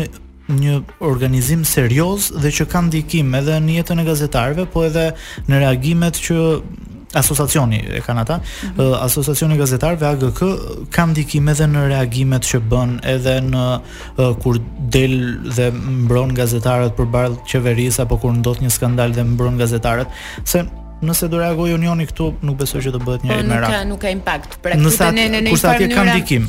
një 0.51 0.77
organizim 1.05 1.61
serioz 1.67 2.31
dhe 2.43 2.49
që 2.55 2.65
ka 2.71 2.79
ndikim 2.87 3.35
edhe 3.39 3.59
në 3.63 3.75
jetën 3.77 4.01
e 4.03 4.07
gazetarëve, 4.07 4.65
po 4.73 4.83
edhe 4.87 5.09
në 5.47 5.59
reagimet 5.63 6.17
që 6.19 6.39
asociacioni 7.17 7.79
e 7.91 8.01
kanë 8.05 8.19
ata, 8.23 8.35
mm 8.37 8.69
-hmm. 8.77 8.95
asociacioni 9.07 9.57
gazetarëve 9.59 10.05
AGK 10.11 10.41
ka 10.93 11.05
ndikim 11.11 11.49
edhe 11.53 11.65
në 11.67 11.87
reagimet 11.91 12.43
që 12.51 12.59
bën 12.71 12.93
edhe 13.15 13.35
në 13.53 13.65
kur 14.43 14.59
del 14.95 15.15
dhe 15.55 15.71
mbron 16.05 16.33
gazetarët 16.35 16.97
përballë 16.97 17.41
qeverisë 17.51 18.01
apo 18.05 18.17
kur 18.17 18.33
ndodh 18.33 18.61
një 18.63 18.69
skandal 18.77 19.11
dhe 19.13 19.23
mbron 19.23 19.57
gazetarët, 19.59 20.07
se 20.45 20.65
nëse 21.05 21.27
do 21.31 21.39
reagojë 21.41 21.73
Unioni 21.75 22.05
këtu, 22.09 22.27
nuk 22.45 22.57
besoj 22.61 22.81
që 22.85 22.91
do 22.93 22.99
bëhet 23.01 23.25
një 23.25 23.33
po, 23.35 23.45
merak. 23.49 23.61
Nuk 23.61 23.73
ka, 23.73 23.79
nuk 23.89 24.01
ka 24.05 24.11
impakt. 24.13 24.57
Pra 24.61 24.75
këtu 24.77 24.91
te 24.99 25.09
ne 25.15 25.25
ne 25.31 25.41
ne 25.45 25.53
kurse 25.53 25.69
atje 25.71 25.87
kanë 25.91 26.15
ndikim. 26.15 26.45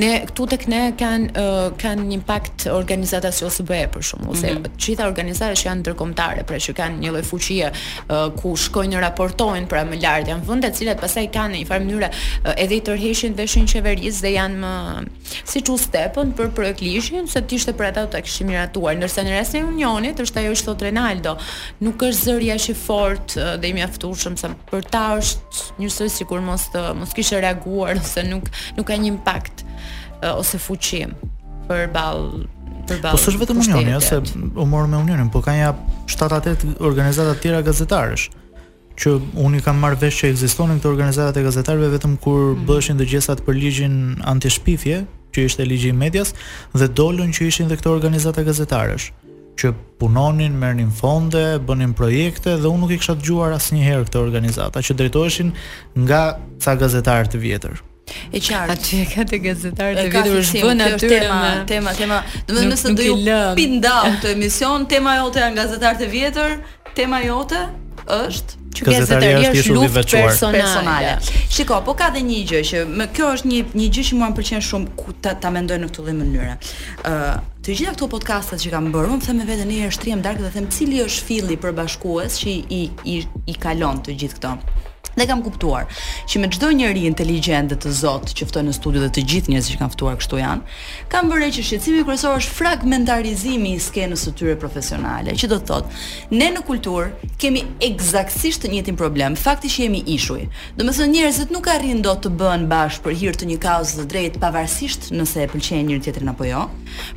Ne 0.00 0.10
këtu 0.28 0.46
tek 0.54 0.66
ne 0.70 0.80
kanë 0.98 1.42
uh, 1.42 1.58
kanë 1.82 2.06
një 2.10 2.18
impakt 2.20 2.66
organizata 2.70 3.32
si 3.34 3.46
OSB 3.48 3.72
për 3.94 4.06
shkak 4.08 4.24
mm 4.24 4.34
-hmm. 4.34 4.68
të 4.68 4.86
gjitha 4.86 5.06
organizatat 5.06 5.56
që 5.60 5.66
janë 5.68 5.80
ndërkombëtare, 5.82 6.44
pra 6.46 6.56
që 6.66 6.72
kanë 6.80 6.96
një 7.04 7.10
lloj 7.12 7.24
fuqie 7.32 7.70
uh, 7.70 8.26
ku 8.40 8.54
shkojnë 8.56 9.00
raportojnë 9.06 9.66
pra 9.66 9.84
më 9.84 9.96
lart 10.02 10.28
janë 10.28 10.46
vende 10.46 10.68
të 10.68 10.74
cilat 10.78 11.00
pastaj 11.00 11.26
kanë 11.34 11.52
në 11.54 11.58
një 11.60 11.66
farë 11.70 11.84
mënyrë 11.84 12.08
uh, 12.08 12.62
edhe 12.62 12.74
i 12.76 12.80
tërheqin 12.80 13.34
veshin 13.34 13.66
qeverisë 13.66 14.20
dhe 14.22 14.30
janë 14.38 14.56
më 14.62 14.72
si 15.46 15.62
që 15.64 15.74
stepën 15.80 16.30
për 16.36 16.50
projekt 16.56 16.82
lishin, 16.84 17.26
se 17.30 17.42
ti 17.48 17.58
ishte 17.58 17.74
për 17.76 17.88
ata 17.92 18.04
të 18.12 18.20
kështë 18.26 18.46
miratuar, 18.48 18.96
nërse 18.98 19.24
në 19.26 19.34
rastin 19.36 19.62
e 19.62 19.68
unionit, 19.70 20.20
është 20.22 20.42
ajo 20.44 20.54
është 20.56 20.68
thot 20.70 20.84
Renaldo, 20.88 21.36
nuk 21.84 22.02
është 22.08 22.28
zërja 22.30 22.58
që 22.64 22.76
fort 22.78 23.36
dhe 23.62 23.70
i 23.72 23.76
mjaftu 23.76 24.12
se 24.18 24.52
për 24.72 24.88
ta 24.92 25.04
është 25.18 25.80
njësoj 25.82 26.10
si 26.16 26.28
kur 26.28 26.42
mos 26.44 26.68
të 26.72 26.84
mos 26.98 27.14
kishe 27.16 27.40
reaguar, 27.44 27.96
ose 28.02 28.24
nuk, 28.28 28.50
nuk 28.78 28.88
ka 28.90 28.96
një 28.98 29.10
impact 29.14 29.64
ose 30.34 30.60
fuqim 30.64 31.16
për 31.68 31.88
balë 31.94 32.46
Po 32.88 33.18
sështë 33.20 33.40
vetëm 33.42 33.58
unioni, 33.60 33.92
ose 33.92 34.16
u 34.16 34.64
me 34.64 34.78
unionin, 34.96 35.26
po 35.28 35.42
ka 35.44 35.52
ja 35.52 35.74
7-8 36.08 36.78
organizatat 36.80 37.42
tjera 37.42 37.58
gazetarësh, 37.66 38.24
që 38.96 39.12
unë 39.44 39.58
i 39.60 39.64
kam 39.66 39.76
marrë 39.82 39.98
vesh 40.06 40.22
që 40.22 40.30
ekzistonin 40.32 40.78
këto 40.80 40.88
organizatat 40.94 41.36
e 41.36 41.42
gazetarëve 41.44 41.90
vetëm 41.98 42.14
kur 42.24 42.54
mm. 42.54 42.64
dhe 42.70 42.96
dëgjesat 43.02 43.42
për 43.44 43.58
ligjin 43.60 43.94
antishpifje, 44.32 45.02
që 45.34 45.44
ishte 45.48 45.64
ligji 45.66 45.90
i 45.92 45.96
medias 45.96 46.34
dhe 46.78 46.88
dolën 47.00 47.32
që 47.36 47.48
ishin 47.50 47.68
dhe 47.70 47.76
këto 47.80 47.92
organizata 47.96 48.44
gazetarësh 48.46 49.08
që 49.58 49.72
punonin, 49.98 50.54
merrnin 50.54 50.90
fonde, 50.94 51.42
bënin 51.68 51.90
projekte 51.98 52.52
dhe 52.62 52.68
unë 52.70 52.84
nuk 52.84 52.92
i 52.94 52.98
kisha 53.00 53.16
dëgjuar 53.18 53.56
asnjëherë 53.56 54.04
këto 54.08 54.20
organizata 54.22 54.82
që 54.86 54.96
drejtoheshin 55.00 55.50
nga 56.04 56.20
ca 56.62 56.76
gazetar 56.78 57.26
të 57.32 57.40
vjetër. 57.42 57.80
E 58.32 58.38
qartë. 58.40 58.72
Atë 58.72 58.86
që 58.86 59.00
ka 59.10 59.24
të 59.32 59.40
gazetar 59.44 59.98
të 59.98 60.06
vjetër 60.12 60.38
është 60.44 60.62
bën 60.64 60.84
atë 60.86 61.10
tema, 61.10 61.42
tema, 61.72 61.96
tema. 61.98 62.20
Do 62.46 62.54
të 62.54 62.60
thotë 62.60 62.70
nëse 62.70 62.94
do 63.02 63.08
ju 63.08 63.40
pindau 63.58 64.14
të 64.22 64.32
emision, 64.36 64.86
tema 64.94 65.18
jote 65.18 65.42
janë 65.42 65.58
gazetar 65.58 65.98
të 66.04 66.08
vjetër, 66.14 66.56
tema 66.98 67.20
jote 67.26 67.66
është 68.20 68.57
Gazetaria 68.76 69.38
është 69.42 69.54
një 69.54 69.62
shumë 69.66 69.88
veçuar 69.96 70.28
personale. 70.28 71.14
Shiko, 71.54 71.78
po 71.86 71.94
ka 71.98 72.10
dhe 72.14 72.22
një 72.26 72.40
gjë 72.50 72.60
që 72.70 72.82
më 73.00 73.06
kjo 73.16 73.30
është 73.36 73.50
një 73.52 73.60
një 73.80 73.86
gjë 73.96 74.04
që 74.10 74.18
mua 74.18 74.28
më 74.32 74.36
pëlqen 74.40 74.64
shumë 74.68 74.92
ku 75.00 75.14
ta, 75.24 75.32
ta 75.40 75.52
mendoj 75.54 75.78
në 75.82 75.88
këtë 75.90 76.04
lloj 76.08 76.16
mënyre. 76.20 76.56
ë 77.02 77.12
uh, 77.12 77.38
Të 77.68 77.74
gjitha 77.76 77.92
këto 77.92 78.06
podcastet 78.08 78.62
që 78.62 78.70
kam 78.72 78.86
bërë, 78.94 79.08
unë 79.12 79.24
them 79.26 79.40
vetëm 79.44 79.68
një 79.72 79.88
shtrim 79.92 80.22
darkë 80.24 80.44
dhe 80.46 80.52
them 80.54 80.68
cili 80.72 81.02
është 81.04 81.24
filli 81.28 81.56
përbashkues 81.60 82.38
që 82.40 82.54
i 82.54 82.80
i 83.12 83.16
i 83.52 83.56
kalon 83.64 83.98
të 84.06 84.14
gjithë 84.22 84.38
këto. 84.38 84.54
Dhe 85.18 85.26
kam 85.26 85.40
kuptuar 85.42 85.86
që 86.30 86.38
me 86.38 86.48
çdo 86.54 86.68
njerëz 86.76 87.06
inteligjent 87.08 87.72
dhe 87.72 87.76
të 87.82 87.90
zot 88.00 88.30
që 88.38 88.46
ftoj 88.46 88.62
në 88.68 88.72
studio 88.76 89.00
dhe 89.02 89.08
të 89.16 89.22
gjithë 89.30 89.50
njerëzit 89.50 89.72
që 89.74 89.78
kanë 89.80 89.94
ftuar 89.96 90.18
këtu 90.20 90.38
janë, 90.38 90.74
kam 91.10 91.32
vënë 91.32 91.48
që 91.56 91.64
shqetësimi 91.68 92.04
kryesor 92.06 92.36
është 92.38 92.54
fragmentarizimi 92.54 93.72
i 93.74 93.80
skenës 93.82 94.22
së 94.28 94.34
tyre 94.38 94.54
profesionale, 94.62 95.34
që 95.34 95.48
do 95.50 95.58
të 95.58 95.70
thotë, 95.70 96.02
ne 96.38 96.50
në 96.54 96.62
kultur 96.68 97.10
kemi 97.42 97.64
eksaktësisht 97.88 98.62
të 98.66 98.70
njëjtin 98.76 99.00
problem, 99.00 99.34
fakti 99.36 99.72
që 99.72 99.88
jemi 99.88 100.04
ishuj. 100.14 100.44
Domethënë 100.78 101.10
njerëzit 101.16 101.52
nuk 101.54 101.66
arrin 101.74 102.02
dot 102.06 102.22
të 102.28 102.36
bëhen 102.38 102.68
bashkë 102.70 103.06
për 103.08 103.18
hir 103.22 103.40
të 103.42 103.50
një 103.52 103.58
kaos 103.64 103.96
të 103.98 104.06
drejtë, 104.14 104.42
pavarësisht 104.44 105.08
nëse 105.18 105.42
e 105.42 105.50
pëlqejnë 105.50 105.86
njëri 105.90 106.06
tjetrin 106.06 106.30
apo 106.30 106.46
jo, 106.46 106.62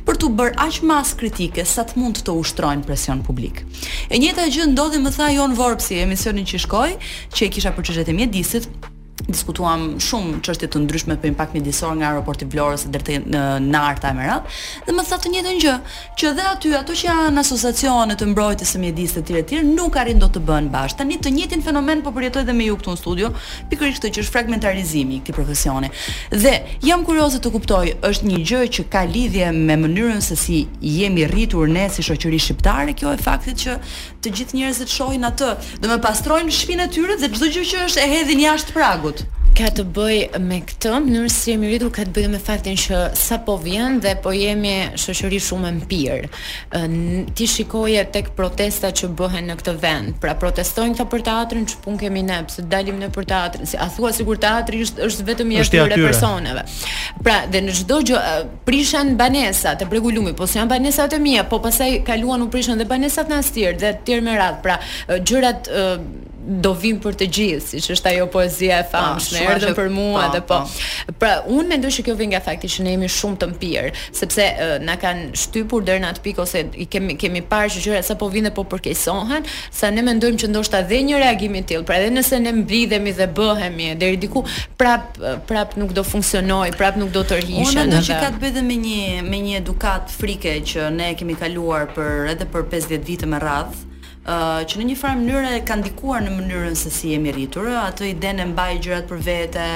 për 0.06 0.18
të 0.24 0.32
bërë 0.40 0.58
aq 0.66 0.80
mas 0.90 1.14
kritike 1.22 1.64
sa 1.68 1.86
të 1.86 2.02
mund 2.02 2.22
të 2.26 2.34
ushtrojnë 2.42 2.82
presion 2.88 3.22
publik. 3.26 3.62
E 4.10 4.18
njëjta 4.18 4.48
gjë 4.50 4.68
ndodhi 4.72 4.98
më 5.04 5.14
tha 5.14 5.30
Jon 5.36 5.54
Vorpsi, 5.58 6.02
emisionin 6.02 6.46
që 6.48 6.62
shkoi, 6.66 6.92
që 7.32 7.46
e 7.46 7.50
kisha 7.52 7.72
për 7.76 7.91
shoqëritë 7.92 8.12
e 8.16 8.18
mjedisit 8.20 8.90
diskutuam 9.28 9.96
shumë 10.02 10.40
çështje 10.44 10.68
të 10.72 10.80
ndryshme 10.82 11.16
për 11.20 11.30
impakt 11.32 11.54
mjedisor 11.54 11.94
nga 11.98 12.08
aeroporti 12.10 12.46
i 12.46 12.48
Vlorës 12.52 12.86
deri 12.92 13.06
te 13.06 13.18
në 13.22 13.42
Narta 13.70 14.10
e 14.10 14.16
Merat. 14.16 14.48
Dhe 14.86 14.94
më 14.94 15.04
tha 15.08 15.18
të 15.22 15.32
njëjtën 15.32 15.60
gjë, 15.62 15.74
që 16.18 16.32
dhe 16.38 16.46
aty 16.50 16.72
ato 16.78 16.96
që 16.98 17.08
janë 17.08 17.42
asociacione 17.44 18.16
të 18.18 18.28
mbrojtjes 18.32 18.72
së 18.74 18.82
mjedisë 18.82 19.20
etj 19.22 19.36
etj 19.42 19.60
nuk 19.68 19.98
arrin 20.02 20.20
dot 20.22 20.34
të 20.36 20.42
bëhen 20.48 20.70
bash. 20.74 20.96
Tani 20.98 21.18
të 21.22 21.32
njëjtin 21.36 21.62
fenomen 21.66 22.02
po 22.04 22.12
përjetoj 22.16 22.42
edhe 22.46 22.56
me 22.56 22.66
ju 22.66 22.76
këtu 22.80 22.94
në 22.96 23.02
studio, 23.02 23.32
pikërisht 23.70 24.00
këtë 24.02 24.12
që 24.16 24.24
është 24.24 24.34
fragmentarizimi 24.36 25.18
i 25.18 25.22
këtij 25.22 25.36
profesioni. 25.38 25.92
Dhe 26.34 26.54
jam 26.86 27.04
kurioze 27.06 27.38
të 27.40 27.52
kuptoj, 27.54 27.84
është 28.10 28.30
një 28.30 28.42
gjë 28.50 28.62
që 28.78 28.86
ka 28.92 29.04
lidhje 29.06 29.52
me 29.54 29.76
mënyrën 29.86 30.22
se 30.24 30.36
si 30.40 30.64
jemi 30.94 31.26
rritur 31.30 31.68
ne 31.70 31.86
si 31.92 32.02
shoqëri 32.04 32.40
shqiptare, 32.42 32.94
kjo 32.98 33.14
e 33.14 33.20
faktit 33.22 33.62
që 33.66 33.78
të 34.22 34.30
gjithë 34.38 34.58
njerëzit 34.58 34.90
shohin 34.92 35.24
atë, 35.28 35.52
do 35.82 35.90
më 35.90 36.00
pastrojnë 36.02 36.54
shpinën 36.54 36.86
e 36.86 36.88
tyre 36.94 37.16
dhe 37.20 37.28
çdo 37.34 37.50
gjë 37.50 37.66
që 37.72 37.84
është 37.88 38.04
e 38.04 38.08
hedhin 38.16 38.44
jashtë 38.46 38.72
pragut 38.78 39.21
ka 39.52 39.66
të 39.68 39.82
bëj 39.92 40.18
me 40.40 40.58
këtë, 40.64 40.90
mënyrë 41.04 41.30
si 41.32 41.50
jemi 41.52 41.68
rritur 41.68 41.90
ka 41.92 42.06
të 42.06 42.12
bëj 42.16 42.28
me 42.32 42.38
faktin 42.40 42.78
që 42.80 43.00
sa 43.20 43.36
po 43.44 43.58
vjen 43.60 43.98
dhe 44.00 44.14
po 44.24 44.30
jemi 44.32 44.70
shëshëri 44.96 45.40
shumë 45.46 45.68
e 45.68 45.84
pirë. 45.90 46.30
Ti 47.36 47.48
shikoje 47.56 48.00
tek 48.14 48.30
protesta 48.38 48.88
që 48.96 49.10
bëhen 49.18 49.50
në 49.52 49.58
këtë 49.60 49.74
vend, 49.82 50.14
pra 50.24 50.32
protestojnë 50.40 50.96
këta 50.96 51.06
për 51.12 51.24
teatrin 51.28 51.68
që 51.68 51.78
pun 51.84 52.00
kemi 52.00 52.24
ne, 52.30 52.38
pse 52.48 52.64
dalim 52.72 52.96
në 53.02 53.10
për 53.12 53.28
teatrin, 53.34 53.68
si 53.74 53.76
a 53.76 53.90
thua 53.92 54.14
sigur 54.16 54.40
teatri 54.40 54.80
është, 54.86 55.04
është 55.10 55.28
vetëm 55.34 55.52
i 55.52 55.60
është 55.66 55.84
personave. 55.84 56.02
personeve. 56.08 56.64
Pra 57.28 57.36
dhe 57.52 57.60
në 57.68 57.76
çdo 57.82 58.00
gjë, 58.08 58.24
prishën 58.64 59.12
banesat 59.20 59.84
e 59.84 59.90
bregullumi, 59.92 60.32
po 60.38 60.48
se 60.48 60.62
janë 60.62 60.72
banesat 60.72 61.18
e 61.20 61.20
mija, 61.28 61.44
po 61.52 61.60
pasaj 61.62 62.00
kaluan 62.08 62.40
u 62.48 62.50
prishën 62.50 62.80
dhe 62.80 62.88
banesat 62.88 63.28
në 63.28 63.42
astirë 63.44 63.78
dhe 63.84 63.92
tjerë 64.08 64.24
me 64.30 64.40
radhë, 64.40 64.64
pra 64.64 64.80
gjërat 65.18 65.68
do 66.42 66.72
vim 66.74 66.96
për 67.00 67.14
të 67.20 67.26
gjithë, 67.36 67.62
siç 67.70 67.86
është 67.94 68.10
ajo 68.12 68.24
poezia 68.32 68.80
e 68.82 68.86
famshme, 68.90 69.42
erdhën 69.52 69.74
për 69.76 69.90
mua 69.94 70.24
dhe 70.32 70.40
po. 70.46 70.56
Pra, 71.20 71.30
unë 71.46 71.68
mendoj 71.74 71.92
se 71.94 72.04
kjo 72.06 72.16
vjen 72.18 72.32
nga 72.32 72.40
fakti 72.42 72.70
që 72.72 72.86
ne 72.86 72.94
jemi 72.96 73.10
shumë 73.14 73.38
të 73.44 73.48
mpir, 73.52 73.88
sepse 74.18 74.46
uh, 74.50 74.72
na 74.82 74.96
kanë 75.00 75.28
shtypur 75.38 75.84
deri 75.86 76.02
në 76.02 76.10
atë 76.10 76.24
pikë 76.24 76.42
ose 76.42 76.64
i 76.82 76.88
kemi 76.90 77.14
kemi 77.20 77.44
parë 77.46 77.70
që 77.76 77.84
gjëra 77.86 78.00
sa 78.08 78.16
po 78.18 78.26
vinë 78.34 78.50
po 78.56 78.64
përkeqësohen, 78.72 79.46
sa 79.70 79.92
ne 79.94 80.02
mendojmë 80.08 80.40
që 80.42 80.50
ndoshta 80.50 80.82
dhe 80.90 81.02
një 81.12 81.22
reagim 81.22 81.54
i 81.60 81.62
tillë. 81.70 81.86
Pra, 81.86 82.00
edhe 82.02 82.10
nëse 82.16 82.42
ne 82.42 82.54
mbidhemi 82.58 83.14
dhe 83.20 83.30
bëhemi 83.38 83.92
deri 84.02 84.18
diku, 84.24 84.42
prap 84.80 85.22
prap 85.46 85.78
nuk 85.78 85.94
do 85.94 86.02
funksionoj, 86.06 86.74
prap 86.74 86.98
nuk 86.98 87.14
do 87.14 87.22
të 87.22 87.38
rrihesh. 87.38 87.70
Unë 87.70 87.84
mendoj 87.86 88.02
që 88.10 88.18
ka 88.22 88.32
të 88.34 88.42
bëjë 88.42 88.66
me 88.66 88.80
një 88.82 89.06
me 89.30 89.42
një 89.46 89.54
edukat 89.62 90.10
frike 90.18 90.58
që 90.72 90.90
ne 90.98 91.14
kemi 91.18 91.38
kaluar 91.38 91.86
për 91.94 92.34
edhe 92.34 92.50
për 92.50 92.66
50 92.74 93.06
vite 93.06 93.30
me 93.30 93.38
radhë, 93.42 93.91
uh, 94.26 94.62
që 94.68 94.80
në 94.80 94.86
një 94.90 94.96
farë 94.98 95.18
mënyrë 95.22 95.52
ka 95.68 95.76
ndikuar 95.80 96.22
në 96.24 96.32
mënyrën 96.36 96.76
se 96.78 96.90
si 96.94 97.12
jemi 97.12 97.32
rritur, 97.34 97.68
atë 97.78 98.10
i 98.10 98.14
denë 98.22 98.48
mbaj 98.52 98.70
gjërat 98.84 99.08
për 99.10 99.22
vete, 99.28 99.66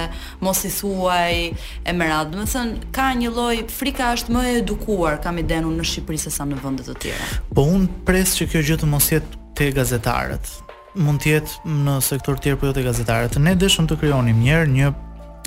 mos 0.44 0.62
i 0.68 0.72
thuaj 0.74 1.38
e 1.48 1.96
më 1.96 2.10
radh. 2.10 2.34
Do 2.36 2.42
të 2.42 2.50
thon, 2.52 2.74
ka 2.94 3.10
një 3.18 3.32
lloj 3.32 3.56
frika 3.72 4.12
është 4.16 4.34
më 4.36 4.44
e 4.50 4.54
edukuar 4.62 5.18
kam 5.24 5.40
i 5.42 5.46
denun 5.46 5.76
në 5.80 5.88
Shqipëri 5.90 6.20
sesa 6.26 6.46
në 6.46 6.60
vende 6.62 6.86
të 6.86 6.98
tjera. 7.02 7.30
Po 7.54 7.64
un 7.72 7.88
pres 8.06 8.36
që 8.38 8.48
kjo 8.52 8.64
gjë 8.70 8.78
të 8.84 8.90
mos 8.90 9.10
jetë 9.12 9.42
te 9.56 9.70
gazetarët. 9.74 10.54
Mund 10.96 11.20
të 11.20 11.34
jetë 11.34 11.72
në 11.76 11.98
sektor 12.04 12.38
tjetër 12.38 12.56
për 12.56 12.62
po 12.62 12.70
jo 12.70 12.76
te 12.78 12.86
gazetarët. 12.86 13.36
Ne 13.42 13.56
dëshëm 13.60 13.90
të 13.90 13.98
krijonim 14.00 14.38
një 14.42 14.54
herë 14.54 14.70
një 14.78 14.94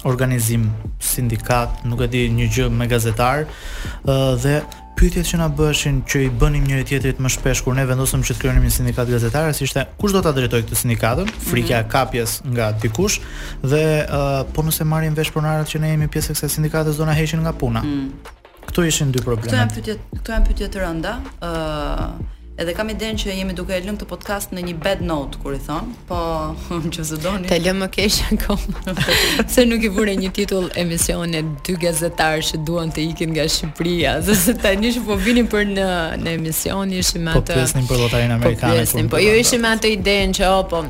organizim, 0.07 0.69
sindikat, 1.03 1.81
nuk 1.83 1.99
e 2.05 2.07
di, 2.07 2.21
një 2.31 2.45
gjë 2.55 2.67
me 2.71 2.85
gazetar, 2.87 3.41
ë 4.07 4.15
dhe 4.39 4.53
pyetjet 4.99 5.29
që 5.31 5.37
na 5.39 5.47
bëshin 5.55 6.01
që 6.11 6.21
i 6.25 6.29
bënim 6.41 6.65
njëri 6.67 6.83
tjetrit 6.89 7.19
më 7.23 7.31
shpesh 7.37 7.61
kur 7.63 7.75
ne 7.79 7.85
vendosëm 7.87 8.19
që 8.27 8.35
të 8.35 8.41
krijonim 8.41 8.65
një 8.67 8.71
sindikat 8.75 9.07
gazetarës 9.07 9.61
ishte 9.63 9.85
kush 10.01 10.11
do 10.11 10.19
ta 10.25 10.33
drejtojë 10.35 10.65
këtë 10.67 10.79
sindikatën? 10.81 11.29
Mhm. 11.29 11.45
Frikja 11.47 11.79
e 11.79 11.85
kapjes 11.93 12.33
nga 12.55 12.67
dikush 12.83 13.21
dhe 13.71 13.79
uh, 14.03 14.41
po 14.53 14.65
nëse 14.67 14.83
marrim 14.91 15.15
vesh 15.15 15.31
pronarët 15.35 15.71
që 15.71 15.81
ne 15.85 15.93
jemi 15.93 16.09
pjesë 16.11 16.33
e 16.33 16.35
kësaj 16.41 16.49
sindikatës 16.57 16.99
do 16.99 17.07
na 17.07 17.15
heqin 17.15 17.39
nga 17.47 17.53
puna. 17.63 17.85
Mm. 17.87 18.09
Këto 18.67 18.83
ishin 18.91 19.13
dy 19.15 19.23
probleme. 19.23 19.47
Këto 19.47 19.61
janë 19.61 19.77
pyetjet, 19.77 20.03
këto 20.19 20.35
janë 20.35 20.49
pyetje 20.51 20.69
të 20.75 20.83
rënda. 20.83 21.15
ë 21.39 21.53
uh, 21.53 22.35
Edhe 22.59 22.73
kam 22.75 22.89
iden 22.91 23.15
që 23.15 23.31
jemi 23.31 23.53
duke 23.55 23.71
e 23.71 23.77
lëmë 23.85 24.01
të 24.01 24.05
podcast 24.09 24.51
në 24.51 24.65
një 24.67 24.71
bad 24.83 24.99
note, 25.07 25.39
kur 25.39 25.53
i 25.55 25.59
thonë, 25.63 25.93
po 26.09 26.17
që 26.91 27.05
do 27.13 27.19
doni... 27.23 27.47
Të 27.47 27.59
lëmë 27.63 27.79
më 27.85 27.87
keshë 27.93 28.33
në 28.35 28.39
komë, 28.41 28.95
se 29.53 29.63
nuk 29.69 29.85
i 29.87 29.91
vure 29.95 30.17
një 30.19 30.33
titull 30.35 30.67
emisione 30.81 31.39
dy 31.63 31.77
gazetarë 31.79 32.43
që 32.49 32.59
duan 32.67 32.91
të 32.91 33.05
ikin 33.13 33.31
nga 33.37 33.47
Shqipëria, 33.55 34.17
dhe 34.27 34.35
se 34.35 34.57
të 34.59 34.73
një 34.83 34.91
që 34.97 35.05
po 35.07 35.15
vini 35.23 35.45
për 35.53 35.71
në, 35.71 35.87
në 36.25 36.35
emisioni, 36.41 36.99
ishim 36.99 37.31
po 37.31 37.39
atë... 37.45 37.55
Po 37.55 37.61
pjesnim 37.61 37.87
për 37.93 38.03
lotarinë 38.03 38.39
amerikanë... 38.41 38.75
Po 38.75 38.83
pjesnim, 38.83 39.11
po 39.15 39.23
ju 39.23 39.39
ishim 39.39 39.69
atë 39.71 39.95
iden 39.95 40.35
që, 40.35 40.51
o, 40.51 40.59
po 40.75 40.83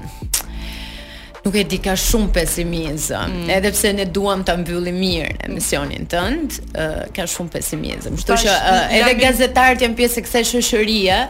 nuk 1.45 1.56
e 1.56 1.64
di 1.68 1.80
ka 1.84 1.94
shumë 1.99 2.32
pesimizëm. 2.36 3.30
Mm. 3.45 3.52
Edhe 3.57 3.72
pse 3.76 3.91
ne 3.95 4.06
duam 4.16 4.44
ta 4.48 4.56
mbyllim 4.60 4.98
mirë 4.99 5.48
në 5.48 5.53
misionin 5.57 6.07
tënd, 6.11 6.57
uh, 6.74 7.07
ka 7.16 7.28
shumë 7.32 7.53
pesimizëm. 7.56 8.18
Kështu 8.20 8.40
që 8.45 8.52
uh, 8.57 8.99
edhe 8.99 9.14
gazetarët 9.22 9.86
janë 9.86 9.99
pjesë 10.02 10.20
e 10.20 10.26
kësaj 10.28 10.45
shoqërie 10.52 11.22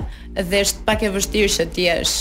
dhe 0.42 0.66
është 0.66 0.86
pak 0.88 1.06
e 1.10 1.14
vështirë 1.18 1.56
që 1.58 1.70
të 1.76 1.88
jesh 1.90 2.18